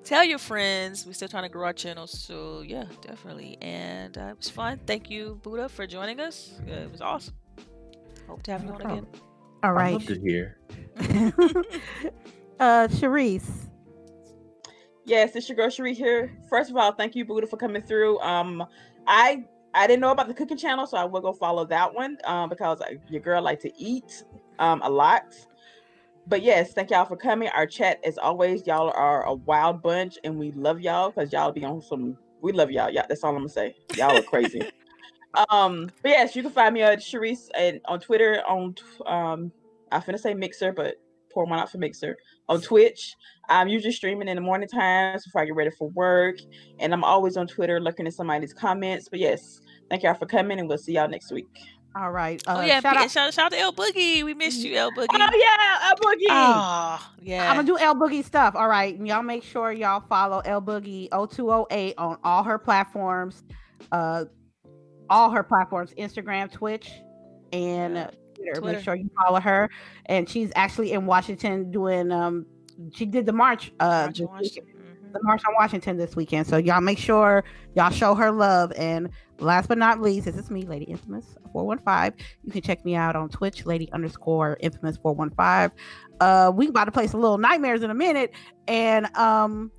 Tell 0.03 0.25
your 0.25 0.39
friends. 0.39 1.05
We're 1.05 1.13
still 1.13 1.29
trying 1.29 1.43
to 1.43 1.49
grow 1.49 1.67
our 1.67 1.73
channel. 1.73 2.07
So 2.07 2.61
yeah, 2.67 2.83
definitely. 3.01 3.57
And 3.61 4.17
uh, 4.17 4.31
it 4.31 4.37
was 4.37 4.49
fun. 4.49 4.81
Thank 4.85 5.09
you, 5.09 5.39
Buddha, 5.41 5.69
for 5.69 5.87
joining 5.87 6.19
us. 6.19 6.59
Uh, 6.67 6.71
it 6.73 6.91
was 6.91 6.99
awesome. 6.99 7.35
Hope 8.27 8.43
to 8.43 8.51
have 8.51 8.63
you 8.63 8.69
No 8.69 8.75
on 8.75 8.81
again. 8.81 9.07
All 9.63 9.71
right. 9.71 9.81
I 9.81 9.83
right. 9.83 9.93
love 9.93 10.05
to 10.07 10.19
hear. 10.19 10.57
uh, 12.59 12.87
Sharice. 12.89 13.69
Yes, 15.09 15.35
it's 15.35 15.49
your 15.49 15.55
girl 15.55 15.71
Cherie 15.71 15.95
here. 15.95 16.37
First 16.51 16.69
of 16.69 16.77
all, 16.77 16.91
thank 16.91 17.15
you, 17.15 17.25
Buddha, 17.25 17.47
for 17.47 17.57
coming 17.57 17.81
through. 17.81 18.19
Um, 18.19 18.63
I 19.09 19.43
I 19.73 19.87
didn't 19.87 20.01
know 20.01 20.11
about 20.11 20.27
the 20.29 20.33
cooking 20.33 20.57
channel, 20.57 20.87
so 20.87 20.97
I 20.97 21.05
will 21.05 21.21
go 21.21 21.33
follow 21.33 21.65
that 21.65 21.93
one. 21.93 22.17
Um, 22.23 22.49
because 22.49 22.81
your 23.09 23.21
girl 23.21 23.41
like 23.43 23.59
to 23.61 23.71
eat 23.77 24.23
um 24.59 24.81
a 24.83 24.89
lot. 24.89 25.35
But 26.27 26.43
yes, 26.43 26.73
thank 26.73 26.91
y'all 26.91 27.05
for 27.05 27.17
coming. 27.17 27.49
Our 27.49 27.65
chat, 27.65 27.99
as 28.05 28.19
always, 28.19 28.67
y'all 28.67 28.93
are 28.95 29.23
a 29.25 29.33
wild 29.33 29.81
bunch, 29.81 30.17
and 30.23 30.37
we 30.37 30.51
love 30.51 30.79
y'all 30.79 31.09
because 31.09 31.33
y'all 31.33 31.51
be 31.51 31.65
on 31.65 31.81
some. 31.81 32.17
We 32.41 32.53
love 32.53 32.71
y'all. 32.71 32.91
Yeah, 32.91 33.05
that's 33.09 33.23
all 33.23 33.31
I'm 33.31 33.37
gonna 33.37 33.49
say. 33.49 33.75
Y'all 33.95 34.15
are 34.15 34.23
crazy. 34.23 34.61
um, 35.49 35.89
but 36.03 36.09
yes, 36.09 36.35
you 36.35 36.43
can 36.43 36.51
find 36.51 36.73
me 36.73 36.83
at 36.83 36.99
Sharice 36.99 37.49
and 37.57 37.81
on 37.85 37.99
Twitter 37.99 38.43
on 38.47 38.75
um 39.07 39.51
I 39.91 39.99
finna 39.99 40.19
say 40.19 40.35
Mixer, 40.35 40.71
but 40.71 40.97
pour 41.31 41.45
one 41.45 41.59
out 41.59 41.71
for 41.71 41.77
Mixer 41.77 42.17
on 42.47 42.61
Twitch. 42.61 43.15
I'm 43.49 43.67
usually 43.67 43.93
streaming 43.93 44.27
in 44.27 44.35
the 44.35 44.41
morning 44.41 44.69
times 44.69 45.25
before 45.25 45.41
I 45.41 45.45
get 45.45 45.55
ready 45.55 45.71
for 45.71 45.89
work, 45.89 46.37
and 46.79 46.93
I'm 46.93 47.03
always 47.03 47.37
on 47.37 47.47
Twitter 47.47 47.79
looking 47.79 48.05
at 48.07 48.13
somebody's 48.13 48.53
comments. 48.53 49.09
But 49.09 49.19
yes, 49.19 49.61
thank 49.89 50.03
y'all 50.03 50.13
for 50.13 50.25
coming, 50.25 50.59
and 50.59 50.67
we'll 50.69 50.77
see 50.77 50.93
y'all 50.93 51.09
next 51.09 51.31
week. 51.31 51.47
All 51.95 52.11
right. 52.11 52.41
Uh, 52.47 52.57
oh 52.59 52.61
yeah, 52.61 52.79
shout 52.79 52.93
shout 52.93 53.03
out. 53.03 53.11
shout, 53.11 53.33
shout 53.33 53.45
out 53.45 53.51
to 53.53 53.57
El 53.57 53.73
Boogie. 53.73 54.23
We 54.23 54.33
missed 54.35 54.63
you, 54.63 54.75
El 54.75 54.91
Boogie. 54.91 55.07
Oh 55.11 55.17
yeah, 55.17 55.91
a 55.91 55.95
boogie. 55.95 56.27
Oh, 56.29 57.11
yeah. 57.21 57.49
I'm 57.49 57.55
gonna 57.55 57.67
do 57.67 57.77
L 57.79 57.95
Boogie 57.95 58.23
stuff. 58.23 58.55
All 58.55 58.67
right, 58.67 58.95
and 58.97 59.07
y'all 59.07 59.23
make 59.23 59.43
sure 59.43 59.71
y'all 59.71 60.03
follow 60.07 60.41
L 60.45 60.61
Boogie 60.61 61.09
0208 61.09 61.95
on 61.97 62.17
all 62.23 62.43
her 62.43 62.59
platforms, 62.59 63.43
uh, 63.91 64.25
all 65.09 65.31
her 65.31 65.41
platforms: 65.41 65.91
Instagram, 65.97 66.51
Twitch, 66.51 66.91
and 67.51 67.95
Yeah, 67.95 68.03
uh, 68.03 68.11
Twitter. 68.39 68.59
Twitter. 68.61 68.77
Make 68.77 68.83
sure 68.83 68.95
you 68.95 69.09
follow 69.21 69.39
her. 69.39 69.69
And 70.05 70.27
she's 70.29 70.51
actually 70.55 70.91
in 70.93 71.05
Washington 71.05 71.71
doing. 71.71 72.11
Um, 72.11 72.45
she 72.93 73.05
did 73.05 73.25
the 73.25 73.33
march. 73.33 73.71
Uh, 73.79 73.85
March 73.85 74.21
on 74.21 74.27
weekend- 74.27 74.29
Washington. 74.29 74.63
Mhm. 74.65 75.13
the 75.13 75.19
march 75.23 75.41
on 75.47 75.53
Washington 75.55 75.97
this 75.97 76.15
weekend. 76.15 76.45
So 76.47 76.57
y'all 76.57 76.81
make 76.81 76.97
sure 76.99 77.43
y'all 77.75 77.89
show 77.89 78.13
her 78.15 78.31
love. 78.31 78.71
And 78.77 79.09
last 79.39 79.67
but 79.67 79.77
not 79.77 79.99
least, 80.01 80.25
this 80.25 80.35
is 80.37 80.49
me, 80.51 80.61
Lady 80.63 80.85
Infamous 80.85 81.35
415. 81.51 82.13
You 82.43 82.51
can 82.51 82.61
check 82.61 82.85
me 82.85 82.95
out 82.95 83.15
on 83.15 83.27
Twitch, 83.29 83.65
Lady 83.65 83.91
underscore 83.91 84.55
Infamous 84.59 84.97
415. 84.97 85.75
Uh, 86.21 86.51
we 86.53 86.67
about 86.67 86.85
to 86.85 86.91
play 86.91 87.07
some 87.07 87.21
little 87.21 87.37
nightmares 87.39 87.81
in 87.81 87.89
a 87.89 87.93
minute, 87.95 88.31
and 88.67 89.07
um, 89.17 89.71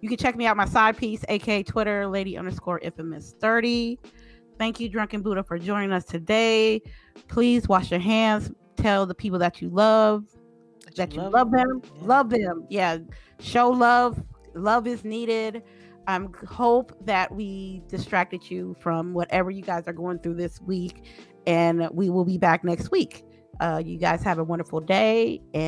you 0.00 0.08
can 0.08 0.16
check 0.18 0.34
me 0.36 0.46
out 0.46 0.56
my 0.56 0.64
side 0.66 0.96
piece, 0.96 1.24
aka 1.28 1.62
Twitter, 1.62 2.06
Lady 2.06 2.36
underscore 2.38 2.78
Infamous 2.78 3.34
30. 3.40 3.98
Thank 4.58 4.80
you, 4.80 4.88
Drunken 4.88 5.22
Buddha, 5.22 5.42
for 5.42 5.58
joining 5.58 5.92
us 5.92 6.04
today. 6.04 6.80
Please 7.28 7.68
wash 7.68 7.90
your 7.90 8.00
hands. 8.00 8.50
Tell 8.76 9.06
the 9.06 9.14
people 9.14 9.38
that 9.38 9.60
you 9.60 9.68
love 9.68 10.24
that 10.96 11.14
you 11.14 11.22
love 11.22 11.50
them, 11.50 11.82
Yeah. 11.84 12.02
love 12.02 12.30
them. 12.30 12.66
Yeah, 12.68 12.98
show 13.40 13.70
love. 13.70 14.22
Love 14.54 14.86
is 14.86 15.04
needed. 15.04 15.62
I 16.06 16.16
um, 16.16 16.32
hope 16.48 16.92
that 17.04 17.34
we 17.34 17.82
distracted 17.88 18.48
you 18.48 18.76
from 18.80 19.12
whatever 19.12 19.50
you 19.50 19.62
guys 19.62 19.88
are 19.88 19.92
going 19.92 20.20
through 20.20 20.34
this 20.34 20.60
week, 20.60 21.04
and 21.46 21.88
we 21.92 22.10
will 22.10 22.24
be 22.24 22.38
back 22.38 22.64
next 22.64 22.90
week. 22.90 23.24
Uh, 23.60 23.82
you 23.84 23.98
guys 23.98 24.22
have 24.22 24.38
a 24.38 24.44
wonderful 24.44 24.80
day, 24.80 25.40
and 25.52 25.64